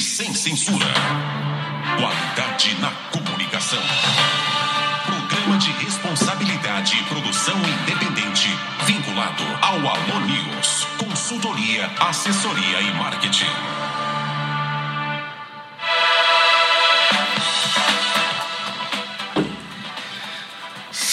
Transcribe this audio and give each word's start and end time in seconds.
sem 0.00 0.34
censura. 0.34 0.86
Qualidade 1.98 2.74
na 2.80 2.90
comunicação. 3.10 3.82
Programa 5.06 5.58
de 5.58 5.70
responsabilidade 5.72 6.96
e 6.96 7.02
produção 7.04 7.56
independente, 7.56 8.48
vinculado 8.84 9.44
ao 9.62 9.78
Alô 9.78 10.20
News. 10.26 10.86
Consultoria, 10.98 11.90
assessoria 12.00 12.80
e 12.80 12.94
marketing. 12.94 13.85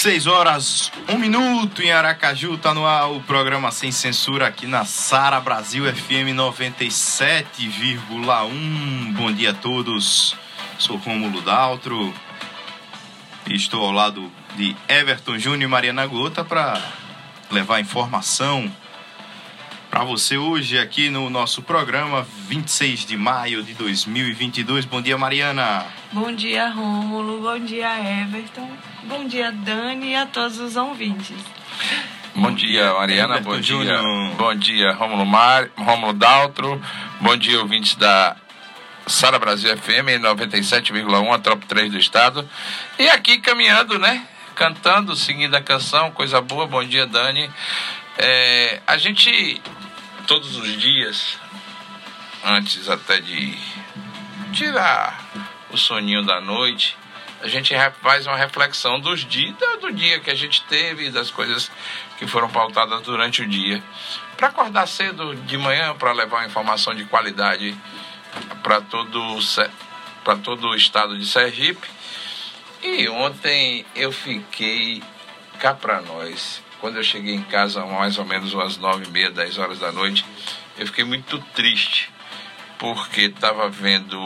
6 0.03 0.27
horas, 0.27 0.91
1 1.07 1.17
minuto 1.17 1.81
em 1.81 1.89
Aracaju, 1.89 2.57
tá 2.57 2.73
no 2.73 2.85
ar 2.85 3.09
o 3.09 3.21
programa 3.21 3.71
Sem 3.71 3.89
Censura 3.89 4.47
aqui 4.47 4.67
na 4.67 4.83
Sara 4.83 5.39
Brasil 5.39 5.85
FM 5.85 6.35
97,1. 6.35 9.13
Bom 9.13 9.31
dia 9.31 9.51
a 9.51 9.53
todos, 9.53 10.35
sou 10.77 10.97
Romulo 10.97 11.41
Daltro, 11.41 12.13
estou 13.49 13.85
ao 13.85 13.93
lado 13.93 14.29
de 14.57 14.75
Everton 14.89 15.39
Júnior 15.39 15.69
e 15.69 15.71
Mariana 15.71 16.05
Gota 16.05 16.43
para 16.43 16.81
levar 17.49 17.79
informação 17.79 18.69
para 19.93 20.03
você 20.05 20.39
hoje 20.39 20.79
aqui 20.79 21.07
no 21.07 21.29
nosso 21.29 21.61
programa 21.61 22.25
26 22.47 23.05
de 23.05 23.15
maio 23.15 23.61
de 23.61 23.75
2022. 23.75 24.85
Bom 24.85 24.99
dia, 24.99 25.15
Mariana. 25.19 25.85
Bom 26.11 26.33
dia, 26.33 26.67
Rômulo. 26.69 27.39
Bom 27.39 27.59
dia, 27.59 27.91
Everton. 28.23 28.71
Bom 29.03 29.27
dia, 29.27 29.51
Dani 29.51 30.13
e 30.13 30.15
a 30.15 30.25
todos 30.25 30.57
os 30.57 30.75
ouvintes. 30.75 31.37
Bom 32.33 32.51
dia, 32.55 32.91
Mariana. 32.91 33.39
Bom 33.39 33.59
dia. 33.59 34.01
Bom 34.35 34.55
dia, 34.55 34.93
Rômulo 34.93 35.27
Mar, 35.27 35.69
Rômulo 35.77 36.13
Daltro. 36.13 36.81
Bom 37.21 37.37
dia, 37.37 37.59
ouvintes 37.59 37.93
da 37.93 38.35
Sara 39.05 39.37
Brasil 39.37 39.77
FM 39.77 40.19
97,1, 40.23 41.35
a 41.35 41.37
top 41.37 41.67
3 41.67 41.91
do 41.91 41.99
estado. 41.99 42.49
E 42.97 43.07
aqui 43.09 43.37
caminhando, 43.37 43.99
né? 43.99 44.25
Cantando, 44.55 45.15
seguindo 45.15 45.53
a 45.53 45.61
canção, 45.61 46.09
coisa 46.09 46.41
boa. 46.41 46.65
Bom 46.65 46.83
dia, 46.83 47.05
Dani. 47.05 47.47
É, 48.17 48.81
a 48.85 48.97
gente 48.97 49.61
todos 50.27 50.57
os 50.57 50.79
dias, 50.79 51.37
antes 52.43 52.89
até 52.89 53.19
de 53.19 53.57
tirar 54.53 55.19
o 55.69 55.77
soninho 55.77 56.23
da 56.23 56.39
noite, 56.39 56.97
a 57.41 57.47
gente 57.47 57.73
faz 58.01 58.25
uma 58.25 58.37
reflexão 58.37 58.99
dos 58.99 59.25
dias, 59.25 59.55
do 59.81 59.91
dia 59.91 60.19
que 60.21 60.31
a 60.31 60.35
gente 60.35 60.63
teve, 60.63 61.09
das 61.09 61.29
coisas 61.29 61.69
que 62.17 62.25
foram 62.25 62.49
pautadas 62.49 63.01
durante 63.01 63.41
o 63.41 63.47
dia. 63.47 63.83
Para 64.37 64.47
acordar 64.47 64.87
cedo 64.87 65.35
de 65.35 65.57
manhã, 65.57 65.93
para 65.95 66.13
levar 66.13 66.37
uma 66.37 66.45
informação 66.45 66.95
de 66.95 67.03
qualidade 67.03 67.75
para 68.61 68.79
todo, 68.79 69.39
para 70.23 70.37
todo 70.37 70.69
o 70.69 70.75
estado 70.75 71.17
de 71.17 71.25
Sergipe. 71.25 71.85
E 72.81 73.09
ontem 73.09 73.85
eu 73.93 74.11
fiquei 74.11 75.03
cá 75.59 75.73
para 75.73 76.01
nós 76.01 76.62
quando 76.83 76.97
eu 76.97 77.03
cheguei 77.03 77.33
em 77.33 77.43
casa, 77.43 77.85
mais 77.85 78.17
ou 78.17 78.25
menos 78.25 78.53
umas 78.53 78.75
nove 78.75 79.05
e 79.05 79.09
meia, 79.09 79.31
dez 79.31 79.57
horas 79.57 79.79
da 79.79 79.89
noite, 79.89 80.25
eu 80.77 80.85
fiquei 80.85 81.05
muito 81.05 81.39
triste, 81.55 82.11
porque 82.77 83.21
estava 83.21 83.69
vendo 83.69 84.19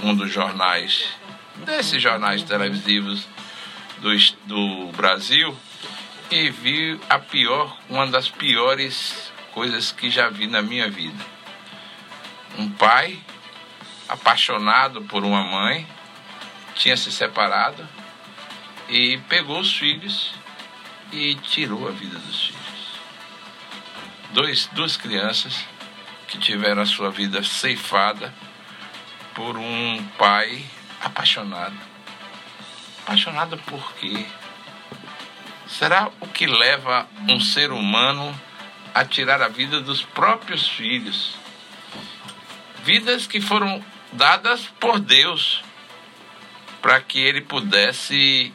um 0.00 0.14
dos 0.14 0.32
jornais, 0.32 1.08
desses 1.66 2.00
jornais 2.00 2.44
televisivos 2.44 3.26
do, 3.98 4.10
do 4.46 4.92
Brasil, 4.92 5.58
e 6.30 6.50
vi 6.50 7.00
a 7.10 7.18
pior, 7.18 7.76
uma 7.90 8.06
das 8.06 8.28
piores 8.28 9.32
coisas 9.50 9.90
que 9.90 10.08
já 10.08 10.28
vi 10.28 10.46
na 10.46 10.62
minha 10.62 10.88
vida. 10.88 11.18
Um 12.56 12.70
pai 12.70 13.18
apaixonado 14.08 15.02
por 15.02 15.24
uma 15.24 15.42
mãe, 15.42 15.84
tinha 16.76 16.96
se 16.96 17.10
separado 17.10 17.84
e 18.88 19.18
pegou 19.28 19.58
os 19.58 19.76
filhos 19.76 20.43
e 21.14 21.36
tirou 21.36 21.86
a 21.86 21.92
vida 21.92 22.18
dos 22.18 22.46
filhos. 22.46 23.00
Dois, 24.32 24.68
duas 24.72 24.96
crianças 24.96 25.64
que 26.26 26.38
tiveram 26.38 26.82
a 26.82 26.86
sua 26.86 27.10
vida 27.10 27.42
ceifada 27.44 28.34
por 29.32 29.56
um 29.56 30.04
pai 30.18 30.64
apaixonado. 31.00 31.76
Apaixonado 33.04 33.56
por 33.58 33.94
quê? 33.94 34.26
Será 35.68 36.10
o 36.20 36.26
que 36.26 36.46
leva 36.46 37.08
um 37.28 37.38
ser 37.38 37.70
humano 37.70 38.34
a 38.92 39.04
tirar 39.04 39.40
a 39.40 39.48
vida 39.48 39.80
dos 39.80 40.02
próprios 40.02 40.68
filhos? 40.68 41.36
Vidas 42.82 43.26
que 43.26 43.40
foram 43.40 43.84
dadas 44.12 44.66
por 44.80 44.98
Deus 44.98 45.62
para 46.82 47.00
que 47.00 47.18
ele 47.18 47.40
pudesse 47.40 48.52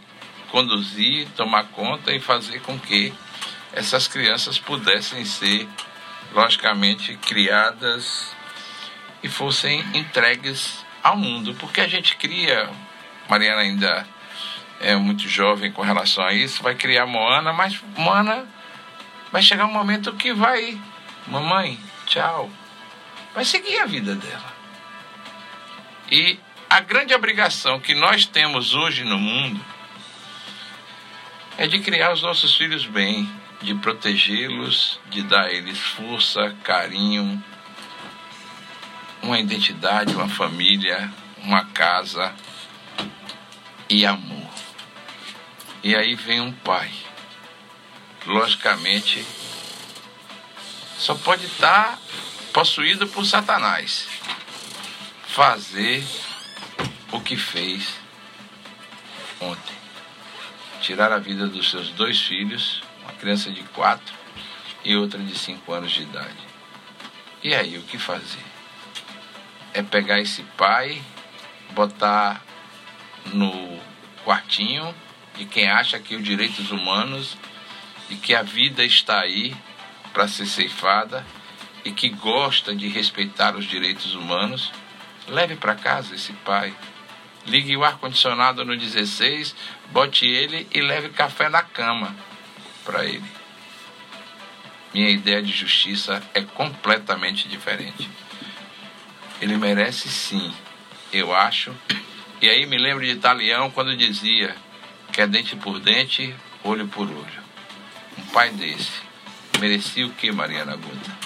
conduzir, 0.51 1.27
tomar 1.35 1.65
conta 1.65 2.13
e 2.13 2.19
fazer 2.19 2.61
com 2.61 2.77
que 2.77 3.13
essas 3.73 4.07
crianças 4.07 4.57
pudessem 4.57 5.23
ser, 5.25 5.67
logicamente, 6.33 7.15
criadas 7.17 8.35
e 9.23 9.29
fossem 9.29 9.79
entregues 9.93 10.85
ao 11.03 11.15
mundo. 11.15 11.55
Porque 11.55 11.81
a 11.81 11.87
gente 11.87 12.15
cria, 12.15 12.69
Mariana 13.29 13.61
ainda 13.61 14.07
é 14.79 14.95
muito 14.95 15.27
jovem 15.27 15.71
com 15.71 15.81
relação 15.81 16.23
a 16.23 16.33
isso, 16.33 16.63
vai 16.63 16.75
criar 16.75 17.05
Moana, 17.05 17.51
mas 17.53 17.79
Moana 17.97 18.47
vai 19.31 19.41
chegar 19.41 19.65
um 19.65 19.73
momento 19.73 20.13
que 20.13 20.33
vai, 20.33 20.79
mamãe, 21.27 21.79
tchau, 22.05 22.49
vai 23.33 23.45
seguir 23.45 23.79
a 23.79 23.85
vida 23.85 24.15
dela. 24.15 24.53
E 26.11 26.39
a 26.69 26.79
grande 26.79 27.13
obrigação 27.13 27.79
que 27.79 27.93
nós 27.93 28.25
temos 28.25 28.73
hoje 28.73 29.03
no 29.03 29.17
mundo 29.17 29.63
é 31.59 31.67
de 31.67 31.77
criar 31.79 32.13
os 32.13 32.21
nossos 32.21 32.55
filhos 32.55 32.85
bem, 32.85 33.29
de 33.61 33.75
protegê-los, 33.75 34.97
de 35.09 35.21
dar 35.23 35.47
a 35.47 35.51
eles 35.51 35.77
força, 35.77 36.55
carinho, 36.63 37.43
uma 39.21 39.37
identidade, 39.37 40.15
uma 40.15 40.29
família, 40.29 41.11
uma 41.39 41.65
casa 41.65 42.33
e 43.89 44.05
amor. 44.05 44.49
E 45.83 45.93
aí 45.97 46.15
vem 46.15 46.39
um 46.39 46.53
pai. 46.53 46.89
Logicamente, 48.25 49.25
só 50.97 51.13
pode 51.13 51.45
estar 51.45 51.99
possuído 52.53 53.05
por 53.05 53.25
Satanás. 53.25 54.07
Fazer 55.27 56.07
o 57.11 57.19
que 57.19 57.35
fez 57.35 57.95
ontem 59.41 59.78
tirar 60.81 61.11
a 61.11 61.19
vida 61.19 61.47
dos 61.47 61.69
seus 61.69 61.89
dois 61.89 62.19
filhos, 62.19 62.81
uma 63.03 63.13
criança 63.13 63.51
de 63.51 63.61
quatro 63.63 64.13
e 64.83 64.95
outra 64.95 65.19
de 65.19 65.37
cinco 65.37 65.73
anos 65.73 65.91
de 65.91 66.03
idade. 66.03 66.49
E 67.43 67.53
aí, 67.53 67.77
o 67.77 67.83
que 67.83 67.97
fazer? 67.97 68.43
É 69.73 69.81
pegar 69.81 70.19
esse 70.19 70.43
pai, 70.57 71.01
botar 71.71 72.41
no 73.25 73.79
quartinho 74.23 74.93
de 75.35 75.45
quem 75.45 75.69
acha 75.69 75.99
que 75.99 76.15
os 76.15 76.23
direitos 76.23 76.71
humanos 76.71 77.37
e 78.09 78.15
que 78.15 78.35
a 78.35 78.41
vida 78.41 78.83
está 78.83 79.21
aí 79.21 79.55
para 80.11 80.27
ser 80.27 80.45
ceifada 80.45 81.25
e 81.85 81.91
que 81.91 82.09
gosta 82.09 82.75
de 82.75 82.87
respeitar 82.87 83.55
os 83.55 83.65
direitos 83.65 84.15
humanos, 84.15 84.71
leve 85.27 85.55
para 85.55 85.75
casa 85.75 86.15
esse 86.15 86.33
pai. 86.33 86.73
Ligue 87.49 87.75
o 87.75 87.83
ar-condicionado 87.83 88.63
no 88.63 88.77
16, 88.77 89.55
bote 89.91 90.25
ele 90.25 90.67
e 90.71 90.81
leve 90.81 91.09
café 91.09 91.49
na 91.49 91.63
cama 91.63 92.15
para 92.85 93.05
ele. 93.05 93.23
Minha 94.93 95.09
ideia 95.09 95.41
de 95.41 95.51
justiça 95.51 96.21
é 96.33 96.41
completamente 96.41 97.47
diferente. 97.47 98.09
Ele 99.41 99.57
merece 99.57 100.09
sim, 100.09 100.53
eu 101.11 101.35
acho. 101.35 101.75
E 102.41 102.47
aí 102.47 102.65
me 102.67 102.77
lembro 102.77 103.03
de 103.03 103.11
Italião 103.11 103.71
quando 103.71 103.97
dizia 103.97 104.55
que 105.11 105.19
é 105.19 105.27
dente 105.27 105.55
por 105.55 105.79
dente, 105.79 106.35
olho 106.63 106.87
por 106.87 107.09
olho. 107.09 107.43
Um 108.17 108.23
pai 108.27 108.51
desse 108.51 109.01
merecia 109.59 110.05
o 110.05 110.11
que, 110.11 110.31
Mariana 110.31 110.75
Guta? 110.75 111.17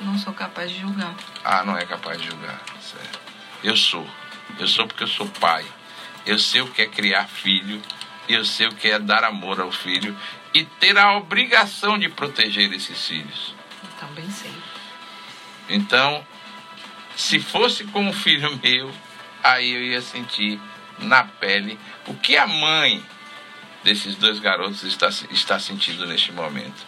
Não 0.00 0.18
sou 0.18 0.32
capaz 0.32 0.70
de 0.70 0.80
julgar. 0.80 1.14
Ah, 1.44 1.62
não 1.62 1.76
é 1.76 1.84
capaz 1.84 2.20
de 2.20 2.26
julgar, 2.26 2.60
certo. 2.80 3.20
Eu 3.62 3.76
sou. 3.76 4.06
Eu 4.58 4.66
sou 4.66 4.86
porque 4.86 5.04
eu 5.04 5.08
sou 5.08 5.26
pai. 5.28 5.64
Eu 6.24 6.38
sei 6.38 6.60
o 6.60 6.68
que 6.68 6.82
é 6.82 6.86
criar 6.86 7.26
filho, 7.26 7.82
eu 8.28 8.44
sei 8.44 8.68
o 8.68 8.74
que 8.74 8.88
é 8.88 8.98
dar 8.98 9.24
amor 9.24 9.60
ao 9.60 9.72
filho 9.72 10.16
e 10.54 10.64
ter 10.64 10.96
a 10.96 11.16
obrigação 11.16 11.98
de 11.98 12.08
proteger 12.08 12.72
esses 12.72 13.06
filhos. 13.06 13.54
Eu 13.82 13.90
também 13.98 14.30
sei. 14.30 14.52
Então, 15.68 16.24
se 17.16 17.40
fosse 17.40 17.84
com 17.84 18.06
um 18.06 18.12
filho 18.12 18.58
meu, 18.62 18.92
aí 19.42 19.72
eu 19.72 19.82
ia 19.82 20.00
sentir 20.00 20.60
na 20.98 21.24
pele 21.24 21.78
o 22.06 22.14
que 22.14 22.36
a 22.36 22.46
mãe 22.46 23.04
desses 23.82 24.14
dois 24.16 24.38
garotos 24.38 24.82
está, 24.84 25.08
está 25.30 25.58
sentindo 25.58 26.06
neste 26.06 26.32
momento. 26.32 26.86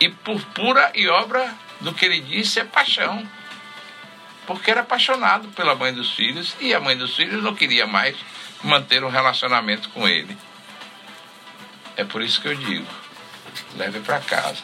E 0.00 0.08
por 0.08 0.40
pura 0.46 0.92
e 0.94 1.08
obra 1.08 1.54
do 1.80 1.92
que 1.92 2.04
ele 2.04 2.20
disse 2.20 2.60
é 2.60 2.64
paixão. 2.64 3.26
Porque 4.48 4.70
era 4.70 4.80
apaixonado 4.80 5.48
pela 5.48 5.74
mãe 5.74 5.92
dos 5.92 6.14
filhos 6.14 6.56
e 6.58 6.74
a 6.74 6.80
mãe 6.80 6.96
dos 6.96 7.14
filhos 7.14 7.42
não 7.42 7.54
queria 7.54 7.86
mais 7.86 8.16
manter 8.64 9.04
um 9.04 9.10
relacionamento 9.10 9.90
com 9.90 10.08
ele. 10.08 10.36
É 11.98 12.02
por 12.02 12.22
isso 12.22 12.40
que 12.40 12.48
eu 12.48 12.54
digo: 12.54 12.86
leve 13.76 14.00
para 14.00 14.20
casa. 14.20 14.62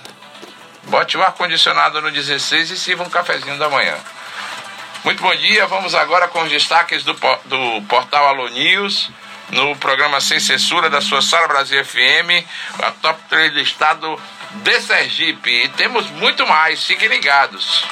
Bote 0.84 1.18
o 1.18 1.22
ar-condicionado 1.22 2.00
no 2.00 2.10
16 2.10 2.70
e 2.70 2.78
sirva 2.78 3.04
um 3.04 3.10
cafezinho 3.10 3.58
da 3.58 3.68
manhã. 3.68 3.94
Muito 5.04 5.22
bom 5.22 5.34
dia, 5.36 5.66
vamos 5.66 5.94
agora 5.94 6.28
com 6.28 6.42
os 6.42 6.50
destaques 6.50 7.04
do, 7.04 7.12
do 7.12 7.82
portal 7.86 8.26
Alô 8.26 8.48
News, 8.48 9.10
no 9.50 9.76
programa 9.76 10.18
Sem 10.18 10.40
Censura 10.40 10.88
da 10.88 11.02
sua 11.02 11.20
Sala 11.20 11.46
Brasil 11.46 11.84
FM, 11.84 12.42
a 12.82 12.90
top 12.90 13.20
3 13.28 13.52
do 13.52 13.60
estado 13.60 14.18
de 14.62 14.80
Sergipe. 14.80 15.50
E 15.50 15.68
temos 15.68 16.08
muito 16.12 16.46
mais, 16.46 16.82
fiquem 16.82 17.08
ligados. 17.08 17.84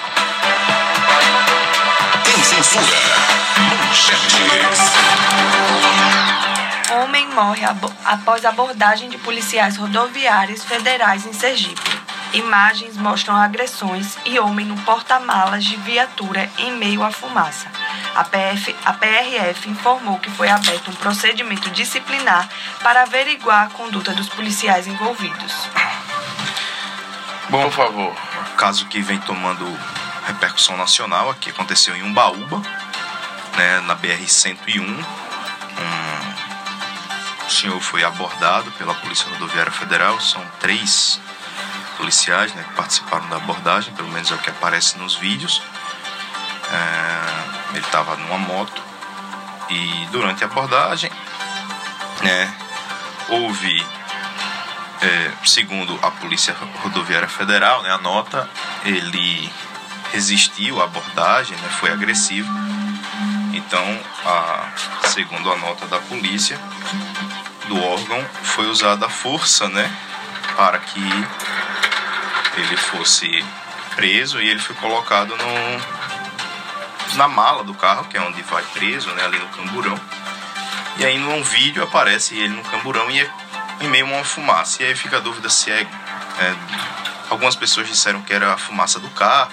Censura. 2.62 2.87
Manchetes. 3.81 4.38
Homem 6.93 7.26
morre 7.31 7.62
após 8.05 8.44
abordagem 8.44 9.09
de 9.09 9.19
policiais 9.19 9.76
rodoviários 9.76 10.62
federais 10.64 11.26
em 11.26 11.32
Sergipe. 11.32 11.91
Imagens 12.32 12.97
mostram 12.97 13.35
agressões 13.35 14.17
e 14.25 14.38
homem 14.38 14.64
no 14.64 14.76
porta-malas 14.82 15.64
de 15.64 15.76
viatura 15.76 16.49
em 16.56 16.73
meio 16.76 17.03
à 17.03 17.11
fumaça. 17.11 17.67
A, 18.14 18.23
PF, 18.23 18.76
a 18.85 18.93
PRF 18.93 19.69
informou 19.69 20.19
que 20.19 20.31
foi 20.31 20.49
aberto 20.49 20.91
um 20.91 20.94
procedimento 20.94 21.69
disciplinar 21.70 22.49
para 22.81 23.03
averiguar 23.03 23.67
a 23.67 23.70
conduta 23.70 24.12
dos 24.12 24.29
policiais 24.29 24.87
envolvidos. 24.87 25.69
Bom, 27.50 27.64
por 27.64 27.73
favor. 27.73 28.14
O 28.53 28.56
caso 28.56 28.87
que 28.87 29.00
vem 29.03 29.19
tomando 29.19 29.67
repercussão 30.27 30.77
nacional 30.77 31.31
aqui 31.31 31.51
aconteceu 31.51 31.97
em 31.97 32.03
Umbaúba, 32.03 32.63
né, 33.57 33.81
na 33.81 33.97
BR-101. 33.97 34.81
Um, 34.81 35.03
o 37.47 37.51
senhor 37.51 37.81
foi 37.81 38.05
abordado 38.05 38.71
pela 38.73 38.95
Polícia 38.95 39.29
Rodoviária 39.31 39.73
Federal, 39.73 40.21
são 40.21 40.45
três 40.61 41.21
policiais 41.97 42.53
né, 42.55 42.65
que 42.69 42.75
participaram 42.75 43.29
da 43.29 43.37
abordagem, 43.37 43.95
pelo 43.95 44.09
menos 44.09 44.31
é 44.31 44.35
o 44.35 44.39
que 44.39 44.51
aparece 44.51 44.99
nos 44.99 45.15
vídeos. 45.15 45.63
É, 46.73 47.77
ele 47.77 47.85
estava 47.85 48.17
numa 48.17 48.39
moto 48.39 48.83
e 49.69 50.09
durante 50.11 50.43
a 50.45 50.47
abordagem 50.47 51.11
né, 52.23 52.55
houve, 53.29 53.87
é, 55.01 55.33
segundo 55.45 55.99
a 56.03 56.11
Polícia 56.11 56.57
Rodoviária 56.83 57.29
Federal, 57.29 57.83
né, 57.83 57.91
a 57.91 57.99
nota, 57.99 58.49
ele 58.85 59.51
resistiu 60.12 60.81
à 60.81 60.85
abordagem, 60.85 61.56
né, 61.56 61.69
foi 61.81 61.91
agressivo. 61.91 62.49
Então, 63.53 64.00
a, 64.25 65.09
segundo 65.09 65.50
a 65.50 65.56
nota 65.56 65.87
da 65.87 65.99
polícia, 65.99 66.59
do 67.67 67.82
órgão, 67.82 68.25
foi 68.43 68.69
usada 68.69 69.06
a 69.06 69.11
força 69.11 69.69
né, 69.69 69.91
para 70.56 70.79
que 70.79 71.00
ele 72.56 72.76
fosse 72.76 73.44
preso 73.97 74.41
e 74.41 74.49
ele 74.49 74.61
foi 74.61 74.76
colocado 74.76 75.35
no, 75.37 77.17
na 77.17 77.29
mala 77.29 77.64
do 77.64 77.75
carro, 77.75 78.05
que 78.05 78.17
é 78.17 78.20
onde 78.20 78.43
vai 78.43 78.62
preso, 78.75 79.11
né, 79.11 79.25
ali 79.25 79.38
no 79.38 79.49
camburão. 79.49 79.99
E 80.99 81.05
aí 81.06 81.19
num 81.19 81.43
vídeo 81.43 81.82
aparece 81.82 82.37
ele 82.37 82.55
no 82.55 82.62
camburão 82.64 83.11
e 83.11 83.20
é 83.20 83.31
em 83.81 83.88
meio 83.88 84.06
a 84.06 84.11
uma 84.11 84.25
fumaça. 84.25 84.82
E 84.82 84.87
aí 84.87 84.94
fica 84.94 85.17
a 85.17 85.20
dúvida 85.20 85.49
se 85.49 85.70
é, 85.70 85.81
é 85.81 86.55
algumas 87.31 87.56
pessoas 87.56 87.88
disseram 87.88 88.20
que 88.23 88.32
era 88.32 88.53
a 88.53 88.59
fumaça 88.59 89.00
do 89.00 89.09
carro, 89.11 89.50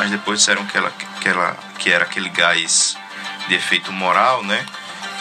mas 0.00 0.10
depois 0.10 0.38
disseram 0.38 0.64
que, 0.64 0.78
ela, 0.78 0.90
que, 1.20 1.28
ela, 1.28 1.54
que 1.78 1.90
era 1.90 2.04
aquele 2.04 2.30
gás 2.30 2.96
de 3.48 3.54
efeito 3.54 3.92
moral, 3.92 4.42
né? 4.42 4.64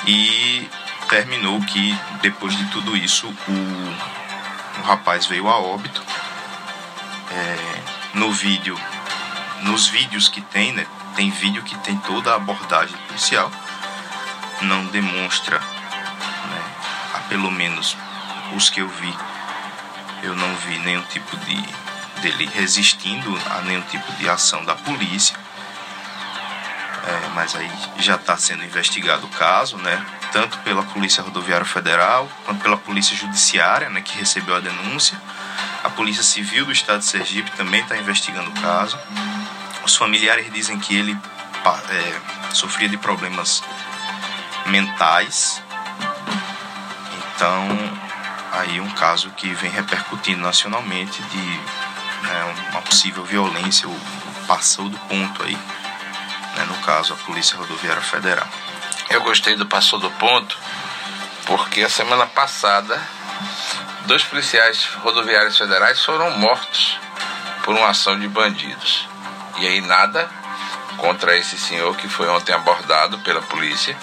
E 0.08 0.70
terminou 1.10 1.60
que 1.64 1.94
depois 2.22 2.56
de 2.56 2.64
tudo 2.68 2.96
isso 2.96 3.28
o, 3.28 4.80
o 4.80 4.84
rapaz 4.84 5.26
veio 5.26 5.50
a 5.50 5.60
óbito 5.60 6.02
é, 7.30 8.18
no 8.18 8.32
vídeo, 8.32 8.80
nos 9.64 9.90
vídeos 9.90 10.30
que 10.30 10.40
tem, 10.40 10.72
né? 10.72 10.88
Tem 11.14 11.30
vídeo 11.30 11.62
que 11.62 11.78
tem 11.80 11.98
toda 11.98 12.32
a 12.32 12.38
abordagem 12.38 12.96
policial, 13.06 13.52
não 14.62 14.86
demonstra, 14.86 15.60
né, 15.60 16.64
a 17.16 17.20
pelo 17.28 17.52
menos 17.52 17.98
os 18.56 18.70
que 18.70 18.80
eu 18.80 18.88
vi, 18.88 19.14
eu 20.24 20.34
não 20.38 20.56
vi 20.56 20.80
nenhum 20.80 21.02
tipo 21.02 21.36
de 21.36 21.89
dele 22.20 22.50
resistindo 22.54 23.38
a 23.50 23.62
nenhum 23.62 23.82
tipo 23.82 24.12
de 24.14 24.30
ação 24.30 24.64
da 24.66 24.76
polícia. 24.76 25.36
É, 27.06 27.30
mas 27.34 27.56
aí 27.56 27.72
já 28.00 28.16
está 28.16 28.38
sendo 28.38 28.64
investigado 28.64 29.26
o 29.26 29.30
caso, 29.30 29.78
né? 29.78 30.06
Tanto 30.32 30.58
pela 30.60 30.84
Polícia 30.84 31.24
Rodoviária 31.24 31.66
Federal 31.66 32.30
quanto 32.46 32.62
pela 32.62 32.78
Polícia 32.78 33.16
Judiciária, 33.16 33.90
né? 33.90 34.02
Que 34.02 34.18
recebeu 34.18 34.56
a 34.56 34.60
denúncia. 34.60 35.20
A 35.84 35.90
Polícia 35.90 36.24
Civil 36.24 36.66
do 36.66 36.72
Estado 36.72 37.00
de 37.00 37.06
Sergipe 37.06 37.52
também 37.52 37.82
está 37.82 37.98
investigando 37.98 38.50
o 38.50 38.62
caso. 38.62 39.00
Os 39.84 39.96
familiares 39.96 40.52
dizem 40.52 40.78
que 40.78 40.96
ele 40.96 41.18
é, 41.90 42.54
sofria 42.54 42.90
de 42.90 42.98
problemas 42.98 43.64
mentais. 44.68 45.64
Então, 47.36 47.68
aí 48.52 48.80
um 48.80 48.90
caso 48.92 49.32
que 49.32 49.54
vem 49.54 49.72
repercutindo 49.72 50.42
nacionalmente 50.42 51.22
de 51.24 51.89
né, 52.24 52.56
uma 52.72 52.82
possível 52.82 53.24
violência, 53.24 53.88
ou 53.88 53.96
passou 54.48 54.90
do 54.90 54.98
ponto 54.98 55.44
aí, 55.44 55.58
né, 56.56 56.66
no 56.68 56.76
caso 56.78 57.14
a 57.14 57.18
Polícia 57.18 57.58
Rodoviária 57.58 58.02
Federal. 58.02 58.48
Eu 59.10 59.22
gostei 59.22 59.56
do 59.56 59.66
passou 59.66 60.00
do 60.00 60.10
ponto 60.12 60.58
porque 61.46 61.82
a 61.82 61.90
semana 61.90 62.28
passada 62.28 63.00
dois 64.06 64.24
policiais 64.24 64.86
rodoviários 65.04 65.58
federais 65.58 66.04
foram 66.04 66.38
mortos 66.38 67.00
por 67.64 67.76
uma 67.76 67.90
ação 67.90 68.20
de 68.20 68.28
bandidos. 68.28 69.08
E 69.58 69.68
aí 69.68 69.82
nada 69.82 70.30
contra 70.98 71.38
esse 71.38 71.58
senhor 71.58 71.96
que 71.96 72.08
foi 72.08 72.28
ontem 72.28 72.54
abordado 72.54 73.20
pela 73.20 73.42
polícia, 73.42 73.96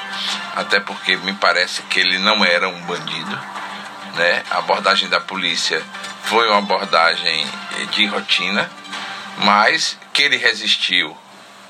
até 0.55 0.81
porque 0.81 1.17
me 1.17 1.35
parece 1.35 1.83
que 1.83 2.01
ele 2.01 2.19
não 2.19 2.45
era 2.45 2.69
um 2.69 2.81
bandido, 2.83 3.39
né? 4.15 4.43
A 4.51 4.59
abordagem 4.59 5.09
da 5.09 5.21
polícia 5.21 5.83
foi 6.25 6.49
uma 6.49 6.59
abordagem 6.59 7.47
de 7.87 8.07
rotina, 8.07 8.71
mas 9.39 9.99
que 10.13 10.23
ele 10.23 10.37
resistiu 10.37 11.17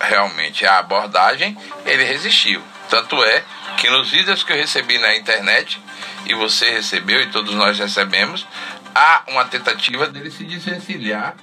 realmente 0.01 0.67
à 0.67 0.79
abordagem, 0.79 1.57
ele 1.85 2.05
resistiu. 2.05 2.63
Tanto 2.89 3.23
é 3.25 3.43
que 3.77 3.91
nos 3.91 4.11
vídeos 4.11 4.43
que 4.43 4.53
eu 4.53 4.57
recebi 4.57 4.99
na 4.99 5.17
internet, 5.17 5.81
e 6.25 6.35
você 6.35 6.71
recebeu 6.71 7.21
e 7.23 7.27
todos 7.27 7.55
nós 7.55 7.79
recebemos, 7.79 8.47
há 8.95 9.23
uma 9.29 9.45
tentativa 9.45 10.07
dele 10.07 10.31
se 10.31 10.45
desvencilhar 10.45 11.35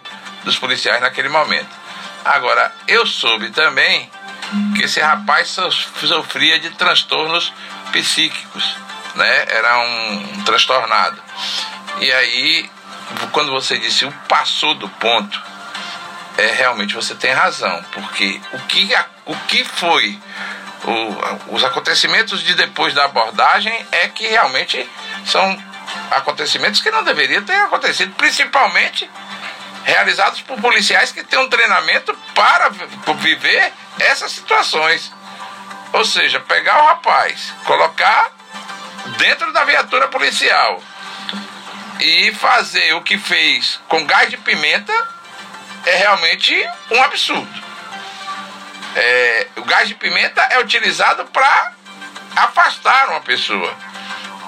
dos 0.43 0.57
policiais 0.57 1.01
naquele 1.01 1.29
momento. 1.29 1.69
Agora, 2.25 2.73
eu 2.87 3.05
soube 3.05 3.49
também 3.49 4.09
que 4.75 4.83
esse 4.83 4.99
rapaz 4.99 5.57
sofria 5.99 6.59
de 6.59 6.69
transtornos 6.71 7.51
psíquicos, 7.91 8.75
né? 9.15 9.45
Era 9.47 9.79
um, 9.79 10.43
transtornado. 10.43 11.21
E 11.99 12.11
aí, 12.11 12.69
quando 13.31 13.51
você 13.51 13.77
disse 13.77 14.05
o 14.05 14.11
passou 14.27 14.73
do 14.75 14.89
ponto, 14.89 15.41
é 16.37 16.47
realmente 16.47 16.95
você 16.95 17.15
tem 17.15 17.31
razão, 17.31 17.83
porque 17.91 18.41
o 18.53 18.59
que, 18.59 18.89
o 19.25 19.35
que 19.47 19.63
foi 19.63 20.19
o, 20.85 21.55
os 21.55 21.63
acontecimentos 21.63 22.41
de 22.41 22.55
depois 22.55 22.93
da 22.93 23.05
abordagem 23.05 23.73
é 23.91 24.07
que 24.07 24.27
realmente 24.27 24.89
são 25.25 25.57
acontecimentos 26.11 26.81
que 26.81 26.91
não 26.91 27.03
deveriam 27.03 27.43
ter 27.43 27.55
acontecido, 27.55 28.13
principalmente 28.15 29.09
realizados 29.85 30.41
por 30.41 30.59
policiais 30.59 31.11
que 31.11 31.23
têm 31.23 31.39
um 31.39 31.49
treinamento 31.49 32.17
para 32.33 32.69
viver 33.15 33.71
essas 33.99 34.31
situações. 34.31 35.11
Ou 35.91 36.03
seja, 36.03 36.39
pegar 36.39 36.81
o 36.81 36.87
rapaz, 36.87 37.53
colocar 37.65 38.31
dentro 39.17 39.51
da 39.53 39.63
viatura 39.63 40.07
policial 40.07 40.81
e 41.99 42.33
fazer 42.33 42.93
o 42.93 43.01
que 43.01 43.17
fez 43.17 43.79
com 43.87 44.05
gás 44.05 44.29
de 44.29 44.37
pimenta 44.37 44.93
é 45.85 45.95
realmente 45.95 46.53
um 46.91 47.03
absurdo 47.03 47.63
é, 48.95 49.47
o 49.57 49.63
gás 49.63 49.87
de 49.87 49.95
pimenta 49.95 50.41
é 50.51 50.59
utilizado 50.59 51.25
para 51.25 51.73
afastar 52.35 53.09
uma 53.09 53.21
pessoa 53.21 53.73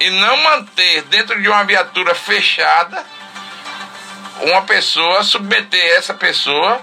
e 0.00 0.10
não 0.10 0.36
manter 0.42 1.02
dentro 1.02 1.40
de 1.40 1.48
uma 1.48 1.64
viatura 1.64 2.14
fechada 2.14 3.04
uma 4.42 4.62
pessoa, 4.62 5.22
submeter 5.22 5.96
essa 5.96 6.14
pessoa 6.14 6.80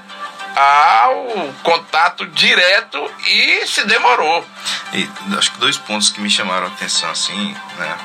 ao 0.55 1.53
contato 1.63 2.25
direto 2.27 3.11
e 3.27 3.65
se 3.67 3.85
demorou. 3.85 4.45
E 4.93 5.09
acho 5.37 5.51
que 5.51 5.59
dois 5.59 5.77
pontos 5.77 6.09
que 6.09 6.21
me 6.21 6.29
chamaram 6.29 6.67
a 6.67 6.69
atenção 6.69 7.09
assim, 7.09 7.55
né? 7.77 7.97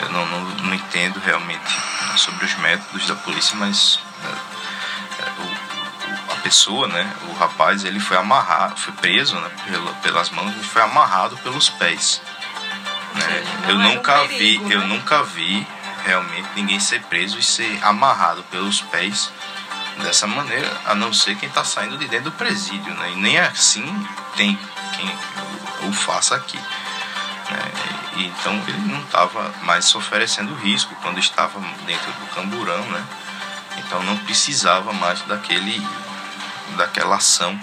Eu 0.00 0.08
não, 0.10 0.26
não, 0.26 0.40
não 0.40 0.74
entendo 0.74 1.20
realmente 1.20 1.80
sobre 2.16 2.44
os 2.44 2.54
métodos 2.56 3.06
da 3.06 3.14
polícia, 3.16 3.56
mas 3.56 3.98
né, 4.22 4.34
pessoa, 6.44 6.86
né, 6.88 7.10
o 7.30 7.32
rapaz, 7.32 7.84
ele 7.84 7.98
foi 7.98 8.18
amarrado, 8.18 8.78
foi 8.78 8.92
preso 8.92 9.34
né, 9.34 9.50
pelas 10.02 10.28
mãos 10.28 10.54
e 10.54 10.62
foi 10.62 10.82
amarrado 10.82 11.36
pelos 11.38 11.70
pés. 11.70 12.20
Né? 13.14 13.44
eu 13.68 13.78
nunca 13.78 14.22
um 14.22 14.28
perigo, 14.28 14.64
vi, 14.64 14.68
né? 14.68 14.74
eu 14.74 14.86
nunca 14.86 15.22
vi 15.22 15.66
realmente 16.04 16.48
ninguém 16.54 16.78
ser 16.78 17.00
preso 17.04 17.38
e 17.38 17.42
ser 17.42 17.78
amarrado 17.82 18.42
pelos 18.50 18.82
pés 18.82 19.30
dessa 20.02 20.26
maneira, 20.26 20.70
a 20.84 20.94
não 20.94 21.12
ser 21.12 21.36
quem 21.36 21.48
está 21.48 21.64
saindo 21.64 21.96
de 21.96 22.06
dentro 22.08 22.30
do 22.30 22.32
presídio, 22.32 22.92
né? 22.94 23.12
E 23.12 23.16
nem 23.16 23.38
assim 23.38 23.86
tem 24.36 24.58
quem 24.96 25.88
o 25.88 25.92
faça 25.92 26.34
aqui. 26.34 26.58
E, 28.16 28.26
então 28.26 28.52
ele 28.68 28.78
não 28.86 29.00
estava 29.00 29.52
mais 29.62 29.94
oferecendo 29.94 30.54
risco 30.54 30.94
quando 31.02 31.18
estava 31.18 31.60
dentro 31.84 32.10
do 32.12 32.26
camburão, 32.34 32.82
né? 32.86 33.04
Então 33.78 34.02
não 34.02 34.16
precisava 34.18 34.92
mais 34.92 35.20
daquele 35.22 35.84
daquela 36.76 37.16
ação 37.16 37.58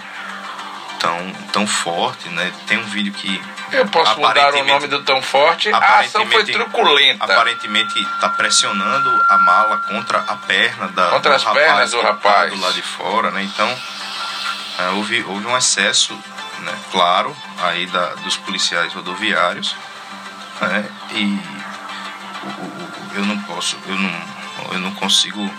tão, 0.98 1.32
tão 1.52 1.66
forte, 1.66 2.28
né? 2.28 2.52
Tem 2.66 2.78
um 2.78 2.84
vídeo 2.84 3.12
que 3.12 3.42
eu 3.72 3.86
posso 3.86 4.20
mudar 4.20 4.54
o 4.54 4.64
nome 4.64 4.86
do 4.86 5.02
tão 5.02 5.20
forte. 5.22 5.72
A 5.72 5.98
ação 6.00 6.26
foi 6.26 6.44
truculenta. 6.44 7.24
Aparentemente 7.24 7.98
está 7.98 8.28
pressionando 8.28 9.24
a 9.28 9.38
mala 9.38 9.78
contra 9.78 10.18
a 10.18 10.36
perna 10.36 10.88
da 10.88 11.10
contra 11.10 11.34
as 11.34 11.42
rapaz, 11.42 11.64
pernas 11.64 11.90
do 11.90 12.00
rapaz 12.00 12.52
do 12.52 12.60
lado 12.60 12.74
de 12.74 12.82
fora, 12.82 13.30
né? 13.30 13.42
Então 13.42 13.78
é, 14.78 14.88
houve, 14.90 15.22
houve 15.24 15.46
um 15.46 15.56
excesso, 15.56 16.16
né? 16.62 16.78
Claro, 16.90 17.36
aí 17.58 17.86
da, 17.86 18.14
dos 18.16 18.36
policiais 18.38 18.92
rodoviários, 18.92 19.76
né? 20.60 20.88
E 21.12 21.40
eu 23.14 23.24
não 23.24 23.38
posso, 23.42 23.76
eu 23.86 23.96
não, 23.96 24.22
eu 24.72 24.78
não 24.78 24.94
consigo 24.94 25.50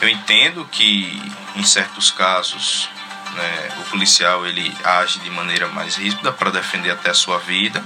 eu 0.00 0.08
entendo 0.08 0.66
que 0.70 1.32
em 1.56 1.62
certos 1.64 2.10
casos 2.10 2.88
né, 3.32 3.68
o 3.80 3.90
policial 3.90 4.46
ele 4.46 4.76
age 4.84 5.18
de 5.20 5.30
maneira 5.30 5.66
mais 5.68 5.96
ríspida 5.96 6.32
para 6.32 6.50
defender 6.50 6.90
até 6.90 7.10
a 7.10 7.14
sua 7.14 7.38
vida, 7.38 7.82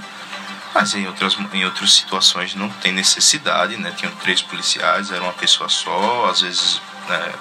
mas 0.73 0.93
em 0.93 1.07
outras, 1.07 1.37
em 1.53 1.65
outras 1.65 1.93
situações 1.93 2.53
não 2.55 2.69
tem 2.69 2.91
necessidade, 2.91 3.77
né? 3.77 3.91
Tinham 3.95 4.13
três 4.15 4.41
policiais, 4.41 5.11
era 5.11 5.23
uma 5.23 5.33
pessoa 5.33 5.69
só, 5.69 6.29
às 6.29 6.41
vezes, 6.41 6.81
né, 7.07 7.33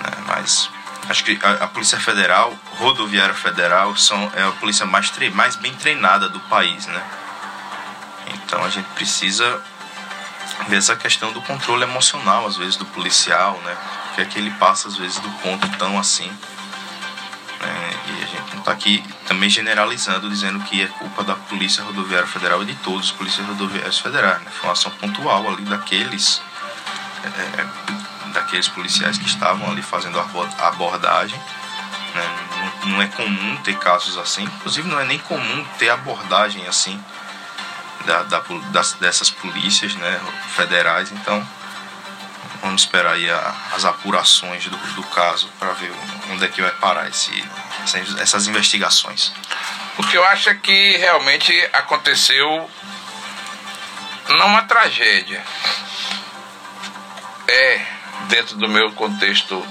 né, 0.00 0.24
mas 0.26 0.70
acho 1.10 1.24
que 1.24 1.38
a, 1.42 1.64
a, 1.64 1.68
Polícia 1.68 1.98
Federal, 1.98 2.56
Rodoviária 2.78 3.34
Federal, 3.34 3.96
são, 3.96 4.30
é 4.36 4.44
a 4.44 4.52
polícia 4.52 4.86
mais, 4.86 5.10
tre 5.10 5.28
mais 5.30 5.56
bem 5.56 5.74
treinada 5.74 6.28
do 6.28 6.38
país, 6.40 6.86
né? 6.86 7.02
Então 8.28 8.64
a 8.64 8.70
gente 8.70 8.86
precisa 8.90 9.60
ver 10.68 10.76
essa 10.76 10.94
questão 10.94 11.32
do 11.32 11.42
controle 11.42 11.82
emocional, 11.82 12.46
às 12.46 12.56
vezes, 12.56 12.76
do 12.76 12.86
policial, 12.86 13.60
né? 13.64 13.76
Que 14.14 14.22
é 14.22 14.24
que 14.24 14.38
ele 14.38 14.50
passa, 14.52 14.86
às 14.86 14.96
vezes, 14.96 15.18
do 15.18 15.28
ponto 15.42 15.68
tão 15.78 15.98
assim. 15.98 16.30
Né? 17.60 17.90
E 18.06 18.22
a 18.22 18.26
gente 18.26 18.52
não 18.52 18.60
está 18.60 18.72
aqui 18.72 19.04
também 19.26 19.50
generalizando, 19.50 20.28
dizendo 20.28 20.60
que 20.60 20.82
é 20.82 20.86
culpa 20.86 21.24
da 21.24 21.34
Polícia 21.34 21.82
Rodoviária 21.82 22.26
Federal 22.26 22.62
e 22.62 22.66
de 22.66 22.74
todos 22.76 23.06
os 23.06 23.12
polícias 23.12 23.46
rodoviários 23.46 23.98
federais. 23.98 24.40
Né? 24.42 24.50
Foi 24.52 24.68
uma 24.68 24.72
ação 24.72 24.92
pontual 24.92 25.48
ali 25.48 25.62
daqueles, 25.62 26.40
é, 27.24 27.66
daqueles 28.32 28.68
policiais 28.68 29.18
que 29.18 29.26
estavam 29.26 29.70
ali 29.70 29.82
fazendo 29.82 30.18
a 30.18 30.68
abordagem. 30.68 31.38
Né? 32.14 32.48
Não, 32.82 32.90
não 32.90 33.02
é 33.02 33.06
comum 33.06 33.56
ter 33.58 33.76
casos 33.78 34.18
assim, 34.18 34.42
inclusive 34.42 34.88
não 34.88 34.98
é 34.98 35.04
nem 35.04 35.18
comum 35.18 35.64
ter 35.78 35.90
abordagem 35.90 36.66
assim 36.66 37.02
da, 38.04 38.22
da, 38.24 38.42
das, 38.70 38.94
dessas 38.94 39.30
polícias 39.30 39.94
né, 39.94 40.20
federais. 40.54 41.12
Então, 41.12 41.46
vamos 42.62 42.82
esperar 42.82 43.14
aí 43.14 43.30
a, 43.30 43.54
as 43.74 43.84
apurações 43.84 44.64
do, 44.64 44.76
do 44.76 45.02
caso 45.04 45.48
para 45.58 45.72
ver 45.72 45.92
onde 46.30 46.44
é 46.44 46.48
que 46.48 46.60
vai 46.60 46.72
parar 46.72 47.08
esse, 47.08 47.44
essas 48.18 48.46
investigações. 48.46 49.32
O 49.98 50.02
que 50.02 50.16
eu 50.16 50.24
acho 50.24 50.48
é 50.48 50.54
que 50.54 50.96
realmente 50.96 51.52
aconteceu 51.72 52.70
não 54.28 54.46
uma 54.46 54.62
tragédia. 54.62 55.42
É, 57.48 57.86
dentro 58.28 58.56
do 58.56 58.68
meu 58.68 58.92
contexto, 58.92 59.64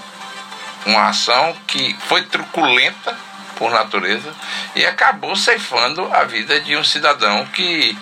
uma 0.85 1.09
ação 1.09 1.55
que 1.67 1.95
foi 2.07 2.23
truculenta 2.23 3.17
por 3.55 3.71
natureza 3.71 4.33
e 4.75 4.85
acabou 4.85 5.35
ceifando 5.35 6.09
a 6.13 6.23
vida 6.23 6.59
de 6.61 6.77
um 6.77 6.83
cidadão 6.83 7.45
que 7.47 7.97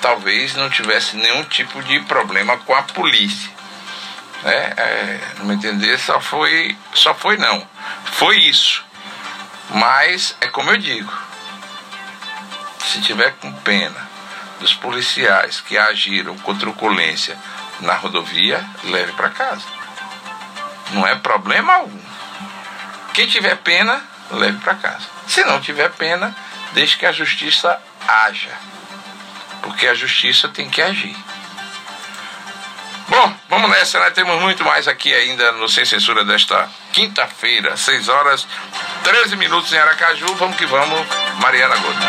talvez 0.00 0.54
não 0.54 0.68
tivesse 0.68 1.16
nenhum 1.16 1.42
tipo 1.44 1.82
de 1.82 2.00
problema 2.00 2.56
com 2.58 2.74
a 2.74 2.82
polícia. 2.82 3.50
É, 4.44 4.74
é, 4.76 5.20
não 5.38 5.46
me 5.46 5.54
entender, 5.54 5.98
só 5.98 6.20
foi, 6.20 6.76
só 6.94 7.14
foi 7.14 7.36
não. 7.36 7.66
Foi 8.12 8.38
isso. 8.38 8.84
Mas 9.70 10.36
é 10.40 10.46
como 10.46 10.70
eu 10.70 10.78
digo, 10.78 11.12
se 12.84 13.00
tiver 13.00 13.32
com 13.40 13.52
pena 13.52 14.08
dos 14.60 14.74
policiais 14.74 15.60
que 15.60 15.76
agiram 15.76 16.36
com 16.38 16.56
truculência 16.56 17.36
na 17.80 17.94
rodovia, 17.94 18.64
leve 18.84 19.12
para 19.12 19.30
casa. 19.30 19.77
Não 20.92 21.06
é 21.06 21.14
problema 21.14 21.74
algum. 21.74 22.00
Quem 23.14 23.26
tiver 23.26 23.56
pena, 23.56 24.02
leve 24.30 24.58
para 24.58 24.74
casa. 24.74 25.06
Se 25.26 25.44
não 25.44 25.60
tiver 25.60 25.90
pena, 25.90 26.34
deixe 26.72 26.96
que 26.96 27.06
a 27.06 27.12
justiça 27.12 27.80
haja 28.06 28.68
porque 29.62 29.86
a 29.86 29.94
justiça 29.94 30.48
tem 30.48 30.68
que 30.68 30.80
agir. 30.80 31.16
Bom, 33.08 33.34
vamos 33.48 33.70
nessa, 33.70 33.98
né? 34.00 34.10
Temos 34.10 34.40
muito 34.40 34.64
mais 34.64 34.86
aqui 34.86 35.14
ainda 35.14 35.52
no 35.52 35.68
Sem 35.68 35.84
Censura 35.84 36.24
desta 36.24 36.68
quinta-feira, 36.92 37.76
6 37.76 38.08
horas 38.08 38.46
13 39.02 39.36
minutos 39.36 39.72
em 39.72 39.78
Aracaju. 39.78 40.34
Vamos 40.34 40.56
que 40.56 40.66
vamos, 40.66 41.06
Mariana 41.40 41.76
Gota. 41.76 42.08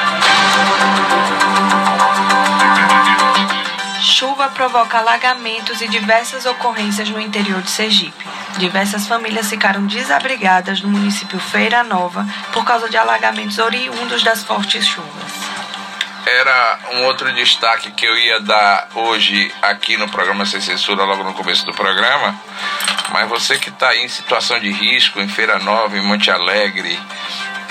Chuva 4.10 4.50
provoca 4.50 4.98
alagamentos 4.98 5.82
e 5.82 5.88
diversas 5.88 6.46
ocorrências 6.46 7.08
no 7.10 7.22
interior 7.22 7.62
de 7.62 7.70
Sergipe. 7.70 8.26
Diversas 8.58 9.08
famílias 9.08 9.48
ficaram 9.48 9.86
desabrigadas 9.86 10.82
no 10.82 10.90
município 10.90 11.40
Feira 11.40 11.84
Nova 11.84 12.26
por 12.52 12.66
causa 12.66 12.90
de 12.90 12.98
alagamentos 12.98 13.60
oriundos 13.60 14.24
das 14.24 14.44
fortes 14.44 14.86
chuvas 14.86 15.60
era 16.26 16.80
um 16.94 17.06
outro 17.06 17.34
destaque 17.34 17.92
que 17.92 18.06
eu 18.06 18.16
ia 18.16 18.40
dar 18.42 18.90
hoje 18.94 19.52
aqui 19.64 19.98
no 19.98 20.08
programa 20.10 20.46
Sem 20.46 20.62
Censura, 20.62 21.04
logo 21.04 21.24
no 21.24 21.34
começo 21.34 21.66
do 21.66 21.74
programa. 21.74 22.40
Mas 23.12 23.28
você 23.28 23.58
que 23.58 23.70
está 23.70 23.96
em 23.96 24.08
situação 24.08 24.60
de 24.60 24.70
risco, 24.70 25.20
em 25.20 25.28
Feira 25.28 25.58
Nova, 25.58 25.98
em 25.98 26.04
Monte 26.04 26.30
Alegre, 26.30 27.00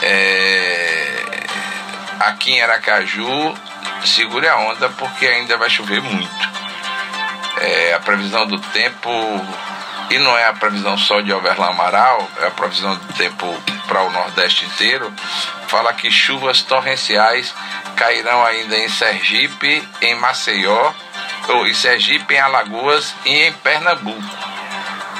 é... 0.03 1.47
aqui 2.19 2.53
em 2.53 2.63
Aracaju, 2.63 3.55
segure 4.07 4.49
a 4.49 4.57
onda 4.57 4.89
porque 4.91 5.27
ainda 5.27 5.57
vai 5.57 5.71
chover 5.71 6.01
muito. 6.01 6.49
É, 7.61 7.95
a 7.95 8.01
previsão 8.01 8.47
do 8.47 8.59
tempo, 8.59 9.11
e 10.11 10.19
não 10.19 10.37
é 10.39 10.47
a 10.47 10.53
previsão 10.53 10.97
só 10.97 11.21
de 11.21 11.33
Overland 11.33 11.73
Amaral, 11.73 12.29
é 12.41 12.47
a 12.47 12.51
previsão 12.51 12.95
do 12.95 13.13
tempo 13.15 13.47
para 13.87 14.03
o 14.03 14.11
Nordeste 14.11 14.65
inteiro, 14.67 15.13
fala 15.67 15.93
que 15.93 16.11
chuvas 16.11 16.63
torrenciais 16.63 17.55
cairão 17.97 18.45
ainda 18.45 18.77
em 18.77 18.89
Sergipe, 18.89 19.87
em 20.01 20.15
Maceió, 20.15 20.93
ou 21.49 21.67
em 21.67 21.75
Sergipe, 21.75 22.35
em 22.35 22.39
Alagoas 22.39 23.15
e 23.25 23.43
em 23.43 23.53
Pernambuco. 23.53 24.23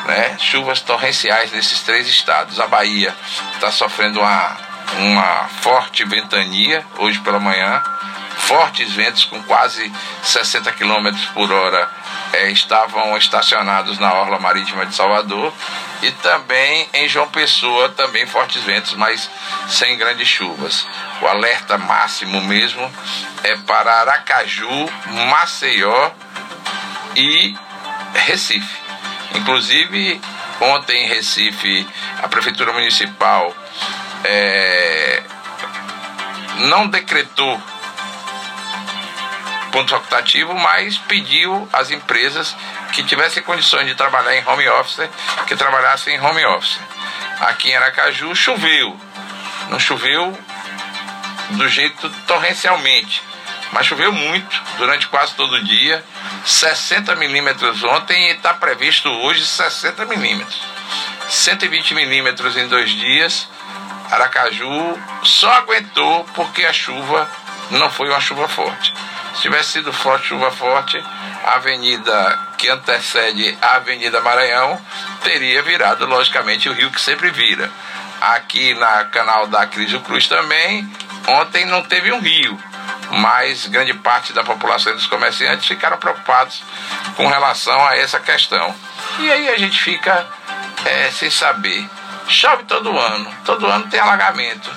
Né? 0.07 0.37
Chuvas 0.39 0.81
torrenciais 0.81 1.53
nesses 1.53 1.83
três 1.83 2.07
estados. 2.09 2.61
A 2.61 2.67
Bahia 2.67 3.15
está 3.55 3.73
sofrendo 3.73 4.21
uma, 4.21 4.57
uma 4.99 5.49
forte 5.61 6.05
ventania 6.05 6.85
hoje 6.99 7.19
pela 7.21 7.41
manhã, 7.41 7.83
fortes 8.49 8.95
ventos 8.95 9.27
com 9.27 9.43
quase 9.43 9.93
60 10.23 10.73
km 10.73 11.15
por 11.35 11.53
hora 11.53 11.91
é, 12.33 12.51
estavam 12.51 13.15
estacionados 13.19 13.99
na 13.99 14.15
orla 14.15 14.39
marítima 14.39 14.87
de 14.87 14.95
Salvador 14.95 15.53
e 16.01 16.11
também 16.13 16.89
em 16.95 17.07
João 17.07 17.29
Pessoa, 17.29 17.91
também 17.91 18.27
fortes 18.27 18.63
ventos, 18.63 18.95
mas 18.95 19.29
sem 19.69 19.99
grandes 19.99 20.27
chuvas. 20.27 20.87
O 21.21 21.27
alerta 21.27 21.77
máximo 21.77 22.41
mesmo 22.41 22.91
é 23.43 23.55
para 23.57 24.01
Aracaju, 24.01 24.91
Maceió 25.29 26.11
e 27.17 27.55
Recife. 28.15 28.79
Inclusive, 29.35 30.19
ontem 30.59 31.05
em 31.05 31.09
Recife, 31.09 31.87
a 32.23 32.29
Prefeitura 32.29 32.73
Municipal 32.73 33.55
é, 34.25 35.23
não 36.61 36.89
decretou 36.89 37.61
ponto 39.79 39.91
facultativo, 39.91 40.55
mas 40.55 40.99
pediu 40.99 41.69
às 41.73 41.93
empresas 41.93 42.57
que 42.93 43.05
tivessem 43.05 43.43
condições 43.45 43.87
de 43.87 43.95
trabalhar 43.95 44.35
em 44.35 44.45
home 44.45 44.69
office, 44.71 45.09
que 45.47 45.55
trabalhassem 45.55 46.17
em 46.17 46.21
home 46.21 46.45
office. 46.47 46.81
Aqui 47.41 47.71
em 47.71 47.77
Aracaju 47.77 48.35
choveu, 48.35 48.99
não 49.71 49.79
choveu 49.79 50.37
do 51.51 51.69
jeito 51.69 52.11
torrencialmente, 52.27 53.23
mas 53.71 53.87
choveu 53.87 54.13
muito 54.13 54.63
durante 54.79 55.07
quase 55.07 55.35
todo 55.37 55.53
o 55.53 55.65
dia, 55.65 56.05
60 56.45 57.15
milímetros 57.15 57.85
ontem 57.85 58.31
e 58.31 58.33
está 58.33 58.55
previsto 58.55 59.09
hoje 59.09 59.47
60 59.47 60.07
milímetros. 60.07 60.61
120 61.29 61.95
milímetros 61.95 62.57
em 62.57 62.67
dois 62.67 62.91
dias. 62.91 63.49
Aracaju 64.11 64.99
só 65.23 65.53
aguentou 65.53 66.25
porque 66.35 66.65
a 66.65 66.73
chuva 66.73 67.31
não 67.71 67.91
foi 67.91 68.09
uma 68.09 68.21
chuva 68.21 68.49
forte. 68.49 68.93
Se 69.39 69.43
tivesse 69.43 69.71
sido 69.75 69.93
forte, 69.93 70.27
chuva 70.27 70.51
forte, 70.51 71.01
a 71.45 71.55
avenida 71.55 72.39
que 72.59 72.69
antecede 72.69 73.57
a 73.63 73.77
Avenida 73.77 74.21
Maranhão 74.21 74.77
teria 75.23 75.63
virado, 75.63 76.07
logicamente, 76.07 76.69
o 76.69 76.73
rio 76.73 76.91
que 76.91 77.01
sempre 77.01 77.31
vira. 77.31 77.71
Aqui 78.21 78.75
na 78.75 79.05
canal 79.05 79.47
da 79.47 79.65
Criso 79.65 80.01
Cruz 80.01 80.27
também, 80.27 80.93
ontem 81.29 81.65
não 81.67 81.83
teve 81.83 82.11
um 82.11 82.19
rio, 82.19 82.61
mas 83.13 83.67
grande 83.67 83.95
parte 83.95 84.33
da 84.33 84.43
população 84.43 84.91
e 84.91 84.97
dos 84.97 85.07
comerciantes 85.07 85.69
ficaram 85.69 85.99
preocupados 85.99 86.61
com 87.17 87.29
relação 87.29 87.87
a 87.87 87.97
essa 87.97 88.19
questão. 88.19 88.75
E 89.21 89.31
aí 89.31 89.51
a 89.51 89.57
gente 89.57 89.81
fica 89.81 90.27
é, 90.85 91.13
sem 91.13 91.31
saber. 91.31 91.89
Chove 92.27 92.65
todo 92.65 92.99
ano, 92.99 93.33
todo 93.45 93.69
ano 93.69 93.87
tem 93.87 94.01
alagamento. 94.01 94.69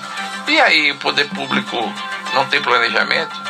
E 0.48 0.62
aí 0.62 0.91
o 0.91 0.98
poder 0.98 1.27
público 1.30 1.91
não 2.36 2.46
tem 2.46 2.62
planejamento? 2.62 3.41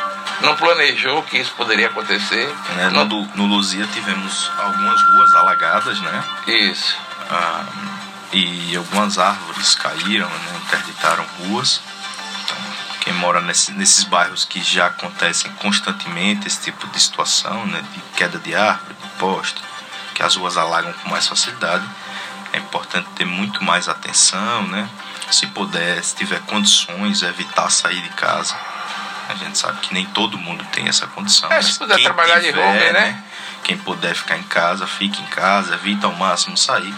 Não 0.42 0.56
planejou 0.56 1.22
que 1.22 1.38
isso 1.38 1.52
poderia 1.56 1.86
acontecer? 1.86 2.52
É, 2.78 2.90
no, 2.90 3.04
no 3.04 3.46
Luzia 3.46 3.86
tivemos 3.86 4.50
algumas 4.58 5.00
ruas 5.00 5.32
alagadas, 5.34 6.00
né? 6.00 6.24
Isso. 6.48 6.96
Ah, 7.30 7.64
e 8.32 8.74
algumas 8.76 9.18
árvores 9.18 9.74
caíram, 9.76 10.28
né? 10.28 10.60
interditaram 10.66 11.24
ruas. 11.38 11.80
Então, 12.42 12.56
quem 13.02 13.14
mora 13.14 13.40
nesse, 13.40 13.70
nesses 13.72 14.02
bairros 14.02 14.44
que 14.44 14.60
já 14.60 14.86
acontecem 14.86 15.50
constantemente 15.52 16.48
esse 16.48 16.60
tipo 16.60 16.88
de 16.88 17.00
situação, 17.00 17.64
né? 17.66 17.80
De 17.94 18.00
queda 18.16 18.38
de 18.40 18.52
árvore, 18.52 18.96
de 19.00 19.08
poste, 19.20 19.62
que 20.12 20.24
as 20.24 20.34
ruas 20.34 20.56
alagam 20.56 20.92
com 20.92 21.08
mais 21.08 21.28
facilidade, 21.28 21.84
é 22.52 22.58
importante 22.58 23.08
ter 23.14 23.24
muito 23.24 23.62
mais 23.62 23.88
atenção, 23.88 24.66
né? 24.66 24.88
Se 25.30 25.46
puder, 25.46 26.02
se 26.02 26.16
tiver 26.16 26.40
condições, 26.42 27.22
evitar 27.22 27.70
sair 27.70 28.00
de 28.02 28.10
casa. 28.10 28.56
A 29.32 29.34
gente 29.36 29.56
sabe 29.56 29.80
que 29.80 29.94
nem 29.94 30.04
todo 30.06 30.36
mundo 30.36 30.64
tem 30.72 30.88
essa 30.88 31.06
condição. 31.06 31.50
É, 31.50 31.62
se 31.62 31.78
puder 31.78 32.00
trabalhar 32.02 32.40
tiver, 32.40 32.52
de 32.52 32.58
home, 32.58 32.78
né? 32.78 32.92
né? 32.92 33.24
Quem 33.64 33.78
puder 33.78 34.14
ficar 34.14 34.36
em 34.36 34.42
casa, 34.42 34.86
fique 34.86 35.22
em 35.22 35.26
casa, 35.26 35.74
evita 35.74 36.06
ao 36.06 36.12
máximo 36.14 36.56
sair. 36.56 36.94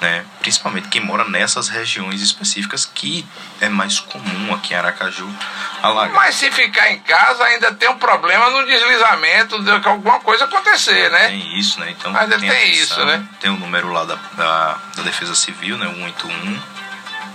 Né? 0.00 0.24
Principalmente 0.40 0.88
quem 0.88 1.00
mora 1.00 1.28
nessas 1.28 1.68
regiões 1.68 2.22
específicas 2.22 2.86
que 2.86 3.26
é 3.60 3.68
mais 3.68 3.98
comum 3.98 4.54
aqui 4.54 4.72
em 4.72 4.76
Aracaju 4.76 5.28
alagar. 5.82 6.14
Mas 6.14 6.36
se 6.36 6.50
ficar 6.52 6.90
em 6.92 7.00
casa 7.00 7.42
ainda 7.44 7.74
tem 7.74 7.88
um 7.88 7.98
problema 7.98 8.48
no 8.48 8.64
deslizamento 8.64 9.60
de 9.60 9.80
que 9.80 9.88
alguma 9.88 10.20
coisa 10.20 10.44
acontecer, 10.44 11.10
né? 11.10 11.28
Tem 11.28 11.58
isso, 11.58 11.80
né? 11.80 11.90
Então 11.90 12.16
ainda 12.16 12.38
tem, 12.38 12.48
tem 12.48 12.70
isso, 12.70 13.04
né? 13.04 13.24
Tem 13.40 13.50
o 13.50 13.54
um 13.54 13.58
número 13.58 13.92
lá 13.92 14.04
da, 14.04 14.14
da, 14.36 14.78
da 14.96 15.02
Defesa 15.02 15.34
Civil, 15.34 15.76
né? 15.76 15.86
181 15.86 16.77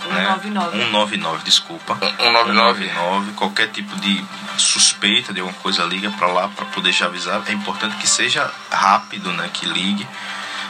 199. 0.03 0.77
Né? 0.77 0.85
199, 0.85 1.43
desculpa. 1.43 1.95
199. 1.95 2.85
199. 2.85 3.31
Qualquer 3.33 3.69
tipo 3.69 3.95
de 3.97 4.23
suspeita 4.57 5.33
de 5.33 5.39
alguma 5.39 5.57
coisa, 5.59 5.83
liga 5.83 6.11
para 6.11 6.27
lá 6.27 6.47
para 6.49 6.65
poder 6.65 6.91
já 6.91 7.05
avisar. 7.05 7.41
É 7.47 7.51
importante 7.51 7.97
que 7.97 8.07
seja 8.07 8.51
rápido, 8.71 9.31
né? 9.33 9.49
Que 9.53 9.65
ligue 9.65 10.07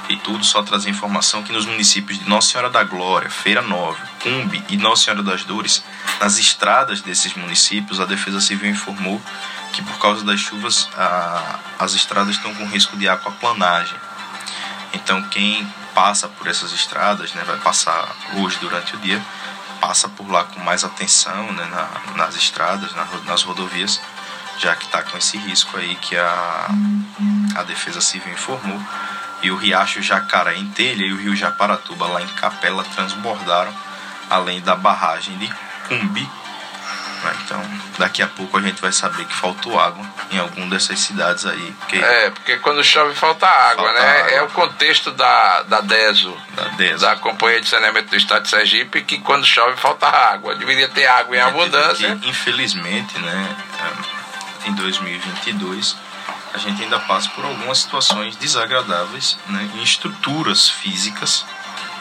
e 0.09 0.17
tudo. 0.17 0.43
Só 0.43 0.61
trazer 0.63 0.89
informação 0.89 1.43
que 1.43 1.51
nos 1.51 1.65
municípios 1.65 2.19
de 2.19 2.27
Nossa 2.27 2.51
Senhora 2.51 2.69
da 2.69 2.83
Glória, 2.83 3.29
Feira 3.29 3.61
Nova, 3.61 3.99
Cumbi 4.21 4.63
e 4.69 4.77
Nossa 4.77 5.05
Senhora 5.05 5.23
das 5.23 5.43
Dores, 5.43 5.83
nas 6.19 6.37
estradas 6.37 7.01
desses 7.01 7.33
municípios, 7.33 7.99
a 7.99 8.05
Defesa 8.05 8.39
Civil 8.39 8.69
informou 8.69 9.21
que 9.71 9.81
por 9.81 9.97
causa 9.97 10.23
das 10.23 10.39
chuvas 10.39 10.87
a, 10.95 11.59
as 11.79 11.93
estradas 11.93 12.35
estão 12.35 12.53
com 12.53 12.65
risco 12.67 12.95
de 12.95 13.09
aquaplanagem. 13.09 13.97
Então 14.93 15.21
quem 15.23 15.67
passa 15.93 16.27
por 16.27 16.47
essas 16.47 16.71
estradas, 16.71 17.33
né, 17.33 17.43
vai 17.45 17.57
passar 17.57 18.07
hoje 18.35 18.57
durante 18.59 18.95
o 18.95 18.99
dia, 18.99 19.21
passa 19.79 20.07
por 20.09 20.29
lá 20.29 20.43
com 20.45 20.59
mais 20.61 20.83
atenção 20.83 21.51
né, 21.53 21.65
na, 21.65 22.15
nas 22.15 22.35
estradas, 22.35 22.93
na, 22.93 23.05
nas 23.25 23.43
rodovias, 23.43 23.99
já 24.57 24.75
que 24.75 24.85
está 24.85 25.01
com 25.01 25.17
esse 25.17 25.37
risco 25.37 25.77
aí 25.77 25.95
que 25.95 26.15
a, 26.15 26.69
a 27.55 27.63
Defesa 27.63 28.01
Civil 28.01 28.33
informou. 28.33 28.79
E 29.41 29.51
o 29.51 29.57
riacho 29.57 30.01
Jacaré 30.01 30.55
em 30.55 30.69
Telha 30.69 31.05
e 31.05 31.11
o 31.11 31.17
rio 31.17 31.35
Japaratuba 31.35 32.07
lá 32.07 32.21
em 32.21 32.27
Capela 32.27 32.83
transbordaram, 32.95 33.73
além 34.29 34.61
da 34.61 34.73
barragem 34.73 35.37
de 35.37 35.53
Cumbi 35.89 36.29
né? 37.23 37.35
Então, 37.45 37.61
daqui 37.97 38.21
a 38.21 38.27
pouco 38.27 38.57
a 38.57 38.61
gente 38.61 38.81
vai 38.81 38.91
saber 38.91 39.25
que 39.25 39.33
faltou 39.33 39.79
água 39.79 40.05
em 40.31 40.37
alguma 40.37 40.67
dessas 40.67 40.99
cidades 40.99 41.45
aí. 41.45 41.73
Porque 41.79 41.97
é, 41.97 42.29
porque 42.29 42.57
quando 42.57 42.83
chove 42.83 43.15
falta 43.15 43.47
água, 43.47 43.85
falta 43.85 43.99
né? 43.99 44.19
Água. 44.19 44.31
É 44.31 44.41
o 44.41 44.49
contexto 44.49 45.11
da, 45.11 45.63
da 45.63 45.81
DESO, 45.81 46.35
da, 46.55 46.63
DESO. 46.69 46.99
da 46.99 47.15
Companhia 47.15 47.61
de 47.61 47.67
Saneamento 47.67 48.09
do 48.09 48.15
Estado 48.15 48.43
de 48.43 48.49
Sergipe, 48.49 49.03
que 49.03 49.19
quando 49.19 49.45
chove 49.45 49.77
falta 49.77 50.07
água. 50.07 50.55
Deveria 50.55 50.89
ter 50.89 51.07
água 51.07 51.35
em 51.35 51.39
é, 51.39 51.43
abundância. 51.43 52.15
Que, 52.17 52.29
infelizmente, 52.29 53.17
né, 53.19 53.55
é, 54.65 54.69
em 54.69 54.73
2022 54.73 55.95
a 56.53 56.57
gente 56.59 56.83
ainda 56.83 56.99
passa 56.99 57.29
por 57.31 57.43
algumas 57.43 57.79
situações 57.79 58.35
desagradáveis 58.35 59.37
né, 59.47 59.67
em 59.73 59.81
estruturas 59.81 60.69
físicas 60.69 61.43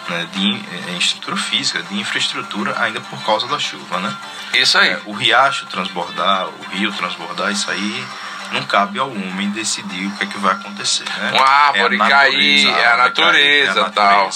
né, 0.08 0.28
de 0.32 0.92
é, 0.92 0.96
estrutura 0.98 1.36
física, 1.36 1.82
de 1.82 1.98
infraestrutura, 1.98 2.74
ainda 2.80 3.00
por 3.00 3.22
causa 3.24 3.46
da 3.46 3.58
chuva, 3.58 4.00
né? 4.00 4.16
Isso 4.54 4.78
aí. 4.78 4.90
É, 4.90 5.00
o 5.06 5.12
riacho 5.12 5.66
transbordar, 5.66 6.48
o 6.48 6.64
rio 6.70 6.92
transbordar, 6.92 7.52
isso 7.52 7.70
aí 7.70 8.04
não 8.52 8.62
cabe 8.64 8.98
ao 8.98 9.10
homem 9.10 9.50
decidir 9.50 10.06
o 10.06 10.16
que 10.16 10.24
é 10.24 10.26
que 10.26 10.38
vai 10.38 10.52
acontecer, 10.52 11.04
né? 11.18 11.32
Uma 11.34 11.48
árvore 11.48 11.96
é 11.96 11.98
cair, 11.98 12.68
é 12.68 12.86
a 12.86 12.96
natureza, 12.96 13.80
é 13.80 13.82
a 13.82 13.90
tal. 13.90 14.30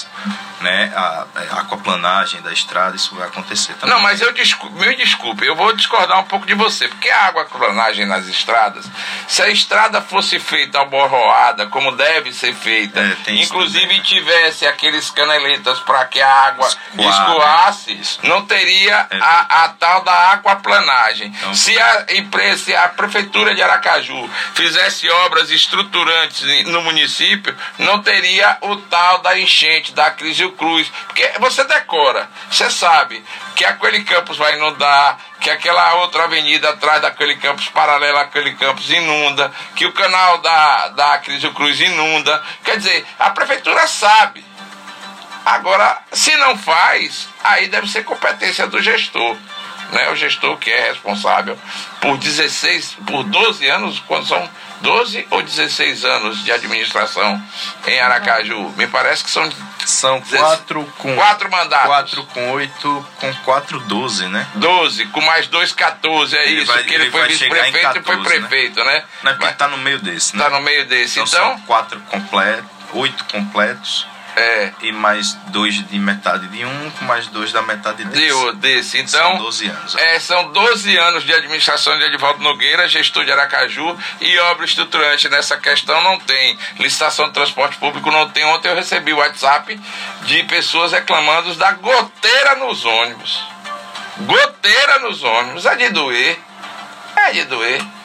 Né? 0.60 0.90
A, 0.96 1.26
a 1.50 1.60
aquaplanagem 1.60 2.40
da 2.40 2.50
estrada, 2.50 2.96
isso 2.96 3.14
vai 3.14 3.28
acontecer 3.28 3.74
também. 3.74 3.94
Não, 3.94 4.00
mas 4.00 4.22
eu 4.22 4.32
desculpe, 4.32 4.74
me 4.78 4.96
desculpe, 4.96 5.44
eu 5.46 5.54
vou 5.54 5.70
discordar 5.74 6.18
um 6.18 6.24
pouco 6.24 6.46
de 6.46 6.54
você, 6.54 6.88
porque 6.88 7.10
a 7.10 7.26
aquaplanagem 7.26 8.06
nas 8.06 8.26
estradas, 8.26 8.90
se 9.28 9.42
a 9.42 9.50
estrada 9.50 10.00
fosse 10.00 10.40
feita 10.40 10.82
borroada, 10.86 11.66
como 11.66 11.92
deve 11.92 12.32
ser 12.32 12.54
feita, 12.54 13.00
é, 13.00 13.32
inclusive 13.32 14.00
tivesse 14.00 14.66
aqueles 14.66 15.10
caneletas 15.10 15.78
para 15.80 16.06
que 16.06 16.22
a 16.22 16.30
água 16.30 16.68
escoasse, 16.94 17.94
né? 17.94 18.02
não 18.22 18.46
teria 18.46 19.06
é 19.10 19.18
a, 19.18 19.64
a, 19.64 19.68
tal 19.68 20.02
da 20.04 20.32
aquaplanagem. 20.32 21.28
Então, 21.28 21.54
se 21.54 21.78
a 21.78 22.06
empresa, 22.12 22.64
se 22.64 22.74
a 22.74 22.88
prefeitura 22.88 23.54
de 23.54 23.62
Aracaju 23.62 24.05
Aracaju 24.06 24.30
fizesse 24.54 25.08
obras 25.10 25.50
estruturantes 25.50 26.66
no 26.66 26.82
município, 26.82 27.54
não 27.78 28.02
teria 28.02 28.56
o 28.62 28.76
tal 28.76 29.18
da 29.18 29.38
enchente, 29.38 29.92
da 29.92 30.10
crise 30.10 30.48
cruz. 30.52 30.90
Porque 31.06 31.32
você 31.38 31.64
decora, 31.64 32.28
você 32.50 32.70
sabe 32.70 33.22
que 33.54 33.64
aquele 33.64 34.04
campus 34.04 34.36
vai 34.36 34.54
inundar, 34.56 35.18
que 35.40 35.50
aquela 35.50 35.94
outra 35.96 36.24
avenida 36.24 36.70
atrás 36.70 37.02
daquele 37.02 37.36
campus, 37.36 37.68
paralela 37.68 38.22
àquele 38.22 38.54
campus, 38.54 38.90
inunda, 38.90 39.52
que 39.74 39.86
o 39.86 39.92
canal 39.92 40.38
da, 40.38 40.88
da 40.88 41.18
Crise 41.18 41.48
Cruz 41.50 41.80
inunda. 41.80 42.42
Quer 42.64 42.78
dizer, 42.78 43.06
a 43.18 43.30
prefeitura 43.30 43.86
sabe. 43.86 44.44
Agora, 45.44 46.02
se 46.12 46.34
não 46.36 46.58
faz, 46.58 47.28
aí 47.42 47.68
deve 47.68 47.86
ser 47.86 48.02
competência 48.02 48.66
do 48.66 48.82
gestor 48.82 49.36
né, 49.92 50.10
o 50.10 50.16
gestor 50.16 50.56
que 50.56 50.70
é 50.70 50.88
responsável 50.88 51.58
por 52.00 52.16
16, 52.18 52.98
por 53.06 53.24
12 53.24 53.68
anos, 53.68 54.02
quando 54.06 54.26
são 54.26 54.48
12 54.80 55.26
ou 55.30 55.42
16 55.42 56.04
anos 56.04 56.44
de 56.44 56.52
administração 56.52 57.42
em 57.86 58.00
Aracaju. 58.00 58.72
Me 58.76 58.86
parece 58.86 59.24
que 59.24 59.30
são 59.30 59.48
são 59.86 60.20
quatro 60.20 60.84
com 60.98 61.14
quatro 61.14 61.48
mandatos. 61.48 61.86
Quatro 61.86 62.24
com 62.26 62.50
oito, 62.52 63.06
com 63.20 63.32
quatro, 63.44 63.78
doze, 63.80 64.26
né? 64.26 64.44
Doze, 64.56 65.06
com 65.06 65.20
mais 65.20 65.46
dois, 65.46 65.72
14, 65.72 66.36
é 66.36 66.48
ele 66.48 66.62
isso. 66.62 66.72
Vai, 66.72 66.82
que 66.82 66.92
ele, 66.92 67.04
ele 67.04 67.10
foi 67.12 67.28
vice-prefeito 67.28 67.98
e 67.98 68.02
foi 68.02 68.22
prefeito, 68.22 68.84
né? 68.84 68.84
né? 68.84 69.04
Não 69.22 69.32
é 69.32 69.34
porque 69.36 69.52
tá 69.54 69.68
no 69.68 69.78
meio 69.78 70.00
desse, 70.00 70.36
né? 70.36 70.42
Tá 70.42 70.50
no 70.50 70.60
meio 70.60 70.86
desse. 70.86 71.20
Então, 71.20 71.26
então 71.26 71.56
são 71.56 71.60
quatro 71.66 72.00
completos, 72.00 72.66
oito 72.94 73.24
completos 73.26 74.06
é. 74.36 74.70
E 74.82 74.92
mais 74.92 75.32
dois 75.46 75.74
de 75.88 75.98
metade 75.98 76.46
de 76.48 76.62
um, 76.64 76.90
com 76.90 77.06
mais 77.06 77.26
dois 77.28 77.52
da 77.52 77.62
metade 77.62 78.04
desse. 78.04 78.26
De, 78.26 78.56
desse. 78.56 78.98
Então, 78.98 79.32
são 79.32 79.38
12 79.38 79.66
anos. 79.66 79.96
É, 79.96 80.20
são 80.20 80.52
12 80.52 80.96
anos 80.98 81.24
de 81.24 81.32
administração 81.32 81.96
de 81.96 82.04
Edivaldo 82.04 82.42
Nogueira, 82.42 82.86
gestor 82.86 83.24
de 83.24 83.32
Aracaju, 83.32 83.96
e 84.20 84.38
obra 84.40 84.66
estruturante 84.66 85.28
nessa 85.30 85.56
questão 85.56 86.02
não 86.02 86.20
tem. 86.20 86.58
Licitação 86.78 87.28
de 87.28 87.32
transporte 87.32 87.78
público 87.78 88.10
não 88.10 88.28
tem. 88.28 88.44
Ontem 88.44 88.68
eu 88.68 88.74
recebi 88.74 89.14
o 89.14 89.16
WhatsApp 89.16 89.80
de 90.22 90.42
pessoas 90.44 90.92
reclamando 90.92 91.54
da 91.54 91.72
goteira 91.72 92.56
nos 92.56 92.84
ônibus. 92.84 93.42
Goteira 94.18 94.98
nos 94.98 95.22
ônibus. 95.22 95.64
É 95.64 95.76
de 95.76 95.88
doer. 95.88 96.38
É 97.16 97.32
de 97.32 97.44
doer 97.44 97.95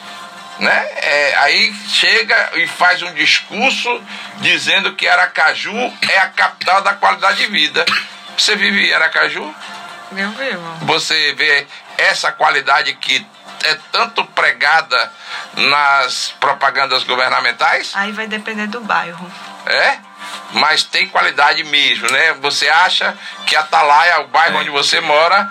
né? 0.62 0.88
É, 0.96 1.34
aí 1.38 1.74
chega 1.88 2.52
e 2.54 2.66
faz 2.68 3.02
um 3.02 3.12
discurso 3.14 4.00
dizendo 4.36 4.94
que 4.94 5.08
Aracaju 5.08 5.74
é 6.08 6.18
a 6.18 6.28
capital 6.28 6.80
da 6.82 6.94
qualidade 6.94 7.38
de 7.38 7.46
vida. 7.48 7.84
Você 8.38 8.54
vive 8.54 8.88
em 8.88 8.92
Aracaju? 8.94 9.54
Eu 10.16 10.30
vivo. 10.30 10.76
Você 10.82 11.34
vê 11.34 11.66
essa 11.98 12.30
qualidade 12.30 12.94
que 12.94 13.26
é 13.64 13.76
tanto 13.90 14.24
pregada 14.26 15.12
nas 15.56 16.32
propagandas 16.38 17.02
governamentais? 17.02 17.92
Aí 17.94 18.12
vai 18.12 18.28
depender 18.28 18.68
do 18.68 18.80
bairro. 18.80 19.30
É? 19.66 19.98
mas 20.52 20.82
tem 20.82 21.08
qualidade 21.08 21.64
mesmo, 21.64 22.10
né? 22.10 22.34
Você 22.40 22.68
acha 22.68 23.16
que 23.46 23.56
Atalaia, 23.56 24.20
o 24.20 24.28
bairro 24.28 24.56
é. 24.56 24.60
onde 24.60 24.70
você 24.70 25.00
mora, 25.00 25.50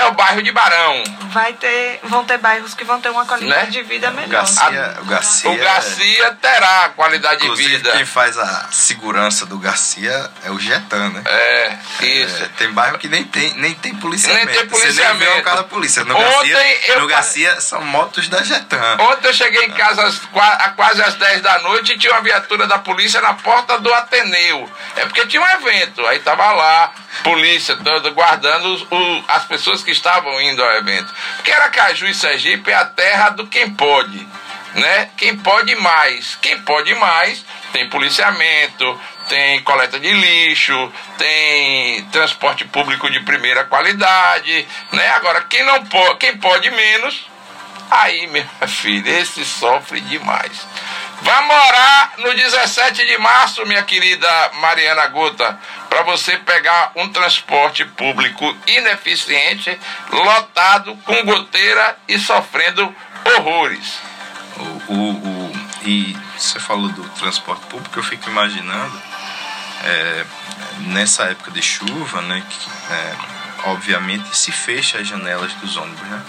é 0.00 0.06
o 0.06 0.12
bairro 0.12 0.42
de 0.42 0.50
Barão. 0.50 1.02
Vai 1.30 1.52
ter, 1.52 2.00
vão 2.04 2.24
ter 2.24 2.38
bairros 2.38 2.74
que 2.74 2.84
vão 2.84 3.00
ter 3.00 3.10
uma 3.10 3.24
qualidade 3.24 3.66
né? 3.66 3.70
de 3.70 3.82
vida 3.82 4.10
melhor. 4.10 4.26
O 4.26 4.30
Garcia, 4.30 4.96
o 5.00 5.04
Garcia, 5.04 5.50
o 5.50 5.56
Garcia 5.58 6.38
terá 6.40 6.90
qualidade 6.96 7.42
de 7.42 7.54
vida. 7.54 7.92
Quem 7.92 8.04
faz 8.04 8.36
a 8.36 8.68
segurança 8.70 9.46
do 9.46 9.58
Garcia 9.58 10.30
é 10.44 10.50
o 10.50 10.58
Getan, 10.58 11.10
né? 11.10 11.22
É, 11.26 11.78
isso. 12.02 12.42
É, 12.42 12.48
tem 12.56 12.72
bairro 12.72 12.98
que 12.98 13.08
nem 13.08 13.24
tem, 13.24 13.54
nem 13.54 13.74
tem 13.74 13.94
policiamento. 13.94 14.46
Nem 14.46 14.56
tem 14.56 14.66
policiamento. 14.66 15.18
Você 15.18 15.24
nem 15.24 15.42
vê 15.42 15.50
o 15.50 15.56
da 15.56 15.64
polícia. 15.64 16.04
No, 16.04 16.16
Ontem 16.16 16.50
Garcia, 16.50 16.92
eu... 16.92 17.00
no 17.00 17.06
Garcia 17.06 17.60
são 17.60 17.84
motos 17.84 18.28
da 18.28 18.42
Getan. 18.42 18.96
Ontem 19.00 19.28
eu 19.28 19.34
cheguei 19.34 19.64
em 19.64 19.70
casa 19.72 20.02
às, 20.02 20.18
quase 20.74 21.02
às 21.02 21.14
10 21.14 21.42
da 21.42 21.58
noite 21.60 21.92
e 21.92 21.98
tinha 21.98 22.12
uma 22.12 22.22
viatura 22.22 22.66
da 22.66 22.78
polícia 22.78 23.20
na 23.20 23.34
porta 23.34 23.78
do 23.78 23.92
Ateneu. 23.92 24.70
É 24.96 25.04
porque 25.06 25.26
tinha 25.26 25.42
um 25.42 25.48
evento. 25.48 26.04
Aí 26.06 26.18
tava 26.20 26.50
lá, 26.52 26.92
polícia 27.22 27.76
toda 27.76 28.10
guardando 28.10 28.74
os, 28.74 28.82
o, 28.82 29.24
as 29.28 29.44
pessoas 29.44 29.82
que 29.82 29.90
estavam 29.90 30.40
indo 30.40 30.62
ao 30.62 30.72
evento. 30.76 31.12
Porque 31.36 31.52
Aracaju 31.52 32.06
e 32.06 32.14
Sergipe 32.14 32.70
é 32.70 32.74
a 32.74 32.84
terra 32.84 33.30
do 33.30 33.46
quem 33.46 33.70
pode, 33.70 34.26
né? 34.74 35.10
Quem 35.16 35.36
pode 35.36 35.74
mais. 35.76 36.36
Quem 36.40 36.60
pode 36.62 36.94
mais 36.94 37.44
tem 37.72 37.88
policiamento, 37.88 39.00
tem 39.28 39.62
coleta 39.62 39.98
de 39.98 40.10
lixo, 40.12 40.92
tem 41.16 42.04
transporte 42.06 42.64
público 42.64 43.10
de 43.10 43.20
primeira 43.20 43.64
qualidade, 43.64 44.66
né? 44.92 45.08
Agora 45.10 45.42
quem 45.42 45.64
não 45.64 45.84
pode, 45.86 46.16
quem 46.18 46.36
pode 46.36 46.70
menos, 46.70 47.26
aí 47.90 48.26
minha 48.26 48.46
filha, 48.66 49.20
esse 49.20 49.44
sofre 49.44 50.00
demais. 50.00 50.66
Vai 51.22 51.46
morar 51.46 52.12
no 52.18 52.34
17 52.34 53.06
de 53.06 53.18
março, 53.18 53.66
minha 53.66 53.82
querida 53.82 54.50
Mariana 54.54 55.06
Guta, 55.08 55.58
para 55.88 56.02
você 56.02 56.36
pegar 56.38 56.92
um 56.96 57.08
transporte 57.10 57.84
público 57.84 58.56
ineficiente, 58.66 59.78
lotado, 60.10 60.96
com 61.04 61.24
goteira 61.24 61.96
e 62.08 62.18
sofrendo 62.18 62.94
horrores. 63.36 64.00
O, 64.56 64.92
o, 64.92 65.10
o, 65.12 65.52
e 65.84 66.16
você 66.38 66.58
falou 66.58 66.88
do 66.88 67.06
transporte 67.10 67.66
público, 67.66 67.98
eu 67.98 68.02
fico 68.02 68.30
imaginando, 68.30 69.02
é, 69.84 70.24
nessa 70.86 71.24
época 71.24 71.50
de 71.50 71.62
chuva, 71.62 72.22
né, 72.22 72.42
que, 72.48 72.92
é, 72.92 73.16
obviamente 73.64 74.36
se 74.36 74.52
fecha 74.52 74.98
as 74.98 75.06
janelas 75.06 75.52
dos 75.54 75.76
ônibus, 75.76 76.08
né? 76.08 76.22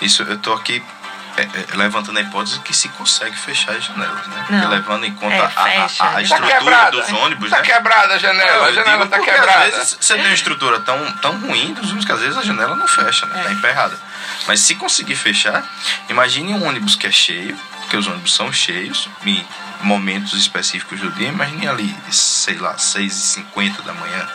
Isso 0.00 0.22
eu 0.22 0.38
tô 0.38 0.52
aqui 0.52 0.82
é, 1.38 1.42
é, 1.72 1.76
levantando 1.76 2.18
a 2.18 2.22
hipótese 2.22 2.58
que 2.60 2.74
se 2.74 2.88
consegue 2.88 3.36
fechar 3.36 3.76
as 3.76 3.84
janelas, 3.84 4.26
né? 4.26 4.46
Não. 4.50 4.68
levando 4.68 5.04
em 5.04 5.14
conta 5.14 5.36
é, 5.36 5.40
a, 5.40 5.52
a, 5.56 6.08
a, 6.08 6.12
né? 6.14 6.22
estrutura 6.22 6.76
tá 6.76 6.90
dos 6.90 7.12
ônibus, 7.12 7.50
tá 7.50 7.58
né? 7.58 7.62
quebrada 7.62 8.14
a 8.14 8.18
janela, 8.18 8.66
a 8.66 8.72
janela 8.72 9.06
tá 9.06 9.20
quebrada. 9.20 9.66
Às 9.66 9.74
vezes 9.76 9.98
você 10.00 10.14
tem 10.14 10.24
uma 10.24 10.34
estrutura 10.34 10.80
tão, 10.80 11.12
tão 11.18 11.38
ruim 11.38 11.72
dos 11.74 11.84
ônibus 11.84 12.04
que 12.04 12.12
às 12.12 12.20
vezes 12.20 12.36
a 12.36 12.42
janela 12.42 12.74
não 12.74 12.88
fecha, 12.88 13.24
né? 13.26 13.40
É. 13.40 13.44
Tá 13.44 13.52
emperrada. 13.52 13.96
Mas 14.48 14.60
se 14.60 14.74
conseguir 14.74 15.14
fechar, 15.14 15.64
imagine 16.08 16.54
um 16.54 16.66
ônibus 16.66 16.96
que 16.96 17.06
é 17.06 17.12
cheio, 17.12 17.56
porque 17.80 17.96
os 17.96 18.08
ônibus 18.08 18.34
são 18.34 18.52
cheios, 18.52 19.08
em 19.24 19.46
momentos 19.82 20.34
específicos 20.34 20.98
do 20.98 21.10
dia, 21.12 21.28
imagine 21.28 21.68
ali, 21.68 21.96
sei 22.10 22.56
lá, 22.58 22.74
6h50 22.74 23.82
da 23.82 23.94
manhã, 23.94 24.28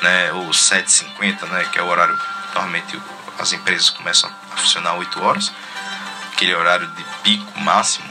né? 0.00 0.32
Ou 0.32 0.48
7h50, 0.48 1.46
né? 1.48 1.66
Que 1.70 1.78
é 1.78 1.82
o 1.82 1.88
horário, 1.88 2.18
normalmente 2.54 2.98
as 3.38 3.52
empresas 3.52 3.90
começam 3.90 4.30
a 4.30 4.56
funcionar 4.56 4.94
8 4.94 5.22
horas 5.22 5.52
aquele 6.42 6.56
horário 6.56 6.88
de 6.88 7.04
pico 7.22 7.60
máximo, 7.60 8.04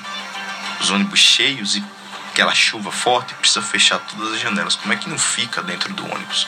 os 0.80 0.90
ônibus 0.90 1.20
cheios 1.20 1.76
e 1.76 1.84
aquela 2.32 2.56
chuva 2.56 2.90
forte, 2.90 3.34
precisa 3.36 3.62
fechar 3.62 4.00
todas 4.00 4.34
as 4.34 4.40
janelas. 4.40 4.76
Como 4.76 4.94
é 4.94 4.96
que 4.96 5.10
não 5.10 5.18
fica 5.20 5.62
dentro 5.62 5.94
do 5.94 6.06
ônibus? 6.06 6.48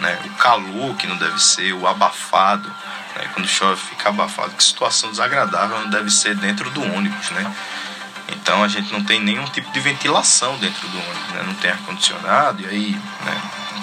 Né? 0.00 0.18
O 0.24 0.30
calor 0.30 0.96
que 0.96 1.06
não 1.06 1.16
deve 1.16 1.40
ser, 1.40 1.72
o 1.74 1.86
abafado, 1.86 2.68
né? 3.14 3.30
quando 3.32 3.46
chove 3.46 3.80
fica 3.80 4.08
abafado. 4.08 4.50
Que 4.50 4.64
situação 4.64 5.10
desagradável 5.10 5.80
não 5.80 5.90
deve 5.90 6.10
ser 6.10 6.34
dentro 6.34 6.68
do 6.70 6.82
ônibus, 6.82 7.30
né? 7.30 7.54
Então 8.32 8.62
a 8.62 8.68
gente 8.68 8.92
não 8.92 9.04
tem 9.04 9.20
nenhum 9.20 9.44
tipo 9.46 9.70
de 9.72 9.78
ventilação 9.78 10.56
dentro 10.58 10.88
do 10.88 10.98
ônibus, 10.98 11.28
né? 11.34 11.42
Não 11.46 11.54
tem 11.54 11.70
ar-condicionado 11.70 12.62
e 12.62 12.66
aí, 12.66 12.90
né? 13.24 13.42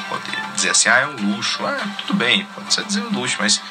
Pode 0.09 0.23
dizer 0.55 0.71
assim, 0.71 0.89
ah, 0.89 0.99
é 0.99 1.07
um 1.07 1.15
luxo. 1.15 1.65
Ah, 1.65 1.87
tudo 1.99 2.15
bem, 2.15 2.45
pode 2.53 2.73
ser 2.73 2.83
dizer 2.83 3.01
um 3.01 3.09
luxo, 3.09 3.37
mas 3.39 3.61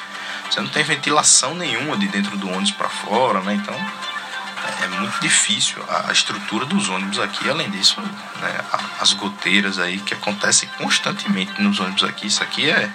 você 0.50 0.60
não 0.60 0.68
tem 0.68 0.82
ventilação 0.82 1.54
nenhuma 1.54 1.96
de 1.96 2.08
dentro 2.08 2.36
do 2.36 2.48
ônibus 2.48 2.70
para 2.72 2.88
fora, 2.88 3.40
né? 3.40 3.54
Então 3.54 3.74
é, 3.74 4.84
é 4.84 4.88
muito 4.88 5.20
difícil 5.20 5.82
a, 5.88 6.12
estrutura 6.12 6.64
dos 6.64 6.88
ônibus 6.88 7.18
aqui. 7.18 7.48
Além 7.48 7.70
disso, 7.70 8.00
né, 8.00 8.60
as 9.00 9.12
goteiras 9.12 9.78
aí 9.78 9.98
que 9.98 10.14
acontecem 10.14 10.68
constantemente 10.78 11.60
nos 11.60 11.78
ônibus 11.78 12.04
aqui. 12.04 12.26
Isso 12.26 12.42
aqui 12.42 12.68
é, 12.68 12.90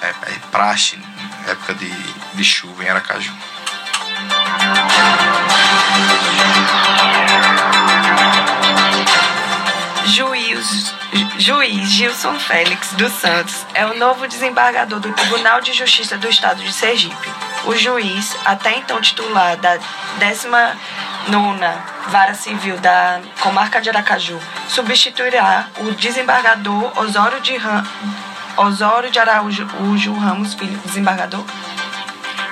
é, 0.00 0.08
é 0.08 0.38
praxe, 0.50 0.98
época 1.46 1.74
de, 1.74 1.90
de 2.34 2.44
chuva 2.44 2.84
em 2.84 2.88
Aracaju. 2.88 3.32
Juiz, 10.06 10.94
juiz 11.38 11.90
Gilson 11.90 12.38
Félix 12.38 12.92
dos 12.94 13.12
Santos 13.12 13.64
é 13.74 13.86
o 13.86 13.96
novo 13.96 14.26
desembargador 14.26 14.98
do 14.98 15.12
Tribunal 15.12 15.60
de 15.60 15.72
Justiça 15.72 16.18
do 16.18 16.28
Estado 16.28 16.62
de 16.62 16.72
Sergipe. 16.72 17.30
O 17.66 17.74
juiz, 17.74 18.36
até 18.44 18.76
então 18.76 19.00
titular 19.00 19.56
da 19.56 19.78
19 20.18 20.76
Vara 22.08 22.34
Civil 22.34 22.76
da 22.78 23.20
Comarca 23.40 23.80
de 23.80 23.88
Aracaju, 23.88 24.38
substituirá 24.68 25.68
o 25.78 25.92
desembargador 25.92 26.92
Osório 26.98 27.40
de, 27.40 27.56
Ram, 27.56 27.84
Osório 28.56 29.10
de 29.10 29.18
Araújo 29.18 30.12
Ramos 30.14 30.54
Filho, 30.54 30.78
desembargador 30.84 31.44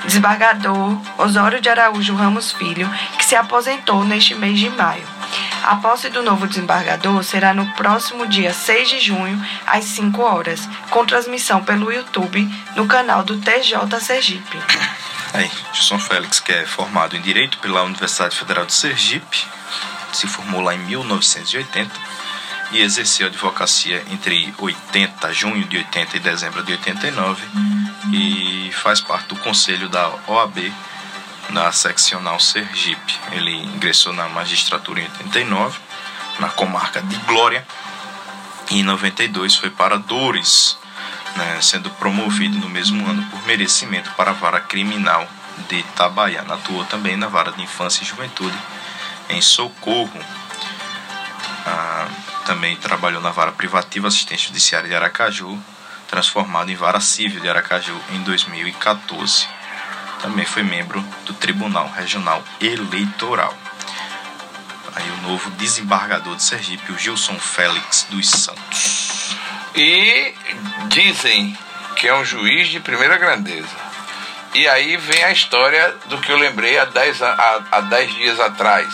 desembargador 0.04 0.98
Osório 1.18 1.60
de 1.60 1.68
Araújo 1.68 2.14
Ramos 2.14 2.52
Filho, 2.52 2.90
que 3.18 3.24
se 3.24 3.36
aposentou 3.36 4.04
neste 4.04 4.34
mês 4.34 4.58
de 4.58 4.70
maio. 4.70 5.21
A 5.62 5.76
posse 5.76 6.10
do 6.10 6.22
novo 6.22 6.46
desembargador 6.46 7.22
será 7.22 7.54
no 7.54 7.66
próximo 7.74 8.26
dia 8.26 8.52
6 8.52 8.88
de 8.90 9.00
junho, 9.00 9.40
às 9.66 9.84
5 9.84 10.20
horas, 10.20 10.68
com 10.90 11.06
transmissão 11.06 11.62
pelo 11.62 11.92
YouTube 11.92 12.48
no 12.74 12.86
canal 12.86 13.22
do 13.22 13.38
TJ 13.38 14.00
Sergipe. 14.00 14.58
Aí, 15.32 15.50
Gilson 15.72 15.98
Félix, 15.98 16.40
que 16.40 16.52
é 16.52 16.66
formado 16.66 17.16
em 17.16 17.20
Direito 17.20 17.58
pela 17.58 17.82
Universidade 17.82 18.36
Federal 18.36 18.66
de 18.66 18.72
Sergipe, 18.72 19.46
se 20.12 20.26
formou 20.26 20.60
lá 20.60 20.74
em 20.74 20.78
1980 20.78 21.90
e 22.72 22.80
exerceu 22.80 23.26
advocacia 23.28 24.02
entre 24.10 24.52
80, 24.58 25.32
junho 25.32 25.64
de 25.64 25.76
80 25.78 26.16
e 26.16 26.20
dezembro 26.20 26.62
de 26.62 26.72
89 26.72 27.42
e 28.12 28.70
faz 28.72 29.00
parte 29.00 29.28
do 29.28 29.36
conselho 29.36 29.88
da 29.88 30.10
OAB 30.26 30.72
na 31.52 31.70
seccional 31.70 32.40
Sergipe. 32.40 33.18
Ele 33.30 33.54
ingressou 33.54 34.12
na 34.12 34.28
magistratura 34.28 35.00
em 35.00 35.04
89, 35.04 35.78
na 36.40 36.48
comarca 36.48 37.00
de 37.00 37.16
Glória, 37.18 37.64
e 38.70 38.80
em 38.80 38.82
92 38.82 39.56
foi 39.56 39.70
para 39.70 39.98
Dores, 39.98 40.76
né, 41.36 41.60
sendo 41.60 41.90
promovido 41.90 42.58
no 42.58 42.68
mesmo 42.68 43.06
ano 43.08 43.22
por 43.30 43.44
merecimento 43.46 44.10
para 44.12 44.30
a 44.30 44.34
vara 44.34 44.60
criminal 44.60 45.28
de 45.68 45.76
Itabaiana. 45.76 46.54
Atuou 46.54 46.84
também 46.86 47.16
na 47.16 47.28
vara 47.28 47.52
de 47.52 47.62
infância 47.62 48.02
e 48.02 48.06
juventude 48.06 48.56
em 49.28 49.40
Socorro. 49.40 50.20
Ah, 51.66 52.08
também 52.46 52.76
trabalhou 52.76 53.20
na 53.20 53.30
vara 53.30 53.52
privativa 53.52 54.08
assistente 54.08 54.46
judiciária 54.48 54.88
de 54.88 54.94
Aracaju, 54.94 55.58
transformado 56.08 56.70
em 56.70 56.76
vara 56.76 57.00
civil 57.00 57.40
de 57.40 57.48
Aracaju 57.48 57.94
em 58.10 58.22
2014 58.22 59.46
também 60.22 60.46
foi 60.46 60.62
membro 60.62 61.04
do 61.26 61.34
Tribunal 61.34 61.90
Regional 61.94 62.42
Eleitoral. 62.60 63.54
Aí 64.94 65.10
o 65.10 65.28
novo 65.28 65.50
desembargador 65.52 66.36
de 66.36 66.44
Sergipe, 66.44 66.92
o 66.92 66.98
Gilson 66.98 67.38
Félix 67.38 68.06
dos 68.08 68.30
Santos. 68.30 69.36
E 69.74 70.32
dizem 70.88 71.58
que 71.96 72.06
é 72.06 72.14
um 72.14 72.24
juiz 72.24 72.68
de 72.68 72.78
primeira 72.78 73.18
grandeza. 73.18 73.92
E 74.54 74.68
aí 74.68 74.96
vem 74.96 75.24
a 75.24 75.32
história 75.32 75.94
do 76.06 76.18
que 76.18 76.30
eu 76.30 76.36
lembrei 76.36 76.78
há 76.78 76.84
10 76.84 77.22
há, 77.22 77.62
há 77.72 77.80
dez 77.80 78.14
dias 78.14 78.38
atrás. 78.38 78.86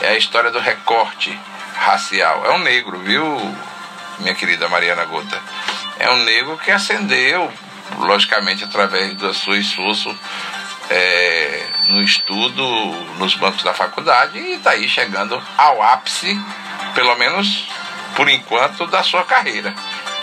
É 0.00 0.08
a 0.08 0.16
história 0.16 0.50
do 0.50 0.58
recorte 0.58 1.38
racial. 1.76 2.44
É 2.46 2.52
um 2.52 2.58
negro, 2.58 2.98
viu, 2.98 3.56
minha 4.18 4.34
querida 4.34 4.68
Mariana 4.68 5.04
Gota? 5.04 5.40
É 5.98 6.10
um 6.10 6.24
negro 6.24 6.58
que 6.58 6.70
ascendeu, 6.70 7.52
logicamente, 7.98 8.64
através 8.64 9.14
do 9.14 9.32
seu 9.34 9.54
esforço 9.54 10.16
é, 10.90 11.66
no 11.88 12.02
estudo 12.02 12.64
nos 13.18 13.34
bancos 13.34 13.62
da 13.62 13.74
faculdade 13.74 14.38
e 14.38 14.54
está 14.54 14.70
aí 14.70 14.88
chegando 14.88 15.40
ao 15.56 15.82
ápice, 15.82 16.38
pelo 16.94 17.14
menos 17.16 17.66
por 18.14 18.28
enquanto, 18.28 18.86
da 18.86 19.02
sua 19.02 19.24
carreira, 19.24 19.74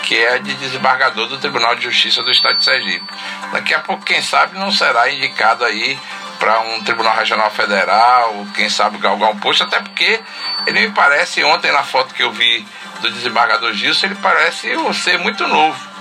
que 0.02 0.16
é 0.16 0.38
de 0.38 0.54
desembargador 0.54 1.26
do 1.26 1.38
Tribunal 1.38 1.74
de 1.74 1.84
Justiça 1.84 2.22
do 2.22 2.30
Estado 2.30 2.58
de 2.58 2.64
Sergipe. 2.64 3.06
Daqui 3.52 3.74
a 3.74 3.80
pouco, 3.80 4.04
quem 4.04 4.22
sabe, 4.22 4.58
não 4.58 4.72
será 4.72 5.10
indicado 5.10 5.64
aí 5.64 5.98
para 6.38 6.58
um 6.60 6.82
Tribunal 6.82 7.14
Regional 7.14 7.50
Federal, 7.50 8.46
quem 8.54 8.68
sabe 8.68 8.98
galgar 8.98 9.30
um 9.30 9.38
posto, 9.38 9.62
até 9.62 9.78
porque 9.78 10.20
ele 10.66 10.80
me 10.80 10.90
parece, 10.90 11.44
ontem 11.44 11.70
na 11.70 11.84
foto 11.84 12.14
que 12.14 12.22
eu 12.22 12.32
vi 12.32 12.66
do 13.00 13.10
desembargador 13.12 13.72
Gilson, 13.74 14.06
ele 14.06 14.14
parece 14.16 14.74
ser 14.94 15.18
muito 15.18 15.46
novo. 15.46 15.91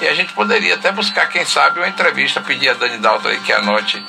E 0.00 0.06
a 0.06 0.14
gente 0.14 0.32
poderia 0.32 0.74
até 0.74 0.92
buscar, 0.92 1.26
quem 1.26 1.44
sabe, 1.44 1.80
uma 1.80 1.88
entrevista, 1.88 2.40
pedir 2.40 2.68
a 2.68 2.74
Dani 2.74 2.98
Dalton 2.98 3.28
aí 3.28 3.40
que 3.40 3.52
anote 3.52 4.04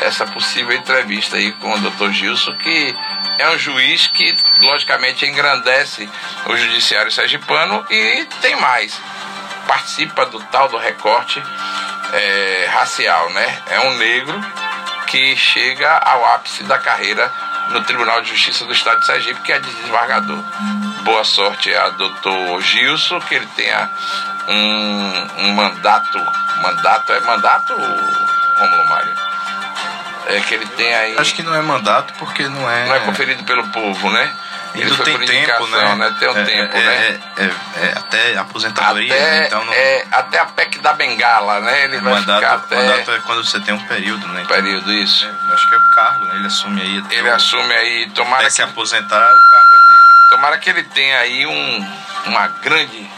essa 0.00 0.24
possível 0.26 0.74
entrevista 0.76 1.36
aí 1.36 1.52
com 1.52 1.72
o 1.72 1.78
doutor 1.80 2.12
Gilson, 2.12 2.54
que 2.56 2.94
é 3.38 3.48
um 3.50 3.58
juiz 3.58 4.06
que, 4.06 4.36
logicamente, 4.60 5.26
engrandece 5.26 6.08
o 6.46 6.56
judiciário 6.56 7.10
sergipano 7.10 7.84
e 7.90 8.24
tem 8.40 8.54
mais. 8.56 9.00
Participa 9.66 10.26
do 10.26 10.40
tal 10.44 10.68
do 10.68 10.76
recorte 10.76 11.42
é, 12.12 12.68
racial, 12.72 13.30
né? 13.30 13.62
É 13.70 13.80
um 13.80 13.94
negro 13.96 14.40
que 15.06 15.36
chega 15.36 15.90
ao 15.98 16.24
ápice 16.34 16.62
da 16.64 16.78
carreira 16.78 17.32
no 17.70 17.82
Tribunal 17.82 18.20
de 18.22 18.30
Justiça 18.30 18.64
do 18.64 18.72
Estado 18.72 19.00
de 19.00 19.06
Sergipe, 19.06 19.40
que 19.40 19.52
é 19.52 19.58
desembargador. 19.58 20.42
Boa 21.02 21.24
sorte 21.24 21.74
a 21.74 21.90
doutor 21.90 22.60
Gilson, 22.60 23.20
que 23.20 23.34
ele 23.34 23.46
tenha 23.56 23.90
um, 24.48 25.46
um 25.46 25.54
mandato. 25.54 26.18
Mandato 26.62 27.12
é 27.12 27.20
mandato, 27.20 27.74
Romulo 27.74 28.88
Mário? 28.88 29.14
É 30.26 30.40
que 30.40 30.54
ele 30.54 30.66
tem 30.66 30.94
aí. 30.94 31.16
Acho 31.18 31.34
que 31.34 31.42
não 31.42 31.54
é 31.54 31.60
mandato 31.60 32.14
porque 32.14 32.48
não 32.48 32.70
é. 32.70 32.86
Não 32.86 32.94
é 32.94 33.00
conferido 33.00 33.42
pelo 33.44 33.66
povo, 33.68 34.10
né? 34.10 34.32
Ele 34.74 34.90
foi 34.90 35.04
tem 35.04 35.18
por 35.18 35.26
tempo, 35.26 35.66
né? 35.66 35.94
né? 35.96 36.16
Tem 36.18 36.28
um 36.28 36.38
é, 36.38 36.44
tempo, 36.44 36.76
é, 36.76 36.80
né? 36.80 37.20
É, 37.36 37.42
é, 37.42 37.50
é 37.82 37.92
até 37.98 38.36
aposentadoria, 38.38 39.12
até, 39.12 39.30
né? 39.30 39.46
então 39.46 39.64
não... 39.64 39.72
é, 39.72 40.06
até 40.10 40.38
a 40.38 40.46
PEC 40.46 40.78
da 40.78 40.94
Bengala, 40.94 41.60
né? 41.60 41.84
Ele 41.84 42.00
vai 42.00 42.14
mandato, 42.14 42.40
ficar 42.40 42.54
até... 42.54 42.76
mandato 42.76 43.10
é 43.10 43.18
quando 43.20 43.44
você 43.44 43.60
tem 43.60 43.74
um 43.74 43.86
período, 43.86 44.26
né? 44.28 44.42
Então, 44.42 44.56
período, 44.56 44.90
isso. 44.92 45.26
É, 45.26 45.52
acho 45.52 45.68
que 45.68 45.74
é 45.74 45.78
o 45.78 45.90
cargo, 45.90 46.24
né? 46.24 46.36
Ele 46.36 46.46
assume 46.46 46.80
aí. 46.80 47.04
Ele 47.10 47.28
o... 47.28 47.34
assume 47.34 47.74
aí, 47.74 48.10
tomara 48.14 48.36
até 48.36 48.46
que... 48.46 48.52
se 48.52 48.62
aposentar, 48.62 49.34
o 49.34 49.48
cargo 49.50 49.74
é 49.74 49.76
dele. 49.76 50.28
Tomara 50.30 50.58
que 50.58 50.70
ele 50.70 50.82
tenha 50.84 51.18
aí 51.18 51.46
um, 51.46 51.88
uma 52.26 52.46
grande... 52.62 53.10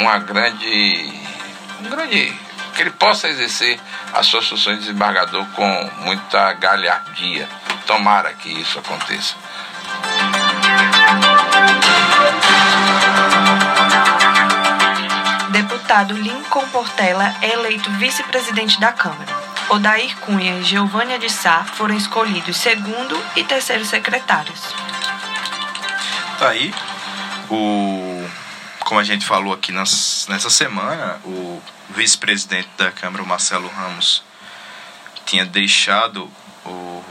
Uma 0.00 0.18
grande... 0.18 1.12
Um 1.84 1.90
grande... 1.90 2.32
Que 2.74 2.82
ele 2.82 2.90
possa 2.90 3.28
exercer 3.28 3.78
as 4.14 4.26
suas 4.26 4.48
funções 4.48 4.78
de 4.78 4.86
desembargador 4.86 5.44
com 5.54 5.90
muita 5.98 6.54
galhardia. 6.54 7.46
Tomara 7.86 8.32
que 8.32 8.48
isso 8.48 8.78
aconteça. 8.78 9.34
Deputado 15.50 16.14
Lincoln 16.14 16.66
Portela 16.68 17.34
é 17.42 17.52
eleito 17.52 17.90
vice-presidente 17.92 18.80
da 18.80 18.92
Câmara. 18.92 19.36
Odair 19.68 20.16
Cunha 20.20 20.60
e 20.60 20.62
Giovânia 20.62 21.18
de 21.18 21.28
Sá 21.28 21.64
foram 21.64 21.94
escolhidos 21.94 22.56
segundo 22.56 23.22
e 23.36 23.44
terceiro 23.44 23.84
secretários. 23.84 24.62
Tá 26.38 26.48
aí 26.48 26.72
o 27.50 28.19
como 28.90 28.98
a 28.98 29.04
gente 29.04 29.24
falou 29.24 29.52
aqui 29.52 29.70
nas, 29.70 30.26
nessa 30.28 30.50
semana, 30.50 31.20
o 31.24 31.62
vice-presidente 31.90 32.70
da 32.76 32.90
Câmara, 32.90 33.22
Marcelo 33.22 33.68
Ramos, 33.68 34.20
tinha 35.24 35.46
deixado 35.46 36.28
o, 36.66 37.04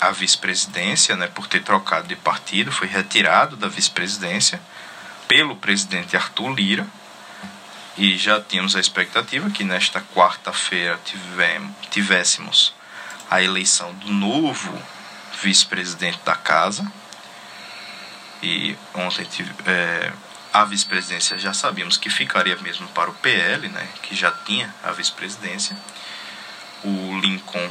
a 0.00 0.10
vice-presidência, 0.12 1.14
né, 1.14 1.26
por 1.26 1.46
ter 1.46 1.62
trocado 1.62 2.08
de 2.08 2.16
partido, 2.16 2.72
foi 2.72 2.88
retirado 2.88 3.54
da 3.54 3.68
vice-presidência 3.68 4.58
pelo 5.28 5.56
presidente 5.56 6.16
Arthur 6.16 6.54
Lira 6.54 6.86
e 7.98 8.16
já 8.16 8.40
tínhamos 8.40 8.74
a 8.74 8.80
expectativa 8.80 9.50
que 9.50 9.64
nesta 9.64 10.00
quarta-feira 10.14 10.98
tivéssemos 11.90 12.72
a 13.30 13.42
eleição 13.42 13.92
do 13.92 14.10
novo 14.10 14.72
vice-presidente 15.42 16.20
da 16.24 16.34
casa. 16.34 16.90
E 18.42 18.74
ontem 18.94 19.24
tive, 19.24 19.52
é, 19.66 20.12
a 20.52 20.64
vice-presidência 20.64 21.38
já 21.38 21.52
sabíamos 21.52 21.96
que 21.96 22.10
ficaria 22.10 22.56
mesmo 22.56 22.88
para 22.88 23.10
o 23.10 23.14
PL, 23.14 23.68
né, 23.68 23.86
que 24.02 24.14
já 24.14 24.30
tinha 24.30 24.74
a 24.82 24.92
vice-presidência. 24.92 25.76
O 26.84 27.18
Lincoln 27.20 27.70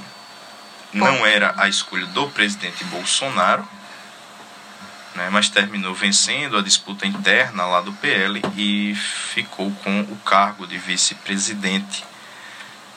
não 0.94 1.26
era 1.26 1.54
a 1.58 1.68
escolha 1.68 2.06
do 2.08 2.30
presidente 2.30 2.84
Bolsonaro, 2.86 3.68
né, 5.16 5.30
mas 5.32 5.50
terminou 5.50 5.94
vencendo 5.94 6.58
a 6.58 6.62
disputa 6.62 7.08
interna 7.08 7.66
lá 7.66 7.82
do 7.82 7.94
PL 7.94 8.42
e 8.56 8.96
ficou 8.96 9.72
com 9.84 10.02
o 10.02 10.16
cargo 10.18 10.68
de 10.68 10.78
vice-presidente 10.78 12.04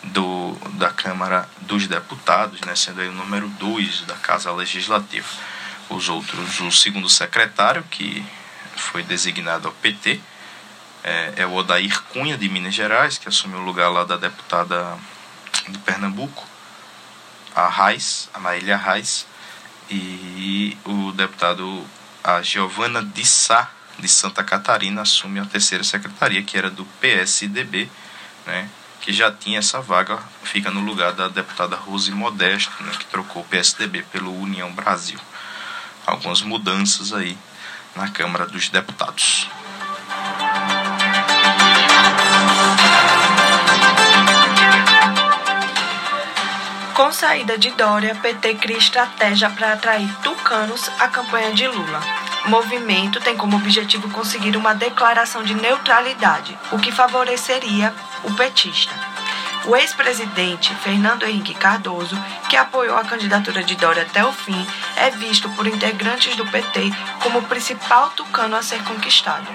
do, 0.04 0.54
da 0.74 0.90
Câmara 0.90 1.48
dos 1.62 1.86
Deputados, 1.86 2.60
né, 2.62 2.74
sendo 2.74 3.00
aí 3.00 3.08
o 3.08 3.12
número 3.12 3.48
2 3.48 4.02
da 4.02 4.14
Casa 4.16 4.52
Legislativa. 4.52 5.28
Os 5.88 6.08
outros, 6.08 6.60
o 6.60 6.70
segundo 6.70 7.08
secretário, 7.08 7.82
que 7.90 8.24
foi 8.80 9.02
designado 9.02 9.68
ao 9.68 9.74
PT, 9.74 10.20
é, 11.02 11.34
é 11.36 11.46
o 11.46 11.54
Odair 11.54 12.02
Cunha, 12.12 12.36
de 12.36 12.48
Minas 12.48 12.74
Gerais, 12.74 13.18
que 13.18 13.28
assumiu 13.28 13.58
o 13.58 13.64
lugar 13.64 13.88
lá 13.88 14.04
da 14.04 14.16
deputada 14.16 14.98
do 15.68 15.78
Pernambuco, 15.80 16.46
a 17.54 17.68
Raiz, 17.68 18.28
a 18.34 18.38
Marília 18.38 18.76
Raiz, 18.76 19.26
e 19.90 20.76
o 20.84 21.12
deputado 21.12 21.84
a 22.22 22.42
Giovana 22.42 23.02
de 23.02 23.24
Sá, 23.24 23.70
de 23.98 24.08
Santa 24.08 24.44
Catarina, 24.44 25.02
assume 25.02 25.40
a 25.40 25.44
terceira 25.44 25.82
secretaria, 25.82 26.42
que 26.42 26.56
era 26.56 26.70
do 26.70 26.84
PSDB, 27.00 27.90
né, 28.46 28.68
que 29.00 29.12
já 29.12 29.32
tinha 29.32 29.58
essa 29.58 29.80
vaga, 29.80 30.18
fica 30.42 30.70
no 30.70 30.80
lugar 30.80 31.12
da 31.12 31.28
deputada 31.28 31.76
Rose 31.76 32.12
Modesto, 32.12 32.82
né, 32.82 32.92
que 32.98 33.06
trocou 33.06 33.42
o 33.42 33.44
PSDB 33.46 34.02
pelo 34.04 34.38
União 34.38 34.70
Brasil. 34.72 35.18
Algumas 36.06 36.42
mudanças 36.42 37.12
aí 37.12 37.36
na 37.96 38.09
Câmara 38.09 38.46
dos 38.46 38.68
Deputados. 38.68 39.48
Com 46.94 47.12
saída 47.12 47.57
de 47.57 47.70
Dória, 47.70 48.14
PT 48.14 48.55
cria 48.57 48.76
estratégia 48.76 49.48
para 49.48 49.72
atrair 49.72 50.09
tucanos 50.22 50.90
à 50.98 51.09
campanha 51.09 51.53
de 51.53 51.66
Lula. 51.66 52.00
O 52.44 52.50
movimento 52.50 53.20
tem 53.20 53.37
como 53.37 53.57
objetivo 53.57 54.11
conseguir 54.11 54.57
uma 54.57 54.74
declaração 54.74 55.42
de 55.42 55.55
neutralidade, 55.55 56.59
o 56.70 56.79
que 56.79 56.92
favoreceria 56.92 57.94
o 58.22 58.35
petista. 58.35 58.94
O 59.66 59.77
ex-presidente 59.77 60.75
Fernando 60.77 61.25
Henrique 61.25 61.55
Cardoso, 61.55 62.16
que 62.49 62.57
apoiou 62.57 62.96
a 62.96 63.05
candidatura 63.05 63.62
de 63.62 63.77
Dória 63.77 64.03
até 64.03 64.25
o 64.25 64.33
fim, 64.33 64.66
é 64.96 65.11
visto 65.11 65.49
por 65.51 65.66
integrantes 65.66 66.35
do 66.37 66.46
PT 66.46 66.90
como 67.20 67.40
o 67.40 67.42
principal 67.42 68.11
tucano 68.11 68.57
a 68.57 68.62
ser 68.62 68.83
conquistado. 68.85 69.46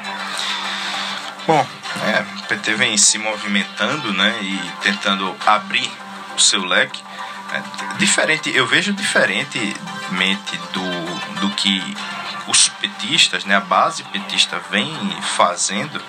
Bom, 1.48 1.66
é, 2.04 2.22
o 2.40 2.48
PT 2.48 2.74
vem 2.76 2.98
se 2.98 3.18
movimentando 3.18 4.14
né, 4.14 4.36
e 4.42 4.72
tentando 4.82 5.36
abrir 5.46 5.92
o 6.36 6.40
seu 6.40 6.64
leque 6.64 7.04
é, 7.54 7.98
diferente, 7.98 8.50
eu 8.56 8.66
vejo 8.66 8.94
diferentemente 8.94 10.58
do, 10.74 11.40
do 11.40 11.50
que 11.56 11.82
os 12.48 12.70
petistas, 12.70 13.46
né, 13.46 13.56
a 13.56 13.60
base 13.60 14.04
petista 14.04 14.60
vem 14.70 14.92
fazendo, 15.22 16.02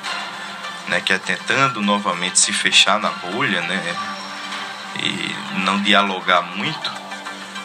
né, 0.89 1.01
que 1.01 1.13
é 1.13 1.19
tentando 1.19 1.81
novamente 1.81 2.39
se 2.39 2.53
fechar 2.53 2.99
na 3.01 3.11
bolha, 3.11 3.61
né, 3.63 3.97
e 5.03 5.61
não 5.61 5.81
dialogar 5.83 6.43
muito. 6.43 6.91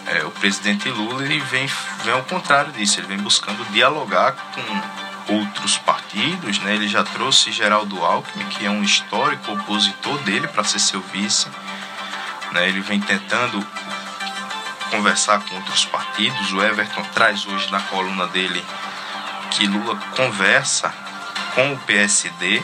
É, 0.07 0.23
o 0.25 0.31
presidente 0.31 0.89
Lula 0.89 1.23
ele 1.23 1.39
vem, 1.39 1.69
vem 2.03 2.13
ao 2.13 2.23
contrário 2.23 2.71
disso, 2.73 2.99
ele 2.99 3.07
vem 3.07 3.17
buscando 3.17 3.63
dialogar 3.71 4.33
com 4.33 5.01
outros 5.35 5.77
partidos, 5.77 6.59
né? 6.59 6.75
Ele 6.75 6.87
já 6.87 7.03
trouxe 7.03 7.51
Geraldo 7.51 8.03
Alckmin, 8.03 8.45
que 8.45 8.65
é 8.65 8.69
um 8.69 8.83
histórico 8.83 9.53
opositor 9.53 10.17
dele 10.19 10.47
para 10.47 10.63
ser 10.63 10.79
seu 10.79 11.01
vice. 11.01 11.47
Né? 12.51 12.67
Ele 12.67 12.81
vem 12.81 12.99
tentando 12.99 13.65
conversar 14.89 15.39
com 15.41 15.55
outros 15.55 15.85
partidos. 15.85 16.51
O 16.51 16.61
Everton 16.61 17.03
traz 17.13 17.45
hoje 17.45 17.71
na 17.71 17.79
coluna 17.79 18.27
dele 18.27 18.63
que 19.51 19.67
Lula 19.67 19.97
conversa 20.15 20.93
com 21.55 21.73
o 21.73 21.77
PSD, 21.79 22.61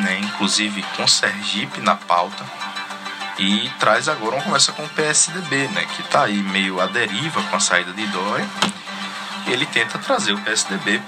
né? 0.00 0.18
inclusive 0.18 0.82
com 0.96 1.06
Sergipe 1.06 1.80
na 1.80 1.94
pauta. 1.94 2.44
E 3.38 3.70
traz 3.78 4.08
agora 4.08 4.36
uma 4.36 4.44
conversa 4.44 4.72
com 4.72 4.84
o 4.84 4.88
PSDB, 4.88 5.68
né? 5.68 5.86
que 5.94 6.02
está 6.02 6.24
aí 6.24 6.42
meio 6.42 6.80
à 6.80 6.86
deriva 6.86 7.42
com 7.44 7.56
a 7.56 7.60
saída 7.60 7.92
de 7.92 8.06
Dória. 8.08 8.46
Ele 9.46 9.64
tenta 9.66 9.98
trazer 9.98 10.32
o 10.32 10.40
PSDB 10.40 11.00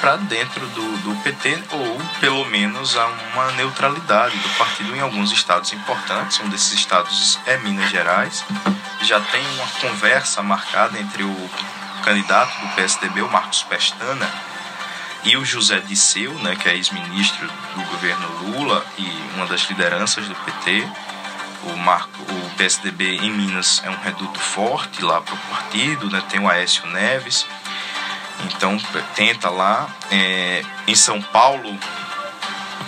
para 0.00 0.16
dentro 0.16 0.66
do, 0.68 0.96
do 0.98 1.22
PT 1.22 1.58
ou 1.72 2.00
pelo 2.20 2.44
menos 2.46 2.96
a 2.96 3.06
uma 3.06 3.50
neutralidade 3.52 4.36
do 4.36 4.48
partido 4.50 4.94
em 4.94 5.00
alguns 5.00 5.32
estados 5.32 5.72
importantes. 5.72 6.40
Um 6.40 6.48
desses 6.48 6.72
estados 6.72 7.38
é 7.46 7.56
Minas 7.58 7.90
Gerais. 7.90 8.44
Já 9.02 9.20
tem 9.20 9.44
uma 9.54 9.66
conversa 9.80 10.42
marcada 10.42 10.98
entre 10.98 11.22
o 11.22 11.50
candidato 12.04 12.52
do 12.60 12.74
PSDB, 12.74 13.22
o 13.22 13.30
Marcos 13.30 13.62
Pestana, 13.64 14.30
e 15.26 15.36
o 15.36 15.44
José 15.44 15.80
Disseu, 15.80 16.32
né, 16.34 16.54
que 16.54 16.68
é 16.68 16.74
ex-ministro 16.74 17.46
do 17.74 17.82
governo 17.90 18.28
Lula 18.44 18.86
e 18.96 19.06
uma 19.34 19.46
das 19.46 19.62
lideranças 19.68 20.26
do 20.28 20.34
PT. 20.34 20.88
O, 21.64 21.76
Marco, 21.78 22.22
o 22.22 22.50
PSDB 22.56 23.16
em 23.16 23.30
Minas 23.30 23.82
é 23.84 23.90
um 23.90 23.98
reduto 23.98 24.38
forte 24.38 25.02
lá 25.02 25.20
para 25.20 25.34
o 25.34 25.38
partido, 25.38 26.08
né, 26.08 26.22
tem 26.28 26.38
o 26.38 26.48
Aécio 26.48 26.86
Neves 26.86 27.44
Então 28.44 28.78
tenta 29.16 29.50
lá. 29.50 29.88
É, 30.12 30.62
em 30.86 30.94
São 30.94 31.20
Paulo, 31.20 31.76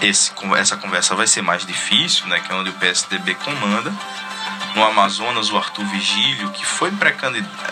esse, 0.00 0.32
essa 0.56 0.76
conversa 0.76 1.16
vai 1.16 1.26
ser 1.26 1.42
mais 1.42 1.66
difícil, 1.66 2.26
né? 2.26 2.40
Que 2.40 2.52
é 2.52 2.54
onde 2.54 2.70
o 2.70 2.74
PSDB 2.74 3.34
comanda. 3.34 3.92
No 4.74 4.84
Amazonas, 4.84 5.50
o 5.50 5.56
Arthur 5.56 5.84
Vigílio, 5.86 6.50
que 6.50 6.64
foi 6.64 6.92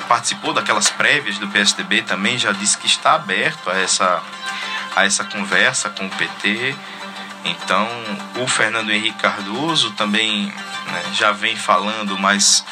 participou 0.08 0.52
daquelas 0.52 0.90
prévias 0.90 1.38
do 1.38 1.46
PSDB, 1.46 2.02
também 2.02 2.36
já 2.38 2.52
disse 2.52 2.76
que 2.78 2.86
está 2.86 3.14
aberto 3.14 3.70
a 3.70 3.78
essa, 3.78 4.22
a 4.96 5.04
essa 5.04 5.22
conversa 5.24 5.90
com 5.90 6.06
o 6.06 6.10
PT. 6.10 6.74
Então, 7.44 7.86
o 8.42 8.48
Fernando 8.48 8.90
Henrique 8.90 9.18
Cardoso 9.18 9.92
também 9.92 10.46
né, 10.46 11.02
já 11.12 11.30
vem 11.30 11.54
falando 11.54 12.18
mais, 12.18 12.64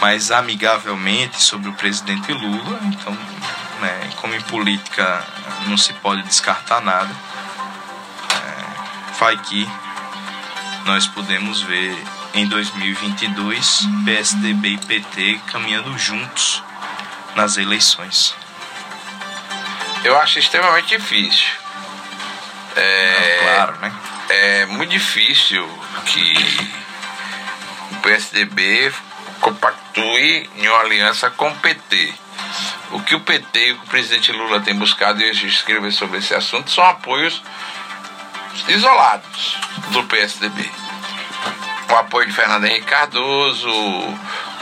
mais 0.00 0.32
amigavelmente 0.32 1.40
sobre 1.40 1.70
o 1.70 1.72
presidente 1.74 2.32
Lula. 2.32 2.80
Então, 2.82 3.16
né, 3.80 4.10
como 4.16 4.34
em 4.34 4.40
política 4.42 5.24
não 5.68 5.76
se 5.76 5.92
pode 5.94 6.22
descartar 6.24 6.82
nada, 6.82 7.10
é, 8.30 9.14
vai 9.18 9.38
que 9.38 9.66
nós 10.84 11.06
podemos 11.06 11.62
ver 11.62 11.96
em 12.34 12.46
2022 12.46 13.88
PSDB 14.04 14.70
e 14.70 14.78
PT 14.78 15.40
caminhando 15.46 15.96
juntos 15.96 16.62
nas 17.36 17.56
eleições. 17.56 18.34
Eu 20.04 20.18
acho 20.18 20.38
extremamente 20.38 20.96
difícil. 20.96 21.50
É, 22.76 23.38
ah, 23.40 23.42
claro, 23.42 23.76
né? 23.80 23.92
É 24.28 24.66
muito 24.66 24.90
difícil 24.90 25.66
que 26.06 26.70
o 27.92 27.96
PSDB 27.96 28.92
compactue 29.40 30.50
em 30.56 30.68
uma 30.68 30.80
aliança 30.80 31.30
com 31.30 31.48
o 31.48 31.56
PT. 31.56 32.14
O 32.92 33.00
que 33.00 33.14
o 33.14 33.20
PT 33.20 33.68
e 33.68 33.72
o 33.72 33.78
presidente 33.86 34.30
Lula 34.30 34.60
tem 34.60 34.74
buscado, 34.74 35.20
e 35.20 35.28
eu 35.28 35.92
sobre 35.92 36.18
esse 36.18 36.34
assunto, 36.34 36.70
são 36.70 36.84
apoios 36.84 37.42
isolados 38.68 39.58
do 39.90 40.04
PSDB. 40.04 40.70
O 41.90 41.94
apoio 41.96 42.26
de 42.26 42.32
Fernando 42.32 42.64
Henrique 42.64 42.86
Cardoso, 42.86 43.70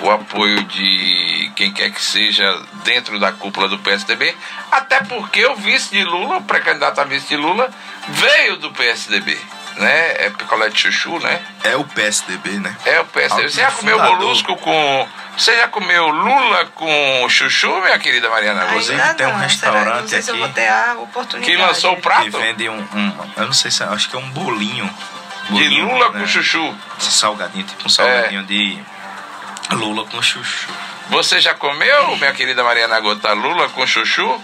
o 0.03 0.11
apoio 0.11 0.63
de 0.65 1.51
quem 1.55 1.73
quer 1.73 1.91
que 1.91 2.03
seja 2.03 2.45
dentro 2.85 3.19
da 3.19 3.33
cúpula 3.33 3.69
do 3.69 3.79
PSDB, 3.79 4.35
até 4.71 5.01
porque 5.05 5.47
o 5.47 5.55
vice 5.55 5.91
de 5.91 6.05
Lula, 6.05 6.39
o 6.39 6.43
pré-candidato 6.43 7.01
a 7.01 7.05
vice 7.05 7.29
de 7.29 7.37
Lula, 7.37 7.71
veio 8.09 8.57
do 8.57 8.71
PSDB. 8.73 9.39
Né? 9.77 10.27
É 10.27 10.31
picolé 10.31 10.69
de 10.69 10.79
chuchu, 10.79 11.19
né? 11.21 11.41
É 11.65 11.77
o 11.77 11.85
PSDB, 11.85 12.59
né? 12.59 12.77
É 12.85 13.01
o 13.01 13.07
PSDB. 13.07 13.49
Você 13.49 13.63
já 13.63 13.71
comeu 13.71 13.99
molusco 13.99 14.55
com. 14.57 15.09
Você 15.35 15.57
já 15.57 15.67
comeu 15.67 16.09
lula 16.09 16.67
com 16.75 17.27
chuchu, 17.31 17.81
minha 17.81 17.99
querida 17.99 18.29
Mariana? 18.29 18.67
Inclusive 18.67 19.15
tem 19.15 19.27
um 19.27 19.37
restaurante 19.37 19.87
não 19.87 20.19
aqui. 20.19 20.23
Se 20.23 20.31
eu 20.31 20.37
vou 20.37 20.49
ter 20.51 20.69
a 20.69 20.97
oportunidade. 20.99 21.51
Que 21.51 21.57
lançou 21.57 21.95
o 21.95 22.01
prato? 22.03 22.25
Que 22.25 22.31
vende 22.31 22.69
um, 22.69 22.77
um. 22.77 23.31
eu 23.39 23.47
não 23.47 23.53
sei 23.55 23.71
se. 23.71 23.83
Acho 23.83 24.11
que 24.11 24.17
é 24.17 24.19
um 24.19 24.31
bolinho. 24.33 24.91
bolinho 25.49 25.71
de 25.71 25.81
lula 25.81 26.11
né? 26.11 26.21
com 26.21 26.27
chuchu. 26.27 26.75
Esse 27.01 27.13
salgadinho, 27.13 27.65
tipo 27.65 27.87
um 27.87 27.89
salgadinho 27.89 28.43
é. 28.43 28.45
de 28.45 28.79
lula 29.73 30.05
com 30.07 30.23
chuchu. 30.23 30.69
Você 31.11 31.41
já 31.41 31.55
comeu, 31.55 32.17
minha 32.17 32.33
querida 32.33 32.63
Mariana 32.63 33.01
Gota, 33.01 33.33
lula 33.33 33.69
com 33.71 33.87
chuchu? 33.87 34.41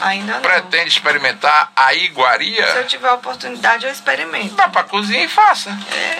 Ainda 0.00 0.34
não. 0.34 0.40
Pretende 0.40 0.88
experimentar 0.88 1.72
a 1.74 1.92
iguaria? 1.94 2.66
Se 2.72 2.78
eu 2.78 2.86
tiver 2.86 3.08
a 3.08 3.14
oportunidade, 3.14 3.84
eu 3.84 3.92
experimento. 3.92 4.54
Vá 4.54 4.68
pra 4.68 4.84
cozinha 4.84 5.24
e 5.24 5.28
faça. 5.28 5.76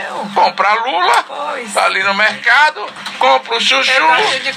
Eu. 0.09 0.31
Compra 0.35 0.75
lula, 0.75 1.23
pois. 1.25 1.73
Tá 1.73 1.85
ali 1.85 2.03
no 2.03 2.15
mercado, 2.15 2.85
compra 3.19 3.57
o 3.57 3.61
chuchu, 3.61 3.91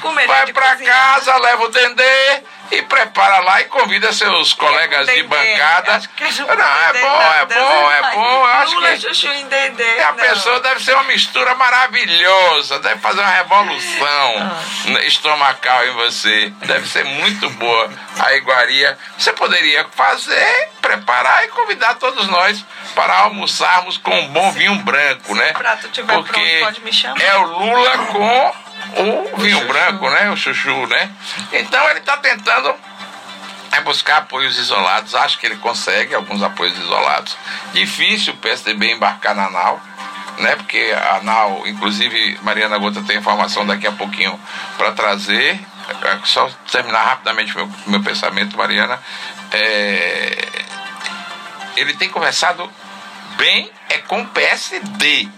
comer, 0.02 0.28
vai 0.28 0.52
pra 0.52 0.72
cozinhar. 0.72 1.14
casa, 1.14 1.38
leva 1.38 1.64
o 1.64 1.70
dendê 1.70 2.44
e 2.72 2.82
prepara 2.84 3.40
lá 3.40 3.62
e 3.62 3.66
convida 3.66 4.12
seus 4.14 4.54
colegas 4.54 5.06
de 5.08 5.24
bancada. 5.24 6.02
não, 6.20 6.82
é 6.82 6.94
bom, 6.94 7.22
é 7.22 7.46
bom, 7.46 7.92
é 7.92 8.16
bom. 8.16 8.32
Eu 8.32 8.46
acho 8.46 8.82
que 8.82 9.00
chuchu 9.02 9.28
em 9.28 9.48
dendê, 9.48 10.00
a 10.00 10.14
pessoa 10.14 10.60
deve 10.62 10.84
ser 10.84 10.94
uma 10.94 11.04
mistura 11.04 11.54
maravilhosa, 11.56 12.80
deve 12.80 13.02
fazer 13.02 13.20
uma 13.20 13.30
revolução 13.30 14.52
estomacal 15.04 15.86
em 15.88 15.92
você. 15.92 16.54
Deve 16.66 16.88
ser 16.88 17.04
muito 17.04 17.50
boa 17.52 17.90
a 18.20 18.34
iguaria. 18.34 18.98
Você 19.18 19.34
poderia 19.34 19.86
fazer, 19.92 20.70
preparar 20.82 21.44
e 21.46 21.50
convidar 21.50 21.96
todos 21.96 22.28
nós 22.28 22.64
para 22.96 23.16
almoçarmos 23.20 23.98
com 23.98 24.18
um 24.18 24.28
bom 24.30 24.52
vinho 24.52 24.76
branco, 24.76 25.36
né? 25.36 25.48
Se 25.48 25.52
o 25.52 25.56
prato 25.56 25.88
tiver 25.90 26.14
Porque 26.14 26.42
pronto, 26.42 26.66
pode 26.66 26.82
me 26.82 26.94
chamar. 26.94 27.22
É 27.22 27.38
o 27.38 27.44
Lula 27.44 27.98
com 28.08 28.54
o 29.34 29.38
vinho 29.38 29.67
branco, 29.67 30.10
né? 30.10 30.30
O 30.32 30.38
chuchu, 30.38 30.88
né? 30.88 31.12
Então 31.54 31.89
ele 31.89 32.00
está 32.00 32.17
tentando 32.17 32.76
é 33.72 33.82
buscar 33.82 34.17
apoios 34.17 34.58
isolados. 34.58 35.15
Acho 35.15 35.39
que 35.39 35.46
ele 35.46 35.56
consegue 35.58 36.13
alguns 36.13 36.44
apoios 36.44 36.78
isolados. 36.78 37.38
Difícil 37.74 38.34
o 38.34 38.38
PSDB 38.38 38.91
embarcar 38.91 39.34
na 39.34 39.50
NAU, 39.50 39.82
né? 40.39 40.56
Porque 40.58 40.94
a 40.94 41.22
NAU, 41.24 41.65
inclusive, 41.67 42.38
Mariana 42.41 42.78
Gota 42.78 43.02
tem 43.02 43.17
informação 43.17 43.65
daqui 43.65 43.88
a 43.88 43.91
pouquinho 43.91 44.39
para 44.78 44.91
trazer. 44.91 45.60
É, 45.89 46.20
só 46.26 46.50
terminar 46.72 47.04
rapidamente 47.04 47.56
meu, 47.56 47.70
meu 47.88 48.02
pensamento, 48.02 48.58
Mariana. 48.58 49.00
É, 49.52 50.48
ele 51.76 51.94
tem 51.94 52.10
conversado 52.10 52.70
bem 53.38 53.72
é 53.89 53.98
com 54.00 54.22
o 54.22 54.28
PSD. 54.28 55.30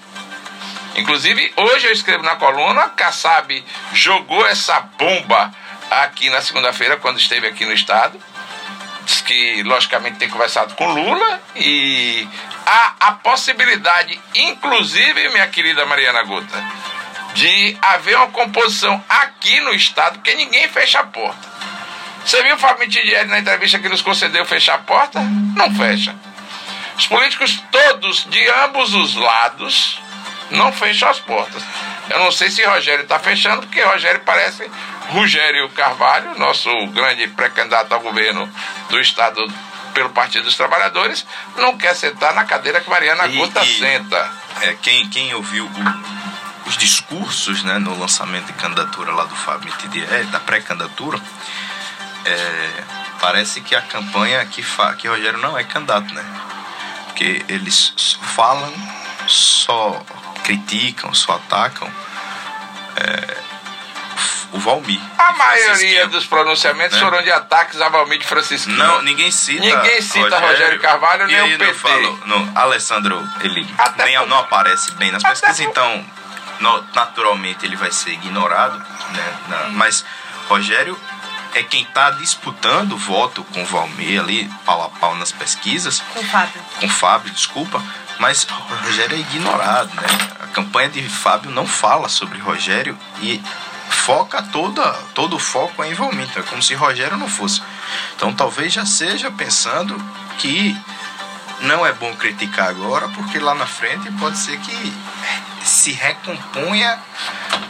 Inclusive, 0.95 1.51
hoje 1.55 1.87
eu 1.87 1.91
escrevo 1.91 2.23
na 2.23 2.35
coluna, 2.35 2.89
Kassab 2.89 3.63
jogou 3.93 4.45
essa 4.45 4.79
bomba 4.97 5.51
aqui 5.89 6.29
na 6.29 6.41
segunda-feira, 6.41 6.97
quando 6.97 7.19
esteve 7.19 7.47
aqui 7.47 7.65
no 7.65 7.73
estado. 7.73 8.19
Diz 9.05 9.21
que, 9.21 9.63
logicamente, 9.63 10.17
tem 10.17 10.29
conversado 10.29 10.75
com 10.75 10.87
Lula 10.87 11.41
e 11.55 12.27
há 12.65 12.93
a 12.99 13.11
possibilidade, 13.13 14.19
inclusive, 14.33 15.29
minha 15.29 15.47
querida 15.47 15.85
Mariana 15.85 16.23
Gota, 16.23 16.63
de 17.33 17.77
haver 17.81 18.15
uma 18.15 18.27
composição 18.27 19.03
aqui 19.09 19.59
no 19.61 19.73
estado, 19.73 20.19
porque 20.19 20.35
ninguém 20.35 20.67
fecha 20.69 20.99
a 20.99 21.03
porta. 21.03 21.51
Você 22.23 22.41
viu 22.43 22.55
o 22.55 22.57
Fábio 22.57 22.79
Mitidieri 22.79 23.27
na 23.27 23.39
entrevista 23.39 23.79
que 23.79 23.89
nos 23.89 24.01
concedeu 24.01 24.45
fechar 24.45 24.75
a 24.75 24.79
porta? 24.79 25.19
Não 25.19 25.73
fecha. 25.75 26.15
Os 26.97 27.05
políticos 27.07 27.61
todos, 27.71 28.25
de 28.29 28.49
ambos 28.49 28.93
os 28.93 29.15
lados, 29.15 29.99
não 30.51 30.71
fecham 30.71 31.09
as 31.09 31.19
portas. 31.19 31.63
Eu 32.09 32.19
não 32.19 32.31
sei 32.31 32.49
se 32.49 32.63
Rogério 32.63 33.03
está 33.03 33.19
fechando, 33.19 33.61
porque 33.61 33.81
Rogério 33.81 34.21
parece 34.25 34.69
Rogério 35.09 35.69
Carvalho, 35.69 36.37
nosso 36.37 36.69
grande 36.87 37.27
pré-candidato 37.27 37.93
ao 37.93 37.99
governo 37.99 38.49
do 38.89 38.99
Estado 38.99 39.45
pelo 39.93 40.09
Partido 40.09 40.45
dos 40.45 40.55
Trabalhadores, 40.55 41.25
não 41.57 41.77
quer 41.77 41.95
sentar 41.95 42.33
na 42.33 42.43
cadeira 42.43 42.81
que 42.81 42.89
Mariana 42.89 43.27
e, 43.27 43.37
Gota 43.37 43.63
e, 43.63 43.79
senta. 43.79 44.31
É, 44.61 44.73
quem, 44.81 45.07
quem 45.09 45.33
ouviu 45.33 45.65
o, 45.65 46.69
os 46.69 46.77
discursos 46.77 47.63
né, 47.63 47.77
no 47.79 47.97
lançamento 47.97 48.47
de 48.47 48.53
candidatura 48.53 49.11
lá 49.13 49.25
do 49.25 49.35
Fábio 49.35 49.71
é, 50.09 50.23
da 50.23 50.39
pré-candidatura, 50.39 51.19
é, 52.25 52.83
parece 53.19 53.61
que 53.61 53.75
a 53.75 53.81
campanha 53.81 54.45
que, 54.45 54.63
fa, 54.63 54.93
que 54.95 55.07
Rogério 55.07 55.39
não 55.39 55.57
é 55.57 55.63
candidato, 55.63 56.13
né? 56.13 56.25
Porque 57.07 57.45
eles 57.47 58.17
falam 58.35 58.73
só 59.27 60.03
criticam, 60.43 61.13
só 61.13 61.33
atacam 61.33 61.89
é, 62.95 63.37
o 64.51 64.59
Valmir. 64.59 65.01
A 65.17 65.33
maioria 65.33 66.07
dos 66.07 66.25
pronunciamentos 66.25 66.97
né? 66.97 67.03
foram 67.03 67.21
de 67.23 67.31
ataques 67.31 67.81
a 67.81 67.89
Valmir 67.89 68.19
de 68.19 68.25
Francisco. 68.25 68.69
Não, 68.71 69.01
ninguém 69.01 69.31
cita. 69.31 69.61
Ninguém 69.61 70.01
cita 70.01 70.19
Rogério, 70.21 70.47
Rogério 70.47 70.79
Carvalho 70.79 71.27
nem 71.27 71.55
o 71.55 71.57
PT. 71.57 71.73
Falo, 71.73 72.19
no, 72.25 72.51
Alessandro, 72.57 73.27
ele 73.41 73.67
nem, 73.97 74.17
por... 74.17 74.27
não 74.27 74.39
aparece 74.39 74.91
bem 74.93 75.11
nas 75.11 75.23
pesquisas, 75.23 75.57
por... 75.57 75.69
então 75.69 76.05
no, 76.59 76.83
naturalmente 76.93 77.65
ele 77.65 77.75
vai 77.75 77.91
ser 77.91 78.11
ignorado, 78.11 78.77
né? 78.77 79.33
Na, 79.47 79.69
mas 79.69 80.05
Rogério 80.47 80.97
é 81.55 81.63
quem 81.63 81.83
está 81.83 82.09
disputando 82.11 82.93
o 82.93 82.97
voto 82.97 83.43
com 83.45 83.61
o 83.61 83.65
Valmir 83.65 84.19
ali, 84.19 84.49
pau 84.65 84.83
a 84.83 84.89
pau 84.89 85.15
nas 85.15 85.31
pesquisas. 85.31 85.99
Com 86.13 86.19
o 86.19 86.23
Fábio. 86.23 86.61
Com 86.79 86.85
o 86.85 86.89
Fábio, 86.89 87.31
desculpa. 87.31 87.81
Mas 88.19 88.43
Rogério 88.43 89.15
é 89.15 89.19
ignorado, 89.19 89.93
né? 89.95 90.07
A 90.41 90.47
campanha 90.47 90.89
de 90.89 91.07
Fábio 91.07 91.51
não 91.51 91.65
fala 91.65 92.07
sobre 92.07 92.39
Rogério 92.39 92.97
e 93.21 93.41
foca 93.89 94.41
toda, 94.41 94.91
todo 95.13 95.35
o 95.35 95.39
foco 95.39 95.83
em 95.83 95.93
Valmir. 95.93 96.27
é 96.35 96.41
como 96.41 96.61
se 96.61 96.73
Rogério 96.73 97.17
não 97.17 97.27
fosse. 97.27 97.61
Então 98.15 98.33
talvez 98.33 98.73
já 98.73 98.85
seja 98.85 99.31
pensando 99.31 99.95
que 100.37 100.77
não 101.61 101.85
é 101.85 101.93
bom 101.93 102.13
criticar 102.15 102.69
agora, 102.69 103.07
porque 103.09 103.39
lá 103.39 103.55
na 103.55 103.65
frente 103.65 104.11
pode 104.13 104.37
ser 104.37 104.57
que 104.59 104.93
se 105.63 105.91
recomponha, 105.91 106.99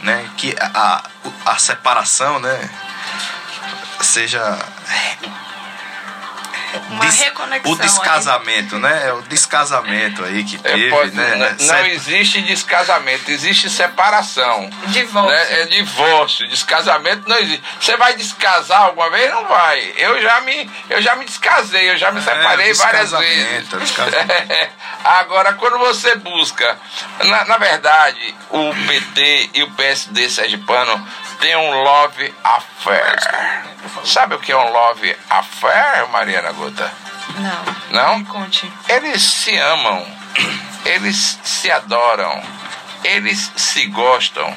né? 0.02 0.28
Que 0.36 0.54
a, 0.60 1.04
a 1.44 1.58
separação, 1.58 2.38
né? 2.40 2.70
Seja 4.00 4.58
uma 6.90 7.04
Des, 7.04 7.20
reconexão. 7.20 7.72
O 7.72 7.76
descasamento, 7.76 8.76
aí. 8.76 8.82
né? 8.82 9.02
É 9.08 9.12
o 9.12 9.22
descasamento 9.22 10.24
aí 10.24 10.44
que 10.44 10.58
teve, 10.58 10.90
pode, 10.90 11.14
né? 11.14 11.56
Não, 11.58 11.66
não 11.66 11.86
existe 11.86 12.40
descasamento, 12.42 13.30
existe 13.30 13.68
separação. 13.70 14.68
Divórcio. 14.88 15.30
Né? 15.30 15.60
É 15.62 15.66
divórcio, 15.66 16.48
descasamento 16.48 17.28
não 17.28 17.38
existe. 17.38 17.62
Você 17.80 17.96
vai 17.96 18.14
descasar 18.14 18.82
alguma 18.82 19.10
vez? 19.10 19.30
Não 19.30 19.46
vai. 19.46 19.92
Eu 19.96 20.20
já 20.20 20.40
me, 20.42 20.70
eu 20.90 21.00
já 21.02 21.16
me 21.16 21.24
descasei, 21.24 21.90
eu 21.90 21.96
já 21.96 22.10
me 22.12 22.20
É, 22.20 22.22
separei 22.22 22.74
várias 22.74 23.10
vezes. 23.10 23.68
descasamento. 23.68 24.14
Agora, 25.04 25.52
quando 25.54 25.78
você 25.78 26.14
busca, 26.16 26.78
na, 27.24 27.44
na 27.44 27.56
verdade, 27.58 28.34
o 28.50 28.74
PT 28.86 29.50
e 29.54 29.62
o 29.62 29.70
PSD 29.72 30.28
sergipano 30.30 31.06
têm 31.40 31.56
um 31.56 31.82
love 31.82 32.34
affair. 32.42 33.16
Sabe 34.04 34.34
o 34.34 34.38
que 34.40 34.52
é 34.52 34.56
um 34.56 34.70
love 34.72 35.16
affair, 35.30 36.08
Mariana 36.10 36.52
Gota? 36.52 36.90
Não. 37.36 37.64
Não? 37.90 38.18
Me 38.18 38.24
conte. 38.26 38.70
Eles 38.88 39.22
se 39.22 39.56
amam, 39.56 40.06
eles 40.84 41.38
se 41.42 41.70
adoram, 41.70 42.42
eles 43.02 43.50
se 43.56 43.86
gostam. 43.86 44.54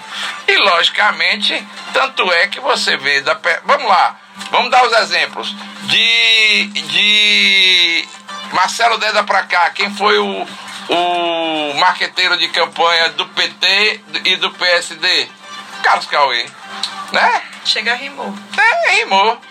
E 0.47 0.57
logicamente, 0.57 1.65
tanto 1.93 2.31
é 2.31 2.47
que 2.47 2.59
você 2.59 2.97
vê 2.97 3.21
da 3.21 3.35
pe- 3.35 3.59
Vamos 3.65 3.87
lá, 3.87 4.15
vamos 4.51 4.69
dar 4.71 4.85
os 4.85 4.93
exemplos. 4.93 5.55
De, 5.83 6.65
de 6.67 8.07
Marcelo 8.51 8.97
Deda 8.97 9.23
pra 9.23 9.43
cá, 9.43 9.69
quem 9.69 9.93
foi 9.93 10.17
o, 10.19 10.47
o 10.89 11.73
marqueteiro 11.75 12.37
de 12.37 12.47
campanha 12.49 13.09
do 13.09 13.25
PT 13.27 14.01
e 14.25 14.35
do 14.37 14.51
PSD? 14.51 15.29
Carlos 15.83 16.05
Cauê, 16.07 16.45
né? 17.11 17.41
Chega 17.65 17.95
rimou. 17.95 18.33
É, 18.57 18.91
rimou. 18.91 19.41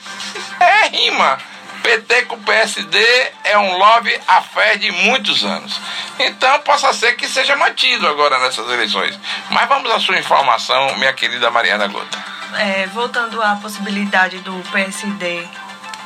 É, 0.60 0.88
rima. 0.88 1.38
PT 1.82 2.22
com 2.22 2.42
PSD 2.42 2.98
é 3.44 3.56
um 3.58 3.78
love 3.78 4.20
affair 4.26 4.78
de 4.78 4.90
muitos 4.90 5.44
anos. 5.44 5.80
Então, 6.18 6.58
possa 6.60 6.92
ser 6.92 7.14
que 7.14 7.28
seja 7.28 7.54
mantido 7.54 8.08
agora 8.08 8.38
nessas 8.40 8.68
eleições. 8.70 9.18
Mas 9.50 9.68
vamos 9.68 9.90
à 9.90 10.00
sua 10.00 10.18
informação, 10.18 10.96
minha 10.96 11.12
querida 11.12 11.50
Mariana 11.50 11.86
Gota. 11.86 12.24
É, 12.54 12.86
voltando 12.88 13.40
à 13.40 13.56
possibilidade 13.56 14.38
do 14.38 14.52
PSD, 14.72 15.46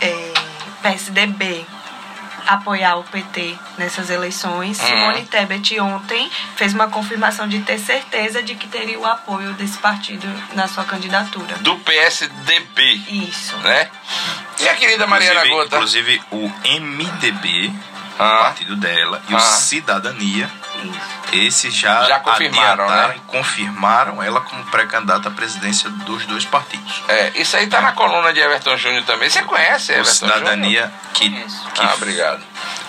é, 0.02 0.32
PSDB 0.82 1.66
apoiar 2.46 2.96
o 2.96 3.04
PT 3.04 3.56
nessas 3.78 4.10
eleições, 4.10 4.78
Hum. 4.80 4.86
Simone 4.86 5.24
Tebet 5.26 5.78
ontem 5.80 6.30
fez 6.56 6.72
uma 6.74 6.88
confirmação 6.88 7.48
de 7.48 7.60
ter 7.60 7.78
certeza 7.78 8.42
de 8.42 8.54
que 8.54 8.66
teria 8.68 8.98
o 8.98 9.06
apoio 9.06 9.52
desse 9.54 9.78
partido 9.78 10.26
na 10.54 10.66
sua 10.68 10.84
candidatura. 10.84 11.56
Do 11.60 11.76
PSDB, 11.78 12.82
Isso. 13.08 13.56
né? 13.58 13.90
Minha 14.58 14.74
querida 14.74 15.06
Mariana 15.06 15.46
Gota. 15.46 15.76
inclusive 15.76 16.20
o 16.30 16.52
MDB, 16.64 17.72
o 18.20 18.26
Ah. 18.26 18.38
partido 18.44 18.76
dela, 18.76 19.22
e 19.28 19.34
Ah. 19.34 19.36
o 19.36 19.40
Cidadania, 19.40 20.50
esses 21.32 21.74
já, 21.74 22.04
Já 22.04 22.20
confirmaram, 22.20 22.88
né? 22.88 23.14
e 23.16 23.20
confirmaram 23.20 24.22
ela 24.22 24.40
como 24.40 24.64
pré-candidata 24.64 25.28
à 25.28 25.32
presidência 25.32 25.88
dos 25.90 26.26
dois 26.26 26.44
partidos. 26.44 27.02
É, 27.08 27.32
isso 27.34 27.56
aí 27.56 27.66
tá 27.66 27.80
na 27.80 27.92
coluna 27.92 28.32
de 28.32 28.40
Everton 28.40 28.76
Júnior 28.76 29.04
também. 29.04 29.28
Você 29.30 29.42
conhece 29.42 29.92
O 29.92 29.94
Everton 29.94 30.12
Cidadania 30.12 30.92
que, 31.14 31.30
Conheço. 31.30 31.60
que 31.70 31.76
Júnior? 31.76 31.92
Ah, 31.92 31.94
obrigado. 31.94 32.42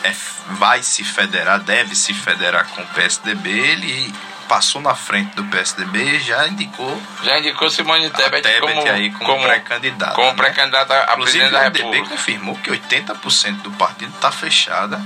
é- 0.04 0.16
vai 0.50 0.82
se 0.84 1.04
federar, 1.04 1.60
deve 1.60 1.96
se 1.96 2.14
federar 2.14 2.66
com 2.70 2.82
o 2.82 2.88
PSDB, 2.88 3.50
ele 3.52 4.14
passou 4.52 4.82
na 4.82 4.94
frente 4.94 5.34
do 5.34 5.46
PSDB 5.46 6.04
e 6.04 6.20
já 6.20 6.46
indicou 6.46 7.02
Já 7.24 7.40
indicou 7.40 7.70
Simone 7.70 8.10
Tebet, 8.10 8.42
Tebet 8.44 8.60
como, 8.76 8.92
aí 8.92 9.10
como 9.12 9.42
pré-candidata, 9.44 10.12
Como 10.14 10.28
né? 10.28 10.34
pré-candidata 10.36 10.94
a 10.94 11.14
Inclusive, 11.14 11.40
presidente 11.40 11.50
o 11.50 11.54
da 11.54 11.64
MDB 11.70 11.78
República. 11.80 12.10
confirmou 12.10 12.56
que 12.58 12.70
80% 12.70 13.62
do 13.62 13.72
partido 13.72 14.14
está 14.14 14.30
fechada 14.30 15.02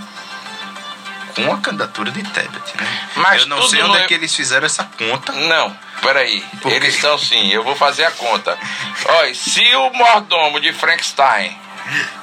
com 1.36 1.54
a 1.54 1.58
candidatura 1.60 2.10
de 2.10 2.24
Tebet. 2.24 2.74
Né? 2.76 3.08
Mas 3.18 3.41
Eu 3.43 3.48
não 3.50 3.62
sei 3.62 3.82
onde 3.84 3.89
não 3.89 3.98
é 3.98 4.04
é- 4.06 4.08
que 4.08 4.16
eles 4.16 4.34
fizeram 4.34 4.66
essa 4.66 4.84
conta. 4.98 5.32
Não, 5.34 5.78
peraí. 6.02 6.43
Eles 6.66 6.96
estão 6.96 7.16
sim, 7.20 7.52
eu 7.52 7.64
vou 7.64 7.76
fazer 7.76 8.06
a 8.06 8.12
conta. 8.12 8.58
Olha, 9.06 9.36
se 9.36 9.62
o 9.76 9.91
mordomo 9.93 10.60
de 10.60 10.74
Frankenstein, 10.74 11.56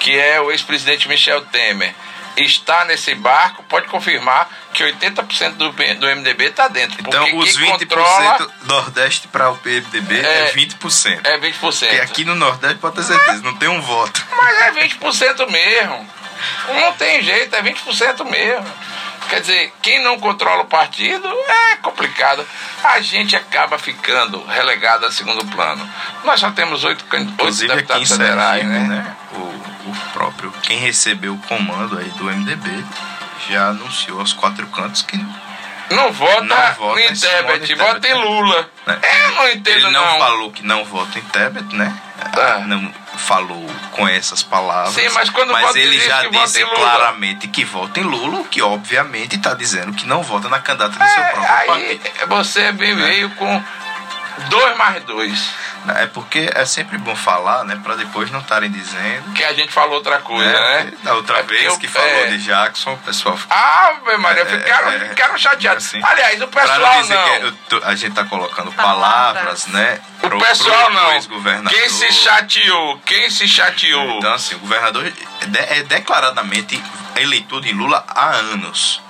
que 0.00 0.18
é 0.18 0.40
o 0.40 0.50
ex-presidente 0.50 1.06
Michel 1.08 1.42
Temer, 1.42 1.94
está 2.36 2.84
nesse 2.84 3.14
barco, 3.14 3.62
pode 3.64 3.86
confirmar 3.88 4.48
que 4.72 4.82
80% 4.82 5.52
do, 5.54 5.70
do 5.70 6.06
MDB 6.16 6.46
está 6.46 6.68
dentro. 6.68 6.96
Então, 7.00 7.24
os 7.38 7.56
quem 7.56 7.70
20% 7.70 7.78
controla 7.78 8.50
Nordeste 8.64 9.28
para 9.28 9.50
o 9.50 9.56
PMDB 9.58 10.20
é, 10.20 10.48
É- 10.48 10.52
20%. 10.52 11.20
é 11.24 11.38
20%. 11.38 11.58
Porque 11.60 12.00
aqui 12.00 12.24
no 12.24 12.34
Nordeste, 12.34 12.78
pode 12.78 12.96
ter 12.96 13.02
certeza, 13.04 13.42
não 13.42 13.56
tem 13.56 13.68
um 13.68 13.80
voto. 13.80 14.24
Mas 14.36 14.60
é 14.62 14.70
20% 14.72 15.50
mesmo. 15.50 16.08
Não 16.74 16.92
tem 16.94 17.22
jeito, 17.22 17.54
é 17.54 17.62
20% 17.62 18.24
mesmo. 18.24 18.66
Quer 19.28 19.40
dizer, 19.40 19.72
quem 19.80 20.02
não 20.02 20.18
controla 20.18 20.62
o 20.62 20.66
partido 20.66 21.26
é 21.48 21.76
complicado. 21.76 22.44
A 22.82 23.00
gente 23.00 23.36
acaba 23.36 23.78
ficando 23.78 24.44
relegado 24.44 25.06
a 25.06 25.12
segundo 25.12 25.44
plano. 25.46 25.88
Nós 26.24 26.40
só 26.40 26.50
temos 26.50 26.82
oito, 26.84 27.04
oito 27.12 27.66
deputados 27.66 28.08
federais, 28.08 28.64
né? 28.64 28.78
né? 28.80 29.16
O, 29.32 29.71
o 29.92 30.12
próprio, 30.12 30.52
quem 30.62 30.78
recebeu 30.78 31.34
o 31.34 31.38
comando 31.38 31.98
aí 31.98 32.08
do 32.10 32.24
MDB 32.24 32.84
já 33.50 33.68
anunciou 33.68 34.20
aos 34.20 34.32
quatro 34.32 34.66
cantos 34.68 35.02
que 35.02 35.16
Não 35.90 36.12
vota, 36.12 36.42
Não 36.42 36.72
vota 36.74 37.00
em 37.00 37.14
Tebet, 37.14 37.74
vota 37.74 38.08
em 38.08 38.14
Lula. 38.14 38.70
né, 38.86 38.98
Eu 39.26 39.30
não 39.32 39.48
entendo, 39.50 39.76
ele 39.76 39.90
não, 39.90 40.04
não. 40.12 40.18
falou 40.18 40.50
que 40.52 40.64
não 40.64 40.84
vota 40.84 41.18
em 41.18 41.22
Tebet, 41.22 41.74
né? 41.74 41.94
Ah. 42.36 42.60
Não 42.66 42.92
falou 43.16 43.68
com 43.90 44.08
essas 44.08 44.42
palavras. 44.42 44.94
Sim, 44.94 45.08
mas 45.10 45.28
quando 45.28 45.52
mas 45.52 45.74
ele 45.76 46.00
já 46.00 46.26
disse 46.28 46.64
claramente 46.64 47.46
que 47.48 47.64
vota 47.64 48.00
em 48.00 48.04
Lula, 48.04 48.40
o 48.40 48.44
que 48.44 48.62
obviamente 48.62 49.36
está 49.36 49.52
dizendo 49.54 49.92
que 49.92 50.06
não 50.06 50.22
vota 50.22 50.48
na 50.48 50.58
candidata 50.60 50.96
do 50.98 51.10
seu 51.10 51.22
É, 51.22 51.30
próprio 51.32 51.52
aí 51.54 51.66
partido. 51.98 52.28
você 52.28 52.72
bem 52.72 52.94
veio 52.96 53.28
com 53.30 53.62
dois 54.48 54.76
mais 54.76 55.02
dois. 55.04 55.50
É 55.96 56.06
porque 56.06 56.48
é 56.54 56.64
sempre 56.64 56.96
bom 56.98 57.14
falar, 57.16 57.64
né? 57.64 57.78
Para 57.82 57.96
depois 57.96 58.30
não 58.30 58.38
estarem 58.40 58.70
dizendo. 58.70 59.32
Que 59.34 59.42
a 59.42 59.52
gente 59.52 59.72
falou 59.72 59.94
outra 59.96 60.18
coisa, 60.20 60.52
né? 60.52 60.84
né? 60.84 60.92
Da 61.02 61.14
outra 61.14 61.38
É 61.38 61.42
vez 61.42 61.64
eu- 61.64 61.78
que 61.78 61.88
falou 61.88 62.08
é. 62.08 62.26
de 62.28 62.38
Jackson, 62.38 62.92
o 62.92 62.98
pessoal 62.98 63.36
ficou. 63.36 63.56
Ave 63.56 64.16
Maria, 64.18 64.42
É, 64.42 64.46
ficaram, 64.46 64.88
é, 64.90 65.08
ficaram 65.08 65.36
chateados. 65.38 65.84
assim. 65.86 66.00
Aliás, 66.04 66.40
o 66.40 66.46
Pra 66.48 66.62
pessoal 66.62 67.00
dizer 67.02 67.14
não. 67.14 67.24
que 67.24 67.42
eu 67.46 67.52
tô- 67.80 67.86
a 67.86 67.94
gente 67.96 68.14
tá 68.14 68.24
colocando 68.24 68.72
Palavras. 68.72 69.64
palavras, 69.64 69.66
né? 69.68 70.00
O 70.22 70.28
pro- 70.28 70.38
pessoal 70.38 70.84
pro 70.84 70.94
não. 70.94 71.12
ex-governador. 71.14 71.70
Quem 71.78 71.88
se 71.88 72.12
chateou? 72.12 72.98
Quem 73.04 73.28
se 73.30 73.48
chateou? 73.48 74.18
Então, 74.18 74.32
assim, 74.34 74.54
o 74.54 74.58
governador 74.60 75.06
é 75.06 75.12
é 75.78 75.82
declaradamente 75.82 76.80
eleitor 77.16 77.60
de 77.60 77.72
Lula 77.72 78.04
há 78.08 78.26
anos. 78.30 79.00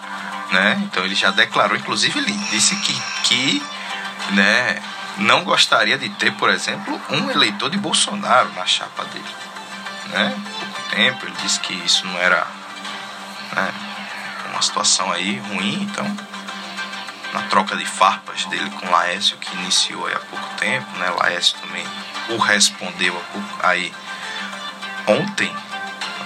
Né? 0.51 0.79
Então 0.85 1.03
ele 1.05 1.15
já 1.15 1.31
declarou, 1.31 1.77
inclusive 1.77 2.19
ele 2.19 2.33
disse 2.51 2.77
que, 2.77 2.93
que 3.25 3.63
né, 4.31 4.83
não 5.19 5.45
gostaria 5.45 5.99
de 5.99 6.09
ter, 6.11 6.33
por 6.33 6.51
exemplo, 6.51 7.01
um 7.11 7.31
eleitor 7.31 7.71
de 7.71 7.77
Bolsonaro 7.77 8.51
na 8.55 8.67
chapa 8.67 9.05
dele. 9.05 9.25
Né? 10.09 10.37
Pouco 10.61 10.91
tempo 10.91 11.27
ele 11.27 11.35
disse 11.43 11.61
que 11.61 11.75
isso 11.75 12.07
não 12.07 12.19
era 12.19 12.47
né, 13.55 13.73
uma 14.51 14.63
situação 14.63 15.11
aí 15.13 15.39
ruim, 15.39 15.83
então 15.83 16.05
na 17.33 17.43
troca 17.43 17.77
de 17.77 17.87
farpas 17.87 18.45
dele 18.47 18.71
com 18.71 18.91
Laércio, 18.91 19.39
que 19.39 19.55
iniciou 19.57 20.07
há 20.07 20.19
pouco 20.19 20.47
tempo, 20.57 20.87
né? 20.99 21.11
Laércio 21.19 21.57
também 21.61 21.85
o 22.29 22.37
respondeu 22.37 23.21
aí 23.63 23.93
ontem, 25.07 25.51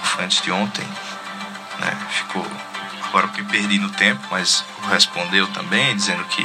foi 0.03 0.25
antes 0.25 0.41
de 0.41 0.51
ontem, 0.51 0.85
né? 1.79 1.97
Ficou. 2.09 2.45
Agora 3.05 3.29
que 3.29 3.41
perdi 3.43 3.79
no 3.79 3.89
tempo, 3.91 4.21
mas 4.29 4.65
o 4.83 4.87
respondeu 4.87 5.47
também, 5.47 5.95
dizendo 5.95 6.25
que 6.25 6.43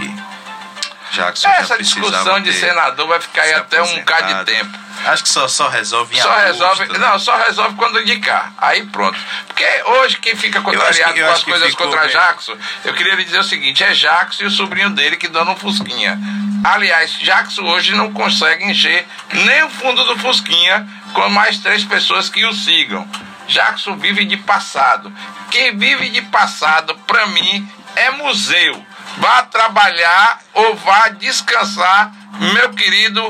Jackson 1.13 1.49
Essa 1.49 1.77
discussão 1.79 2.41
de 2.41 2.53
senador 2.53 3.07
vai 3.07 3.21
ficar 3.21 3.43
aí 3.43 3.53
até 3.55 3.83
um 3.83 3.97
bocado 3.97 4.35
de 4.35 4.45
tempo. 4.47 4.79
Acho 5.05 5.23
que 5.25 5.29
só, 5.29 5.49
só 5.49 5.69
resolve 5.69 6.17
em 6.17 6.21
Só 6.21 6.31
agosto, 6.31 6.47
resolve. 6.47 6.93
né? 6.93 6.99
Não, 6.99 7.19
só 7.19 7.37
resolve 7.37 7.75
quando 7.77 8.01
indicar. 8.01 8.53
Aí 8.59 8.85
pronto. 8.87 9.19
Porque 9.49 9.65
hoje 9.87 10.17
quem 10.19 10.37
fica 10.37 10.59
que- 10.61 10.65
contrariado 10.65 11.17
eu 11.19 11.27
com 11.27 11.33
as 11.33 11.43
que 11.45 11.51
coisas 11.51 11.69
ficou 11.71 11.89
contra. 11.89 12.07
Jackson, 12.09 12.57
eu 12.85 12.95
queria 12.95 13.15
lhe 13.15 13.25
dizer 13.25 13.39
o 13.41 13.45
seguinte: 13.45 13.83
é 13.83 13.93
Jackson 13.93 14.45
e 14.45 14.47
o 14.47 14.51
sobrinho 14.51 14.91
dele 14.91 15.17
que 15.17 15.29
dão 15.29 15.45
um 15.51 15.57
Fusquinha. 15.57 16.19
Aliás, 16.65 17.13
Jackson 17.19 17.63
hoje 17.63 17.93
não 17.95 18.13
consegue 18.13 18.65
encher 18.65 19.07
nem 19.33 19.65
o 19.65 19.71
fundo 19.71 20.05
do 20.05 20.17
Fusquinha 20.19 20.87
com 21.13 21.29
mais 21.31 21.59
três 21.59 21.85
pessoas 21.85 22.29
que 22.29 22.45
o 22.47 22.53
sigam. 22.55 23.07
Jackson 23.49 23.97
vive 23.97 24.25
de 24.25 24.37
passado. 24.37 25.13
Quem 25.51 25.77
vive 25.77 26.09
de 26.11 26.23
passado, 26.23 26.95
pra 27.07 27.27
mim, 27.27 27.69
é 27.97 28.11
museu. 28.13 28.87
Vá 29.19 29.43
trabalhar 29.43 30.41
ou 30.55 30.75
vá 30.77 31.09
descansar, 31.09 32.13
meu 32.55 32.71
querido 32.71 33.23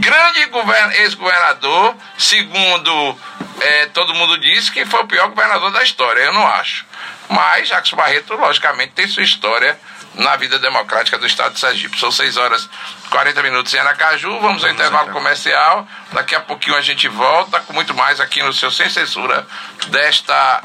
grande 0.00 0.46
govern- 0.46 0.94
ex-governador, 0.96 1.94
segundo 2.18 3.18
eh, 3.60 3.86
todo 3.92 4.14
mundo 4.14 4.38
diz, 4.38 4.70
que 4.70 4.86
foi 4.86 5.00
o 5.00 5.06
pior 5.06 5.28
governador 5.28 5.70
da 5.70 5.82
história. 5.82 6.20
Eu 6.22 6.32
não 6.32 6.46
acho. 6.46 6.86
Mas 7.28 7.68
Jacques 7.68 7.92
Barreto, 7.92 8.34
logicamente, 8.34 8.92
tem 8.94 9.06
sua 9.06 9.22
história 9.22 9.78
na 10.14 10.34
vida 10.36 10.58
democrática 10.58 11.16
do 11.18 11.26
estado 11.26 11.52
de 11.54 11.60
Sergipe. 11.60 11.98
São 12.00 12.10
6 12.10 12.36
horas 12.36 12.68
e 13.04 13.08
40 13.10 13.42
minutos 13.42 13.72
em 13.74 13.78
Aracaju. 13.78 14.40
Vamos 14.40 14.64
ao 14.64 14.70
intervalo 14.70 15.08
ao 15.08 15.12
comercial. 15.14 15.86
Daqui 16.12 16.34
a 16.34 16.40
pouquinho 16.40 16.76
a 16.76 16.80
gente 16.80 17.06
volta 17.06 17.60
com 17.60 17.72
muito 17.72 17.94
mais 17.94 18.18
aqui 18.20 18.42
no 18.42 18.52
seu 18.52 18.70
Sem 18.70 18.88
Censura 18.88 19.46
desta 19.88 20.62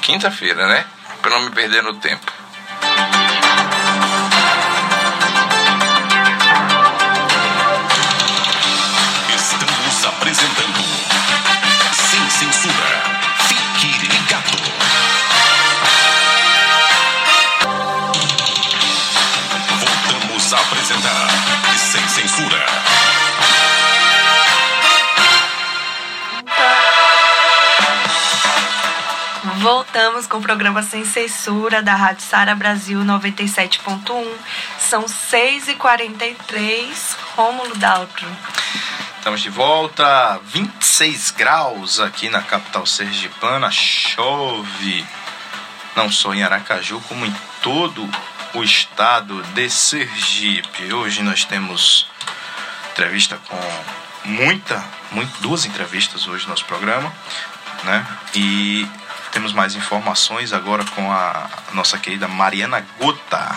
quinta-feira, 0.00 0.66
né? 0.66 0.84
para 1.20 1.30
não 1.30 1.42
me 1.42 1.50
perder 1.50 1.82
no 1.84 1.94
tempo. 1.94 2.32
Voltamos 30.22 30.26
com 30.26 30.38
o 30.38 30.42
programa 30.42 30.82
Sem 30.82 31.04
Censura 31.04 31.82
da 31.82 31.94
Rádio 31.94 32.22
Sara 32.22 32.54
Brasil 32.54 33.00
97.1. 33.00 34.26
São 34.78 35.04
6h43. 35.04 37.16
Rômulo 37.34 37.74
Daltro. 37.76 38.26
Estamos 39.18 39.40
de 39.40 39.50
volta, 39.50 40.40
26 40.44 41.32
graus 41.32 41.98
aqui 42.00 42.28
na 42.28 42.42
capital 42.42 42.84
sergipana, 42.86 43.70
chove, 43.70 45.04
não 45.96 46.10
só 46.10 46.34
em 46.34 46.42
Aracaju, 46.42 47.00
como 47.08 47.24
em 47.24 47.34
todo 47.62 48.06
o 48.54 48.62
estado 48.62 49.42
de 49.54 49.70
Sergipe. 49.70 50.92
Hoje 50.92 51.22
nós 51.22 51.44
temos 51.44 52.06
entrevista 52.92 53.40
com 53.48 53.58
muita, 54.24 54.84
muito, 55.10 55.32
duas 55.40 55.64
entrevistas 55.64 56.28
hoje 56.28 56.44
no 56.44 56.50
nosso 56.50 56.66
programa, 56.66 57.10
né? 57.84 58.06
E 58.34 58.86
temos 59.32 59.52
mais 59.54 59.74
informações 59.74 60.52
agora 60.52 60.84
com 60.94 61.10
a 61.10 61.48
nossa 61.72 61.98
querida 61.98 62.28
Mariana 62.28 62.86
Gota. 62.98 63.56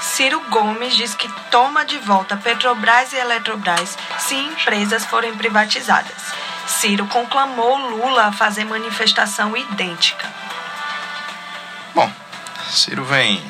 Ciro 0.00 0.40
Gomes 0.50 0.94
diz 0.94 1.14
que 1.14 1.28
toma 1.50 1.84
de 1.84 1.96
volta 1.98 2.36
Petrobras 2.36 3.12
e 3.12 3.16
Eletrobras 3.16 3.96
se 4.18 4.34
empresas 4.34 5.06
forem 5.06 5.34
privatizadas. 5.36 6.20
Ciro 6.66 7.06
conclamou 7.06 7.76
Lula 7.76 8.26
a 8.26 8.32
fazer 8.32 8.64
manifestação 8.64 9.56
idêntica. 9.56 10.28
Bom, 11.94 12.12
Ciro 12.68 13.04
vem 13.04 13.40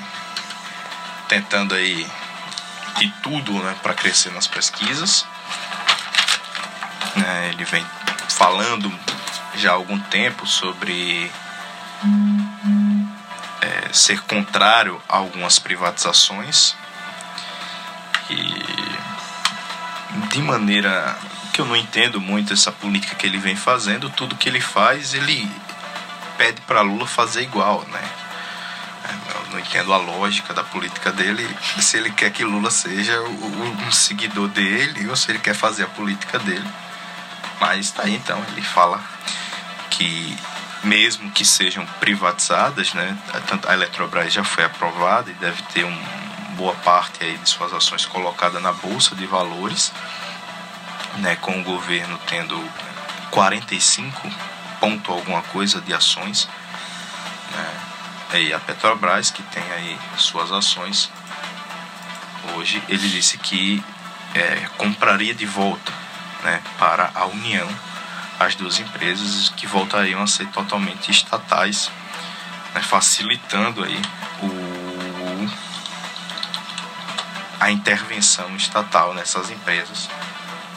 tentando 1.26 1.74
aí 1.74 2.07
de 2.99 3.11
tudo 3.22 3.53
né, 3.55 3.74
para 3.82 3.95
crescer 3.95 4.30
nas 4.30 4.47
pesquisas. 4.47 5.26
Né, 7.16 7.50
ele 7.50 7.64
vem 7.64 7.84
falando 8.28 8.92
já 9.56 9.70
há 9.70 9.74
algum 9.74 9.98
tempo 9.98 10.46
sobre 10.46 11.30
é, 13.61 13.92
ser 13.92 14.20
contrário 14.22 15.00
a 15.08 15.16
algumas 15.16 15.58
privatizações 15.58 16.74
e 18.30 18.64
de 20.28 20.40
maneira 20.40 21.18
que 21.52 21.61
eu 21.61 21.66
não 21.66 21.76
entendo 21.76 22.20
muito 22.20 22.52
essa 22.52 22.70
política 22.70 23.16
que 23.16 23.26
ele 23.26 23.38
vem 23.38 23.56
fazendo, 23.56 24.08
tudo 24.11 24.36
que 24.36 24.48
ele 24.48 24.61
faz 24.61 25.14
ele 25.14 25.50
pede 26.38 26.61
para 26.62 26.80
Lula 26.80 27.06
fazer 27.06 27.42
igual, 27.42 27.84
né? 27.88 28.02
Eu 29.34 29.52
não 29.52 29.58
entendo 29.58 29.92
a 29.92 29.96
lógica 29.96 30.54
da 30.54 30.62
política 30.62 31.11
dele, 31.12 31.46
se 31.80 31.96
ele 31.96 32.11
quer 32.11 32.30
que 32.30 32.44
Lula 32.44 32.70
seja 32.70 33.20
um 33.20 33.90
seguidor 33.90 34.48
dele 34.48 35.08
ou 35.08 35.16
se 35.16 35.30
ele 35.30 35.38
quer 35.38 35.54
fazer 35.54 35.84
a 35.84 35.88
política 35.88 36.38
dele. 36.38 36.66
Mas 37.61 37.90
tá 37.90 38.04
aí 38.04 38.14
então, 38.14 38.42
ele 38.48 38.62
fala 38.62 39.02
que 39.90 40.36
mesmo 40.82 41.30
que 41.30 41.44
sejam 41.44 41.84
privatizadas, 42.00 42.94
né, 42.94 43.16
a 43.68 43.74
Eletrobras 43.74 44.32
já 44.32 44.42
foi 44.42 44.64
aprovada 44.64 45.30
e 45.30 45.34
deve 45.34 45.62
ter 45.64 45.84
um, 45.84 45.98
boa 46.56 46.74
parte 46.76 47.22
aí 47.22 47.36
de 47.36 47.48
suas 47.48 47.72
ações 47.72 48.06
colocada 48.06 48.58
na 48.61 48.72
bolsa 48.72 49.14
de 49.14 49.26
valores, 49.26 49.92
né, 51.18 51.36
com 51.36 51.61
o 51.61 51.62
governo 51.62 52.18
tendo 52.26 52.58
45 53.30 54.30
ponto 54.80 55.12
alguma 55.12 55.42
coisa 55.42 55.80
de 55.82 55.92
ações, 55.92 56.48
né, 57.50 58.40
e 58.40 58.52
a 58.54 58.61
Petrobras 58.61 59.30
que 59.30 59.42
tem 59.42 59.62
aí 59.72 59.98
suas 60.16 60.50
ações 60.50 61.11
hoje 62.54 62.82
ele 62.88 63.08
disse 63.08 63.38
que 63.38 63.82
é, 64.34 64.68
compraria 64.78 65.34
de 65.34 65.46
volta, 65.46 65.92
né, 66.43 66.62
para 66.78 67.11
a 67.14 67.26
União 67.26 67.68
as 68.41 68.55
duas 68.55 68.80
empresas 68.80 69.51
que 69.51 69.66
voltariam 69.66 70.22
a 70.22 70.26
ser 70.26 70.47
totalmente 70.49 71.11
estatais, 71.11 71.91
né, 72.74 72.80
facilitando 72.80 73.84
aí 73.84 74.01
o, 74.43 75.51
a 77.61 77.70
intervenção 77.70 78.57
estatal 78.57 79.12
nessas 79.12 79.51
empresas. 79.51 80.09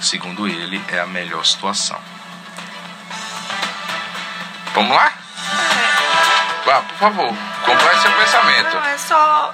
Segundo 0.02 0.46
ele, 0.46 0.84
é 0.90 1.00
a 1.00 1.08
melhor 1.08 1.46
situação. 1.46 1.98
Vamos 4.74 4.94
lá? 4.94 5.23
Vá, 6.74 6.82
por 6.82 6.98
favor, 6.98 7.28
complete 7.64 8.02
seu 8.02 8.12
pensamento. 8.14 8.74
Não, 8.74 8.86
é 8.86 8.98
só 8.98 9.54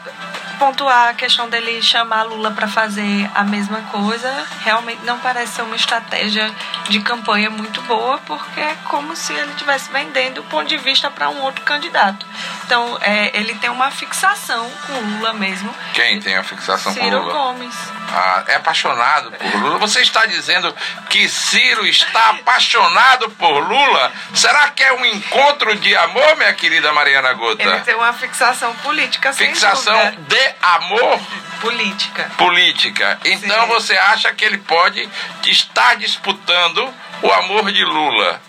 pontuar 0.58 1.10
a 1.10 1.14
questão 1.14 1.50
dele 1.50 1.82
chamar 1.82 2.24
Lula 2.24 2.52
para 2.52 2.66
fazer 2.66 3.30
a 3.36 3.44
mesma 3.44 3.82
coisa. 3.92 4.48
Realmente 4.62 5.04
não 5.04 5.20
parece 5.20 5.56
ser 5.56 5.64
uma 5.64 5.76
estratégia 5.76 6.50
de 6.88 7.02
campanha 7.02 7.50
muito 7.50 7.82
boa, 7.82 8.20
porque 8.20 8.62
é 8.62 8.78
como 8.86 9.18
se 9.18 9.34
ele 9.34 9.52
estivesse 9.52 9.92
vendendo 9.92 10.40
o 10.40 10.44
ponto 10.46 10.70
de 10.70 10.78
vista 10.78 11.12
para 11.12 11.30
um 11.30 11.42
outro 11.42 11.62
candidato. 11.66 12.26
Então, 12.70 13.00
é, 13.02 13.32
ele 13.34 13.56
tem 13.56 13.68
uma 13.72 13.90
fixação 13.90 14.70
com 14.86 14.94
Lula 14.94 15.34
mesmo. 15.34 15.74
Quem 15.96 16.20
tem 16.20 16.38
a 16.38 16.44
fixação 16.44 16.94
com 16.94 17.02
Ciro 17.02 17.20
Lula? 17.20 17.34
Gomes. 17.34 17.74
Ah, 18.14 18.44
é 18.46 18.56
apaixonado 18.58 19.32
por 19.32 19.56
Lula. 19.60 19.80
Você 19.80 20.02
está 20.02 20.28
dizendo 20.28 20.72
que 21.10 21.28
Ciro 21.28 21.88
está 21.88 22.30
apaixonado 22.30 23.28
por 23.32 23.68
Lula? 23.68 24.12
Será 24.36 24.70
que 24.70 24.84
é 24.84 24.94
um 24.94 25.04
encontro 25.04 25.76
de 25.78 25.96
amor, 25.96 26.36
minha 26.38 26.54
querida 26.54 26.94
Mariana 26.94 27.34
Gota? 27.34 27.64
Ele 27.64 27.80
tem 27.80 27.96
uma 27.96 28.14
fixação 28.14 28.72
política, 28.76 29.34
Fixação 29.34 30.12
de 30.28 30.56
amor 30.62 31.20
política. 31.62 32.30
política. 32.38 33.20
Então 33.26 33.62
Sim. 33.62 33.68
você 33.68 33.98
acha 33.98 34.32
que 34.32 34.46
ele 34.46 34.60
pode 34.60 35.10
estar 35.48 35.96
disputando 35.96 36.88
o 37.24 37.32
amor 37.32 37.72
de 37.72 37.84
Lula? 37.84 38.40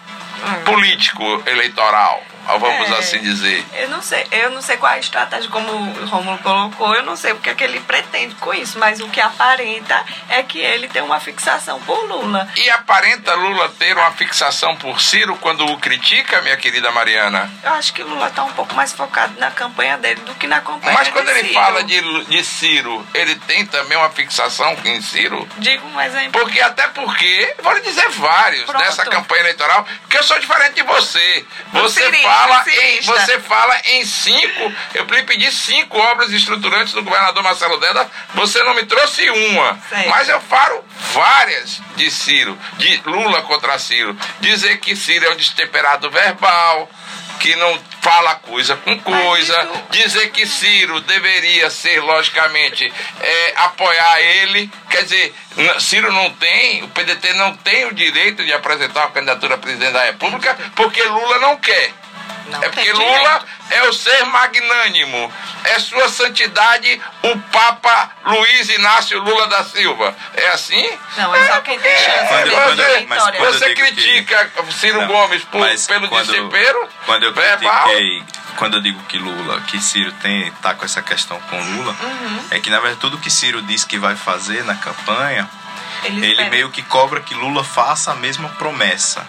Político 0.65 1.43
eleitoral, 1.47 2.23
vamos 2.59 2.91
É. 2.91 2.99
assim 2.99 3.19
dizer. 3.21 3.65
Eu 3.75 3.89
não 3.89 4.03
sei, 4.03 4.27
eu 4.31 4.51
não 4.51 4.63
sei 4.63 4.77
qual 4.77 4.93
é 4.93 4.97
a 4.97 4.99
estratégia, 4.99 5.49
como 5.51 5.71
o 5.73 6.07
Romulo 6.07 6.39
colocou, 6.39 6.95
eu 6.95 7.03
não 7.03 7.17
sei 7.17 7.33
o 7.33 7.37
que 7.39 7.51
é 7.51 7.55
que 7.55 7.65
ele 7.65 7.81
pretende 7.81 8.35
com 8.37 8.53
isso, 8.55 8.79
mas 8.79 9.01
o 9.01 9.09
que 9.09 9.21
aparenta 9.21 10.05
é 10.29 10.43
que 10.43 10.59
ele 10.59 10.89
tem 10.89 11.03
uma 11.03 11.21
fixação 11.21 11.81
por 11.81 12.05
Lula. 12.09 12.49
E 12.57 12.71
aparenta 12.71 13.35
Lula 13.35 13.69
ter 13.79 13.97
uma 13.97 14.11
fixação 14.13 14.75
por 14.77 15.01
Ciro 15.01 15.37
quando 15.37 15.65
o 15.67 15.79
critica, 15.79 16.41
minha 16.43 16.57
querida 16.57 16.91
Mariana? 16.91 17.51
Eu 17.63 17.73
acho 17.75 17.93
que 17.93 18.03
Lula 18.03 18.29
está 18.29 18.43
um 18.45 18.53
pouco 18.53 18.75
mais 18.75 18.93
focado 18.93 19.39
na 19.39 19.51
campanha 19.51 19.97
dele 19.99 20.21
do 20.23 20.35
que 20.35 20.47
na 20.47 20.61
campanha 20.61 20.95
Mas 20.99 21.09
quando 21.09 21.29
ele 21.29 21.41
Ciro. 21.49 21.55
fala 21.55 21.85
de, 21.85 22.25
de 22.25 22.45
Ciro, 22.45 23.07
ele 23.15 23.35
tem 23.37 23.67
também 23.67 23.97
uma 23.99 24.11
fixação 24.11 24.77
em 24.85 25.01
Ciro? 25.03 25.47
Digo 25.59 25.87
um 25.89 26.01
exemplo. 26.01 26.41
Porque 26.41 26.61
até 26.61 26.89
porque, 26.89 27.55
vou 27.63 27.73
lhe 27.75 27.81
dizer 27.81 28.09
vários 28.11 28.65
Pronto. 28.65 28.83
nessa 28.83 29.05
campanha 29.05 29.41
eleitoral, 29.43 29.87
porque 30.03 30.19
eu 30.19 30.23
sou 30.23 30.39
diferente 30.39 30.75
de 30.75 30.83
você. 30.83 31.45
Você 31.73 32.03
cirista, 32.03 32.29
fala 32.41 32.65
em 32.69 33.01
você 33.03 33.41
fala 33.41 33.81
em 33.87 34.05
cinco, 34.05 34.73
eu 34.95 35.05
lhe 35.05 35.23
pedi 35.25 35.51
cinco 35.53 35.99
obras 35.99 36.31
estruturantes 36.31 36.93
do 36.93 37.03
governador 37.03 37.43
Marcelo 37.43 37.79
Deda, 37.79 38.11
você 38.35 38.63
não 38.63 38.75
me 38.75 38.85
trouxe 38.85 39.29
uma. 39.31 39.79
Certo. 39.89 40.09
Mas 40.09 40.29
eu 40.29 40.41
falo 40.41 40.85
várias 41.13 41.81
de 41.97 42.11
Ciro, 42.11 42.59
de 42.79 43.03
Lula 43.05 43.43
contra 43.43 43.79
Ciro. 43.79 44.17
Dizer 44.41 44.79
que 44.79 44.97
Ciro 44.97 45.27
é 45.27 45.31
um 45.31 45.37
destemperado 45.37 46.11
verbal, 46.11 46.89
que 47.41 47.57
não 47.57 47.79
fala 48.03 48.35
coisa 48.37 48.77
com 48.77 48.99
coisa, 49.01 49.69
dizer 49.91 50.31
que 50.31 50.47
Ciro 50.47 51.01
deveria 51.01 51.71
ser, 51.71 52.01
logicamente, 52.01 52.93
é, 53.21 53.55
apoiar 53.57 54.21
ele. 54.21 54.71
Quer 54.91 55.05
dizer, 55.05 55.35
Ciro 55.81 56.13
não 56.13 56.31
tem, 56.35 56.83
o 56.83 56.89
PDT 56.89 57.33
não 57.35 57.57
tem 57.57 57.87
o 57.87 57.95
direito 57.95 58.45
de 58.45 58.53
apresentar 58.53 59.01
uma 59.01 59.11
candidatura 59.11 59.55
a 59.55 59.59
presidente 59.59 59.93
da 59.93 60.05
República 60.05 60.57
porque 60.77 61.03
Lula 61.03 61.39
não 61.39 61.57
quer. 61.57 61.93
Não 62.51 62.63
é 62.63 62.69
porque 62.69 62.93
direito. 62.93 62.99
Lula 63.01 63.45
é 63.71 63.83
o 63.85 63.93
ser 63.93 64.25
magnânimo. 64.27 65.33
É 65.65 65.79
sua 65.79 66.09
santidade 66.09 67.01
o 67.23 67.39
Papa 67.53 68.11
Luiz 68.25 68.69
Inácio 68.71 69.19
Lula 69.21 69.47
da 69.49 69.63
Silva. 69.65 70.15
É 70.35 70.49
assim? 70.49 70.91
Não, 71.17 71.35
é 71.35 71.47
só 71.47 71.61
quem 71.61 71.79
tem 71.79 71.97
chance 71.99 72.29
Quando- 72.29 72.51
quando- 72.51 72.77
ter 72.77 73.07
mas 73.07 73.19
vitória. 73.19 73.39
quando- 73.41 73.53
Você 73.59 73.75
digo 73.75 73.87
que- 73.87 73.93
critica 73.95 74.51
Ciro 74.71 75.01
Não, 75.03 75.09
Gomes 75.09 75.43
por- 75.45 75.61
mas 75.61 75.87
pelo 75.87 76.09
quando- 76.09 76.27
desespero 76.27 76.89
Quando 77.07 77.25
eu 77.25 77.33
critiquei, 77.33 78.23
quando 78.57 78.77
eu 78.79 78.81
digo 78.83 79.03
que 79.05 79.19
Lula, 79.19 79.61
que 79.63 79.81
Ciro 79.81 80.13
tem, 80.13 80.51
tá 80.63 80.75
com 80.75 80.85
essa 80.85 81.03
questão 81.03 81.39
com 81.43 81.61
Lula, 81.61 81.95
Uhum. 82.01 82.47
é 82.51 82.59
que 82.59 82.71
na 82.71 82.79
verdade 82.81 83.01
tudo 83.01 83.19
que 83.19 83.31
Ciro 83.31 83.61
diz 83.63 83.85
que 83.85 83.99
vai 83.99 84.17
fazer 84.17 84.65
na 84.65 84.75
campanha, 84.75 85.49
Ele 86.05 86.25
ele 86.27 86.45
meio 86.49 86.71
que 86.71 86.83
cobra 86.83 87.21
que 87.21 87.35
Lula 87.35 87.63
faça 87.63 88.13
a 88.13 88.15
mesma 88.15 88.49
promessa. 88.51 89.27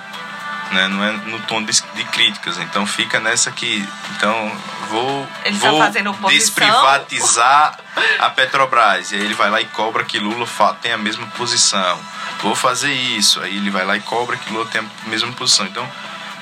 Né? 0.72 0.88
Não 0.88 1.04
é 1.04 1.12
no 1.12 1.40
tom 1.42 1.64
de, 1.64 1.72
de 1.72 2.04
críticas. 2.06 2.58
Então 2.58 2.86
fica 2.86 3.20
nessa 3.20 3.52
que. 3.52 3.88
Então 4.16 4.52
vou, 4.90 5.28
tá 5.60 6.12
vou 6.20 6.30
desprivatizar 6.30 7.78
a 8.20 8.30
Petrobras. 8.30 9.12
E 9.12 9.16
aí 9.16 9.22
ele 9.22 9.34
vai 9.34 9.50
lá 9.50 9.62
e 9.62 9.66
cobra 9.66 10.04
que 10.04 10.20
Lula 10.20 10.48
tem 10.82 10.94
a 10.94 10.98
mesma 10.98 11.28
posição. 11.38 12.00
Vou 12.42 12.56
fazer 12.56 12.92
isso. 12.92 13.42
Aí 13.42 13.58
ele 13.58 13.70
vai 13.70 13.86
lá 13.86 13.96
e 13.96 14.02
cobra 14.02 14.38
que 14.38 14.52
Lula 14.52 14.66
tem 14.68 14.82
a 14.82 15.10
mesma 15.10 15.32
posição. 15.34 15.66
Então, 15.66 15.88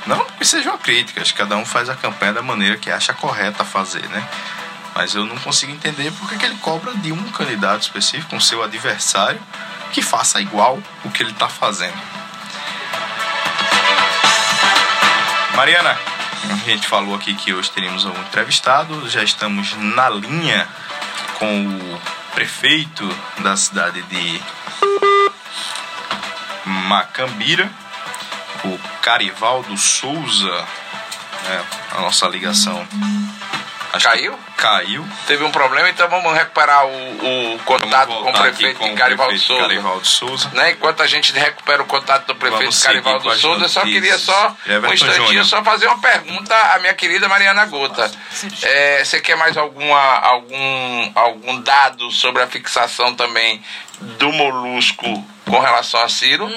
não 0.06 0.26
que 0.26 0.46
seja 0.46 0.70
uma 0.70 0.78
crítica, 0.78 1.22
acho 1.22 1.34
que 1.34 1.40
cada 1.40 1.58
um 1.58 1.66
faz 1.66 1.90
a 1.90 1.96
campanha 1.96 2.34
da 2.34 2.42
maneira 2.42 2.78
que 2.78 2.90
acha 2.90 3.14
correta 3.14 3.66
fazer, 3.66 4.08
né? 4.10 4.28
Mas 4.96 5.14
eu 5.14 5.26
não 5.26 5.38
consigo 5.38 5.72
entender 5.72 6.12
por 6.14 6.30
que 6.30 6.38
que 6.38 6.46
ele 6.46 6.56
cobra 6.56 6.94
de 6.96 7.12
um 7.12 7.24
candidato 7.32 7.82
específico, 7.82 8.36
um 8.36 8.40
seu 8.40 8.64
adversário, 8.64 9.40
que 9.92 10.02
faça 10.02 10.42
igual 10.42 10.80
o 11.04 11.12
que 11.12 11.22
ele 11.22 11.32
está 11.32 11.48
fazendo. 11.48 12.19
Mariana, 15.60 15.94
a 16.50 16.70
gente 16.70 16.88
falou 16.88 17.14
aqui 17.14 17.36
que 17.36 17.54
hoje 17.54 17.70
teríamos 17.70 18.06
um 18.06 18.12
entrevistado, 18.12 19.10
já 19.10 19.22
estamos 19.22 19.76
na 19.76 20.10
linha 20.10 20.66
com 21.38 21.68
o 21.68 22.02
prefeito 22.34 23.06
da 23.40 23.58
cidade 23.58 24.02
de 24.04 24.42
Macambira, 26.66 27.70
o 28.64 28.80
Carivaldo 29.02 29.78
Souza, 29.78 30.66
né, 31.44 31.66
a 31.92 32.02
nossa 32.04 32.26
ligação. 32.30 32.88
Acho 33.94 34.06
Caiu? 34.08 34.40
Caiu. 34.58 35.08
Teve 35.28 35.44
um 35.44 35.52
problema, 35.52 35.90
então 35.90 36.08
vamos 36.10 36.34
recuperar 36.34 36.86
o, 36.86 37.56
o 37.56 37.60
contato 37.60 38.08
com 38.08 38.30
o 38.30 38.34
prefeito 38.34 38.80
com 38.80 38.90
de 38.90 38.96
Carivaldo 38.96 39.32
prefeito 39.32 39.48
Souza. 39.48 39.62
Carivaldo 39.62 40.08
Souza. 40.08 40.50
Né? 40.54 40.72
Enquanto 40.72 41.02
a 41.02 41.08
gente 41.08 41.32
recupera 41.32 41.82
o 41.82 41.86
contato 41.86 42.28
do 42.28 42.36
prefeito 42.36 42.64
Vamos 42.64 42.84
Carivaldo 42.84 43.36
Souza, 43.38 43.66
eu 43.66 43.70
só 43.70 43.82
queria 43.82 44.18
só 44.18 44.56
Everton 44.66 44.88
um 44.88 44.94
instantinho 44.94 45.28
Júnior. 45.28 45.46
só 45.46 45.64
fazer 45.64 45.88
uma 45.88 46.00
pergunta 46.00 46.56
à 46.56 46.80
minha 46.80 46.94
querida 46.94 47.28
Mariana 47.28 47.66
Gota. 47.66 48.12
É, 48.64 49.04
você 49.04 49.20
quer 49.20 49.36
mais 49.38 49.58
alguma, 49.58 50.00
algum, 50.00 51.12
algum 51.16 51.62
dado 51.62 52.12
sobre 52.12 52.42
a 52.42 52.48
fixação 52.48 53.16
também 53.16 53.64
do 54.02 54.32
molusco 54.32 55.26
com 55.46 55.60
relação 55.60 56.02
a 56.02 56.10
Ciro? 56.10 56.50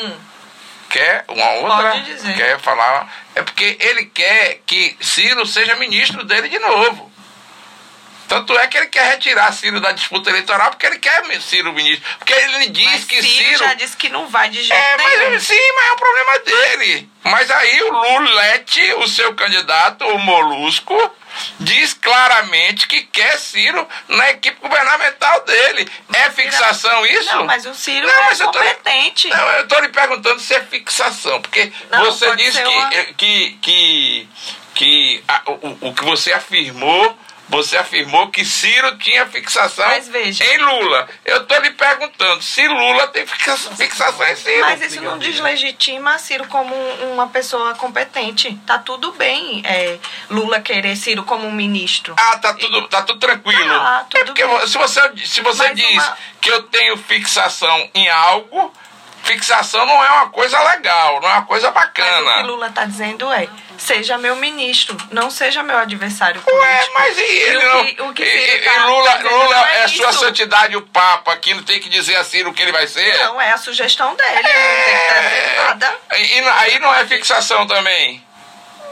Quer 0.89 1.25
uma 1.29 1.51
outra? 1.53 1.93
Pode 1.93 2.05
dizer. 2.05 2.35
Quer 2.37 2.59
falar? 2.61 3.11
É 3.35 3.43
porque 3.43 3.79
ele 3.81 4.05
quer 4.05 4.61
que 4.67 4.95
Ciro 5.01 5.47
seja 5.47 5.75
ministro 5.77 6.23
dele 6.23 6.51
de 6.51 6.59
novo. 6.59 7.11
Tanto 8.33 8.59
é 8.59 8.67
que 8.67 8.79
ele 8.79 8.87
quer 8.87 9.05
retirar 9.11 9.53
Ciro 9.53 9.79
da 9.79 9.93
disputa 9.93 10.31
eleitoral, 10.31 10.71
porque 10.71 10.87
ele 10.87 10.99
quer 10.99 11.23
Ciro 11.43 11.71
ministro. 11.75 12.03
Porque 12.19 12.33
ele 12.33 12.69
diz 12.71 12.85
Mas 12.87 13.05
que 13.05 13.21
Ciro, 13.23 13.45
Ciro. 13.45 13.59
já 13.59 13.75
disse 13.75 13.95
que 13.95 14.09
não 14.09 14.27
vai 14.27 14.49
de 14.49 14.63
jeito 14.63 14.73
É, 14.73 14.97
mas 14.97 15.19
nenhum. 15.19 15.33
ele- 15.33 15.41
sim, 15.41 15.73
mas 15.77 15.87
é 15.89 15.93
um 15.93 15.97
problema 15.97 16.39
dele. 16.39 17.11
Mas 17.25 17.51
aí 17.51 17.83
o 17.83 17.93
Lulete, 18.21 18.95
o 18.95 19.07
seu 19.07 19.35
candidato, 19.35 20.07
o 20.07 20.19
Molusco, 20.19 21.15
diz 21.61 21.93
claramente 21.93 22.87
que 22.89 23.03
quer 23.03 23.39
Ciro 23.39 23.87
na 24.09 24.31
equipe 24.31 24.59
governamental 24.63 25.45
dele. 25.45 25.91
É 26.15 26.31
fixação 26.31 27.05
isso? 27.05 27.35
Não, 27.37 27.45
mas 27.45 27.67
o 27.67 27.75
Ciro 27.75 28.07
Não, 28.07 28.15
é 28.15 28.27
mas 28.29 28.41
competente. 28.41 29.29
Não, 29.29 29.49
eu 29.53 29.69
tô 29.69 29.79
lhe 29.81 29.89
perguntando 29.91 30.41
se 30.41 30.55
é 30.55 30.63
fixação, 30.63 31.43
porque 31.43 31.71
Não, 31.91 32.07
você 32.07 32.35
disse 32.37 32.63
que, 32.63 32.69
uma- 32.69 32.89
que, 33.19 33.59
que, 33.61 34.29
que 34.75 35.25
a- 35.29 35.43
o, 35.47 35.89
o 35.89 35.95
que 35.95 36.05
você 36.05 36.33
afirmou, 36.33 37.19
você 37.49 37.77
afirmou 37.77 38.29
que 38.31 38.45
Ciro 38.45 38.97
tinha 38.99 39.27
fixação 39.27 39.85
em 39.93 40.59
Lula. 40.59 41.09
Eu 41.25 41.45
tô 41.47 41.59
lhe 41.59 41.71
perguntando 41.71 42.43
se 42.43 42.67
Lula 42.67 43.09
tem 43.09 43.27
fixa- 43.27 43.71
fixação 43.77 44.27
em 44.27 44.37
Ciro. 44.37 44.61
Mas 44.61 44.81
isso 44.83 45.03
não 45.03 45.19
deslegitima 45.19 46.19
Ciro 46.19 46.47
como 46.47 46.75
um- 46.75 47.13
uma 47.13 47.27
pessoa 47.29 47.75
competente. 47.75 48.59
Tá 48.67 48.79
tudo 48.79 49.13
bem 49.13 49.63
é, 49.67 49.99
Lula 50.31 50.61
querer 50.61 50.97
Ciro 50.97 51.25
como 51.25 51.47
um 51.47 51.53
ministro. 51.53 52.15
Ah, 52.19 52.39
tá 52.39 52.55
tudo, 52.55 52.89
tá 52.89 53.03
tudo 53.03 53.19
tranquilo. 53.21 53.69
Tá, 53.79 54.07
tudo 54.09 54.21
é 54.21 54.25
porque 54.25 54.47
bem. 54.47 54.67
se 54.67 54.79
você, 54.79 55.01
se 55.25 55.41
você 55.43 55.75
diz 55.75 55.93
uma- 55.93 56.17
que 56.41 56.51
eu 56.51 56.63
tenho 56.65 56.97
fixação 56.97 57.91
em 57.95 58.09
algo, 58.09 58.73
fixação 59.23 59.85
não 59.87 60.05
é 60.05 60.11
uma 60.11 60.29
coisa 60.31 60.61
legal, 60.63 61.21
não 61.21 61.29
é 61.29 61.33
uma 61.35 61.47
coisa 61.47 61.71
Mas 61.71 61.83
o 61.85 61.87
bacana. 61.87 62.37
que 62.37 62.43
Lula 62.43 62.71
tá 62.71 62.85
dizendo 62.85 63.31
é: 63.33 63.49
seja 63.79 64.19
meu 64.19 64.37
ministro, 64.37 64.97
não 65.11 65.31
seja 65.31 65.63
meu 65.63 65.79
adversário 65.79 66.43
Ué, 66.47 66.53
político. 66.53 66.93
mas 66.95 67.19
e 67.19 67.23
ele 67.23 67.57
o 67.57 67.63
não. 67.75 67.85
que- 67.87 68.03
o 68.03 68.13
que 68.15 68.23
e, 68.25 68.55
e- 68.57 68.59
tá 68.61 68.75
e 68.75 68.79
Lula, 68.87 69.11
dizendo 69.17 69.35
Lula 69.35 69.69
é, 69.71 69.83
é 69.85 69.89
sua 69.89 70.13
santidade 70.13 70.77
o 70.77 70.83
Papa, 70.83 71.37
que 71.37 71.55
não 71.55 71.63
tem 71.63 71.81
que 71.81 71.89
dizer 71.89 72.17
a 72.17 72.25
Ciro 72.25 72.51
o 72.51 72.55
que 72.55 72.63
ele 72.63 72.73
vai 72.73 72.87
ser? 72.87 73.17
Não, 73.25 73.41
é 73.41 73.53
a 73.53 73.57
sugestão 73.59 74.15
dele, 74.15 74.35
não 74.35 74.43
tem 74.43 74.53
que 74.99 75.09
trazer 75.09 75.57
nada. 75.65 75.97
E, 76.15 76.39
e 76.41 76.49
aí 76.49 76.79
não 76.79 76.95
é 76.95 77.07
fixação 77.07 77.67
também. 77.67 78.25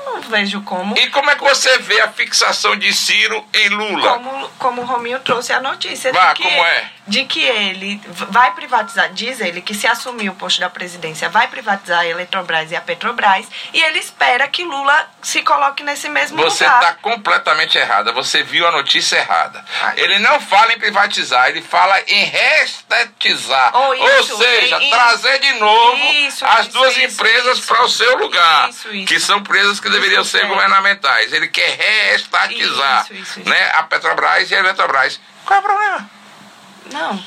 Não 0.06 0.20
vejo 0.22 0.60
como. 0.62 0.96
E 0.98 1.08
como 1.10 1.30
é 1.30 1.36
que 1.36 1.42
você 1.44 1.78
vê 1.78 2.00
a 2.00 2.08
fixação 2.08 2.74
de 2.76 2.92
Ciro 2.92 3.46
em 3.54 3.68
Lula? 3.68 4.14
Como, 4.14 4.48
como 4.58 4.82
o 4.82 4.84
Rominho 4.84 5.20
trouxe 5.20 5.52
a 5.52 5.60
notícia 5.60 6.12
Vá, 6.12 6.34
como 6.34 6.64
é? 6.64 6.90
De 7.10 7.24
que 7.24 7.42
ele 7.42 8.00
vai 8.06 8.52
privatizar, 8.52 9.12
diz 9.12 9.40
ele 9.40 9.60
que 9.60 9.74
se 9.74 9.86
assumir 9.88 10.28
o 10.30 10.34
posto 10.34 10.60
da 10.60 10.70
presidência 10.70 11.28
vai 11.28 11.48
privatizar 11.48 12.00
a 12.00 12.06
Eletrobras 12.06 12.70
e 12.70 12.76
a 12.76 12.80
Petrobras 12.80 13.46
e 13.74 13.82
ele 13.82 13.98
espera 13.98 14.46
que 14.46 14.62
Lula 14.64 15.10
se 15.20 15.42
coloque 15.42 15.82
nesse 15.82 16.08
mesmo 16.08 16.36
Você 16.40 16.64
lugar. 16.64 16.80
está 16.80 16.94
completamente 16.94 17.76
errada. 17.76 18.12
Você 18.12 18.44
viu 18.44 18.64
a 18.66 18.70
notícia 18.70 19.16
errada. 19.16 19.64
Ele 19.96 20.20
não 20.20 20.40
fala 20.40 20.72
em 20.72 20.78
privatizar, 20.78 21.48
ele 21.48 21.62
fala 21.62 22.00
em 22.06 22.24
reestatizar. 22.26 23.72
Oh, 23.74 23.92
isso, 23.94 24.36
seja, 24.38 24.78
em- 24.80 24.86
em- 24.86 24.90
trazer 24.90 25.38
de 25.40 25.52
novo 25.54 25.96
Isso, 26.12 26.44
as 26.46 26.60
isso, 26.66 26.70
duas 26.78 26.96
isso, 26.96 27.06
empresas 27.06 27.60
para 27.60 27.82
o 27.82 27.88
seu 27.88 28.18
lugar. 28.18 28.68
Isso, 28.70 28.88
isso. 28.94 29.06
Que 29.06 29.18
são 29.18 29.38
empresas 29.38 29.80
que 29.80 29.90
deveriam 29.90 30.22
Isso, 30.22 30.30
ser 30.30 30.44
é. 30.44 30.46
governamentais. 30.48 31.32
Ele 31.32 31.48
quer 31.48 31.70
reestatizar 31.76 33.02
Isso, 33.02 33.14
isso, 33.14 33.40
isso. 33.40 33.48
Né, 33.48 33.70
a 33.74 33.82
Petrobras 33.82 34.48
e 34.50 34.54
a 34.54 34.58
Eletrobras. 34.60 35.20
Qual 35.44 35.56
é 35.58 35.60
o 35.60 35.64
problema? 35.64 36.10
Não, 36.92 37.22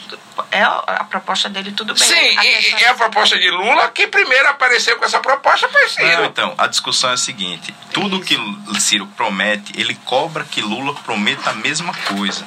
é 0.51 0.61
a, 0.61 1.05
proposta 1.09 1.49
dele 1.49 1.71
tudo 1.71 1.93
bem. 1.93 2.03
Sim, 2.03 2.37
A 2.37 2.45
e, 2.45 2.71
e 2.71 2.83
é 2.83 2.89
a 2.89 2.93
proposta 2.93 3.37
de 3.37 3.49
Lula 3.49 3.89
que 3.89 4.07
primeiro 4.07 4.47
apareceu 4.49 4.97
com 4.97 5.05
essa 5.05 5.19
proposta 5.19 5.67
foi 5.69 5.81
Não, 5.81 5.89
Ciro. 5.89 6.25
então, 6.25 6.53
a 6.57 6.67
discussão 6.67 7.09
é 7.11 7.13
a 7.13 7.17
seguinte: 7.17 7.73
tudo 7.91 8.19
que 8.21 8.37
Ciro 8.79 9.07
promete, 9.15 9.73
ele 9.79 9.95
cobra 10.05 10.43
que 10.43 10.61
Lula 10.61 10.93
prometa 10.95 11.51
a 11.51 11.53
mesma 11.53 11.93
coisa. 12.07 12.45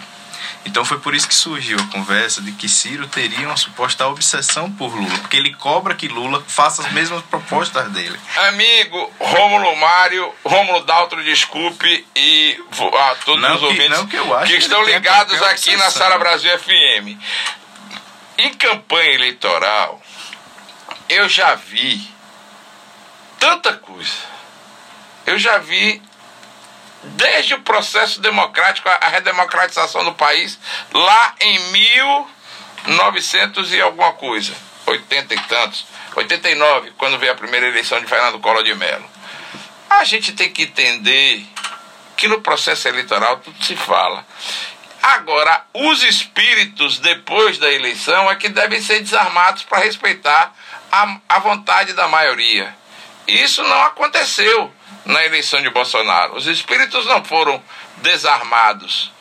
Então 0.67 0.85
foi 0.85 0.99
por 0.99 1.15
isso 1.15 1.27
que 1.29 1.35
surgiu 1.35 1.79
a 1.79 1.87
conversa 1.93 2.43
de 2.43 2.51
que 2.53 2.69
Ciro 2.69 3.07
teria 3.07 3.47
uma 3.47 3.57
suposta 3.57 4.07
obsessão 4.09 4.71
por 4.73 4.95
Lula, 4.95 5.17
porque 5.19 5.37
ele 5.37 5.55
cobra 5.55 5.95
que 5.95 6.09
Lula 6.09 6.45
faça 6.47 6.83
as 6.83 6.93
mesmas 6.93 7.23
propostas 7.23 7.89
dele. 7.93 8.19
Amigo 8.49 9.11
Rômulo 9.19 9.75
Mário, 9.77 10.35
Rômulo 10.45 10.85
Daltro, 10.85 11.23
desculpe, 11.25 12.07
e 12.17 12.59
a 12.99 13.15
todos 13.25 13.41
Não 13.41 13.55
os 13.55 13.61
que- 13.61 13.67
ouvintes 13.67 13.91
não 13.99 14.07
que 14.07 14.17
eu 14.17 14.37
acho 14.37 14.53
que 14.53 14.59
estão 14.59 14.83
ligados 14.85 15.41
aqui 15.43 15.77
na. 15.77 15.91
Sala 15.91 16.19
Brasil 16.19 16.51
FM. 16.59 17.17
Em 18.39 18.53
campanha 18.55 19.13
eleitoral, 19.13 20.03
eu 21.09 21.29
já 21.29 21.55
vi 21.55 22.07
tanta 23.39 23.73
coisa. 23.75 24.13
Eu 25.25 25.39
já 25.39 25.59
vi 25.59 26.03
desde 27.15 27.55
o 27.55 27.61
processo 27.61 28.21
democrático, 28.21 28.89
a 28.89 29.09
redemocratização 29.09 30.05
do 30.05 30.15
país, 30.15 30.59
lá 30.93 31.35
em 31.41 31.59
1900 32.87 33.73
e 33.73 33.81
alguma 33.81 34.13
coisa, 34.13 34.53
80 34.87 35.35
e 35.35 35.41
tantos, 35.41 35.87
89, 36.15 36.93
quando 36.97 37.19
veio 37.19 37.33
a 37.33 37.37
primeira 37.37 37.69
eleição 37.69 38.01
de 38.01 38.07
Fernando 38.07 38.41
Collor 38.41 38.63
de 38.63 38.75
Mello. 38.75 39.05
A 39.89 40.05
gente 40.05 40.33
tem 40.33 40.51
que 40.51 40.65
entender 40.65 41.47
que 42.17 42.27
no 42.29 42.41
processo 42.41 42.89
eleitoral 42.89 43.39
tudo 43.39 43.63
se 43.65 43.77
fala. 43.77 44.27
Agora, 45.03 45.65
os 45.73 46.03
espíritos 46.03 46.99
depois 46.99 47.59
da 47.59 47.71
eleição 47.71 48.29
é 48.31 48.35
que 48.35 48.49
devem 48.49 48.81
ser 48.81 49.01
desarmados 49.01 49.63
para 49.63 49.85
respeitar 49.85 50.53
a, 50.91 51.19
a 51.29 51.39
vontade 51.39 51.93
da 51.93 52.09
maioria. 52.09 52.75
Isso 53.29 53.63
não 53.63 53.83
aconteceu 53.83 54.73
na 55.07 55.25
eleição 55.25 55.63
de 55.63 55.71
Bolsonaro. 55.71 56.37
Os 56.37 56.47
espíritos 56.47 57.07
não 57.07 57.25
foram 57.25 57.63
desarmados. 57.99 59.13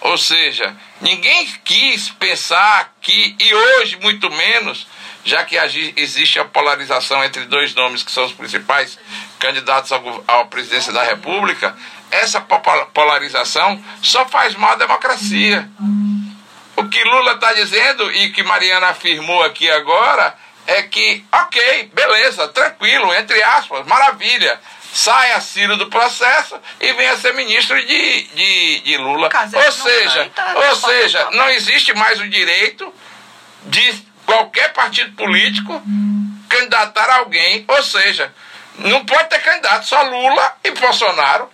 Ou 0.00 0.16
seja, 0.16 0.76
ninguém 1.00 1.46
quis 1.64 2.08
pensar 2.08 2.94
que, 3.00 3.36
e 3.38 3.54
hoje 3.54 3.96
muito 3.96 4.30
menos, 4.30 4.86
já 5.24 5.44
que 5.44 5.56
existe 5.96 6.38
a 6.38 6.44
polarização 6.44 7.22
entre 7.24 7.44
dois 7.46 7.74
nomes 7.74 8.04
que 8.04 8.12
são 8.12 8.24
os 8.24 8.32
principais 8.32 8.96
candidatos 9.40 9.90
à 9.92 10.44
presidência 10.44 10.92
da 10.92 11.02
República, 11.02 11.76
essa 12.10 12.40
polarização 12.40 13.82
só 14.00 14.24
faz 14.26 14.54
mal 14.54 14.72
à 14.72 14.76
democracia. 14.76 15.68
O 16.76 16.88
que 16.88 17.02
Lula 17.02 17.32
está 17.32 17.52
dizendo 17.52 18.10
e 18.12 18.30
que 18.30 18.44
Mariana 18.44 18.90
afirmou 18.90 19.42
aqui 19.42 19.68
agora 19.68 20.34
é 20.68 20.82
que, 20.82 21.24
ok, 21.32 21.90
beleza, 21.94 22.46
tranquilo, 22.48 23.12
entre 23.14 23.42
aspas, 23.42 23.86
maravilha. 23.86 24.60
Saia 24.92 25.40
Ciro 25.40 25.76
do 25.76 25.88
processo 25.88 26.58
e 26.80 26.92
venha 26.92 27.16
ser 27.16 27.32
ministro 27.34 27.80
de, 27.86 28.22
de, 28.22 28.80
de 28.80 28.96
Lula. 28.98 29.28
Ou 29.64 29.72
seja, 29.72 30.30
ou 30.68 30.76
seja, 30.76 31.28
não 31.32 31.48
existe 31.50 31.94
mais 31.94 32.20
o 32.20 32.28
direito 32.28 32.92
de 33.64 34.04
qualquer 34.26 34.72
partido 34.72 35.14
político 35.14 35.82
candidatar 36.48 37.10
alguém. 37.18 37.64
Ou 37.68 37.82
seja, 37.82 38.32
Não 38.78 39.04
pode 39.04 39.28
ter 39.28 39.40
candidato, 39.40 39.86
só 39.86 40.02
Lula 40.02 40.56
e 40.62 40.70
Bolsonaro. 40.70 41.50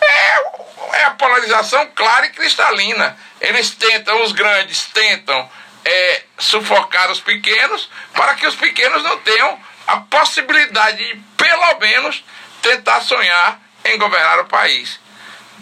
É, 0.00 1.00
é 1.00 1.04
a 1.04 1.10
polarização 1.10 1.88
clara 1.94 2.26
e 2.26 2.30
cristalina. 2.30 3.16
Eles 3.40 3.70
tentam, 3.70 4.22
os 4.22 4.32
grandes 4.32 4.84
tentam 4.86 5.48
é, 5.84 6.22
sufocar 6.38 7.10
os 7.10 7.20
pequenos 7.20 7.90
para 8.14 8.34
que 8.34 8.46
os 8.46 8.54
pequenos 8.54 9.02
não 9.02 9.18
tenham 9.18 9.58
a 9.86 9.98
possibilidade 9.98 10.96
de, 10.96 11.20
pelo 11.36 11.78
menos, 11.78 12.24
tentar 12.62 13.00
sonhar 13.00 13.60
em 13.84 13.98
governar 13.98 14.40
o 14.40 14.46
país. 14.46 14.98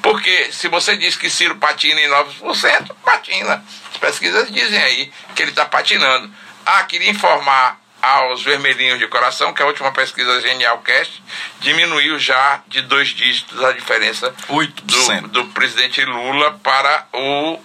Porque 0.01 0.53
se 0.53 0.69
você 0.69 0.97
diz 0.97 1.17
que 1.17 1.31
Ciro 1.31 1.57
patina 1.57 2.01
em 2.01 2.09
9%, 2.09 2.95
patina. 3.05 3.65
As 3.91 3.99
pesquisas 3.99 4.51
dizem 4.51 4.83
aí 4.83 5.13
que 5.35 5.43
ele 5.43 5.51
está 5.51 5.65
patinando. 5.65 6.33
Ah, 6.67 6.83
queria 6.85 7.11
informar 7.11 7.81
aos 8.01 8.43
vermelhinhos 8.43 8.99
de 8.99 9.07
coração 9.07 9.53
que 9.53 9.63
a 9.63 9.67
última 9.67 9.93
pesquisa 9.93 10.41
Genial 10.41 10.79
Cast 10.79 11.23
diminuiu 11.61 12.19
já 12.19 12.61
de 12.67 12.83
dois 12.83 13.09
dígitos 13.11 13.63
a 13.63 13.71
diferença 13.71 14.35
8%. 14.49 15.21
Do, 15.23 15.29
do 15.29 15.45
presidente 15.53 16.05
Lula 16.05 16.59
para 16.65 17.07
o 17.13 17.61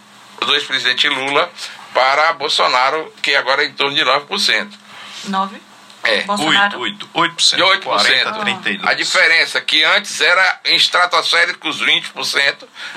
do 0.46 0.54
ex-presidente 0.54 1.10
Lula 1.10 1.52
para 1.98 2.34
Bolsonaro, 2.34 3.12
que 3.24 3.36
agora 3.36 3.64
é 3.64 3.66
em 3.66 3.74
torno 3.74 3.96
de 3.96 4.04
9%. 4.04 4.72
9%? 5.28 5.50
É. 6.04 6.22
Bolsonaro... 6.22 6.80
8, 6.80 7.10
8, 7.12 7.36
8%. 7.36 7.56
De 7.56 7.64
8%. 7.64 7.82
40, 7.82 8.34
32. 8.34 8.88
A 8.88 8.94
diferença 8.94 9.60
que 9.62 9.84
antes 9.84 10.22
era 10.22 10.60
em 10.66 10.76
estratosféricos 10.76 11.82
20%, 11.82 12.14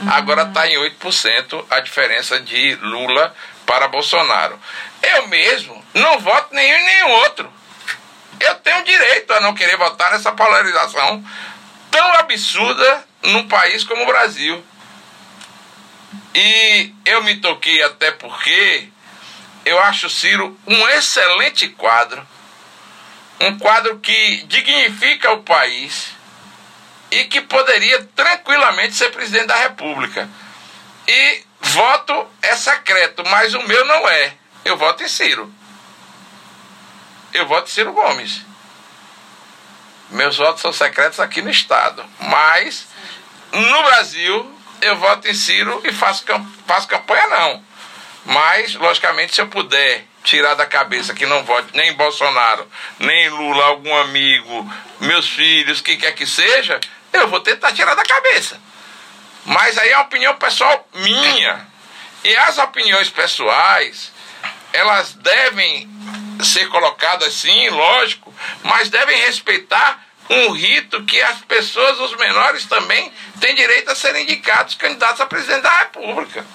uhum. 0.02 0.12
agora 0.12 0.42
está 0.42 0.68
em 0.68 0.76
8% 0.76 1.64
a 1.70 1.80
diferença 1.80 2.38
de 2.40 2.74
Lula 2.74 3.34
para 3.64 3.88
Bolsonaro. 3.88 4.60
Eu 5.02 5.28
mesmo 5.28 5.82
não 5.94 6.18
voto 6.18 6.54
nenhum 6.54 6.76
e 6.76 6.82
nenhum 6.82 7.10
outro. 7.22 7.50
Eu 8.38 8.54
tenho 8.56 8.84
direito 8.84 9.32
a 9.32 9.40
não 9.40 9.54
querer 9.54 9.78
votar 9.78 10.10
nessa 10.10 10.30
polarização 10.32 11.24
tão 11.90 12.12
absurda 12.18 13.04
num 13.22 13.48
país 13.48 13.82
como 13.82 14.02
o 14.02 14.06
Brasil. 14.06 14.62
E 16.34 16.94
eu 17.04 17.22
me 17.22 17.36
toquei 17.36 17.82
até 17.82 18.10
porque 18.12 18.88
eu 19.64 19.78
acho 19.80 20.08
Ciro 20.08 20.58
um 20.66 20.88
excelente 20.88 21.68
quadro, 21.68 22.26
um 23.40 23.58
quadro 23.58 23.98
que 23.98 24.44
dignifica 24.44 25.32
o 25.32 25.42
país 25.42 26.12
e 27.10 27.24
que 27.24 27.40
poderia 27.40 28.04
tranquilamente 28.14 28.94
ser 28.94 29.10
presidente 29.10 29.46
da 29.46 29.56
República. 29.56 30.28
E 31.06 31.42
voto 31.60 32.26
é 32.42 32.54
secreto, 32.54 33.24
mas 33.28 33.54
o 33.54 33.62
meu 33.62 33.84
não 33.84 34.08
é. 34.08 34.34
Eu 34.64 34.76
voto 34.76 35.02
em 35.02 35.08
Ciro. 35.08 35.52
Eu 37.32 37.46
voto 37.46 37.68
em 37.68 37.72
Ciro 37.72 37.92
Gomes. 37.92 38.42
Meus 40.10 40.36
votos 40.36 40.60
são 40.60 40.72
secretos 40.72 41.20
aqui 41.20 41.42
no 41.42 41.50
Estado. 41.50 42.04
Mas 42.20 42.86
no 43.52 43.82
Brasil 43.84 44.59
eu 44.80 44.96
voto 44.96 45.28
em 45.28 45.34
Ciro 45.34 45.80
e 45.84 45.92
faço, 45.92 46.24
faço 46.66 46.88
campanha 46.88 47.26
não. 47.28 47.64
Mas, 48.24 48.74
logicamente, 48.74 49.34
se 49.34 49.40
eu 49.40 49.48
puder 49.48 50.04
tirar 50.22 50.54
da 50.54 50.66
cabeça 50.66 51.14
que 51.14 51.26
não 51.26 51.44
vote 51.44 51.68
nem 51.74 51.94
Bolsonaro, 51.94 52.68
nem 52.98 53.28
Lula, 53.30 53.64
algum 53.64 53.94
amigo, 53.96 54.72
meus 55.00 55.28
filhos, 55.28 55.80
quem 55.80 55.96
quer 55.96 56.12
que 56.12 56.26
seja, 56.26 56.78
eu 57.12 57.28
vou 57.28 57.40
tentar 57.40 57.72
tirar 57.72 57.94
da 57.94 58.04
cabeça. 58.04 58.60
Mas 59.44 59.78
aí 59.78 59.90
é 59.90 59.96
uma 59.96 60.04
opinião 60.04 60.34
pessoal 60.36 60.86
minha. 60.94 61.66
E 62.22 62.36
as 62.36 62.58
opiniões 62.58 63.08
pessoais, 63.08 64.12
elas 64.72 65.14
devem 65.14 65.88
ser 66.42 66.68
colocadas 66.68 67.34
sim, 67.34 67.68
lógico, 67.70 68.34
mas 68.62 68.90
devem 68.90 69.18
respeitar 69.18 70.04
um 70.30 70.52
rito 70.52 71.02
que 71.02 71.20
as 71.20 71.40
pessoas, 71.40 71.98
os 71.98 72.16
menores 72.16 72.64
também, 72.66 73.12
têm 73.40 73.54
direito 73.56 73.90
a 73.90 73.96
serem 73.96 74.22
indicados 74.22 74.76
candidatos 74.76 75.20
a 75.20 75.26
presidente 75.26 75.62
da 75.62 75.78
República. 75.78 76.46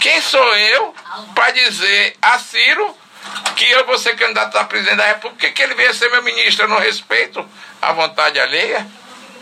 Quem 0.00 0.20
sou 0.20 0.56
eu 0.56 0.94
para 1.34 1.50
dizer 1.50 2.16
a 2.22 2.38
Ciro 2.38 2.96
que 3.56 3.68
eu 3.70 3.84
vou 3.86 3.98
ser 3.98 4.14
candidato 4.16 4.56
a 4.56 4.64
presidente 4.64 4.96
da 4.96 5.06
República, 5.06 5.50
que 5.50 5.62
ele 5.62 5.74
venha 5.74 5.92
ser 5.92 6.10
meu 6.10 6.22
ministro? 6.22 6.64
Eu 6.64 6.68
não 6.68 6.78
respeito 6.78 7.44
a 7.82 7.92
vontade 7.92 8.38
alheia, 8.38 8.86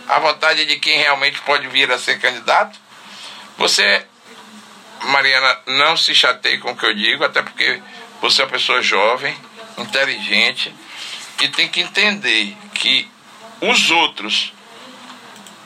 a 0.09 0.19
vontade 0.19 0.65
de 0.65 0.77
quem 0.77 0.99
realmente 0.99 1.39
pode 1.43 1.69
vir 1.69 1.91
a 1.93 1.99
ser 1.99 2.19
candidato. 2.19 2.79
Você, 3.59 4.07
Mariana, 5.03 5.59
não 5.67 5.97
se 5.99 6.15
chateie 6.15 6.59
com 6.59 6.71
o 6.71 6.77
que 6.77 6.87
eu 6.87 6.95
digo, 6.95 7.25
até 7.25 7.43
porque 7.43 7.83
você 8.23 8.41
é 8.41 8.45
uma 8.47 8.51
pessoa 8.51 8.81
jovem, 8.81 9.37
inteligente, 9.77 10.75
e 11.43 11.49
tem 11.49 11.69
que 11.69 11.81
entender 11.81 12.57
que 12.73 13.11
os 13.61 13.91
outros 13.91 14.53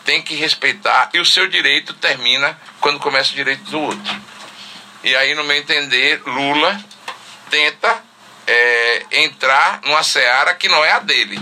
têm 0.06 0.22
que 0.22 0.34
respeitar 0.34 1.10
e 1.12 1.20
o 1.20 1.24
seu 1.24 1.46
direito 1.48 1.92
termina 1.92 2.58
quando 2.80 2.98
começa 2.98 3.32
o 3.32 3.34
direito 3.34 3.62
do 3.64 3.80
outro. 3.80 4.22
E 5.04 5.14
aí, 5.14 5.34
no 5.34 5.44
meu 5.44 5.56
entender, 5.56 6.22
Lula 6.24 6.82
tenta 7.50 8.02
é, 8.46 9.06
entrar 9.22 9.80
numa 9.84 10.02
seara 10.02 10.54
que 10.54 10.66
não 10.66 10.82
é 10.82 10.92
a 10.92 10.98
dele. 11.00 11.38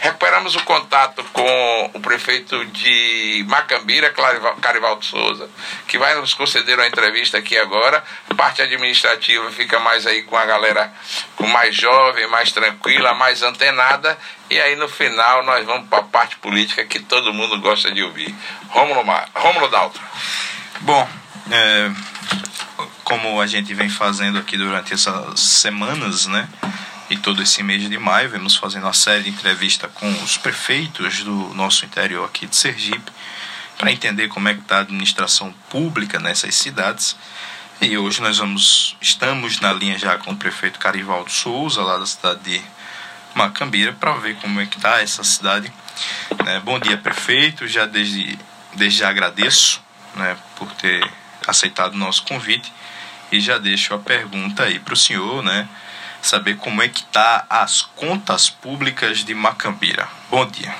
Recuperamos 0.00 0.54
o 0.54 0.62
contato 0.64 1.24
com 1.32 1.90
o 1.92 2.00
prefeito 2.00 2.64
de 2.66 3.44
Macambira, 3.48 4.14
Carivaldo 4.60 5.04
Souza, 5.04 5.50
que 5.88 5.98
vai 5.98 6.14
nos 6.14 6.34
conceder 6.34 6.78
uma 6.78 6.86
entrevista 6.86 7.38
aqui 7.38 7.58
agora. 7.58 8.02
A 8.30 8.34
parte 8.34 8.62
administrativa 8.62 9.50
fica 9.50 9.80
mais 9.80 10.06
aí 10.06 10.22
com 10.22 10.36
a 10.36 10.44
galera 10.44 10.92
com 11.34 11.46
mais 11.48 11.74
jovem, 11.74 12.28
mais 12.28 12.52
tranquila, 12.52 13.12
mais 13.14 13.42
antenada. 13.42 14.16
E 14.48 14.60
aí 14.60 14.76
no 14.76 14.88
final 14.88 15.42
nós 15.44 15.66
vamos 15.66 15.88
para 15.88 15.98
a 15.98 16.04
parte 16.04 16.36
política 16.36 16.84
que 16.84 17.00
todo 17.00 17.34
mundo 17.34 17.60
gosta 17.60 17.90
de 17.90 18.02
ouvir. 18.02 18.32
Rômulo, 18.68 19.04
Mar... 19.04 19.28
Rômulo 19.34 19.68
Daltro. 19.68 20.00
Bom, 20.80 21.08
é, 21.50 21.90
como 23.02 23.40
a 23.40 23.46
gente 23.46 23.74
vem 23.74 23.88
fazendo 23.88 24.38
aqui 24.38 24.56
durante 24.56 24.94
essas 24.94 25.40
semanas, 25.40 26.26
né? 26.26 26.48
E 27.10 27.16
todo 27.16 27.42
esse 27.42 27.62
mês 27.62 27.88
de 27.88 27.98
maio 27.98 28.28
vemos 28.28 28.56
fazendo 28.56 28.84
uma 28.84 28.92
série 28.92 29.24
de 29.24 29.30
entrevistas 29.30 29.90
com 29.94 30.10
os 30.22 30.36
prefeitos 30.36 31.22
do 31.22 31.54
nosso 31.54 31.84
interior 31.84 32.24
aqui 32.24 32.46
de 32.46 32.54
Sergipe 32.54 33.10
para 33.78 33.92
entender 33.92 34.28
como 34.28 34.48
é 34.48 34.54
que 34.54 34.60
está 34.60 34.78
a 34.78 34.80
administração 34.80 35.54
pública 35.70 36.18
nessas 36.18 36.54
cidades. 36.54 37.16
E 37.80 37.96
hoje 37.96 38.20
nós 38.20 38.38
vamos 38.38 38.96
estamos 39.00 39.60
na 39.60 39.72
linha 39.72 39.98
já 39.98 40.18
com 40.18 40.32
o 40.32 40.36
prefeito 40.36 40.78
Carivaldo 40.78 41.30
Souza 41.30 41.80
lá 41.80 41.96
da 41.96 42.06
cidade 42.06 42.40
de 42.42 42.62
Macambira 43.34 43.92
para 43.92 44.14
ver 44.14 44.34
como 44.36 44.60
é 44.60 44.66
que 44.66 44.76
está 44.76 45.00
essa 45.00 45.22
cidade. 45.22 45.72
Né? 46.44 46.60
Bom 46.60 46.78
dia 46.78 46.96
prefeito, 46.96 47.66
já 47.68 47.86
desde 47.86 48.38
desde 48.74 48.98
já 48.98 49.08
agradeço 49.08 49.82
né, 50.14 50.36
por 50.56 50.70
ter 50.72 51.08
aceitado 51.46 51.94
o 51.94 51.98
nosso 51.98 52.22
convite 52.24 52.72
e 53.30 53.40
já 53.40 53.58
deixo 53.58 53.94
a 53.94 53.98
pergunta 53.98 54.64
aí 54.64 54.78
para 54.78 54.94
o 54.94 54.96
senhor, 54.96 55.42
né? 55.42 55.68
Saber 56.20 56.56
como 56.56 56.82
é 56.82 56.88
que 56.88 57.02
tá 57.04 57.44
as 57.48 57.82
contas 57.82 58.50
públicas 58.50 59.18
de 59.18 59.34
Macambira. 59.34 60.08
Bom 60.30 60.46
dia. 60.46 60.74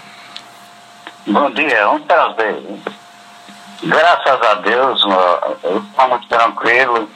Bom 1.26 1.50
dia, 1.50 1.76
é 1.76 1.86
um 1.88 2.00
prazer. 2.00 2.62
Graças 3.82 4.42
a 4.42 4.54
Deus, 4.54 5.00
estamos 5.86 6.26
tranquilos, 6.26 7.08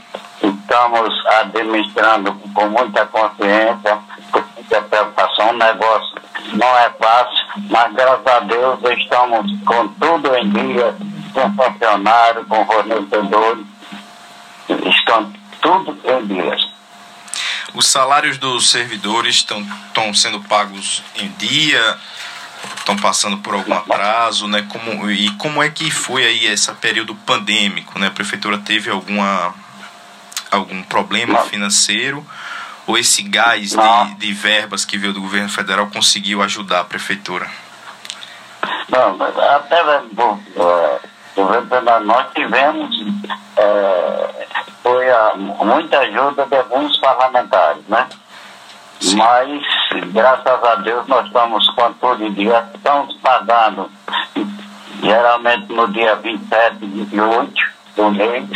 estamos 0.43 1.27
administrando 1.27 2.33
com 2.55 2.69
muita 2.69 3.05
consciência, 3.07 3.99
com 4.31 4.43
muita 4.55 4.83
preocupação. 4.83 5.51
O 5.51 5.59
negócio 5.59 6.15
não 6.53 6.79
é 6.79 6.91
fácil, 6.91 7.47
mas 7.69 7.93
graças 7.95 8.27
a 8.27 8.41
Deus 8.41 8.79
estamos 8.99 9.51
com 9.65 9.89
tudo 9.89 10.37
em 10.37 10.51
dia, 10.51 10.95
com 11.33 11.53
funcionário, 11.55 12.45
com 12.47 12.65
fornecedores, 12.67 13.67
estão 14.69 15.33
tudo 15.61 15.99
em 16.05 16.27
dias. 16.27 16.73
Os 17.75 17.87
salários 17.87 18.39
dos 18.39 18.71
servidores 18.71 19.37
estão 19.37 20.15
sendo 20.15 20.41
pagos 20.41 21.03
em 21.17 21.29
dia, 21.33 21.99
estão 22.77 22.97
passando 22.97 23.39
por 23.39 23.55
algum 23.55 23.73
atraso, 23.73 24.47
né? 24.47 24.67
Como, 24.69 25.11
e 25.11 25.31
como 25.37 25.63
é 25.63 25.71
que 25.71 25.91
foi 25.91 26.25
aí 26.25 26.47
esse 26.47 26.71
período 26.75 27.15
pandêmico, 27.15 27.99
né? 27.99 28.09
A 28.09 28.11
prefeitura 28.11 28.59
teve 28.59 28.91
alguma 28.91 29.55
algum 30.51 30.83
problema 30.83 31.39
financeiro 31.45 32.27
ou 32.87 32.99
esse 32.99 33.23
gás 33.23 33.71
de, 33.71 34.15
de 34.17 34.33
verbas 34.35 34.85
que 34.85 34.99
veio 34.99 35.15
do 35.15 35.21
governo 35.21 35.49
federal 35.49 35.87
conseguiu 35.87 36.43
ajudar 36.43 36.81
a 36.81 36.85
prefeitura? 36.85 37.49
Não, 38.89 39.17
até 39.23 39.83
governo 39.83 40.39
nós 42.05 42.27
tivemos 42.35 42.91
é, 43.57 44.47
foi 44.83 45.11
a, 45.11 45.35
muita 45.37 45.99
ajuda 46.01 46.47
de 46.47 46.57
alguns 46.57 46.97
parlamentares, 46.99 47.83
né? 47.89 48.07
Sim. 49.01 49.17
Mas, 49.17 49.63
graças 50.13 50.65
a 50.65 50.75
Deus, 50.77 51.07
nós 51.09 51.27
estamos 51.27 51.69
com 51.71 51.93
tudo 51.95 52.25
em 52.25 52.33
dia, 52.33 52.65
estamos 52.75 53.15
pagando 53.17 53.91
geralmente 55.03 55.73
no 55.73 55.89
dia 55.89 56.15
27 56.17 56.77
e 56.83 56.87
28 56.87 57.53
do 57.97 58.11
mês, 58.13 58.49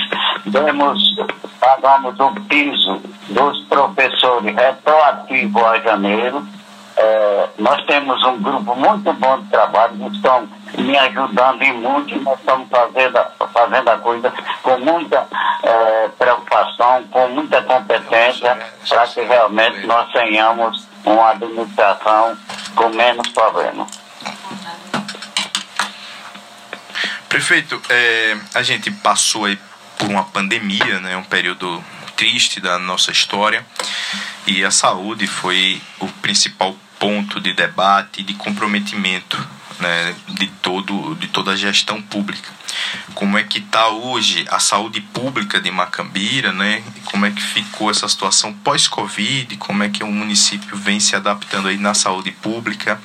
demos, 0.46 1.16
pagamos 1.58 2.18
o 2.20 2.30
piso 2.48 3.02
dos 3.28 3.64
professores 3.64 4.54
retroativo 4.54 5.66
a 5.66 5.80
janeiro, 5.80 6.46
é, 6.96 7.48
nós 7.58 7.84
temos 7.84 8.22
um 8.24 8.40
grupo 8.40 8.74
muito 8.76 9.12
bom 9.12 9.38
de 9.40 9.48
trabalho, 9.48 10.10
estão 10.12 10.48
me 10.76 10.96
ajudando 10.98 11.62
em 11.62 11.72
muito 11.72 12.14
e 12.14 12.18
nós 12.18 12.38
estamos 12.38 12.68
fazendo, 12.68 13.18
fazendo 13.52 13.88
a 13.88 13.98
coisa 13.98 14.32
com 14.62 14.78
muita 14.78 15.26
é, 15.62 16.08
preocupação, 16.18 17.04
com 17.10 17.28
muita 17.28 17.62
competência, 17.62 18.56
para 18.88 19.06
que 19.06 19.20
realmente 19.22 19.86
nós 19.86 20.10
tenhamos 20.12 20.86
uma 21.04 21.30
administração 21.30 22.36
com 22.74 22.88
menos 22.90 23.28
problemas. 23.28 23.88
Prefeito, 27.28 27.80
é, 27.88 28.36
a 28.54 28.62
gente 28.62 28.90
passou 28.90 29.44
aí 29.44 29.58
por 29.98 30.08
uma 30.08 30.24
pandemia, 30.24 31.00
né, 31.00 31.16
um 31.16 31.24
período 31.24 31.82
triste 32.16 32.60
da 32.60 32.78
nossa 32.78 33.10
história, 33.10 33.64
e 34.46 34.64
a 34.64 34.70
saúde 34.70 35.26
foi 35.26 35.82
o 36.00 36.06
principal 36.06 36.74
ponto 36.98 37.40
de 37.40 37.52
debate 37.52 38.20
e 38.20 38.24
de 38.24 38.34
comprometimento 38.34 39.36
né, 39.80 40.14
de, 40.28 40.46
todo, 40.46 41.14
de 41.16 41.28
toda 41.28 41.52
a 41.52 41.56
gestão 41.56 42.00
pública. 42.00 42.50
Como 43.14 43.38
é 43.38 43.42
que 43.42 43.58
está 43.58 43.88
hoje 43.88 44.44
a 44.50 44.58
saúde 44.58 45.00
pública 45.00 45.60
de 45.60 45.70
Macambira, 45.70 46.52
né? 46.52 46.82
Como 47.06 47.24
é 47.24 47.30
que 47.30 47.40
ficou 47.40 47.90
essa 47.90 48.08
situação 48.08 48.52
pós-Covid? 48.52 49.56
Como 49.56 49.82
é 49.82 49.88
que 49.88 50.04
o 50.04 50.06
município 50.06 50.76
vem 50.76 51.00
se 51.00 51.16
adaptando 51.16 51.68
aí 51.68 51.78
na 51.78 51.94
saúde 51.94 52.32
pública? 52.32 53.00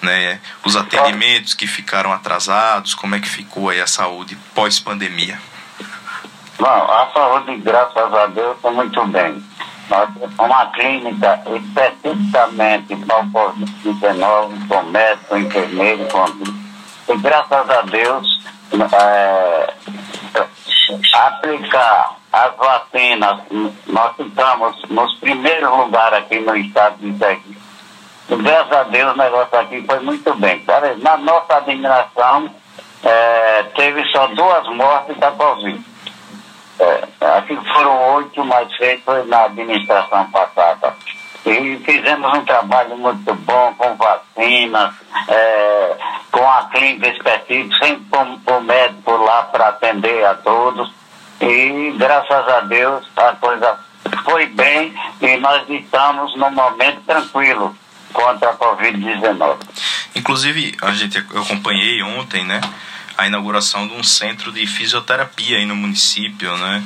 Né? 0.00 0.40
Os 0.64 0.76
atendimentos 0.76 1.54
que 1.54 1.66
ficaram 1.66 2.12
atrasados, 2.12 2.94
como 2.94 3.16
é 3.16 3.20
que 3.20 3.28
ficou 3.28 3.68
aí 3.68 3.80
a 3.80 3.86
saúde 3.86 4.36
pós-pandemia? 4.54 5.40
Bom, 6.58 6.66
a 6.66 7.10
saúde, 7.12 7.56
graças 7.58 8.14
a 8.14 8.26
Deus, 8.26 8.56
está 8.56 8.70
muito 8.70 9.06
bem. 9.06 9.42
Uma 10.38 10.66
clínica 10.66 11.40
especificamente 11.46 12.94
para 12.96 13.20
o 13.20 13.30
Covid-19, 13.30 14.68
com 14.68 14.82
médico, 14.82 15.36
enfermeiro, 15.36 16.06
com... 16.08 17.12
E 17.12 17.16
graças 17.16 17.70
a 17.70 17.80
Deus, 17.82 18.40
é, 18.92 19.74
aplicar 21.14 22.16
as 22.32 22.56
vacinas, 22.56 23.40
nós 23.86 24.12
estamos 24.18 24.82
nos 24.90 25.14
primeiros 25.14 25.70
lugares 25.70 26.18
aqui 26.18 26.38
no 26.40 26.54
estado 26.56 26.96
de 26.98 27.16
Sergipe. 27.18 27.58
Graças 28.28 28.72
a 28.72 28.82
Deus 28.84 29.14
o 29.14 29.16
negócio 29.16 29.58
aqui 29.58 29.82
foi 29.86 30.00
muito 30.00 30.34
bem. 30.34 30.62
Na 30.98 31.16
nossa 31.16 31.56
administração, 31.56 32.50
é, 33.02 33.62
teve 33.74 34.04
só 34.12 34.26
duas 34.28 34.68
mortes 34.76 35.16
da 35.16 35.30
Covid. 35.30 35.82
É, 36.80 37.08
aqui 37.36 37.56
foram 37.72 38.14
oito, 38.14 38.44
mas 38.44 38.68
foi 39.04 39.24
na 39.26 39.44
administração 39.44 40.30
passada. 40.30 40.94
E 41.46 41.80
fizemos 41.84 42.36
um 42.36 42.44
trabalho 42.44 42.96
muito 42.96 43.34
bom 43.34 43.74
com 43.78 43.96
vacinas, 43.96 44.94
é, 45.28 45.96
com 46.30 46.46
a 46.46 46.64
clínica 46.64 47.08
específica, 47.08 47.86
sempre 47.86 48.04
com 48.10 48.52
o 48.52 48.62
médico 48.62 49.16
lá 49.16 49.44
para 49.44 49.68
atender 49.68 50.24
a 50.24 50.34
todos. 50.34 50.92
E 51.40 51.94
graças 51.96 52.48
a 52.48 52.60
Deus 52.60 53.04
a 53.16 53.32
coisa 53.36 53.78
foi 54.24 54.46
bem 54.46 54.92
e 55.20 55.36
nós 55.38 55.68
estamos 55.68 56.36
num 56.36 56.50
momento 56.50 57.00
tranquilo 57.06 57.74
contra 58.12 58.50
a 58.50 58.56
Covid-19. 58.56 59.56
Inclusive, 60.14 60.76
a 60.82 60.90
gente, 60.92 61.24
eu 61.32 61.42
acompanhei 61.42 62.02
ontem, 62.02 62.44
né? 62.44 62.60
A 63.18 63.26
inauguração 63.26 63.88
de 63.88 63.94
um 63.94 64.02
centro 64.04 64.52
de 64.52 64.64
fisioterapia 64.64 65.58
aí 65.58 65.66
no 65.66 65.74
município, 65.74 66.56
né? 66.56 66.84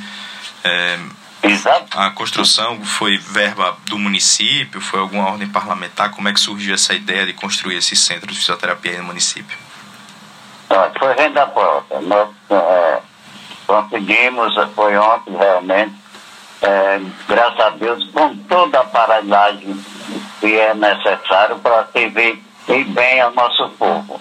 É, 0.63 0.99
Exato. 1.43 1.99
A 1.99 2.09
construção 2.09 2.83
foi 2.83 3.17
verba 3.17 3.77
do 3.85 3.99
município, 3.99 4.81
foi 4.81 4.99
alguma 4.99 5.29
ordem 5.29 5.47
parlamentar? 5.47 6.09
Como 6.09 6.27
é 6.27 6.33
que 6.33 6.39
surgiu 6.39 6.73
essa 6.73 6.93
ideia 6.93 7.25
de 7.25 7.33
construir 7.33 7.75
esse 7.75 7.95
centro 7.95 8.27
de 8.27 8.35
fisioterapia 8.35 8.93
aí 8.93 8.97
no 8.97 9.03
município? 9.03 9.55
Foi 10.97 11.13
renda 11.15 11.45
própria. 11.45 11.99
Nós 11.99 12.29
é, 12.49 12.99
conseguimos, 13.67 14.55
foi 14.73 14.97
ontem 14.97 15.35
realmente, 15.37 15.93
é, 16.61 17.01
graças 17.27 17.59
a 17.59 17.69
Deus, 17.71 18.09
com 18.11 18.35
toda 18.37 18.79
a 18.79 18.81
aparelhagem 18.81 19.85
que 20.39 20.57
é 20.59 20.73
necessário 20.73 21.59
para 21.59 21.85
servir 21.87 22.41
bem 22.87 23.21
ao 23.21 23.31
nosso 23.33 23.69
povo. 23.77 24.19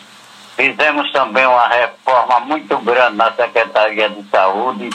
Fizemos 0.56 1.10
também 1.12 1.46
uma 1.46 1.66
reforma 1.66 2.40
muito 2.40 2.76
grande 2.78 3.16
na 3.16 3.32
Secretaria 3.32 4.08
de 4.08 4.22
Saúde. 4.28 4.90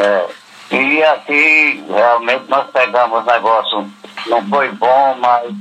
É, 0.00 0.26
e 0.70 1.02
aqui 1.04 1.84
realmente 1.88 2.44
nós 2.48 2.68
pegamos 2.70 3.24
negócio, 3.24 3.90
não 4.26 4.46
foi 4.48 4.68
bom, 4.72 5.16
mas 5.20 5.54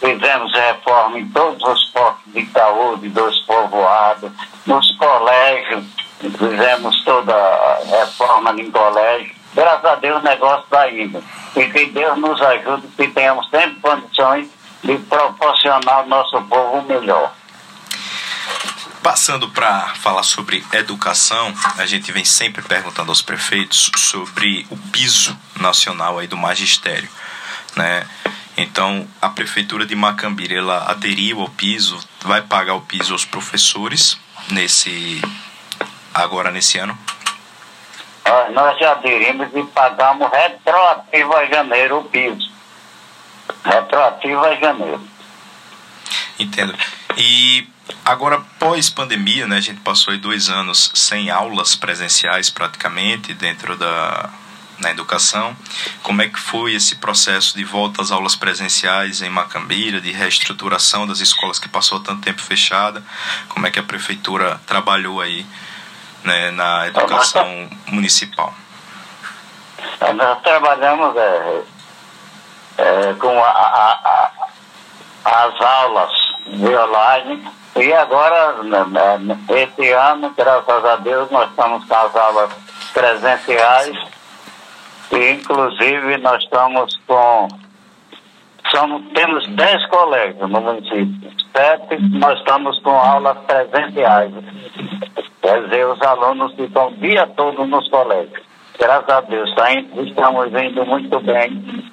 fizemos 0.00 0.52
reforma 0.52 1.18
em 1.18 1.28
todos 1.28 1.62
os 1.62 1.84
postos 1.90 2.32
de 2.32 2.44
saúde 2.50 3.08
dos 3.10 3.38
povoados, 3.40 4.32
nos 4.66 4.96
colégios, 4.96 5.84
fizemos 6.18 7.04
toda 7.04 7.34
a 7.34 7.78
reforma 8.00 8.50
em 8.58 8.70
colégio. 8.70 9.34
Graças 9.54 9.84
a 9.84 9.94
Deus 9.96 10.20
o 10.20 10.24
negócio 10.24 10.64
está 10.64 10.90
indo. 10.90 11.22
E 11.56 11.64
que 11.66 11.86
Deus 11.86 12.18
nos 12.18 12.40
ajude, 12.40 12.86
que 12.96 13.08
tenhamos 13.08 13.48
sempre 13.50 13.80
condições 13.80 14.48
de 14.82 14.96
proporcionar 14.98 15.98
ao 15.98 16.06
nosso 16.06 16.40
povo 16.42 16.78
o 16.78 16.82
melhor. 16.82 17.32
Passando 19.02 19.48
para 19.48 19.94
falar 19.94 20.22
sobre 20.22 20.64
educação, 20.72 21.54
a 21.78 21.86
gente 21.86 22.12
vem 22.12 22.24
sempre 22.24 22.62
perguntando 22.62 23.10
aos 23.10 23.22
prefeitos 23.22 23.90
sobre 23.96 24.66
o 24.70 24.76
piso 24.76 25.36
nacional 25.58 26.18
aí 26.18 26.26
do 26.26 26.36
magistério, 26.36 27.08
né? 27.76 28.06
Então, 28.56 29.08
a 29.22 29.30
prefeitura 29.30 29.86
de 29.86 29.94
Macambira, 29.94 30.54
ela 30.54 30.90
aderiu 30.90 31.40
ao 31.40 31.48
piso, 31.48 31.98
vai 32.22 32.42
pagar 32.42 32.74
o 32.74 32.82
piso 32.82 33.14
aos 33.14 33.24
professores 33.24 34.18
nesse 34.50 35.22
agora 36.12 36.50
nesse 36.50 36.78
ano? 36.78 36.98
Nós 38.52 38.78
já 38.78 38.92
aderimos 38.92 39.48
e 39.54 39.62
pagamos 39.64 40.30
retroativo 40.30 41.34
a 41.36 41.46
janeiro 41.46 42.00
o 42.00 42.04
piso. 42.04 42.50
Retroativo 43.64 44.44
a 44.44 44.54
janeiro. 44.56 45.00
Entendo. 46.38 46.74
E 47.16 47.68
Agora, 48.04 48.40
pós-pandemia, 48.58 49.46
né, 49.46 49.56
a 49.56 49.60
gente 49.60 49.80
passou 49.80 50.12
aí 50.12 50.18
dois 50.18 50.48
anos 50.48 50.90
sem 50.94 51.30
aulas 51.30 51.74
presenciais 51.74 52.50
praticamente 52.50 53.34
dentro 53.34 53.76
da 53.76 54.30
na 54.80 54.90
educação. 54.90 55.54
Como 56.02 56.22
é 56.22 56.28
que 56.28 56.40
foi 56.40 56.74
esse 56.74 56.96
processo 56.96 57.56
de 57.56 57.64
volta 57.64 58.02
às 58.02 58.10
aulas 58.10 58.34
presenciais 58.34 59.22
em 59.22 59.28
Macambira, 59.28 60.00
de 60.00 60.10
reestruturação 60.10 61.06
das 61.06 61.20
escolas 61.20 61.58
que 61.58 61.68
passou 61.68 62.00
tanto 62.00 62.22
tempo 62.22 62.40
fechada? 62.40 63.02
Como 63.48 63.66
é 63.66 63.70
que 63.70 63.78
a 63.78 63.82
prefeitura 63.82 64.60
trabalhou 64.66 65.20
aí 65.20 65.46
né, 66.24 66.50
na 66.50 66.88
educação 66.88 67.68
municipal? 67.86 68.54
Nós 70.14 70.42
trabalhamos 70.42 71.16
é, 71.16 71.62
é, 72.78 73.14
com 73.18 73.38
a, 73.44 73.48
a, 73.48 74.30
a, 75.24 75.44
as 75.44 75.60
aulas 75.60 76.29
online 76.46 77.42
e 77.76 77.92
agora, 77.92 78.56
esse 79.48 79.92
ano, 79.92 80.34
graças 80.36 80.84
a 80.84 80.96
Deus, 80.96 81.30
nós 81.30 81.48
estamos 81.50 81.84
com 81.84 81.94
as 81.94 82.16
aulas 82.16 82.52
presenciais 82.92 83.96
e, 85.12 85.30
inclusive, 85.30 86.16
nós 86.18 86.42
estamos 86.42 86.98
com. 87.06 87.48
Somos, 88.70 89.02
temos 89.14 89.46
10 89.48 89.86
colégios 89.86 90.50
no 90.50 90.60
município. 90.60 91.30
Sete, 91.52 91.96
nós 92.18 92.38
estamos 92.38 92.78
com 92.80 92.90
aulas 92.90 93.38
presenciais. 93.38 94.32
Quer 95.40 95.64
dizer, 95.64 95.86
os 95.86 96.00
alunos 96.02 96.54
ficam 96.54 96.88
o 96.88 96.96
dia 96.96 97.26
todo 97.28 97.64
nos 97.66 97.88
colégios. 97.88 98.42
Graças 98.78 99.08
a 99.08 99.20
Deus, 99.22 99.54
tá 99.54 99.72
estamos 99.72 100.46
indo 100.48 100.86
muito 100.86 101.20
bem. 101.20 101.90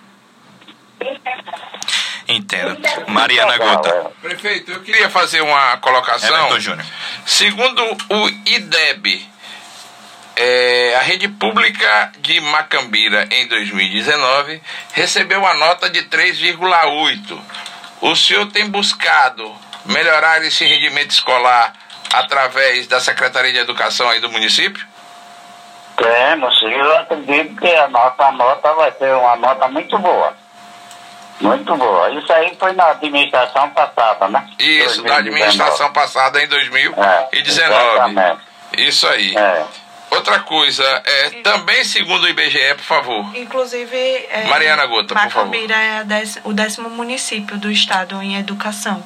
Entendo. 2.28 2.78
Mariana 3.08 3.58
Gota. 3.58 4.12
Prefeito, 4.22 4.72
eu 4.72 4.82
queria 4.82 5.10
fazer 5.10 5.42
uma 5.42 5.78
colocação. 5.78 6.56
É, 6.56 6.60
Júnior. 6.60 6.86
Segundo 7.26 7.82
o 8.10 8.30
IDEB, 8.46 9.26
é, 10.36 10.96
a 10.98 11.02
rede 11.02 11.28
pública 11.30 12.12
de 12.20 12.40
Macambira 12.42 13.28
em 13.32 13.48
2019 13.48 14.62
recebeu 14.94 15.40
uma 15.40 15.54
nota 15.54 15.90
de 15.90 16.04
3,8. 16.04 17.40
O 18.02 18.16
senhor 18.16 18.46
tem 18.48 18.70
buscado 18.70 19.56
melhorar 19.86 20.44
esse 20.44 20.66
rendimento 20.66 21.12
escolar 21.12 21.74
através 22.14 22.88
da 22.88 23.00
Secretaria 23.00 23.54
de 23.54 23.60
Educação 23.60 24.10
aí 24.10 24.20
do 24.20 24.30
município? 24.30 24.86
Temos, 25.96 26.62
eu 26.62 26.98
acredito 26.98 27.56
que 27.56 27.74
a 27.74 27.88
nossa 27.88 28.32
nota 28.32 28.74
vai 28.74 28.92
ser 28.92 29.12
uma 29.16 29.36
nota 29.36 29.68
muito 29.68 29.98
boa. 29.98 30.36
Muito 31.40 31.76
boa. 31.76 32.10
Isso 32.12 32.32
aí 32.34 32.56
foi 32.60 32.74
na 32.74 32.92
administração 32.92 33.70
passada, 33.70 34.28
né? 34.28 34.48
Isso, 34.58 35.02
2019. 35.04 35.10
na 35.10 35.16
administração 35.18 35.94
passada 35.94 36.42
em 36.42 36.48
2019. 36.48 38.20
É, 38.20 38.82
Isso 38.82 39.08
aí. 39.08 39.36
É. 39.38 39.66
Outra 40.10 40.40
coisa, 40.40 40.84
é, 41.06 41.30
também 41.42 41.84
segundo 41.84 42.24
o 42.24 42.30
IBGE, 42.30 42.76
por 42.76 42.84
favor. 42.84 43.36
Inclusive, 43.36 43.98
é, 44.30 44.48
Mariana 44.48 44.86
Gota, 44.86 45.14
por 45.14 45.22
favor. 45.30 45.46
Macambira 45.46 45.76
é 45.76 46.04
o 46.46 46.54
décimo 46.54 46.90
município 46.90 47.58
do 47.58 47.70
estado 47.70 48.22
em 48.22 48.38
educação. 48.38 49.04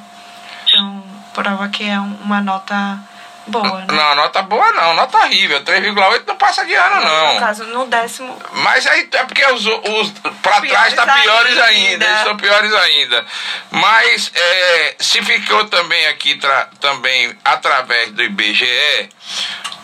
Então, 0.64 1.04
prova 1.34 1.68
que 1.70 1.84
é 1.84 2.00
uma 2.00 2.40
nota 2.40 3.00
boa, 3.48 3.80
né? 3.80 3.88
Não, 3.90 4.16
nota 4.16 4.42
boa 4.42 4.72
não, 4.74 4.94
nota 4.94 5.18
horrível. 5.18 5.64
3,8 5.64 6.24
não 6.28 6.36
passa 6.36 6.66
de 6.66 6.74
ano, 6.74 7.02
não. 7.02 7.34
No 7.34 7.40
caso, 7.40 7.64
no 7.66 7.86
décimo. 7.86 8.38
Mas 8.54 8.86
aí 8.88 9.10
é 9.12 9.24
porque 9.24 9.46
os, 9.46 9.66
os 9.66 10.10
pra 10.42 10.62
trás 10.62 10.94
tá 10.94 11.06
piores 11.06 11.58
ainda, 11.58 11.66
ainda. 11.66 12.06
eles 12.06 12.18
estão 12.18 12.38
piores 12.38 12.74
ainda. 12.74 13.26
Mas 13.72 14.32
é, 14.34 14.96
se 15.00 15.22
ficou 15.24 15.66
também 15.66 16.08
aqui, 16.08 16.36
tra, 16.36 16.70
também 16.80 17.36
através 17.44 18.12
do 18.12 18.24
IBGE, 18.24 19.10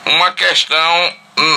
uma 0.05 0.31
questão 0.31 1.13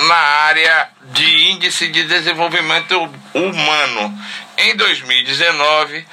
na 0.07 0.15
área 0.15 0.89
de 1.11 1.51
índice 1.51 1.87
de 1.87 2.03
desenvolvimento 2.03 3.09
humano. 3.33 4.19
Em 4.57 4.75
2019, 4.75 6.05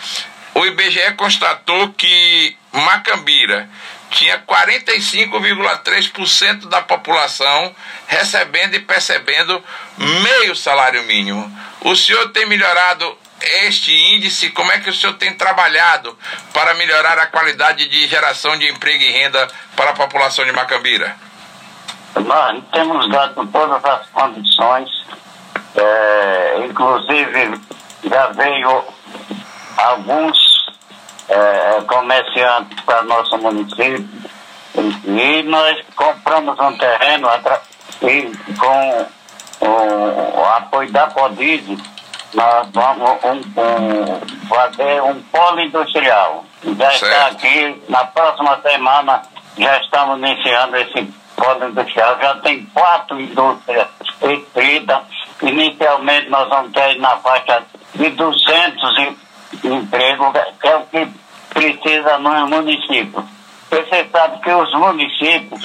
o 0.54 0.66
IBGE 0.66 1.12
constatou 1.16 1.90
que 1.90 2.56
Macambira 2.72 3.68
tinha 4.10 4.38
45,3% 4.40 6.68
da 6.68 6.82
população 6.82 7.74
recebendo 8.06 8.74
e 8.74 8.80
percebendo 8.80 9.62
meio 9.96 10.54
salário 10.56 11.04
mínimo. 11.04 11.50
O 11.82 11.94
senhor 11.94 12.30
tem 12.30 12.46
melhorado 12.46 13.16
este 13.40 13.92
índice? 14.14 14.50
Como 14.50 14.72
é 14.72 14.78
que 14.78 14.90
o 14.90 14.94
senhor 14.94 15.14
tem 15.14 15.32
trabalhado 15.34 16.18
para 16.52 16.74
melhorar 16.74 17.18
a 17.18 17.26
qualidade 17.26 17.88
de 17.88 18.08
geração 18.08 18.58
de 18.58 18.68
emprego 18.70 19.02
e 19.02 19.12
renda 19.12 19.48
para 19.76 19.90
a 19.90 19.94
população 19.94 20.44
de 20.44 20.52
Macambira? 20.52 21.16
Nós 22.16 22.62
temos 22.72 23.08
dado 23.10 23.46
todas 23.46 23.84
as 23.84 24.06
condições, 24.08 24.90
é, 25.76 26.64
inclusive 26.64 27.60
já 28.04 28.26
veio 28.28 28.84
alguns 29.76 30.57
é, 31.28 31.80
comerciantes 31.86 32.80
para 32.82 33.02
nosso 33.02 33.36
município 33.38 34.08
e 35.06 35.42
nós 35.44 35.78
compramos 35.96 36.58
um 36.58 36.76
terreno 36.76 37.28
e 38.02 38.54
com 38.56 39.06
o, 39.60 40.44
apoio 40.56 40.90
da 40.92 41.08
Codise 41.08 41.76
nós 42.34 42.68
vamos 42.72 43.10
um, 43.24 43.60
um, 43.60 44.48
fazer 44.48 45.02
um 45.02 45.20
polo 45.32 45.60
industrial. 45.60 46.44
Já 46.62 46.90
certo. 46.90 47.04
está 47.04 47.26
aqui, 47.26 47.82
na 47.88 48.04
próxima 48.04 48.60
semana 48.60 49.22
já 49.56 49.80
estamos 49.80 50.18
iniciando 50.18 50.76
esse 50.76 51.02
polo 51.36 51.68
industrial. 51.68 52.18
Já 52.20 52.34
tem 52.36 52.66
quatro 52.66 53.20
indústrias 53.20 53.88
escritas. 54.22 55.00
Inicialmente 55.42 56.28
nós 56.28 56.48
vamos 56.48 56.72
ter 56.72 56.98
na 56.98 57.16
faixa 57.16 57.62
de 57.94 58.10
200 58.10 58.98
empregos, 59.64 60.32
que 60.60 60.68
é 60.68 60.76
o 60.76 60.86
que 60.86 61.08
precisa 61.50 62.18
no 62.18 62.48
município. 62.48 63.24
Você 63.70 64.08
sabe 64.10 64.40
que 64.40 64.50
os 64.50 64.72
municípios, 64.74 65.62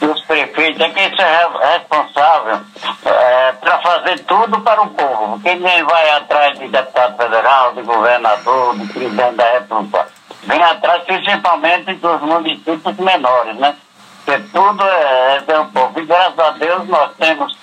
os 0.00 0.20
prefeitos, 0.22 0.80
é 0.80 0.88
quem 0.90 1.04
é 1.04 1.72
responsável 1.74 2.60
é, 3.04 3.52
para 3.52 3.78
fazer 3.80 4.18
tudo 4.20 4.60
para 4.60 4.82
o 4.82 4.90
povo. 4.90 5.32
Porque 5.34 5.54
ninguém 5.54 5.82
vai 5.84 6.10
atrás 6.10 6.58
de 6.58 6.68
deputado 6.68 7.16
federal, 7.16 7.74
de 7.74 7.82
governador, 7.82 8.78
de 8.78 8.92
presidente 8.92 9.36
da 9.36 9.52
República. 9.52 10.08
Vem 10.44 10.62
atrás 10.62 11.02
principalmente 11.04 11.94
dos 11.94 12.20
municípios 12.22 12.96
menores, 12.96 13.56
né? 13.56 13.76
Porque 14.24 14.40
tudo 14.52 14.84
é, 14.84 15.36
é 15.36 15.40
do 15.40 15.64
povo. 15.66 16.00
E 16.00 16.06
graças 16.06 16.38
a 16.38 16.50
Deus 16.50 16.88
nós 16.88 17.10
temos 17.18 17.56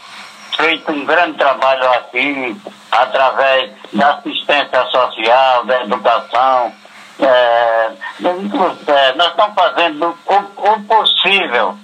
feito 0.60 0.92
um 0.92 1.06
grande 1.06 1.38
trabalho 1.38 1.90
aqui, 1.92 2.56
através 2.92 3.72
da 3.94 4.16
assistência 4.16 4.86
social, 4.88 5.66
da 5.66 5.84
educação, 5.84 6.74
é, 7.20 7.92
é, 8.22 9.14
nós 9.16 9.30
estamos 9.30 9.56
fazendo 9.56 10.18
o, 10.26 10.36
o 10.36 10.84
possível 10.84 11.78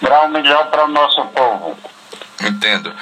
para 0.00 0.22
o 0.22 0.28
melhor 0.28 0.70
para 0.70 0.84
o 0.84 0.88
nosso 0.88 1.24
povo. 1.26 1.76
Entendo. 2.40 2.94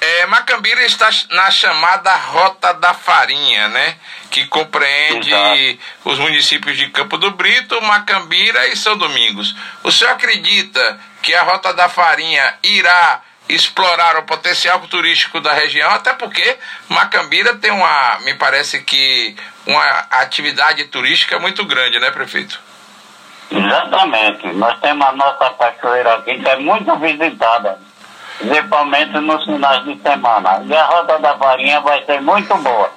É, 0.00 0.26
Macambira 0.26 0.82
está 0.84 1.08
na 1.30 1.50
chamada 1.50 2.12
Rota 2.16 2.74
da 2.74 2.92
Farinha, 2.92 3.68
né? 3.68 3.96
Que 4.30 4.46
compreende 4.46 5.32
Exato. 5.32 5.78
os 6.04 6.18
municípios 6.18 6.76
de 6.76 6.88
Campo 6.88 7.16
do 7.16 7.30
Brito, 7.30 7.80
Macambira 7.82 8.66
e 8.68 8.76
São 8.76 8.96
Domingos. 8.96 9.54
O 9.84 9.92
senhor 9.92 10.12
acredita 10.12 10.98
que 11.22 11.34
a 11.34 11.42
Rota 11.42 11.72
da 11.72 11.88
Farinha 11.88 12.54
irá 12.62 13.22
explorar 13.54 14.16
o 14.16 14.22
potencial 14.22 14.80
turístico 14.80 15.40
da 15.40 15.52
região, 15.52 15.90
até 15.90 16.12
porque 16.12 16.56
Macambira 16.88 17.56
tem 17.56 17.70
uma, 17.70 18.18
me 18.24 18.34
parece 18.34 18.82
que 18.82 19.36
uma 19.66 19.84
atividade 20.10 20.84
turística 20.84 21.38
muito 21.38 21.64
grande, 21.64 21.98
né, 21.98 22.10
prefeito? 22.10 22.60
Exatamente. 23.50 24.46
Nós 24.54 24.78
temos 24.80 25.06
a 25.06 25.12
nossa 25.12 25.50
cachoeira 25.50 26.14
aqui 26.14 26.38
que 26.38 26.48
é 26.48 26.56
muito 26.56 26.94
visitada, 26.96 27.78
principalmente 28.38 29.12
nos 29.18 29.44
finais 29.44 29.84
de 29.84 30.00
semana. 30.00 30.62
E 30.64 30.74
a 30.74 30.84
Rota 30.84 31.18
da 31.18 31.36
Farinha 31.36 31.80
vai 31.80 32.04
ser 32.04 32.20
muito 32.20 32.54
boa. 32.56 32.90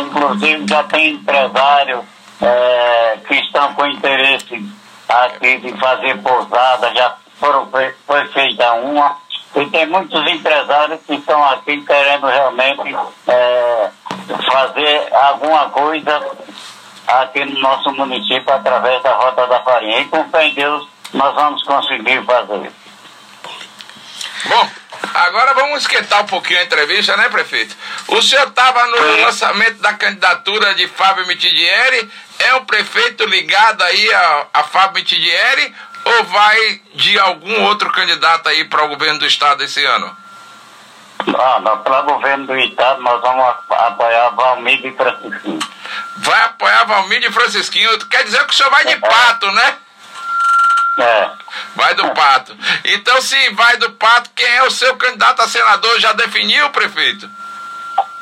Inclusive 0.00 0.66
já 0.66 0.82
tem 0.84 1.12
empresários 1.12 2.04
é, 2.40 3.18
que 3.28 3.34
estão 3.34 3.74
com 3.74 3.86
interesse 3.86 4.64
aqui 5.08 5.58
de 5.58 5.78
fazer 5.78 6.16
pousada, 6.18 6.92
já 6.94 7.14
foram, 7.38 7.68
foi 8.06 8.28
feita 8.28 8.72
uma 8.74 9.16
e 9.56 9.70
tem 9.70 9.86
muitos 9.86 10.20
empresários 10.30 11.00
que 11.06 11.14
estão 11.14 11.42
aqui 11.48 11.80
querendo 11.80 12.26
realmente 12.26 12.94
é, 13.26 13.90
fazer 14.52 15.08
alguma 15.14 15.70
coisa 15.70 16.30
aqui 17.06 17.42
no 17.46 17.58
nosso 17.60 17.90
município 17.92 18.52
através 18.52 19.02
da 19.02 19.14
Rota 19.14 19.46
da 19.46 19.62
Farinha. 19.62 20.00
E 20.00 20.04
com 20.06 20.28
fé 20.28 20.44
em 20.46 20.54
Deus 20.54 20.86
nós 21.14 21.34
vamos 21.34 21.62
conseguir 21.62 22.22
fazer. 22.24 22.70
Bom, 24.44 24.68
agora 25.14 25.54
vamos 25.54 25.80
esquentar 25.80 26.22
um 26.22 26.26
pouquinho 26.26 26.60
a 26.60 26.64
entrevista, 26.64 27.16
né, 27.16 27.30
prefeito? 27.30 27.74
O 28.08 28.20
senhor 28.20 28.48
estava 28.48 28.86
no 28.86 29.22
lançamento 29.22 29.78
da 29.78 29.94
candidatura 29.94 30.74
de 30.74 30.86
Fábio 30.86 31.26
Mitidieri, 31.26 32.10
é 32.40 32.54
um 32.56 32.64
prefeito 32.66 33.24
ligado 33.24 33.82
aí 33.82 34.12
a, 34.12 34.46
a 34.52 34.62
Fábio 34.64 34.96
Mitidieri 34.96 35.74
ou 36.06 36.24
vai 36.24 36.80
de 36.94 37.18
algum 37.18 37.64
outro 37.64 37.90
candidato 37.90 38.48
aí 38.48 38.64
para 38.64 38.84
o 38.84 38.88
governo 38.88 39.18
do 39.18 39.26
estado 39.26 39.62
esse 39.64 39.84
ano? 39.84 40.16
Não, 41.26 41.78
para 41.78 42.00
o 42.00 42.04
governo 42.04 42.46
do 42.46 42.56
estado 42.56 43.02
nós 43.02 43.20
vamos 43.20 43.44
apoiar 43.70 44.30
Valmir 44.30 44.86
e 44.86 44.92
Francisquinho. 44.92 45.58
Vai 46.18 46.40
apoiar 46.42 46.84
Valmir 46.84 47.24
e 47.24 47.32
Francisquinho? 47.32 47.98
Quer 48.06 48.24
dizer 48.24 48.44
que 48.46 48.52
o 48.52 48.56
senhor 48.56 48.70
vai 48.70 48.84
de 48.84 48.92
é. 48.92 48.98
pato, 48.98 49.50
né? 49.50 49.76
É. 50.98 51.30
Vai 51.74 51.94
do 51.94 52.08
pato. 52.10 52.56
Então, 52.84 53.20
se 53.20 53.50
vai 53.50 53.76
do 53.76 53.90
pato, 53.92 54.30
quem 54.34 54.46
é 54.46 54.62
o 54.62 54.70
seu 54.70 54.96
candidato 54.96 55.42
a 55.42 55.48
senador? 55.48 55.98
Já 56.00 56.12
definiu, 56.12 56.70
prefeito? 56.70 57.28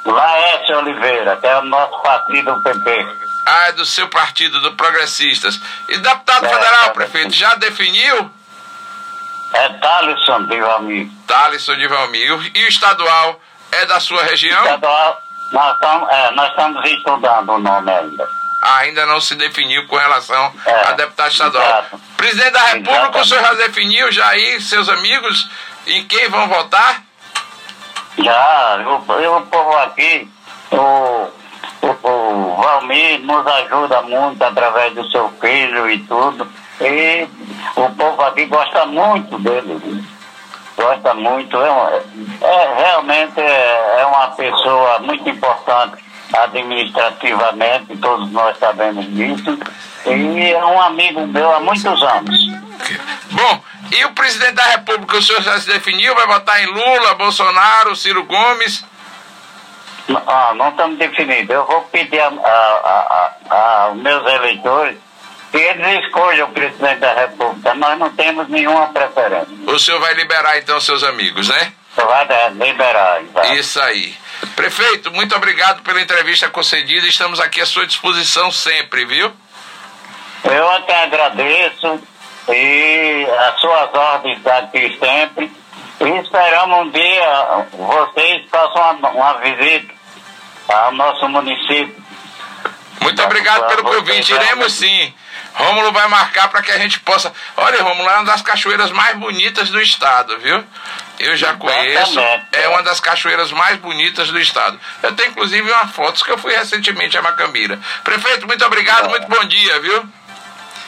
Laércio 0.04 0.78
Oliveira, 0.78 1.36
que 1.36 1.46
é 1.46 1.58
o 1.58 1.64
nosso 1.64 2.02
partido, 2.02 2.62
PP. 2.62 3.23
Ah, 3.46 3.68
é 3.68 3.72
do 3.72 3.84
seu 3.84 4.08
partido, 4.08 4.60
do 4.60 4.72
Progressistas. 4.72 5.60
E 5.88 5.98
deputado 5.98 6.46
é, 6.46 6.48
federal, 6.48 6.86
é, 6.86 6.90
prefeito, 6.90 7.34
já 7.34 7.54
definiu? 7.56 8.30
É 9.52 9.68
Thalisson 9.68 10.46
de 10.46 10.60
Valmir. 10.60 11.08
Thalisson 11.26 11.76
de 11.76 11.86
Valmir. 11.86 12.52
E 12.54 12.64
o 12.64 12.68
estadual 12.68 13.40
é 13.70 13.86
da 13.86 14.00
sua 14.00 14.22
região? 14.24 14.64
Estadual, 14.64 15.22
nós 15.52 15.74
estamos, 15.74 16.08
é, 16.10 16.30
nós 16.32 16.50
estamos 16.50 16.90
estudando 16.90 17.48
o 17.50 17.58
nome 17.58 17.92
ainda. 17.92 18.28
Ah, 18.62 18.78
ainda 18.78 19.04
não 19.04 19.20
se 19.20 19.34
definiu 19.34 19.86
com 19.86 19.96
relação 19.96 20.52
é, 20.64 20.88
a 20.88 20.92
deputado 20.92 21.30
estadual. 21.30 21.64
Exato. 21.64 22.00
Presidente 22.16 22.52
da 22.52 22.62
República, 22.62 22.92
Exatamente. 22.92 23.20
o 23.20 23.28
senhor 23.28 23.42
já 23.42 23.54
definiu 23.54 24.12
já 24.12 24.28
aí, 24.28 24.60
seus 24.62 24.88
amigos, 24.88 25.50
em 25.86 26.04
quem 26.06 26.28
vão 26.30 26.48
votar? 26.48 27.02
Já, 28.18 28.78
o, 28.86 29.36
o 29.36 29.42
povo 29.42 29.76
aqui, 29.76 30.30
o 30.70 31.43
o 31.86 32.56
Valmir 32.56 33.20
nos 33.20 33.46
ajuda 33.46 34.02
muito 34.02 34.42
através 34.42 34.94
do 34.94 35.08
seu 35.10 35.28
filho 35.40 35.90
e 35.90 35.98
tudo. 36.00 36.46
E 36.80 37.28
o 37.76 37.90
povo 37.90 38.22
aqui 38.22 38.46
gosta 38.46 38.86
muito 38.86 39.38
dele. 39.38 40.04
Gosta 40.76 41.14
muito. 41.14 41.56
É, 41.60 42.02
é 42.42 42.74
realmente 42.76 43.40
é, 43.40 44.00
é 44.00 44.06
uma 44.06 44.28
pessoa 44.28 44.98
muito 45.00 45.28
importante 45.28 46.02
administrativamente, 46.32 47.96
todos 47.98 48.30
nós 48.32 48.58
sabemos 48.58 49.06
disso. 49.14 49.58
E 50.06 50.52
é 50.52 50.64
um 50.64 50.80
amigo 50.80 51.26
meu 51.26 51.54
há 51.54 51.60
muitos 51.60 52.02
anos. 52.02 52.36
Bom, 53.30 53.62
e 53.92 54.04
o 54.04 54.12
presidente 54.12 54.54
da 54.54 54.64
República, 54.64 55.16
o 55.16 55.22
senhor 55.22 55.42
já 55.42 55.58
se 55.60 55.66
definiu? 55.66 56.14
Vai 56.14 56.26
votar 56.26 56.62
em 56.62 56.66
Lula, 56.66 57.14
Bolsonaro, 57.14 57.94
Ciro 57.94 58.24
Gomes? 58.24 58.84
Ah, 60.26 60.52
não 60.54 60.68
estamos 60.68 60.98
definidos. 60.98 61.50
Eu 61.54 61.64
vou 61.66 61.82
pedir 61.82 62.20
aos 62.20 63.96
meus 63.96 64.26
eleitores 64.32 64.98
que 65.50 65.58
eles 65.58 66.04
escolham 66.04 66.48
o 66.48 66.52
presidente 66.52 66.98
da 66.98 67.14
República. 67.14 67.74
Nós 67.74 67.98
não 67.98 68.10
temos 68.10 68.48
nenhuma 68.48 68.88
preferência. 68.88 69.48
O 69.66 69.78
senhor 69.78 70.00
vai 70.00 70.12
liberar 70.14 70.58
então 70.58 70.80
seus 70.80 71.02
amigos, 71.02 71.48
né? 71.48 71.72
Vai 71.96 72.50
liberar. 72.50 73.22
Vai. 73.32 73.54
Isso 73.56 73.80
aí. 73.80 74.14
Prefeito, 74.56 75.12
muito 75.12 75.34
obrigado 75.34 75.82
pela 75.82 76.00
entrevista 76.00 76.48
concedida. 76.50 77.06
Estamos 77.06 77.40
aqui 77.40 77.60
à 77.60 77.66
sua 77.66 77.86
disposição 77.86 78.50
sempre, 78.50 79.04
viu? 79.04 79.32
Eu 80.44 80.70
até 80.72 81.04
agradeço 81.04 82.00
e 82.48 83.26
as 83.48 83.60
suas 83.60 83.94
ordens 83.94 84.46
aqui 84.46 84.98
sempre. 84.98 85.50
E 86.00 86.08
esperamos 86.20 86.78
um 86.78 86.90
dia 86.90 87.66
vocês 87.72 88.42
façam 88.50 88.96
uma, 88.96 89.10
uma 89.10 89.34
visita 89.34 89.94
ao 90.68 90.92
nosso 90.92 91.28
município. 91.28 92.04
Muito 93.00 93.22
obrigado 93.22 93.66
pelo 93.68 93.84
convite. 93.84 94.32
Iremos 94.32 94.72
sim. 94.72 95.14
Rômulo 95.54 95.92
vai 95.92 96.08
marcar 96.08 96.48
para 96.48 96.62
que 96.62 96.72
a 96.72 96.78
gente 96.78 96.98
possa. 97.00 97.32
Olha, 97.56 97.82
Rômulo 97.82 98.08
é 98.08 98.14
uma 98.14 98.24
das 98.24 98.42
cachoeiras 98.42 98.90
mais 98.90 99.16
bonitas 99.16 99.70
do 99.70 99.80
estado, 99.80 100.36
viu? 100.40 100.64
Eu 101.18 101.36
já 101.36 101.54
conheço. 101.54 102.18
É 102.50 102.68
uma 102.68 102.82
das 102.82 102.98
cachoeiras 102.98 103.52
mais 103.52 103.78
bonitas 103.78 104.30
do 104.30 104.40
estado. 104.40 104.80
Eu 105.02 105.14
tenho 105.14 105.30
inclusive 105.30 105.70
uma 105.70 105.86
foto 105.86 106.24
que 106.24 106.30
eu 106.30 106.38
fui 106.38 106.54
recentemente 106.56 107.16
a 107.16 107.22
Macambira. 107.22 107.78
Prefeito, 108.02 108.46
muito 108.46 108.64
obrigado, 108.64 109.08
muito 109.08 109.28
bom 109.28 109.44
dia, 109.44 109.80
viu? 109.80 110.04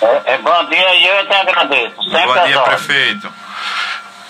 É, 0.03 0.35
é 0.35 0.39
bom 0.39 0.65
dia 0.65 0.95
e 0.95 1.07
eu 1.07 1.27
te 1.29 1.35
agradeço. 1.35 2.03
Sempre 2.03 2.27
bom 2.27 2.45
dia, 2.45 2.61
prefeito. 2.63 3.33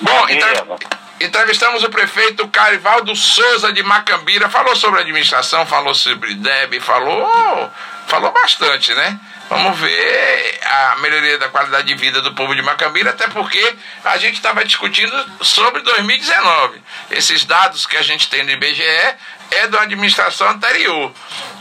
Bom, 0.00 0.26
então. 0.28 0.78
Entrevistamos 1.18 1.82
o 1.82 1.88
prefeito 1.88 2.46
Carivaldo 2.48 3.16
Souza 3.16 3.72
de 3.72 3.82
Macambira. 3.82 4.50
Falou 4.50 4.76
sobre 4.76 5.00
administração, 5.00 5.64
falou 5.64 5.94
sobre 5.94 6.34
DEB, 6.34 6.78
falou, 6.80 7.72
falou 8.06 8.32
bastante, 8.32 8.94
né? 8.94 9.18
Vamos 9.48 9.78
ver 9.78 10.60
a 10.62 10.96
melhoria 10.96 11.38
da 11.38 11.48
qualidade 11.48 11.86
de 11.86 11.94
vida 11.94 12.20
do 12.20 12.34
povo 12.34 12.54
de 12.54 12.60
Macambira, 12.62 13.10
até 13.10 13.28
porque 13.28 13.76
a 14.04 14.18
gente 14.18 14.34
estava 14.34 14.64
discutindo 14.64 15.12
sobre 15.40 15.80
2019. 15.82 16.82
Esses 17.10 17.44
dados 17.44 17.86
que 17.86 17.96
a 17.96 18.02
gente 18.02 18.28
tem 18.28 18.44
do 18.44 18.50
IBGE 18.50 18.82
é 18.82 19.68
da 19.68 19.82
administração 19.82 20.48
anterior. 20.50 21.12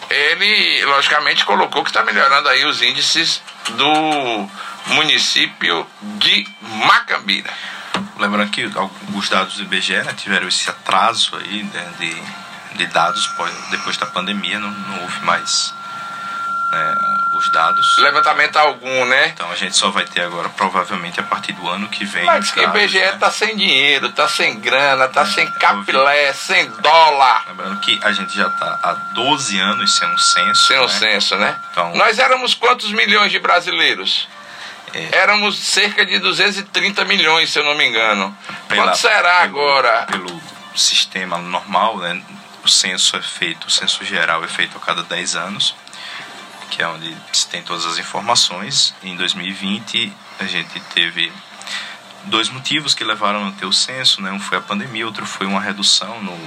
Ele, 0.10 0.84
logicamente, 0.86 1.46
colocou 1.46 1.84
que 1.84 1.92
está 1.92 2.04
melhorando 2.04 2.50
aí 2.50 2.66
os 2.66 2.82
índices 2.82 3.42
do 3.70 4.50
município 4.88 5.88
de 6.02 6.46
Macambira. 6.62 7.54
Lembrando 8.18 8.50
que 8.52 8.64
alguns 8.76 9.30
dados 9.30 9.56
do 9.56 9.64
IBGE 9.64 10.04
né, 10.04 10.14
tiveram 10.14 10.48
esse 10.48 10.70
atraso 10.70 11.36
aí 11.36 11.64
né, 11.64 11.94
de, 12.00 12.78
de 12.78 12.86
dados 12.88 13.30
depois 13.70 13.98
da 13.98 14.06
pandemia, 14.06 14.60
não, 14.60 14.72
não 14.72 15.02
houve 15.02 15.20
mais 15.26 15.74
né, 16.72 16.96
os 17.38 17.50
dados. 17.50 17.98
Levantamento 18.00 18.58
algum, 18.58 19.06
né? 19.06 19.28
Então 19.28 19.52
a 19.52 19.56
gente 19.56 19.76
só 19.76 19.90
vai 19.90 20.06
ter 20.06 20.22
agora, 20.22 20.50
provavelmente, 20.50 21.20
a 21.20 21.24
partir 21.24 21.54
do 21.54 21.68
ano 21.68 21.88
que 21.88 22.06
vem. 22.06 22.26
Mas 22.26 22.52
que 22.52 22.60
o 22.60 22.64
IBGE 22.64 23.00
né? 23.00 23.12
tá 23.14 23.30
sem 23.30 23.56
dinheiro, 23.56 24.12
tá 24.12 24.28
sem 24.28 24.60
grana, 24.60 25.08
tá 25.08 25.22
é, 25.22 25.26
sem 25.26 25.48
capilé, 25.52 26.34
sem 26.34 26.70
dólar. 26.82 27.46
Lembrando 27.48 27.80
que 27.80 28.00
a 28.04 28.12
gente 28.12 28.36
já 28.36 28.50
tá 28.50 28.80
há 28.82 28.94
12 29.14 29.60
anos 29.60 29.96
sem 29.96 30.08
um 30.08 30.18
censo. 30.18 30.68
Sem 30.68 30.80
um 30.80 30.84
né? 30.84 30.88
censo, 30.88 31.36
né? 31.36 31.60
Então, 31.72 31.94
Nós 31.96 32.20
éramos 32.20 32.54
quantos 32.54 32.92
milhões 32.92 33.32
de 33.32 33.40
brasileiros? 33.40 34.28
É. 34.96 35.10
Éramos 35.18 35.58
cerca 35.60 36.06
de 36.06 36.18
230 36.20 37.06
milhões, 37.06 37.52
se 37.52 37.60
eu 37.60 37.66
não 37.66 37.76
me 37.76 37.86
engano. 37.86 38.36
Pela, 38.68 38.84
Quanto 38.84 38.98
será 38.98 39.42
pelo, 39.42 39.60
agora? 39.60 40.06
Pelo 40.08 40.42
sistema 40.76 41.38
normal, 41.38 41.98
né? 41.98 42.22
O 42.64 42.68
censo 42.68 43.16
é 43.16 43.22
feito, 43.22 43.68
o 43.68 43.70
censo 43.70 44.04
geral 44.04 44.44
é 44.44 44.48
feito 44.48 44.76
a 44.78 44.80
cada 44.80 45.04
10 45.04 45.36
anos 45.36 45.76
que 46.70 46.82
é 46.82 46.88
onde 46.88 47.16
se 47.32 47.48
tem 47.48 47.62
todas 47.62 47.86
as 47.86 47.98
informações. 47.98 48.94
Em 49.02 49.16
2020, 49.16 50.12
a 50.40 50.46
gente 50.46 50.80
teve 50.94 51.32
dois 52.26 52.50
motivos 52.50 52.94
que 52.94 53.04
levaram 53.04 53.48
a 53.48 53.52
ter 53.52 53.66
o 53.66 53.74
censo, 53.74 54.22
né? 54.22 54.32
Um 54.32 54.40
foi 54.40 54.58
a 54.58 54.62
pandemia, 54.62 55.06
outro 55.06 55.26
foi 55.26 55.48
uma 55.48 55.62
redução 55.62 56.22
no, 56.22 56.38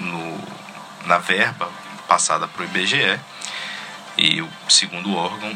no 0.00 0.60
na 1.06 1.18
verba 1.18 1.70
passada 2.08 2.48
para 2.48 2.62
o 2.62 2.64
IBGE. 2.64 3.20
E 4.22 4.42
o 4.42 4.50
segundo 4.68 5.16
órgão 5.16 5.50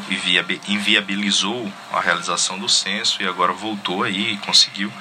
inviabilizou 0.67 1.71
a 1.93 2.01
realização 2.01 2.57
do 2.57 2.67
censo 2.67 3.21
e 3.21 3.27
agora 3.27 3.53
voltou 3.53 4.01
aí 4.01 4.33
e 4.33 4.37
conseguiu. 4.37 4.91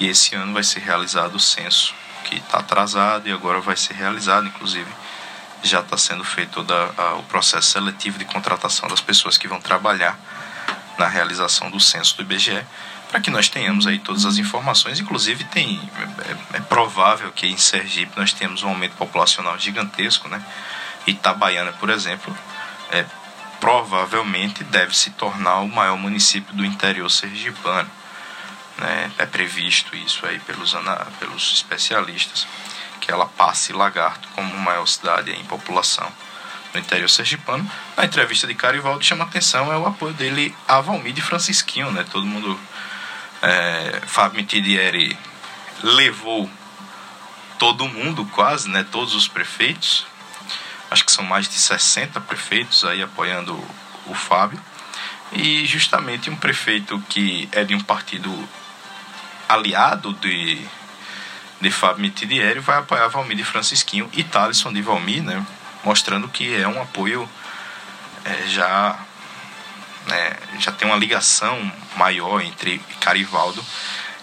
E 0.00 0.08
esse 0.08 0.34
ano 0.34 0.52
vai 0.52 0.64
ser 0.64 0.80
realizado 0.80 1.36
o 1.36 1.40
censo, 1.40 1.94
que 2.24 2.34
está 2.34 2.58
atrasado 2.58 3.28
e 3.28 3.32
agora 3.32 3.60
vai 3.60 3.76
ser 3.76 3.94
realizado, 3.94 4.48
inclusive 4.48 4.90
já 5.62 5.80
está 5.80 5.96
sendo 5.96 6.24
feito 6.24 6.64
todo 6.64 6.74
o 7.18 7.22
processo 7.24 7.70
seletivo 7.70 8.18
de 8.18 8.24
contratação 8.24 8.88
das 8.88 9.00
pessoas 9.00 9.38
que 9.38 9.46
vão 9.46 9.60
trabalhar 9.60 10.18
na 10.98 11.06
realização 11.06 11.70
do 11.70 11.78
censo 11.78 12.16
do 12.16 12.22
IBGE, 12.22 12.64
para 13.08 13.20
que 13.20 13.30
nós 13.30 13.48
tenhamos 13.48 13.86
aí 13.86 14.00
todas 14.00 14.24
as 14.24 14.36
informações. 14.36 14.98
Inclusive, 14.98 15.44
tem, 15.44 15.80
é, 16.52 16.56
é, 16.56 16.60
provável 16.60 17.30
que 17.30 17.46
em 17.46 17.56
Sergipe 17.56 18.12
nós 18.16 18.32
temos 18.32 18.64
um 18.64 18.68
aumento 18.68 18.96
populacional 18.96 19.56
gigantesco, 19.58 20.28
né? 20.28 20.42
Itabaiana, 21.06 21.72
por 21.72 21.88
exemplo, 21.88 22.36
é, 22.90 23.04
provavelmente 23.60 24.62
deve 24.64 24.96
se 24.96 25.10
tornar 25.10 25.60
o 25.60 25.68
maior 25.68 25.96
município 25.96 26.54
do 26.54 26.64
interior 26.64 27.10
sergipano. 27.10 27.90
Né? 28.78 29.10
É 29.18 29.26
previsto 29.26 29.96
isso 29.96 30.26
aí 30.26 30.38
pelos, 30.40 30.74
pelos 31.18 31.52
especialistas 31.52 32.46
que 33.00 33.10
ela 33.10 33.26
passe 33.26 33.72
Lagarto 33.72 34.28
como 34.34 34.56
maior 34.56 34.86
cidade 34.86 35.30
em 35.30 35.44
população 35.44 36.10
no 36.74 36.80
interior 36.80 37.08
sergipano. 37.08 37.68
Na 37.96 38.04
entrevista 38.04 38.46
de 38.46 38.54
Carivaldo 38.54 39.04
chama 39.04 39.24
atenção 39.24 39.72
é 39.72 39.76
o 39.76 39.86
apoio 39.86 40.12
dele 40.14 40.54
a 40.68 40.80
Valmir 40.80 41.16
Francisquinho, 41.22 41.90
né? 41.90 42.04
Todo 42.10 42.26
mundo 42.26 42.58
é, 43.42 44.02
Fábio 44.06 44.36
Mitidieri 44.36 45.16
levou 45.82 46.50
todo 47.58 47.88
mundo 47.88 48.24
quase, 48.26 48.68
né? 48.68 48.84
Todos 48.90 49.14
os 49.14 49.26
prefeitos. 49.26 50.06
Acho 50.90 51.04
que 51.04 51.12
são 51.12 51.24
mais 51.24 51.48
de 51.48 51.58
60 51.58 52.20
prefeitos 52.22 52.84
aí 52.84 53.02
apoiando 53.02 53.54
o 54.06 54.14
Fábio. 54.14 54.60
E 55.32 55.66
justamente 55.66 56.30
um 56.30 56.36
prefeito 56.36 56.98
que 57.08 57.48
é 57.52 57.64
de 57.64 57.74
um 57.74 57.80
partido 57.80 58.32
aliado 59.48 60.12
de 60.14 60.66
de 61.60 61.70
Fábio 61.70 62.02
Mitidieri 62.02 62.60
vai 62.60 62.78
apoiar 62.78 63.08
Valmir 63.08 63.36
de 63.36 63.44
Francisquinho 63.44 64.08
e 64.12 64.22
Thalisson 64.22 64.72
de 64.72 64.82
Valmir, 64.82 65.22
né? 65.22 65.44
Mostrando 65.82 66.28
que 66.28 66.54
é 66.54 66.68
um 66.68 66.80
apoio 66.80 67.28
é, 68.24 68.46
já 68.48 68.98
né, 70.06 70.36
já 70.58 70.70
tem 70.72 70.86
uma 70.86 70.96
ligação 70.96 71.72
maior 71.96 72.40
entre 72.40 72.78
Carivaldo 73.00 73.64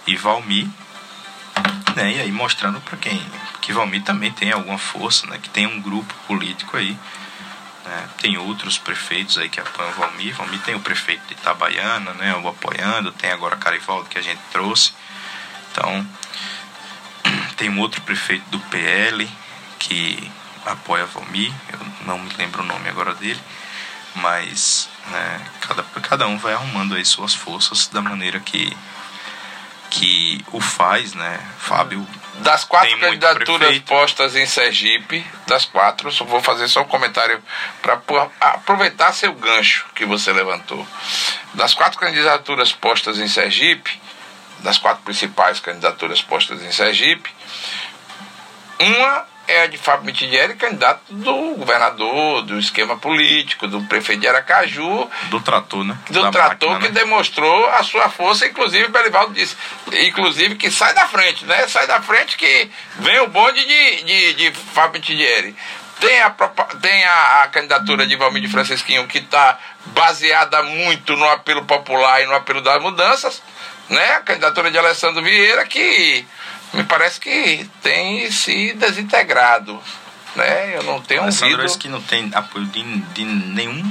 e 0.06 0.16
Valmir, 0.16 0.68
né? 1.96 2.14
E 2.14 2.22
aí 2.22 2.32
mostrando 2.32 2.80
para 2.82 2.98
quem 2.98 3.20
que 3.64 3.72
Valmir 3.72 4.04
também 4.04 4.30
tem 4.30 4.52
alguma 4.52 4.78
força, 4.78 5.26
né? 5.28 5.40
Que 5.42 5.50
tem 5.50 5.66
um 5.66 5.82
grupo 5.82 6.14
político 6.28 6.76
aí. 6.76 6.98
Né? 7.86 8.10
Tem 8.20 8.38
outros 8.38 8.78
prefeitos 8.78 9.38
aí 9.38 9.48
que 9.48 9.60
apoiam 9.60 9.92
Valmir. 9.94 10.36
Valmir 10.36 10.60
tem 10.62 10.76
o 10.76 10.82
prefeito 10.82 11.26
de 11.28 11.34
Itabaiana, 11.34 12.14
né? 12.14 12.36
O 12.36 12.48
apoiando. 12.50 13.14
Tem 13.14 13.32
agora 13.32 13.56
Carivaldo 13.56 14.10
que 14.10 14.18
a 14.18 14.22
gente 14.22 14.42
trouxe. 14.52 14.92
Então, 15.72 16.06
tem 17.56 17.70
um 17.70 17.80
outro 17.80 18.02
prefeito 18.02 18.44
do 18.50 18.60
PL 18.60 19.30
que 19.80 20.30
apoia 20.66 21.06
Valmir, 21.06 21.54
eu 21.72 21.80
não 22.06 22.20
me 22.20 22.32
lembro 22.38 22.64
o 22.64 22.66
nome 22.66 22.90
agora 22.90 23.14
dele, 23.16 23.40
mas 24.16 24.90
né, 25.08 25.42
cada, 25.62 25.84
cada 25.84 26.28
um 26.28 26.38
vai 26.38 26.54
arrumando 26.54 26.96
aí 26.96 27.06
suas 27.06 27.34
forças 27.34 27.88
da 27.88 28.02
maneira 28.02 28.40
que, 28.40 28.76
que 29.90 30.44
o 30.52 30.60
faz, 30.60 31.14
né? 31.14 31.40
Fábio. 31.58 32.06
Das 32.40 32.64
quatro 32.64 32.98
candidaturas 33.00 33.78
postas 33.80 34.36
em 34.36 34.46
Sergipe, 34.46 35.26
das 35.46 35.66
quatro, 35.66 36.12
só 36.12 36.26
vou 36.26 36.42
fazer 36.42 36.68
só 36.68 36.82
um 36.82 36.88
comentário 36.88 37.42
para 37.82 38.02
aproveitar 38.40 39.14
seu 39.14 39.34
gancho 39.34 39.86
que 39.94 40.04
você 40.04 40.34
levantou. 40.34 40.86
Das 41.54 41.76
quatro 41.76 42.00
candidaturas 42.00 42.72
postas 42.72 43.20
em 43.20 43.28
Sergipe, 43.28 44.02
das 44.60 44.80
quatro 44.80 45.04
principais 45.04 45.60
candidaturas 45.60 46.22
postas 46.22 46.64
em 46.64 46.72
Sergipe, 46.72 47.30
uma 48.80 49.26
é 49.48 49.64
a 49.64 49.68
de 49.68 49.78
Fábio 49.78 50.06
Mitidieri, 50.06 50.56
candidato 50.56 51.02
do 51.10 51.56
governador, 51.56 52.44
do 52.44 52.58
esquema 52.58 52.98
político, 52.98 53.68
do 53.68 53.82
prefeito 53.84 54.22
de 54.22 54.28
Aracaju. 54.28 55.10
Do 55.30 55.42
trator, 55.42 55.84
né? 55.84 55.98
Do 56.10 56.22
da 56.22 56.32
trator 56.32 56.72
máquina, 56.72 56.88
que 56.88 56.94
né? 56.94 57.02
demonstrou 57.02 57.70
a 57.70 57.84
sua 57.84 58.10
força, 58.10 58.48
inclusive 58.48 58.86
o 58.86 58.90
Belivaldo 58.90 59.34
disse, 59.34 59.56
inclusive 60.02 60.56
que 60.56 60.72
sai 60.72 60.94
da 60.94 61.08
frente, 61.08 61.46
né? 61.46 61.68
Sai 61.68 61.86
da 61.88 62.02
frente 62.02 62.38
que 62.38 62.70
vem 63.00 63.20
o 63.20 63.28
bonde 63.28 63.66
de, 63.66 64.04
de, 64.04 64.34
de 64.34 64.52
Fábio 64.52 64.94
Mitidieri. 64.94 65.56
Tem 66.00 66.22
a, 66.22 66.30
tem 66.82 67.04
a, 67.06 67.44
a 67.44 67.48
candidatura 67.48 68.06
de 68.08 68.16
Valmir 68.16 68.42
de 68.42 68.50
Francisquinho 68.50 69.08
que 69.08 69.20
está 69.20 69.58
baseada 69.88 70.64
muito 70.64 71.16
no 71.16 71.28
apelo 71.30 71.64
popular 71.66 72.22
e 72.22 72.26
no 72.26 72.34
apelo 72.34 72.62
das 72.62 72.82
mudanças, 72.82 73.42
né? 73.90 74.16
A 74.16 74.22
candidatura 74.22 74.72
de 74.72 74.78
Alessandro 74.78 75.24
Vieira 75.24 75.66
que 75.66 76.26
me 76.74 76.84
parece 76.84 77.20
que 77.20 77.70
tem 77.82 78.30
se 78.32 78.74
desintegrado. 78.74 79.82
Né? 80.36 80.76
Eu 80.76 80.84
não 80.84 81.02
tenho 81.02 81.24
ouvido... 81.24 81.78
que 81.78 81.88
não 81.88 82.02
tem 82.02 82.32
apoio 82.34 82.66
de, 82.66 82.84
de 82.84 83.26
nenhum 83.26 83.84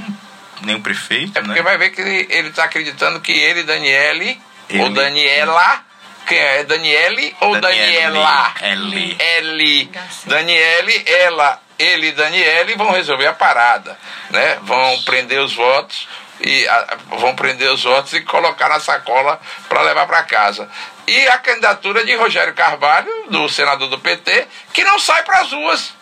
o 0.75 0.81
prefeito, 0.81 1.37
é 1.37 1.41
né? 1.41 1.47
porque 1.47 1.61
vai 1.61 1.77
ver 1.77 1.89
que 1.89 2.01
ele 2.01 2.47
está 2.47 2.63
acreditando 2.63 3.19
que 3.19 3.33
ele, 3.33 3.63
Daniele, 3.63 4.39
ele... 4.69 4.81
ou 4.81 4.89
Daniela, 4.91 5.83
quem 6.25 6.37
é? 6.37 6.59
é? 6.59 6.63
Daniele 6.63 7.35
ou 7.41 7.59
Daniele, 7.59 7.91
Daniela? 7.91 8.53
L. 8.61 9.17
L. 9.19 9.91
Daniele, 10.25 11.03
ela, 11.05 11.61
ele 11.77 12.07
e 12.07 12.11
Daniele 12.13 12.75
vão 12.75 12.91
resolver 12.91 13.27
a 13.27 13.33
parada, 13.33 13.97
né? 14.29 14.59
Vão 14.61 15.01
prender 15.01 15.39
os 15.41 15.53
votos 15.53 16.07
e 16.39 16.67
a, 16.67 16.97
vão 17.17 17.35
prender 17.35 17.69
os 17.69 17.83
votos 17.83 18.13
e 18.13 18.21
colocar 18.21 18.69
na 18.69 18.79
sacola 18.79 19.39
para 19.67 19.81
levar 19.81 20.07
para 20.07 20.23
casa. 20.23 20.69
E 21.05 21.27
a 21.27 21.37
candidatura 21.37 22.05
de 22.05 22.15
Rogério 22.15 22.53
Carvalho, 22.53 23.11
do 23.29 23.49
senador 23.49 23.89
do 23.89 23.99
PT, 23.99 24.47
que 24.73 24.83
não 24.83 24.97
sai 24.99 25.23
para 25.23 25.41
as 25.41 25.51
ruas. 25.51 25.93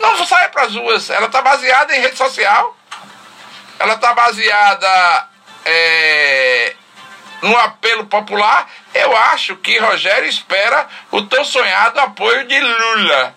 Não 0.00 0.24
sai 0.26 0.48
para 0.48 0.62
as 0.62 0.74
ruas. 0.74 1.10
Ela 1.10 1.26
está 1.26 1.42
baseada 1.42 1.94
em 1.94 2.00
rede 2.00 2.16
social. 2.16 2.76
Ela 3.78 3.94
está 3.94 4.14
baseada 4.14 5.28
é, 5.64 6.74
no 7.42 7.56
apelo 7.58 8.06
popular. 8.06 8.68
Eu 8.94 9.14
acho 9.16 9.56
que 9.56 9.78
Rogério 9.78 10.28
espera 10.28 10.86
o 11.10 11.22
tão 11.22 11.44
sonhado 11.44 12.00
apoio 12.00 12.46
de 12.46 12.58
Lula. 12.58 13.34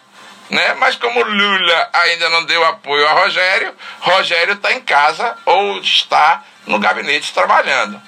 Né? 0.49 0.73
Mas 0.75 0.95
como 0.95 1.21
Lula 1.21 1.89
ainda 1.93 2.29
não 2.29 2.45
deu 2.45 2.63
apoio 2.65 3.07
a 3.07 3.11
Rogério, 3.11 3.75
Rogério 3.99 4.53
está 4.53 4.71
em 4.71 4.81
casa 4.81 5.37
ou 5.45 5.79
está 5.79 6.43
no 6.65 6.79
gabinete 6.79 7.33
trabalhando. 7.33 8.01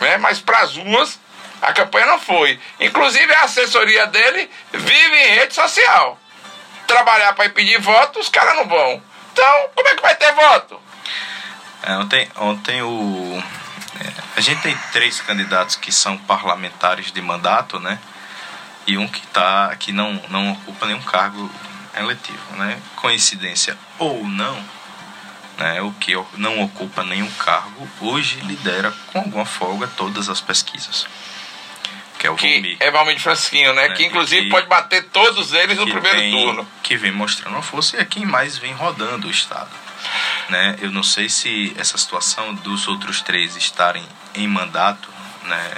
Né? 0.00 0.16
Mas 0.16 0.40
para 0.40 0.60
as 0.60 0.76
ruas 0.76 1.18
a 1.60 1.72
campanha 1.72 2.06
não 2.06 2.18
foi. 2.18 2.58
Inclusive 2.78 3.32
a 3.34 3.44
assessoria 3.44 4.06
dele 4.06 4.50
vive 4.72 5.16
em 5.16 5.34
rede 5.34 5.54
social. 5.54 6.18
Trabalhar 6.86 7.34
para 7.34 7.46
impedir 7.46 7.80
voto, 7.80 8.18
os 8.18 8.28
caras 8.28 8.56
não 8.56 8.66
vão. 8.66 9.02
Então, 9.32 9.68
como 9.74 9.88
é 9.88 9.94
que 9.94 10.02
vai 10.02 10.16
ter 10.16 10.32
voto? 10.32 10.80
É, 11.82 11.96
ontem, 11.96 12.28
ontem 12.36 12.82
o. 12.82 13.42
É, 14.00 14.12
a 14.36 14.40
gente 14.40 14.60
tem 14.62 14.76
três 14.92 15.20
candidatos 15.20 15.76
que 15.76 15.92
são 15.92 16.16
parlamentares 16.18 17.12
de 17.12 17.20
mandato, 17.20 17.78
né? 17.78 17.98
E 18.86 18.98
um 18.98 19.06
que 19.06 19.24
tá, 19.28 19.74
que 19.78 19.92
não, 19.92 20.14
não 20.28 20.52
ocupa 20.52 20.86
nenhum 20.86 21.02
cargo 21.02 21.50
eletivo, 21.96 22.56
né? 22.56 22.80
Coincidência 22.96 23.76
ou 23.98 24.24
não, 24.24 24.62
né? 25.60 25.80
O 25.82 25.92
que 25.92 26.12
não 26.36 26.60
ocupa 26.62 27.04
nenhum 27.04 27.30
cargo 27.32 27.86
hoje 28.00 28.40
lidera 28.40 28.92
com 29.12 29.18
alguma 29.18 29.44
folga 29.44 29.86
todas 29.86 30.28
as 30.28 30.40
pesquisas 30.40 31.06
que 32.20 32.26
é 32.26 32.30
o 32.30 32.36
que 32.36 32.54
Vomir. 32.54 32.76
é 32.78 32.90
Valmir 32.90 33.18
Francisquinho, 33.18 33.72
né? 33.72 33.88
né? 33.88 33.94
Que 33.94 34.04
inclusive 34.04 34.42
que, 34.42 34.50
pode 34.50 34.66
bater 34.66 35.04
todos 35.04 35.54
eles 35.54 35.78
no 35.78 35.86
primeiro 35.88 36.18
vem, 36.18 36.30
turno. 36.30 36.68
Que 36.82 36.94
vem 36.94 37.10
mostrando 37.10 37.56
a 37.56 37.62
força 37.62 37.96
e 37.96 38.00
é 38.00 38.04
quem 38.04 38.26
mais 38.26 38.58
vem 38.58 38.74
rodando 38.74 39.26
o 39.26 39.30
Estado. 39.30 39.70
Né? 40.50 40.76
Eu 40.82 40.90
não 40.90 41.02
sei 41.02 41.30
se 41.30 41.74
essa 41.78 41.96
situação 41.96 42.54
dos 42.56 42.86
outros 42.86 43.22
três 43.22 43.56
estarem 43.56 44.04
em 44.34 44.46
mandato, 44.46 45.08
né? 45.44 45.70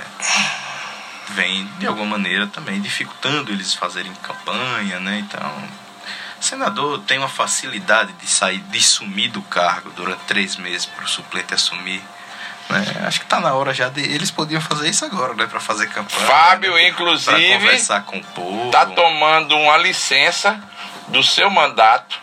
Vem 1.29 1.65
de 1.79 1.87
alguma 1.87 2.07
maneira 2.19 2.49
também 2.49 2.81
dificultando 2.81 3.53
eles 3.53 3.73
fazerem 3.73 4.13
campanha, 4.15 4.99
né? 4.99 5.21
Então, 5.21 5.69
o 6.43 6.45
senador 6.45 6.99
tem 7.03 7.19
uma 7.19 7.29
facilidade 7.29 8.13
de 8.15 8.27
sair, 8.27 8.59
de 8.59 8.83
sumir 8.83 9.31
do 9.31 9.41
cargo 9.43 9.91
durante 9.91 10.25
três 10.25 10.57
meses 10.57 10.85
para 10.85 11.05
o 11.05 11.09
suplente 11.09 11.55
assumir 11.55 12.03
né? 12.69 12.85
Acho 13.07 13.21
que 13.21 13.27
está 13.27 13.39
na 13.39 13.53
hora 13.55 13.75
já 13.75 13.89
de. 13.89 14.01
Eles 14.01 14.31
podiam 14.31 14.61
fazer 14.61 14.89
isso 14.89 15.05
agora, 15.05 15.35
né? 15.35 15.47
Para 15.47 15.61
fazer 15.61 15.89
campanha. 15.89 16.27
Fábio, 16.27 16.75
né? 16.75 16.89
inclusive. 16.89 17.53
conversar 17.55 18.03
com 18.05 18.17
o 18.17 18.25
povo. 18.25 18.67
Está 18.67 18.87
tomando 18.87 19.57
uma 19.57 19.77
licença 19.77 20.59
do 21.09 21.23
seu 21.23 21.51
mandato 21.51 22.19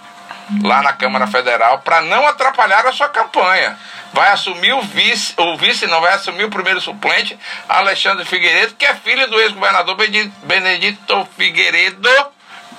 lá 0.63 0.81
na 0.81 0.93
Câmara 0.93 1.27
Federal 1.27 1.79
para 1.79 2.01
não 2.01 2.27
atrapalhar 2.27 2.85
a 2.87 2.91
sua 2.91 3.09
campanha. 3.09 3.77
Vai 4.11 4.31
assumir 4.31 4.73
o 4.73 4.81
vice, 4.81 5.35
o 5.37 5.55
vice 5.57 5.85
não, 5.85 6.01
vai 6.01 6.13
assumir 6.13 6.43
o 6.45 6.49
primeiro 6.49 6.81
suplente, 6.81 7.37
Alexandre 7.67 8.25
Figueiredo, 8.25 8.73
que 8.73 8.85
é 8.85 8.95
filho 8.95 9.29
do 9.29 9.39
ex-governador 9.39 9.95
Benedito 10.43 11.27
Figueiredo 11.37 12.09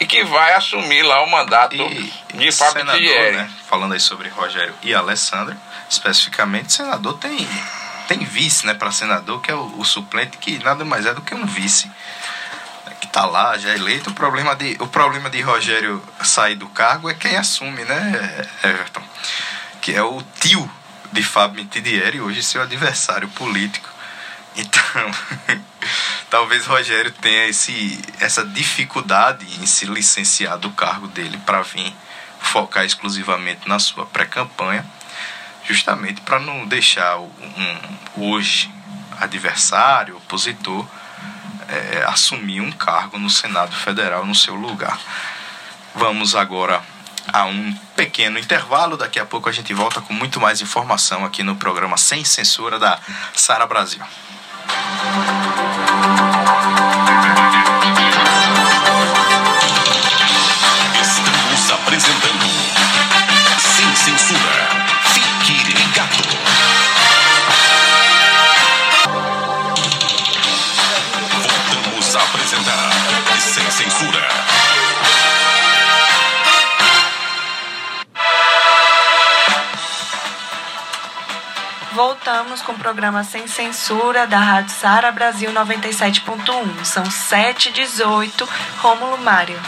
e 0.01 0.07
que 0.07 0.25
vai 0.25 0.55
assumir 0.55 1.03
lá 1.03 1.23
o 1.23 1.31
mandato 1.31 1.77
e, 1.77 2.13
de 2.35 2.51
Fábio 2.51 2.81
senador, 2.81 3.33
né? 3.33 3.51
Falando 3.69 3.93
aí 3.93 4.01
sobre 4.01 4.31
Rogério 4.31 4.75
e 4.83 4.95
Alessandra, 4.95 5.57
especificamente, 5.91 6.73
senador 6.73 7.19
tem, 7.19 7.47
tem 8.09 8.25
vice, 8.25 8.67
né, 8.67 8.73
para 8.73 8.91
senador, 8.91 9.43
que 9.43 9.51
é 9.51 9.55
o, 9.55 9.79
o, 9.79 9.85
suplente, 9.85 10.39
que 10.39 10.59
nada 10.65 10.87
mais 10.87 11.05
é 11.05 11.13
do 11.13 11.21
que 11.21 11.35
um 11.35 11.45
vice. 11.45 11.87
Né, 12.87 12.95
que 12.99 13.07
está 13.07 13.27
lá, 13.27 13.59
já 13.59 13.75
eleito. 13.75 14.09
O 14.09 14.15
problema, 14.15 14.57
de, 14.57 14.77
o 14.81 14.87
problema 14.87 15.29
de 15.29 15.43
Rogério 15.43 16.03
sair 16.25 16.55
do 16.55 16.69
cargo 16.69 17.11
é 17.11 17.15
quem 17.15 17.37
assume, 17.37 17.85
né, 17.85 18.49
Everton? 18.65 19.03
Que 19.83 19.95
é 19.95 20.03
o 20.03 20.23
tio 20.41 20.71
de 21.13 21.23
Fábio 21.23 21.63
Mitidieri, 21.63 22.23
hoje 22.23 22.43
seu 22.43 22.63
adversário 22.63 23.29
político. 23.29 23.89
Então, 24.57 25.11
talvez 26.31 26.65
Rogério 26.67 27.11
tenha 27.11 27.47
esse, 27.47 28.01
essa 28.21 28.45
dificuldade 28.45 29.45
em 29.61 29.67
se 29.67 29.85
licenciar 29.87 30.57
do 30.57 30.71
cargo 30.71 31.09
dele 31.09 31.39
para 31.45 31.63
vir 31.63 31.93
focar 32.41 32.85
exclusivamente 32.85 33.69
na 33.69 33.79
sua 33.79 34.07
pré-campanha 34.07 34.87
justamente 35.65 36.21
para 36.23 36.39
não 36.39 36.67
deixar 36.67 37.19
um, 37.19 37.31
hoje 38.17 38.71
adversário, 39.21 40.17
opositor, 40.17 40.87
é, 41.69 42.05
assumir 42.05 42.61
um 42.61 42.73
cargo 42.73 43.19
no 43.19 43.31
Senado 43.31 43.75
Federal 43.77 44.25
no 44.25 44.35
seu 44.35 44.55
lugar. 44.55 44.99
Vamos 45.95 46.35
agora 46.35 46.83
a 47.33 47.45
um 47.45 47.73
pequeno 47.95 48.39
intervalo. 48.39 48.97
Daqui 48.97 49.21
a 49.21 49.27
pouco 49.27 49.49
a 49.49 49.53
gente 49.53 49.73
volta 49.73 50.01
com 50.01 50.13
muito 50.13 50.41
mais 50.41 50.61
informação 50.61 51.25
aqui 51.25 51.43
no 51.43 51.55
programa 51.57 51.97
Sem 51.97 52.25
Censura 52.25 52.79
da 52.79 52.99
Sara 53.35 53.67
Brasil. 53.67 54.03
Estamos 57.13 57.60
Voltamos 82.31 82.63
com 82.63 82.71
o 82.71 82.79
programa 82.79 83.25
Sem 83.25 83.49
Censura 83.49 84.25
da 84.25 84.39
Rádio 84.39 84.73
Sara 84.73 85.11
Brasil 85.11 85.51
97.1. 85.53 86.85
São 86.85 87.03
7h18. 87.03 88.49
Rômulo 88.79 89.19
Mário. 89.19 89.59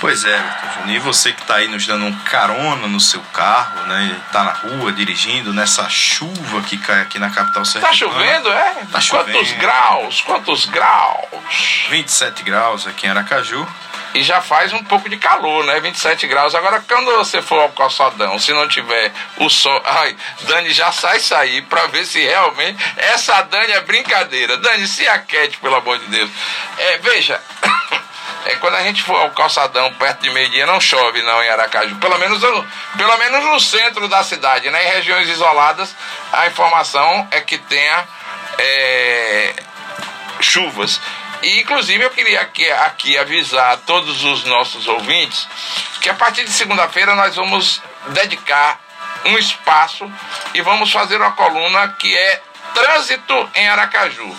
Pois 0.00 0.24
é, 0.24 0.38
Júnior. 0.76 0.96
E 0.96 0.98
você 1.00 1.32
que 1.32 1.42
está 1.42 1.56
aí 1.56 1.66
nos 1.66 1.84
dando 1.88 2.04
um 2.04 2.16
carona 2.20 2.86
no 2.86 3.00
seu 3.00 3.20
carro, 3.32 3.84
né? 3.88 4.16
Está 4.24 4.44
na 4.44 4.52
rua 4.52 4.92
dirigindo 4.92 5.52
nessa 5.52 5.88
chuva 5.88 6.62
que 6.62 6.78
cai 6.78 7.00
aqui 7.00 7.18
na 7.18 7.30
capital 7.30 7.64
sergipana. 7.64 7.90
Tá 7.90 7.92
chovendo, 7.92 8.48
é? 8.48 8.74
Tá 8.92 9.00
chovendo. 9.00 9.36
Quantos 9.36 9.52
graus? 9.54 10.20
Quantos 10.20 10.66
graus? 10.66 11.86
27 11.90 12.44
graus 12.44 12.86
aqui 12.86 13.08
em 13.08 13.10
Aracaju. 13.10 13.66
E 14.14 14.22
já 14.22 14.40
faz 14.40 14.72
um 14.72 14.82
pouco 14.84 15.08
de 15.08 15.16
calor, 15.16 15.64
né? 15.64 15.78
27 15.80 16.26
graus. 16.26 16.54
Agora, 16.54 16.82
quando 16.88 17.14
você 17.16 17.42
for 17.42 17.60
ao 17.60 17.68
calçadão, 17.70 18.38
se 18.38 18.52
não 18.52 18.66
tiver 18.66 19.12
o 19.36 19.48
sol. 19.48 19.80
Ai, 19.84 20.16
Dani 20.42 20.70
já 20.72 20.90
sai 20.90 21.20
sair 21.20 21.62
para 21.62 21.86
ver 21.88 22.04
se 22.06 22.20
realmente. 22.20 22.82
Essa 22.96 23.42
Dani 23.42 23.72
é 23.72 23.80
brincadeira. 23.80 24.56
Dani, 24.56 24.86
se 24.86 25.06
aquete, 25.06 25.58
pelo 25.58 25.76
amor 25.76 25.98
de 25.98 26.06
Deus. 26.06 26.30
É, 26.78 26.98
veja. 26.98 27.40
É, 28.44 28.54
quando 28.56 28.76
a 28.76 28.82
gente 28.82 29.02
for 29.02 29.16
ao 29.16 29.30
calçadão 29.32 29.92
perto 29.94 30.22
de 30.22 30.30
meio-dia, 30.30 30.64
não 30.64 30.80
chove 30.80 31.20
não 31.22 31.42
em 31.42 31.48
Aracaju. 31.50 31.96
Pelo 31.96 32.16
menos, 32.18 32.40
pelo 32.96 33.18
menos 33.18 33.44
no 33.44 33.60
centro 33.60 34.08
da 34.08 34.22
cidade, 34.22 34.70
né? 34.70 34.84
Em 34.84 34.94
regiões 34.94 35.28
isoladas, 35.28 35.94
a 36.32 36.46
informação 36.46 37.28
é 37.30 37.40
que 37.40 37.58
tenha 37.58 38.06
é, 38.58 39.54
chuvas. 40.40 41.00
E 41.42 41.60
inclusive 41.60 42.02
eu 42.02 42.10
queria 42.10 42.40
aqui, 42.40 42.68
aqui 42.70 43.16
avisar 43.16 43.74
a 43.74 43.76
todos 43.76 44.24
os 44.24 44.44
nossos 44.44 44.88
ouvintes 44.88 45.46
que 46.00 46.08
a 46.08 46.14
partir 46.14 46.44
de 46.44 46.52
segunda-feira 46.52 47.14
nós 47.14 47.36
vamos 47.36 47.82
dedicar 48.08 48.80
um 49.24 49.38
espaço 49.38 50.10
e 50.54 50.60
vamos 50.62 50.90
fazer 50.90 51.16
uma 51.16 51.32
coluna 51.32 51.88
que 51.98 52.16
é 52.16 52.42
Trânsito 52.74 53.50
em 53.54 53.68
Aracaju. 53.68 54.36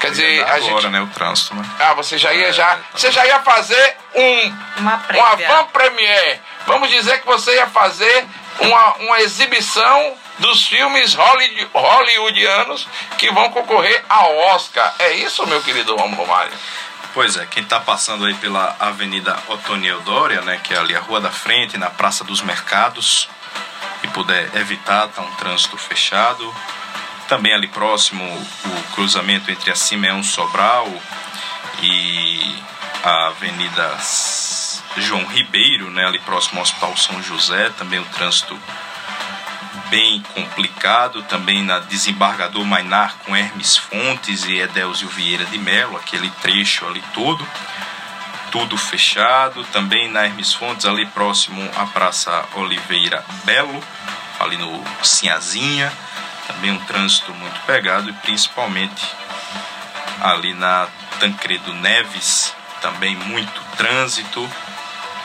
Quer 0.00 0.10
dizer, 0.12 0.42
a 0.42 0.54
agora, 0.54 0.60
gente. 0.62 0.88
né? 0.88 1.00
O 1.02 1.06
trânsito, 1.08 1.54
né? 1.54 1.62
Ah, 1.78 1.92
você 1.92 2.16
já 2.16 2.32
ia 2.32 2.48
é, 2.48 2.52
já. 2.52 2.68
Tá 2.68 2.78
você 2.94 3.12
já 3.12 3.26
ia 3.26 3.38
fazer 3.40 3.96
um. 4.14 4.56
Uma, 4.78 5.04
uma 5.14 5.36
van 5.36 5.64
premiere. 5.66 6.40
Vamos 6.66 6.88
dizer 6.88 7.20
que 7.20 7.26
você 7.26 7.54
ia 7.54 7.66
fazer 7.66 8.26
uma, 8.60 8.94
uma 8.94 9.20
exibição 9.20 10.16
dos 10.38 10.66
filmes 10.66 11.14
hollywoodianos 11.14 12.88
que 13.18 13.30
vão 13.30 13.50
concorrer 13.50 14.04
ao 14.08 14.36
Oscar. 14.54 14.94
É 14.98 15.12
isso, 15.14 15.46
meu 15.46 15.62
querido 15.62 15.94
Romulo 15.96 16.26
Mário? 16.26 16.52
Pois 17.12 17.36
é, 17.36 17.44
quem 17.46 17.62
está 17.62 17.80
passando 17.80 18.24
aí 18.24 18.34
pela 18.34 18.76
Avenida 18.78 19.36
Otoniel 19.48 20.00
Dória, 20.02 20.42
né, 20.42 20.60
que 20.62 20.72
é 20.72 20.78
ali 20.78 20.94
a 20.94 21.00
Rua 21.00 21.20
da 21.20 21.30
Frente, 21.30 21.76
na 21.76 21.90
Praça 21.90 22.22
dos 22.22 22.40
Mercados, 22.40 23.28
e 24.02 24.08
puder 24.08 24.48
evitar, 24.56 25.08
tá 25.08 25.20
um 25.20 25.34
trânsito 25.34 25.76
fechado. 25.76 26.54
Também 27.26 27.52
ali 27.52 27.66
próximo 27.68 28.24
o 28.24 28.94
cruzamento 28.94 29.50
entre 29.50 29.70
a 29.70 29.74
Simeão 29.74 30.22
Sobral 30.22 30.88
e 31.82 32.62
a 33.02 33.26
Avenida 33.26 33.98
João 34.96 35.24
Ribeiro, 35.26 35.90
né, 35.90 36.06
ali 36.06 36.18
próximo 36.20 36.58
ao 36.58 36.62
Hospital 36.62 36.96
São 36.96 37.22
José, 37.22 37.70
também 37.70 37.98
o 37.98 38.04
trânsito 38.06 38.58
bem 39.90 40.22
complicado, 40.34 41.22
também 41.24 41.64
na 41.64 41.80
desembargador 41.80 42.64
Mainar 42.64 43.16
com 43.24 43.36
Hermes 43.36 43.76
Fontes 43.76 44.44
e 44.44 44.58
Edelzio 44.58 45.08
Vieira 45.08 45.44
de 45.46 45.58
Melo, 45.58 45.96
aquele 45.96 46.30
trecho 46.40 46.86
ali 46.86 47.02
todo, 47.12 47.46
tudo 48.52 48.78
fechado, 48.78 49.64
também 49.64 50.08
na 50.08 50.24
Hermes 50.24 50.54
Fontes, 50.54 50.86
ali 50.86 51.04
próximo 51.06 51.68
à 51.76 51.86
Praça 51.86 52.44
Oliveira 52.54 53.24
Belo, 53.44 53.82
ali 54.38 54.56
no 54.56 54.82
Sinhazinha, 55.02 55.92
também 56.46 56.70
um 56.70 56.78
trânsito 56.84 57.34
muito 57.34 57.60
pegado 57.66 58.08
e 58.08 58.12
principalmente 58.12 59.04
ali 60.20 60.54
na 60.54 60.86
Tancredo 61.18 61.74
Neves, 61.74 62.54
também 62.80 63.16
muito 63.16 63.60
trânsito. 63.76 64.48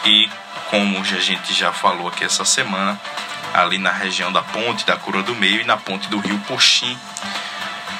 E 0.05 0.29
como 0.69 0.99
a 0.99 1.19
gente 1.19 1.53
já 1.53 1.71
falou 1.71 2.07
aqui 2.07 2.23
essa 2.23 2.45
semana, 2.45 2.99
ali 3.61 3.77
na 3.77 3.91
região 3.91 4.31
da 4.31 4.41
ponte 4.41 4.85
da 4.85 4.95
Cura 4.97 5.23
do 5.23 5.35
Meio 5.35 5.61
e 5.61 5.63
na 5.63 5.77
ponte 5.77 6.07
do 6.09 6.19
Rio 6.19 6.37
Poxim, 6.39 6.97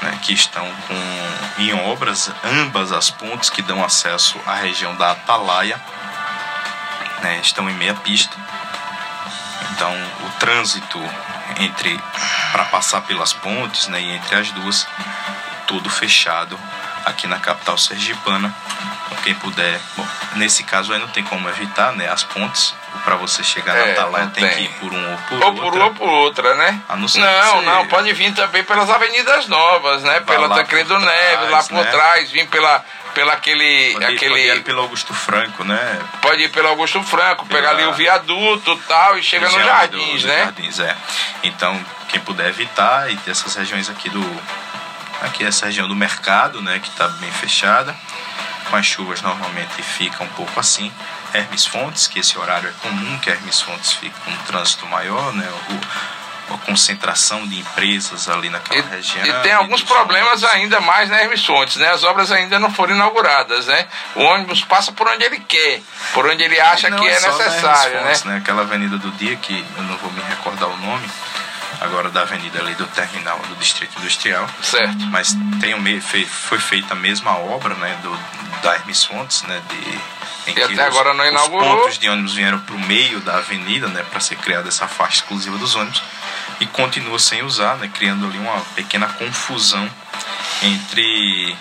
né, 0.01 0.19
que 0.21 0.33
estão 0.33 0.69
com, 0.87 1.61
em 1.61 1.73
obras 1.73 2.31
ambas 2.43 2.91
as 2.91 3.09
pontes 3.09 3.49
que 3.49 3.61
dão 3.61 3.83
acesso 3.83 4.39
à 4.45 4.55
região 4.55 4.95
da 4.95 5.11
Atalaia, 5.11 5.79
né, 7.21 7.39
estão 7.41 7.69
em 7.69 7.73
meia 7.73 7.93
pista. 7.95 8.35
Então 9.71 9.93
o 10.25 10.29
trânsito 10.39 10.99
entre 11.59 11.99
para 12.51 12.65
passar 12.65 13.01
pelas 13.01 13.33
pontes 13.33 13.87
né, 13.87 14.01
e 14.01 14.15
entre 14.15 14.35
as 14.35 14.51
duas, 14.51 14.87
todo 15.67 15.89
fechado 15.89 16.57
aqui 17.05 17.27
na 17.27 17.39
capital 17.39 17.77
sergipana. 17.77 18.53
Então, 19.05 19.17
quem 19.23 19.35
puder, 19.35 19.79
bom, 19.95 20.07
nesse 20.35 20.63
caso 20.63 20.93
aí 20.93 20.99
não 20.99 21.07
tem 21.07 21.23
como 21.23 21.47
evitar, 21.49 21.93
né, 21.93 22.09
as 22.09 22.23
pontes. 22.23 22.73
Para 23.03 23.15
você 23.15 23.43
chegar 23.43 23.75
é, 23.75 23.85
na 23.85 23.91
Atalaia 23.91 24.27
tem, 24.27 24.47
tem, 24.47 24.57
que 24.57 24.63
ir 24.63 24.69
por 24.79 24.91
um 24.93 25.11
ou 25.11 25.17
por 25.17 25.33
ou 25.33 25.47
outra. 25.47 25.63
Ou 25.63 25.71
por 25.71 25.81
ou 25.81 25.93
por 25.93 26.09
outra, 26.09 26.55
né? 26.55 26.81
não, 26.89 27.61
não, 27.61 27.61
não, 27.61 27.87
pode 27.87 28.11
vir 28.13 28.33
também 28.33 28.63
pelas 28.63 28.89
avenidas 28.89 29.47
novas, 29.47 30.03
né? 30.03 30.21
Pela 30.21 30.49
Tancredo 30.49 30.97
Neves, 30.99 31.49
lá 31.49 31.63
por 31.63 31.83
né? 31.83 31.91
trás, 31.91 32.31
vir 32.31 32.47
pela 32.47 32.83
pela 33.15 33.33
aquele. 33.33 33.93
Pode, 33.93 34.05
aquele... 34.05 34.29
pode 34.29 34.47
ir 34.47 34.63
pelo 34.63 34.81
Augusto 34.81 35.13
Franco, 35.13 35.63
né? 35.63 35.99
Pode 36.21 36.43
ir 36.43 36.49
pelo 36.49 36.67
Augusto 36.67 37.01
Franco, 37.01 37.45
pela... 37.45 37.61
pegar 37.61 37.71
ali 37.71 37.85
o 37.85 37.93
viaduto 37.93 38.73
e 38.73 38.87
tal, 38.87 39.17
e 39.17 39.23
chega 39.23 39.45
nos 39.49 39.63
jardins, 39.63 40.21
do, 40.21 40.27
né? 40.27 40.43
Jardins, 40.43 40.79
é. 40.79 40.95
Então, 41.41 41.83
quem 42.09 42.19
puder 42.19 42.49
evitar 42.49 43.09
e 43.09 43.15
ter 43.17 43.31
essas 43.31 43.55
regiões 43.55 43.89
aqui 43.89 44.09
do. 44.09 44.41
Aqui 45.21 45.45
essa 45.45 45.67
região 45.67 45.87
do 45.87 45.95
mercado, 45.95 46.61
né? 46.61 46.77
Que 46.79 46.89
está 46.89 47.07
bem 47.07 47.31
fechada. 47.31 47.95
Com 48.69 48.75
as 48.75 48.85
chuvas 48.85 49.21
normalmente 49.21 49.81
fica 49.81 50.23
um 50.23 50.27
pouco 50.29 50.59
assim. 50.59 50.91
Hermes 51.35 51.65
Fontes, 51.65 52.07
que 52.07 52.19
esse 52.19 52.37
horário 52.37 52.69
é 52.69 52.73
comum, 52.81 53.17
que 53.19 53.29
Hermes 53.29 53.61
Fontes 53.61 53.93
fica 53.93 54.15
com 54.23 54.31
um 54.31 54.37
trânsito 54.37 54.85
maior, 54.87 55.33
né? 55.33 55.47
O, 55.69 56.53
a 56.53 56.57
concentração 56.59 57.47
de 57.47 57.59
empresas 57.59 58.29
ali 58.29 58.49
naquela 58.49 58.79
e, 58.79 58.89
região. 58.89 59.25
E 59.25 59.33
tem 59.41 59.51
alguns 59.51 59.81
problemas 59.81 60.43
ônibus. 60.43 60.55
ainda 60.55 60.79
mais 60.79 61.09
na 61.09 61.19
Hermes 61.19 61.43
Fontes, 61.43 61.77
né? 61.77 61.89
As 61.89 62.03
obras 62.03 62.31
ainda 62.31 62.59
não 62.59 62.71
foram 62.71 62.95
inauguradas, 62.95 63.65
né? 63.65 63.87
O 64.15 64.21
ônibus 64.21 64.63
passa 64.63 64.91
por 64.91 65.07
onde 65.07 65.23
ele 65.23 65.39
quer, 65.39 65.81
por 66.13 66.25
onde 66.27 66.43
ele 66.43 66.59
acha 66.59 66.91
que 66.91 67.07
é, 67.07 67.11
é 67.11 67.19
necessário, 67.19 67.99
Fontes, 67.99 68.23
né? 68.25 68.33
né? 68.33 68.37
Aquela 68.39 68.61
avenida 68.61 68.97
do 68.97 69.11
dia 69.11 69.35
que 69.37 69.65
eu 69.75 69.83
não 69.83 69.97
vou 69.97 70.11
me 70.11 70.21
recordar 70.21 70.69
o 70.69 70.77
nome, 70.77 71.09
agora 71.81 72.09
da 72.09 72.21
avenida 72.21 72.59
ali 72.59 72.75
do 72.75 72.85
terminal 72.87 73.39
do 73.39 73.55
distrito 73.55 73.97
industrial. 73.99 74.47
Certo. 74.61 75.05
Mas 75.07 75.35
tem 75.59 75.75
foi 76.27 76.59
feita 76.59 76.93
a 76.93 76.97
mesma 76.97 77.37
obra, 77.37 77.73
né, 77.75 77.97
do 78.01 78.45
da 78.61 78.75
Hermes 78.75 79.03
Fontes, 79.03 79.43
né, 79.43 79.61
de 79.69 79.99
e 80.47 80.63
até 80.63 80.83
agora 80.83 81.13
não 81.13 81.25
inaugurou. 81.25 81.75
Os 81.75 81.81
pontos 81.81 81.99
de 81.99 82.09
ônibus 82.09 82.33
vieram 82.33 82.59
para 82.59 82.75
o 82.75 82.79
meio 82.79 83.19
da 83.21 83.37
avenida, 83.37 83.87
né, 83.87 84.03
para 84.09 84.19
ser 84.19 84.35
criada 84.37 84.67
essa 84.67 84.87
faixa 84.87 85.17
exclusiva 85.17 85.57
dos 85.57 85.75
ônibus 85.75 86.01
e 86.59 86.65
continua 86.67 87.19
sem 87.19 87.43
usar, 87.43 87.75
né, 87.77 87.89
criando 87.93 88.25
ali 88.25 88.37
uma 88.37 88.59
pequena 88.75 89.07
confusão 89.07 89.89
entre 90.61 91.55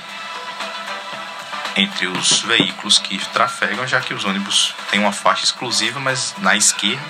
entre 1.77 2.07
os 2.07 2.41
veículos 2.43 2.99
que 2.99 3.19
trafegam, 3.33 3.85
já 3.87 4.01
que 4.01 4.15
os 4.15 4.25
ônibus 4.25 4.73
têm 4.93 5.01
uma 5.01 5.11
faixa 5.11 5.45
exclusiva, 5.45 5.99
mas 5.99 6.33
na 6.39 6.55
esquerda 6.55 7.03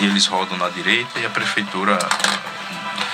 e 0.00 0.06
eles 0.06 0.26
rodam 0.26 0.56
na 0.58 0.68
direita 0.68 1.18
e 1.20 1.26
a 1.26 1.30
prefeitura 1.30 1.98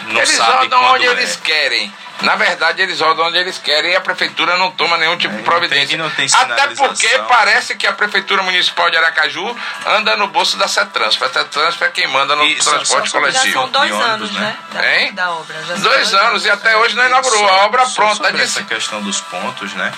não 0.06 0.16
eles 0.16 0.30
sabe 0.30 0.64
rodam 0.64 0.82
onde 0.92 1.06
é. 1.06 1.10
eles 1.10 1.36
querem. 1.36 1.92
Na 2.22 2.36
verdade, 2.36 2.82
eles 2.82 3.00
rodam 3.00 3.26
onde 3.26 3.38
eles 3.38 3.58
querem 3.58 3.92
e 3.92 3.96
a 3.96 4.00
prefeitura 4.00 4.56
não 4.56 4.70
toma 4.72 4.98
nenhum 4.98 5.16
tipo 5.16 5.34
de 5.34 5.42
providência. 5.42 5.96
Não 5.96 6.10
tem, 6.10 6.28
não 6.28 6.38
tem 6.38 6.52
Até 6.52 6.74
porque 6.74 7.08
parece 7.28 7.74
que 7.76 7.86
a 7.86 7.92
prefeitura 7.92 8.42
municipal 8.42 8.90
de 8.90 8.96
Aracaju 8.96 9.56
anda 9.86 10.16
no 10.16 10.28
bolso 10.28 10.56
da 10.56 10.68
CETRANSF. 10.68 11.24
A 11.24 11.28
CETRANSF 11.30 11.84
é 11.84 11.88
quem 11.88 12.06
manda 12.08 12.36
no 12.36 12.44
e 12.44 12.56
transporte 12.56 13.10
só, 13.10 13.18
coletivo. 13.18 13.46
Já 13.46 13.52
são 13.52 13.68
dois 13.70 13.92
anos, 13.92 14.30
né? 14.32 14.56
Da, 14.72 15.24
da 15.24 15.30
obra. 15.32 15.62
Já 15.64 15.74
dois 15.76 16.14
anos 16.14 16.44
e 16.44 16.50
até 16.50 16.76
hoje 16.76 16.94
não 16.94 17.06
inaugurou. 17.06 17.48
a 17.48 17.64
obra 17.64 17.86
pronta. 17.88 18.14
Sobre 18.16 18.32
disse... 18.32 18.58
essa 18.58 18.62
questão 18.64 19.00
dos 19.02 19.20
pontos, 19.20 19.72
né? 19.74 19.92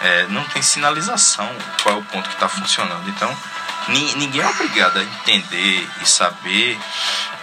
É, 0.00 0.26
não 0.28 0.44
tem 0.44 0.62
sinalização 0.62 1.50
qual 1.82 1.96
é 1.96 1.98
o 1.98 2.02
ponto 2.02 2.28
que 2.28 2.34
está 2.34 2.48
funcionando. 2.48 3.08
Então, 3.08 3.36
ninguém 3.88 4.42
é 4.42 4.46
obrigado 4.46 4.98
a 4.98 5.02
entender 5.02 5.88
e 6.00 6.08
saber 6.08 6.78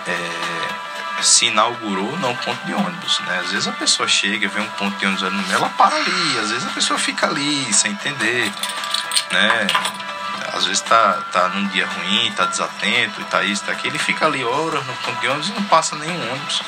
é, 0.08 0.85
se 1.22 1.48
inaugurou 1.48 2.12
ou 2.12 2.20
não 2.20 2.36
ponto 2.36 2.66
de 2.66 2.74
ônibus, 2.74 3.20
né? 3.22 3.40
Às 3.44 3.52
vezes 3.52 3.68
a 3.68 3.72
pessoa 3.72 4.08
chega, 4.08 4.48
vê 4.48 4.60
um 4.60 4.70
ponto 4.72 4.98
de 4.98 5.06
ônibus 5.06 5.24
ali 5.24 5.36
no 5.36 5.44
meio, 5.44 5.56
ela 5.56 5.70
para 5.70 5.96
ali, 5.96 6.40
às 6.40 6.52
vezes 6.52 6.68
a 6.68 6.72
pessoa 6.72 7.00
fica 7.00 7.28
ali 7.28 7.74
sem 7.74 7.92
entender, 7.92 8.52
né? 9.32 9.68
Às 10.54 10.66
vezes 10.66 10.82
tá, 10.82 11.22
tá 11.32 11.50
num 11.50 11.68
dia 11.68 11.86
ruim, 11.86 12.32
tá 12.36 12.46
desatento 12.46 13.20
e 13.20 13.24
tá 13.26 13.44
isso, 13.44 13.64
tá 13.64 13.72
aquilo, 13.72 13.96
ele 13.96 14.00
fica 14.00 14.26
ali 14.26 14.44
horas 14.44 14.86
no 14.86 14.94
ponto 14.94 15.20
de 15.20 15.28
ônibus 15.28 15.50
e 15.50 15.54
não 15.54 15.64
passa 15.64 15.96
nenhum 15.96 16.32
ônibus. 16.32 16.62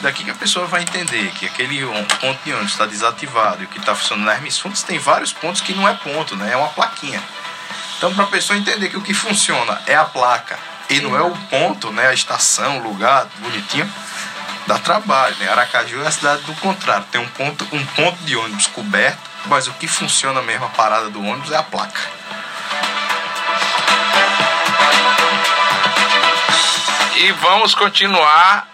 Daqui 0.00 0.24
que 0.24 0.30
a 0.30 0.34
pessoa 0.34 0.66
vai 0.66 0.82
entender 0.82 1.30
que 1.32 1.46
aquele 1.46 1.84
ponto 2.20 2.40
de 2.44 2.52
ônibus 2.52 2.72
está 2.72 2.86
desativado 2.86 3.62
e 3.62 3.66
o 3.66 3.68
que 3.68 3.78
está 3.78 3.94
funcionando 3.94 4.26
na 4.26 4.32
Hermes 4.32 4.58
Fontes 4.58 4.82
tem 4.82 4.98
vários 4.98 5.32
pontos 5.32 5.60
que 5.60 5.74
não 5.74 5.86
é 5.86 5.94
ponto, 5.94 6.36
né? 6.36 6.52
É 6.52 6.56
uma 6.56 6.68
plaquinha. 6.68 7.22
Então, 7.98 8.14
para 8.14 8.24
a 8.24 8.28
pessoa 8.28 8.58
entender 8.58 8.88
que 8.88 8.96
o 8.96 9.02
que 9.02 9.12
funciona 9.12 9.80
é 9.86 9.94
a 9.94 10.04
placa 10.04 10.58
e 10.90 11.00
não 11.00 11.16
é 11.16 11.22
o 11.22 11.30
ponto, 11.48 11.92
né? 11.92 12.08
A 12.08 12.12
estação, 12.12 12.78
o 12.78 12.82
lugar 12.82 13.26
bonitinho, 13.38 13.90
dá 14.66 14.76
trabalho, 14.78 15.36
né? 15.36 15.48
Aracaju 15.48 16.02
é 16.02 16.08
a 16.08 16.10
cidade 16.10 16.42
do 16.42 16.54
contrário. 16.54 17.06
Tem 17.12 17.20
um 17.20 17.28
ponto, 17.28 17.66
um 17.72 17.86
ponto 17.86 18.18
de 18.24 18.36
ônibus 18.36 18.66
coberto, 18.66 19.30
mas 19.46 19.68
o 19.68 19.72
que 19.74 19.86
funciona 19.86 20.42
mesmo 20.42 20.66
a 20.66 20.70
parada 20.70 21.08
do 21.08 21.24
ônibus 21.24 21.52
é 21.52 21.56
a 21.56 21.62
placa. 21.62 22.00
E 27.16 27.32
vamos 27.32 27.74
continuar 27.74 28.69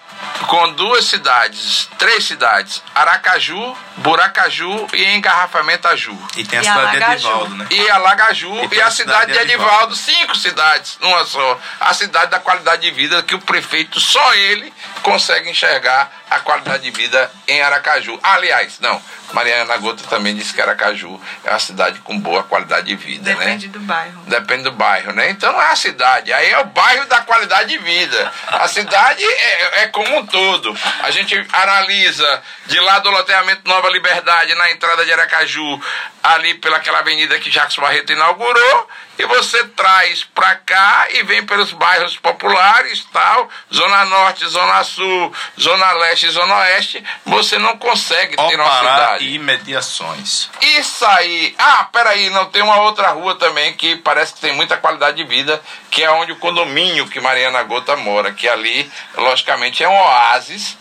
com 0.47 0.73
duas 0.73 1.05
cidades, 1.05 1.89
três 1.98 2.24
cidades, 2.24 2.82
Aracaju, 2.94 3.77
Buracaju 3.98 4.86
e 4.93 5.05
Engarrafamento 5.14 5.89
Aju. 5.89 6.16
E 6.36 6.44
tem 6.44 6.59
a 6.59 6.62
e 6.62 6.64
cidade 6.64 6.81
Alagaju. 6.81 7.06
de 7.06 7.27
Edivaldo, 7.27 7.55
né? 7.56 7.66
E 7.70 7.90
Alagaju 7.90 8.55
e, 8.55 8.74
e 8.74 8.81
a, 8.81 8.86
a 8.86 8.90
cidade 8.90 9.32
de 9.32 9.39
Edivaldo. 9.39 9.64
Edivaldo, 9.64 9.97
cinco 9.97 10.36
cidades, 10.36 10.98
numa 11.01 11.24
só. 11.24 11.60
A 11.81 11.93
cidade 11.94 12.31
da 12.31 12.39
qualidade 12.39 12.82
de 12.82 12.90
vida 12.90 13.23
que 13.23 13.35
o 13.35 13.40
prefeito, 13.40 14.01
só 14.01 14.35
ele, 14.35 14.73
consegue 15.02 15.51
enxergar 15.51 16.10
a 16.31 16.40
qualidade 16.40 16.82
de 16.82 16.90
vida 16.90 17.31
em 17.47 17.62
Aracaju. 17.62 18.19
Aliás, 18.23 18.81
não, 18.81 19.01
Mariana 19.32 19.77
Gota 19.77 20.05
também 20.09 20.35
disse 20.35 20.53
que 20.53 20.61
Aracaju 20.61 21.20
é 21.44 21.51
uma 21.51 21.59
cidade 21.59 22.01
com 22.01 22.19
boa 22.19 22.43
qualidade 22.43 22.86
de 22.86 22.97
vida, 22.97 23.31
Depende 23.31 23.39
né? 23.39 23.47
Depende 23.47 23.69
do 23.69 23.81
bairro. 23.81 24.23
Depende 24.27 24.62
do 24.65 24.73
bairro, 24.73 25.12
né? 25.12 25.31
Então 25.31 25.53
não 25.53 25.62
é 25.62 25.70
a 25.70 25.77
cidade, 25.77 26.32
aí 26.32 26.51
é 26.51 26.59
o 26.59 26.65
bairro 26.66 27.07
da 27.07 27.20
qualidade 27.20 27.69
de 27.70 27.78
vida. 27.78 28.32
A 28.48 28.66
cidade 28.69 29.24
é, 29.24 29.82
é 29.82 29.86
como 29.89 30.16
um 30.19 30.27
todo. 30.27 30.77
A 31.03 31.11
gente 31.11 31.35
analisa 31.53 32.43
de 32.66 32.81
lá 32.81 32.98
do 32.98 33.11
loteamento 33.11 33.62
Nova 33.65 33.89
Liberdade, 33.90 34.55
na 34.55 34.70
entrada 34.70 35.05
de 35.05 35.12
Aracaju, 35.12 35.81
ali 36.23 36.55
pelaquela 36.55 36.98
avenida 36.98 37.39
que 37.39 37.51
Jacques 37.51 37.77
Barreto 37.77 38.12
inaugurou, 38.12 38.89
e 39.18 39.24
você 39.26 39.64
traz 39.68 40.24
para 40.24 40.55
cá 40.56 41.09
e 41.10 41.22
vem 41.22 41.44
pelos 41.44 41.72
bairros 41.72 42.16
populares, 42.16 43.06
tal, 43.12 43.48
Zona 43.72 44.05
Norte, 44.05 44.47
Zona 44.47 44.84
Sul, 44.84 45.32
Zona 45.59 45.93
Leste 45.93 46.28
Zona 46.30 46.56
Oeste, 46.56 47.02
você 47.24 47.59
não 47.59 47.76
consegue 47.78 48.36
ter 48.36 48.60
uma 48.60 48.78
cidade. 48.78 49.26
e 49.26 49.38
mediações. 49.38 50.51
Isso 50.60 51.05
aí. 51.06 51.55
Ah, 51.59 51.88
peraí, 51.93 52.30
não 52.30 52.47
tem 52.47 52.62
uma 52.62 52.80
outra 52.82 53.09
rua 53.09 53.34
também 53.36 53.74
que 53.74 53.97
parece 53.97 54.34
que 54.34 54.40
tem 54.40 54.52
muita 54.52 54.76
qualidade 54.76 55.16
de 55.16 55.24
vida, 55.24 55.60
que 55.90 56.02
é 56.02 56.10
onde 56.10 56.32
o 56.32 56.36
condomínio 56.36 57.09
que 57.09 57.20
Mariana 57.20 57.62
Gota 57.62 57.97
mora, 57.97 58.32
que 58.32 58.48
ali, 58.48 58.90
logicamente, 59.16 59.82
é 59.82 59.88
um 59.88 59.98
oásis 59.98 60.76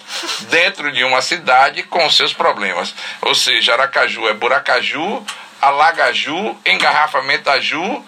dentro 0.49 0.91
de 0.91 1.03
uma 1.03 1.21
cidade 1.21 1.83
com 1.83 2.09
seus 2.09 2.33
problemas. 2.33 2.93
Ou 3.21 3.33
seja, 3.33 3.73
Aracaju 3.73 4.27
é 4.27 4.33
Buracaju, 4.33 5.25
Alagaju, 5.61 6.57
Engarrafamento 6.65 7.49
Aju, 7.49 8.05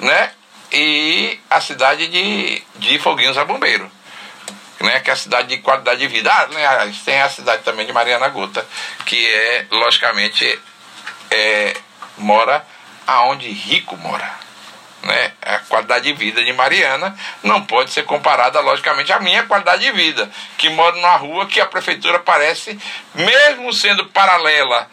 né? 0.00 0.32
E 0.72 1.38
a 1.48 1.60
cidade 1.60 2.06
de, 2.08 2.62
de 2.76 2.98
Foguinhos 2.98 3.36
a 3.36 3.44
Bombeiro. 3.44 3.90
né, 4.80 5.00
que 5.00 5.10
é 5.10 5.12
a 5.12 5.16
cidade 5.16 5.48
de 5.48 5.58
qualidade 5.58 6.00
de 6.00 6.08
vida. 6.08 6.32
Ah, 6.32 6.46
né, 6.46 6.94
tem 7.04 7.20
a 7.20 7.28
cidade 7.28 7.62
também 7.62 7.86
de 7.86 7.92
Mariana 7.92 8.28
Gota, 8.28 8.66
que 9.04 9.26
é, 9.26 9.66
logicamente, 9.70 10.58
é, 11.30 11.76
mora 12.16 12.64
aonde 13.06 13.48
rico 13.50 13.96
mora. 13.96 14.40
Né? 15.02 15.32
A 15.42 15.58
qualidade 15.60 16.04
de 16.04 16.12
vida 16.12 16.44
de 16.44 16.52
Mariana 16.52 17.16
não 17.42 17.64
pode 17.64 17.90
ser 17.90 18.04
comparada, 18.04 18.60
logicamente, 18.60 19.12
à 19.12 19.18
minha 19.18 19.42
qualidade 19.44 19.82
de 19.82 19.92
vida, 19.92 20.30
que 20.56 20.68
moro 20.70 20.96
numa 20.96 21.16
rua 21.16 21.46
que 21.46 21.60
a 21.60 21.66
prefeitura 21.66 22.18
parece, 22.18 22.78
mesmo 23.14 23.72
sendo 23.72 24.06
paralela 24.06 24.88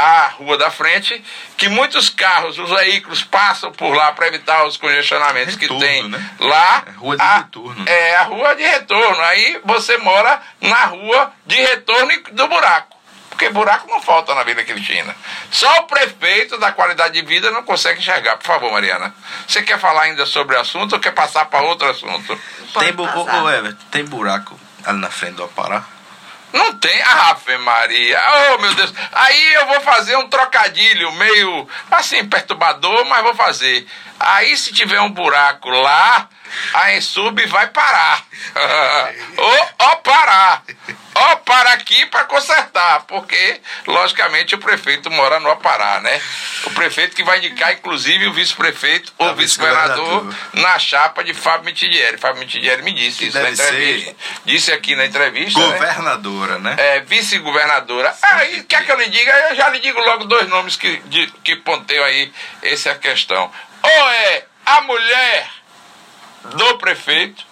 à 0.00 0.28
rua 0.28 0.56
da 0.56 0.70
frente, 0.70 1.22
que 1.56 1.68
muitos 1.68 2.08
carros, 2.08 2.58
os 2.58 2.70
veículos 2.70 3.22
passam 3.22 3.70
por 3.72 3.94
lá 3.94 4.12
para 4.12 4.28
evitar 4.28 4.64
os 4.66 4.76
congestionamentos 4.76 5.56
retorno, 5.56 5.80
que 5.80 5.86
tem 5.86 6.08
né? 6.08 6.30
lá. 6.38 6.84
É 6.86 6.90
rua 6.92 7.16
de 7.16 7.22
a, 7.22 7.36
retorno. 7.38 7.88
É 7.88 8.16
a 8.16 8.22
rua 8.22 8.54
de 8.54 8.62
retorno. 8.62 9.22
Aí 9.22 9.60
você 9.64 9.96
mora 9.98 10.40
na 10.60 10.84
rua 10.86 11.32
de 11.46 11.56
retorno 11.56 12.12
do 12.32 12.48
buraco 12.48 13.00
porque 13.40 13.48
buraco 13.48 13.88
não 13.88 14.02
falta 14.02 14.34
na 14.34 14.42
Vila 14.42 14.62
Cristina. 14.62 15.16
Só 15.50 15.80
o 15.80 15.82
prefeito 15.84 16.58
da 16.58 16.72
qualidade 16.72 17.14
de 17.14 17.26
vida 17.26 17.50
não 17.50 17.62
consegue 17.62 17.98
enxergar. 17.98 18.36
Por 18.36 18.44
favor, 18.46 18.70
Mariana. 18.70 19.14
Você 19.48 19.62
quer 19.62 19.78
falar 19.78 20.02
ainda 20.02 20.26
sobre 20.26 20.56
o 20.56 20.60
assunto 20.60 20.92
ou 20.92 21.00
quer 21.00 21.12
passar 21.12 21.46
para 21.46 21.62
outro 21.62 21.88
assunto? 21.88 22.38
tem, 22.78 22.92
bu 22.92 23.04
Everton, 23.04 23.86
tem 23.90 24.04
buraco 24.04 24.60
ali 24.84 24.98
na 24.98 25.10
frente 25.10 25.36
do 25.36 25.44
Apará? 25.44 25.86
Não 26.52 26.74
tem, 26.74 27.02
Ave 27.02 27.58
Maria. 27.58 28.20
Oh, 28.52 28.58
meu 28.58 28.74
Deus. 28.74 28.92
Aí 29.12 29.54
eu 29.54 29.66
vou 29.66 29.80
fazer 29.80 30.16
um 30.16 30.28
trocadilho 30.28 31.12
meio 31.12 31.68
assim 31.90 32.24
perturbador, 32.26 33.04
mas 33.06 33.22
vou 33.22 33.34
fazer. 33.34 33.86
Aí 34.18 34.56
se 34.56 34.72
tiver 34.72 35.00
um 35.00 35.10
buraco 35.10 35.68
lá, 35.68 36.28
a 36.74 36.94
Ensub 36.94 37.44
vai 37.46 37.68
parar. 37.68 38.24
ou, 39.36 39.68
ou 39.88 39.96
parar. 39.98 40.62
Ou 41.12 41.36
para 41.38 41.72
aqui 41.72 42.06
para 42.06 42.24
consertar, 42.24 43.02
porque, 43.02 43.60
logicamente, 43.86 44.54
o 44.54 44.58
prefeito 44.58 45.10
mora 45.10 45.40
no 45.40 45.50
Apará, 45.50 46.00
né? 46.00 46.20
O 46.64 46.70
prefeito 46.70 47.16
que 47.16 47.24
vai 47.24 47.38
indicar, 47.38 47.72
inclusive, 47.72 48.28
o 48.28 48.32
vice-prefeito 48.32 49.12
ou 49.18 49.34
vice-governador 49.34 50.34
na 50.54 50.78
chapa 50.78 51.24
de 51.24 51.34
Fábio 51.34 51.66
Mitidieri. 51.66 52.16
Fábio 52.16 52.38
Mitidieri 52.40 52.82
me 52.82 52.92
disse 52.92 53.18
que 53.18 53.24
isso 53.26 53.40
na 53.40 53.50
entrevista. 53.50 54.16
Disse 54.44 54.72
aqui 54.72 54.94
na 54.94 55.04
entrevista. 55.04 55.58
Né? 55.58 55.66
Governadora, 55.66 56.58
né? 56.58 56.74
né? 56.76 56.96
É, 56.96 57.00
vice-governadora. 57.00 58.14
Aí, 58.22 58.62
quer 58.62 58.86
que 58.86 58.92
eu 58.92 58.98
lhe 58.98 59.08
diga? 59.08 59.32
Eu 59.50 59.56
já 59.56 59.68
lhe 59.68 59.80
digo 59.80 59.98
logo 60.00 60.24
dois 60.24 60.48
nomes 60.48 60.76
que, 60.76 61.00
de, 61.06 61.26
que 61.42 61.56
ponteiam 61.56 62.04
aí 62.04 62.32
essa 62.62 62.94
questão. 62.94 63.50
Ou 63.82 64.08
é 64.10 64.44
a 64.64 64.80
mulher 64.82 65.59
do 66.44 66.78
prefeito, 66.78 67.44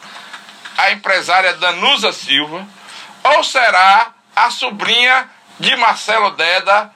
a 0.77 0.93
empresária 0.93 1.55
Danusa 1.55 2.13
Silva, 2.13 2.67
ou 3.25 3.45
será 3.45 4.13
a 4.35 4.51
sobrinha 4.51 5.29
de 5.59 5.75
Marcelo 5.77 6.31
Deda, 6.33 6.91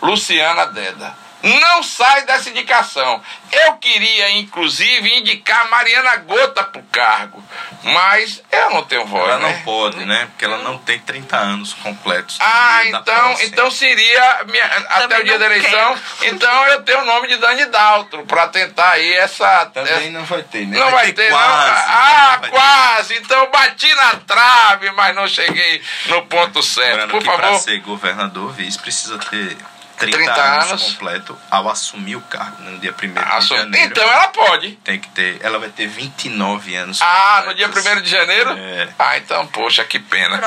Luciana 0.00 0.66
Deda? 0.66 1.14
Não 1.42 1.82
sai 1.82 2.24
dessa 2.24 2.50
indicação. 2.50 3.22
Eu 3.50 3.74
queria, 3.74 4.30
inclusive, 4.32 5.18
indicar 5.18 5.68
Mariana 5.70 6.16
Gota 6.16 6.62
para 6.62 6.80
o 6.80 6.84
cargo, 6.84 7.42
mas 7.82 8.42
eu 8.52 8.70
não 8.70 8.84
tenho 8.84 9.06
voz. 9.06 9.28
Ela 9.28 9.38
né? 9.38 9.52
não 9.52 9.62
pode, 9.62 10.04
né? 10.04 10.26
Porque 10.26 10.44
ela 10.44 10.58
não 10.58 10.78
tem 10.78 10.98
30 11.00 11.36
anos 11.36 11.72
completos. 11.74 12.36
Ah, 12.40 12.82
então, 12.86 13.36
então 13.40 13.70
seria 13.70 14.44
minha, 14.48 14.64
até 14.64 15.18
o 15.18 15.24
dia 15.24 15.38
da 15.38 15.46
eleição. 15.46 15.70
Quero. 15.70 16.30
Então 16.40 16.66
eu 16.68 16.82
tenho 16.82 17.00
o 17.00 17.04
nome 17.04 17.28
de 17.28 17.36
Dani 17.36 17.66
Daltro 17.66 18.24
para 18.24 18.48
tentar 18.48 18.92
aí 18.92 19.14
essa. 19.14 19.66
Também 19.66 19.92
essa... 19.92 20.10
não 20.10 20.24
vai 20.24 20.42
ter, 20.42 20.66
né? 20.66 20.78
Não 20.78 20.90
vai, 20.90 21.04
vai 21.04 21.12
ter, 21.12 21.30
quase, 21.30 21.48
não. 21.48 21.94
Ah, 21.94 22.38
não 22.42 22.50
quase. 22.50 23.14
Ter. 23.14 23.20
Então 23.20 23.50
bati 23.50 23.94
na 23.94 24.14
trave, 24.16 24.90
mas 24.92 25.14
não 25.14 25.26
cheguei 25.26 25.82
no 26.06 26.22
ponto 26.26 26.62
certo. 26.62 26.90
Lembrando 26.90 27.10
Por 27.10 27.22
favor. 27.22 27.40
Para 27.40 27.58
ser 27.58 27.80
governador, 27.80 28.52
vice 28.52 28.78
precisa 28.78 29.18
ter 29.18 29.56
30, 30.00 30.16
30 30.16 30.32
anos, 30.32 30.70
anos, 30.70 30.82
completo 30.92 31.38
ao 31.50 31.68
assumir 31.68 32.16
o 32.16 32.20
cargo 32.22 32.62
no 32.62 32.78
dia 32.78 32.92
1 32.92 33.40
de 33.40 33.48
janeiro. 33.48 33.90
Então 33.90 34.02
ela 34.02 34.28
pode. 34.28 34.72
Tem 34.76 34.98
que 34.98 35.08
ter. 35.10 35.38
Ela 35.42 35.58
vai 35.58 35.68
ter 35.68 35.86
29 35.86 36.74
anos. 36.74 37.00
Ah, 37.02 37.44
no 37.46 37.54
dia 37.54 37.68
1 37.68 38.00
de 38.00 38.08
janeiro? 38.08 38.50
É. 38.56 38.88
Ah, 38.98 39.18
então, 39.18 39.46
poxa, 39.48 39.84
que 39.84 39.98
pena. 39.98 40.38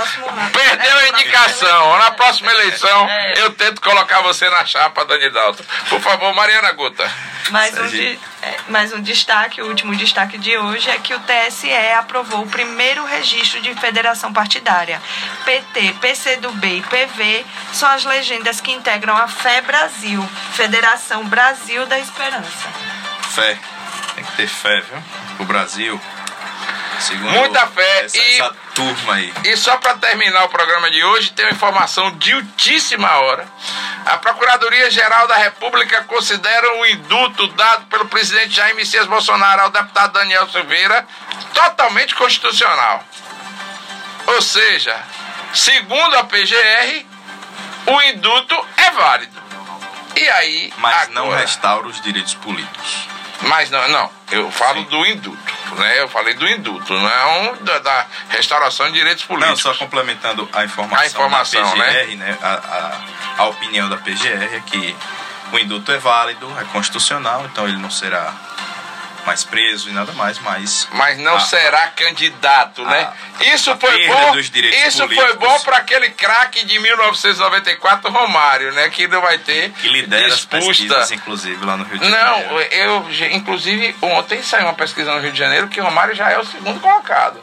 Perdeu 0.52 0.98
a 0.98 1.08
indicação. 1.10 1.98
Na 2.00 2.12
próxima 2.12 2.52
eleição, 2.52 3.08
é. 3.08 3.34
eu 3.38 3.52
tento 3.52 3.80
colocar 3.80 4.22
você 4.22 4.50
na 4.50 4.66
chapa, 4.66 5.06
Dani 5.06 5.30
Dalton. 5.30 5.64
Por 5.88 6.02
favor, 6.02 6.34
Mariana 6.34 6.72
Guta. 6.72 7.10
Mais 7.50 7.78
um, 7.78 7.88
de, 7.88 8.20
é, 8.42 8.56
mais 8.70 8.94
um 8.94 9.02
destaque, 9.02 9.62
o 9.62 9.68
último 9.68 9.94
destaque 9.96 10.38
de 10.38 10.58
hoje 10.58 10.90
é 10.90 10.98
que 10.98 11.14
o 11.14 11.20
TSE 11.20 11.74
aprovou 11.98 12.42
o 12.42 12.48
primeiro 12.48 13.04
registro 13.06 13.62
de 13.62 13.74
federação 13.76 14.32
partidária. 14.32 15.02
PT, 15.44 15.96
PCdoB 16.00 16.78
e 16.78 16.82
PV 16.82 17.46
são 17.74 17.90
as 17.90 18.06
legendas 18.06 18.62
que 18.62 18.72
integram 18.72 19.18
a 19.18 19.28
Fé 19.44 19.60
Brasil, 19.60 20.26
Federação 20.54 21.26
Brasil 21.26 21.86
da 21.86 22.00
Esperança. 22.00 22.70
Fé, 23.36 23.60
tem 24.16 24.24
que 24.24 24.32
ter 24.38 24.48
fé, 24.48 24.80
viu? 24.80 25.04
O 25.40 25.44
Brasil. 25.44 26.00
Segundo 27.02 27.30
Muita 27.30 27.68
fé 27.68 28.06
essa, 28.06 28.18
e 28.18 28.40
essa 28.40 28.56
turma 28.74 29.16
aí. 29.16 29.34
E 29.44 29.58
só 29.58 29.76
para 29.76 29.96
terminar 29.96 30.46
o 30.46 30.48
programa 30.48 30.90
de 30.90 31.04
hoje, 31.04 31.34
tem 31.34 31.44
uma 31.44 31.52
informação 31.52 32.18
de 32.20 32.34
ultíssima 32.34 33.18
hora. 33.18 33.46
A 34.06 34.18
Procuradoria-Geral 34.18 35.28
da 35.28 35.36
República 35.36 36.06
considera 36.06 36.80
o 36.80 36.86
indulto 36.86 37.46
dado 37.48 37.88
pelo 37.88 38.06
presidente 38.06 38.56
Jair 38.56 38.74
Messias 38.78 39.08
Bolsonaro 39.08 39.64
ao 39.64 39.72
deputado 39.72 40.14
Daniel 40.14 40.50
Silveira 40.50 41.06
totalmente 41.54 42.16
constitucional. 42.16 43.04
Ou 44.26 44.42
seja, 44.42 44.98
segundo 45.54 46.16
a 46.16 46.24
PGR, 46.24 47.12
o 47.86 48.02
indulto 48.02 48.56
é 48.78 48.92
válido. 48.92 49.42
E 50.16 50.30
aí. 50.30 50.74
Mas 50.78 50.94
agora... 50.94 51.14
não 51.14 51.30
restaura 51.30 51.88
os 51.88 52.00
direitos 52.02 52.34
políticos. 52.36 53.08
Mas 53.42 53.70
não, 53.70 53.88
não. 53.90 54.10
Eu 54.32 54.50
falo 54.52 54.80
Sim. 54.80 54.86
do 54.86 55.06
indulto, 55.06 55.76
né? 55.76 56.00
Eu 56.00 56.08
falei 56.08 56.34
do 56.34 56.48
indulto, 56.48 56.94
não 56.94 57.58
da, 57.62 57.80
da, 57.80 58.06
restauração 58.30 58.88
de 58.88 58.94
direitos 58.94 59.26
políticos. 59.26 59.64
Não, 59.64 59.74
só 59.74 59.78
complementando 59.78 60.48
a 60.54 60.64
informação. 60.64 61.04
A 61.04 61.08
informação, 61.08 61.72
PGR, 61.72 61.82
né? 61.82 62.16
né? 62.16 62.38
A, 62.42 62.54
a, 62.54 63.44
a 63.44 63.48
opinião 63.48 63.90
da 63.90 63.98
PGR 63.98 64.56
é 64.56 64.62
que 64.66 64.96
o 65.52 65.60
indulto 65.60 65.92
é 65.92 65.98
válido, 65.98 66.52
é 66.60 66.64
constitucional, 66.66 67.46
então 67.46 67.68
ele 67.68 67.78
não 67.78 67.92
será 67.92 68.34
mais 69.26 69.44
preso 69.44 69.90
e 69.90 69.94
nada 69.94 70.12
mais, 70.14 70.40
mas. 70.40 70.88
Mas 70.94 71.18
não 71.18 71.36
a, 71.36 71.40
será 71.40 71.88
candidato, 71.88 72.84
né? 72.84 73.12
Isso 73.54 73.76
foi 73.78 74.08
bom. 74.08 74.38
Isso 74.88 75.08
foi 75.08 75.34
bom 75.38 75.60
para 75.62 75.78
aquele 75.78 76.10
craque 76.12 76.66
de 76.66 76.80
1994, 76.80 78.12
Romário, 78.12 78.72
né? 78.74 78.90
Que 78.90 79.08
não 79.08 79.22
vai 79.22 79.38
ter. 79.38 79.72
Que 79.72 79.90
lidera 79.90 80.28
disputa. 80.28 81.00
as 81.00 81.12
inclusive, 81.12 81.66
lá 81.66 81.78
no 81.78 81.84
Rio 81.84 82.00
de 82.00 82.10
Janeiro. 82.10 82.50
Não, 82.50 82.62
eu, 82.62 83.08
inclusive, 83.32 83.96
ontem 84.02 84.42
saiu 84.44 84.66
uma 84.66 84.74
pesquisa 84.74 85.14
no 85.14 85.20
Rio 85.20 85.32
de 85.32 85.40
Janeiro 85.40 85.68
que 85.68 85.80
Romário 85.80 86.16
já 86.16 86.30
é 86.30 86.40
o 86.40 86.46
segundo 86.46 86.80
colocado. 86.80 87.40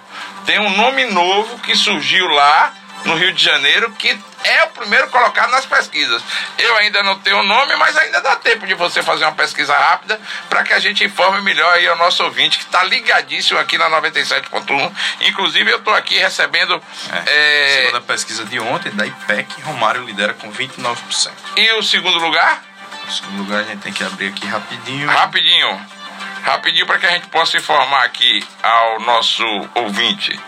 Tem 0.46 0.58
um 0.58 0.76
nome 0.76 1.04
novo 1.06 1.58
que 1.58 1.74
surgiu 1.76 2.26
lá 2.28 2.72
no 3.04 3.14
Rio 3.16 3.32
de 3.32 3.42
Janeiro 3.42 3.90
que 3.92 4.18
é 4.44 4.64
o 4.64 4.68
primeiro 4.68 5.08
colocado 5.08 5.50
nas 5.50 5.66
pesquisas. 5.66 6.22
Eu 6.58 6.76
ainda 6.78 7.02
não 7.02 7.18
tenho 7.18 7.40
o 7.40 7.42
nome, 7.42 7.76
mas 7.76 7.96
ainda 7.96 8.20
dá 8.20 8.36
tempo 8.36 8.66
de 8.66 8.74
você 8.74 9.02
fazer 9.02 9.24
uma 9.24 9.34
pesquisa 9.34 9.76
rápida 9.76 10.18
para 10.48 10.62
que 10.62 10.72
a 10.72 10.78
gente 10.78 11.04
informe 11.04 11.40
melhor 11.42 11.72
aí 11.74 11.86
ao 11.86 11.96
nosso 11.96 12.22
ouvinte 12.24 12.58
que 12.58 12.64
está 12.64 12.82
ligadíssimo 12.84 13.58
aqui 13.58 13.76
na 13.76 13.90
97.1. 13.90 14.92
Inclusive, 15.22 15.70
eu 15.70 15.78
estou 15.78 15.94
aqui 15.94 16.18
recebendo. 16.18 16.82
É, 17.12 17.22
é... 17.26 17.80
Segundo 17.80 17.96
a 17.98 18.00
pesquisa 18.00 18.44
de 18.46 18.58
ontem, 18.58 18.90
da 18.92 19.06
IPEC, 19.06 19.60
Romário 19.62 20.02
lidera 20.04 20.34
com 20.34 20.50
29%. 20.50 21.30
E 21.56 21.72
o 21.72 21.82
segundo 21.82 22.18
lugar? 22.18 22.62
O 23.06 23.12
segundo 23.12 23.38
lugar 23.38 23.60
a 23.60 23.64
gente 23.64 23.80
tem 23.80 23.92
que 23.92 24.04
abrir 24.04 24.28
aqui 24.28 24.46
rapidinho. 24.46 25.08
Rapidinho. 25.08 25.99
Rapidinho 26.42 26.86
para 26.86 26.98
que 26.98 27.06
a 27.06 27.10
gente 27.10 27.28
possa 27.28 27.56
informar 27.56 28.04
aqui 28.04 28.44
ao 28.62 29.00
nosso 29.00 29.44
ouvinte. 29.74 30.38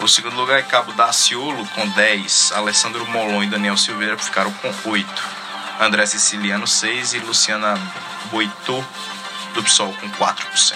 O 0.00 0.08
segundo 0.08 0.36
lugar 0.36 0.58
é 0.58 0.62
Cabo 0.62 0.92
Daciolo 0.92 1.66
com 1.68 1.86
10, 1.88 2.52
Alessandro 2.52 3.06
Molon 3.08 3.42
e 3.42 3.46
Daniel 3.46 3.76
Silveira 3.76 4.18
ficaram 4.18 4.52
com 4.54 4.72
8. 4.90 5.08
André 5.80 6.06
Siciliano 6.06 6.66
6 6.66 7.14
e 7.14 7.18
Luciana 7.20 7.74
Boitô 8.30 8.82
do 9.54 9.62
PSOL 9.62 9.92
com 9.94 10.10
4%. 10.10 10.74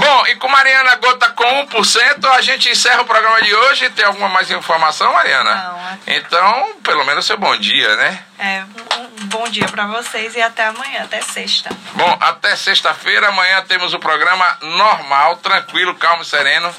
Bom, 0.00 0.26
e 0.28 0.36
com 0.36 0.48
Mariana 0.48 0.96
Gota 0.96 1.28
com 1.32 1.66
1%, 1.66 2.24
a 2.30 2.40
gente 2.40 2.70
encerra 2.70 3.02
o 3.02 3.04
programa 3.04 3.42
de 3.42 3.54
hoje. 3.54 3.90
Tem 3.90 4.06
alguma 4.06 4.30
mais 4.30 4.50
informação, 4.50 5.12
Mariana? 5.12 5.54
Não. 5.54 5.98
Então, 6.06 6.72
pelo 6.82 7.04
menos 7.04 7.26
seu 7.26 7.36
bom 7.36 7.54
dia, 7.58 7.94
né? 7.96 8.24
É, 8.38 8.64
um 8.96 9.26
bom 9.26 9.46
dia 9.48 9.68
para 9.68 9.86
vocês 9.86 10.34
e 10.34 10.40
até 10.40 10.64
amanhã, 10.64 11.02
até 11.02 11.20
sexta. 11.20 11.68
Bom, 11.92 12.16
até 12.18 12.56
sexta-feira, 12.56 13.28
amanhã 13.28 13.62
temos 13.68 13.92
o 13.92 13.98
programa 13.98 14.56
normal, 14.62 15.36
tranquilo, 15.36 15.94
calmo 15.94 16.22
e 16.22 16.26
sereno. 16.26 16.74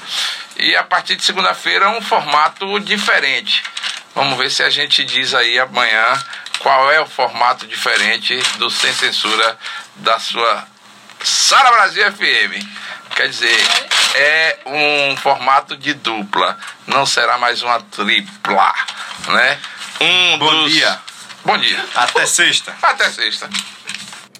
E 0.56 0.74
a 0.74 0.82
partir 0.82 1.14
de 1.14 1.22
segunda-feira, 1.22 1.90
um 1.90 2.02
formato 2.02 2.80
diferente. 2.80 3.62
Vamos 4.16 4.36
ver 4.36 4.50
se 4.50 4.64
a 4.64 4.68
gente 4.68 5.04
diz 5.04 5.32
aí 5.32 5.60
amanhã 5.60 6.20
qual 6.58 6.90
é 6.90 7.00
o 7.00 7.06
formato 7.06 7.68
diferente 7.68 8.36
do 8.58 8.68
Sem 8.68 8.92
Censura 8.92 9.56
da 9.94 10.18
sua 10.18 10.71
Sara 11.24 11.70
Brasil 11.70 12.12
FM. 12.12 12.66
Quer 13.14 13.28
dizer, 13.28 13.58
é 14.14 14.58
um 14.66 15.16
formato 15.16 15.76
de 15.76 15.94
dupla, 15.94 16.58
não 16.86 17.04
será 17.04 17.36
mais 17.38 17.62
uma 17.62 17.80
tripla, 17.80 18.74
né? 19.28 19.58
Um 20.00 20.38
Bom 20.38 20.50
dos... 20.50 20.72
dia. 20.72 20.98
Bom 21.44 21.58
dia. 21.58 21.84
Até 21.94 22.24
sexta. 22.24 22.74
Até 22.80 23.10
sexta. 23.10 23.50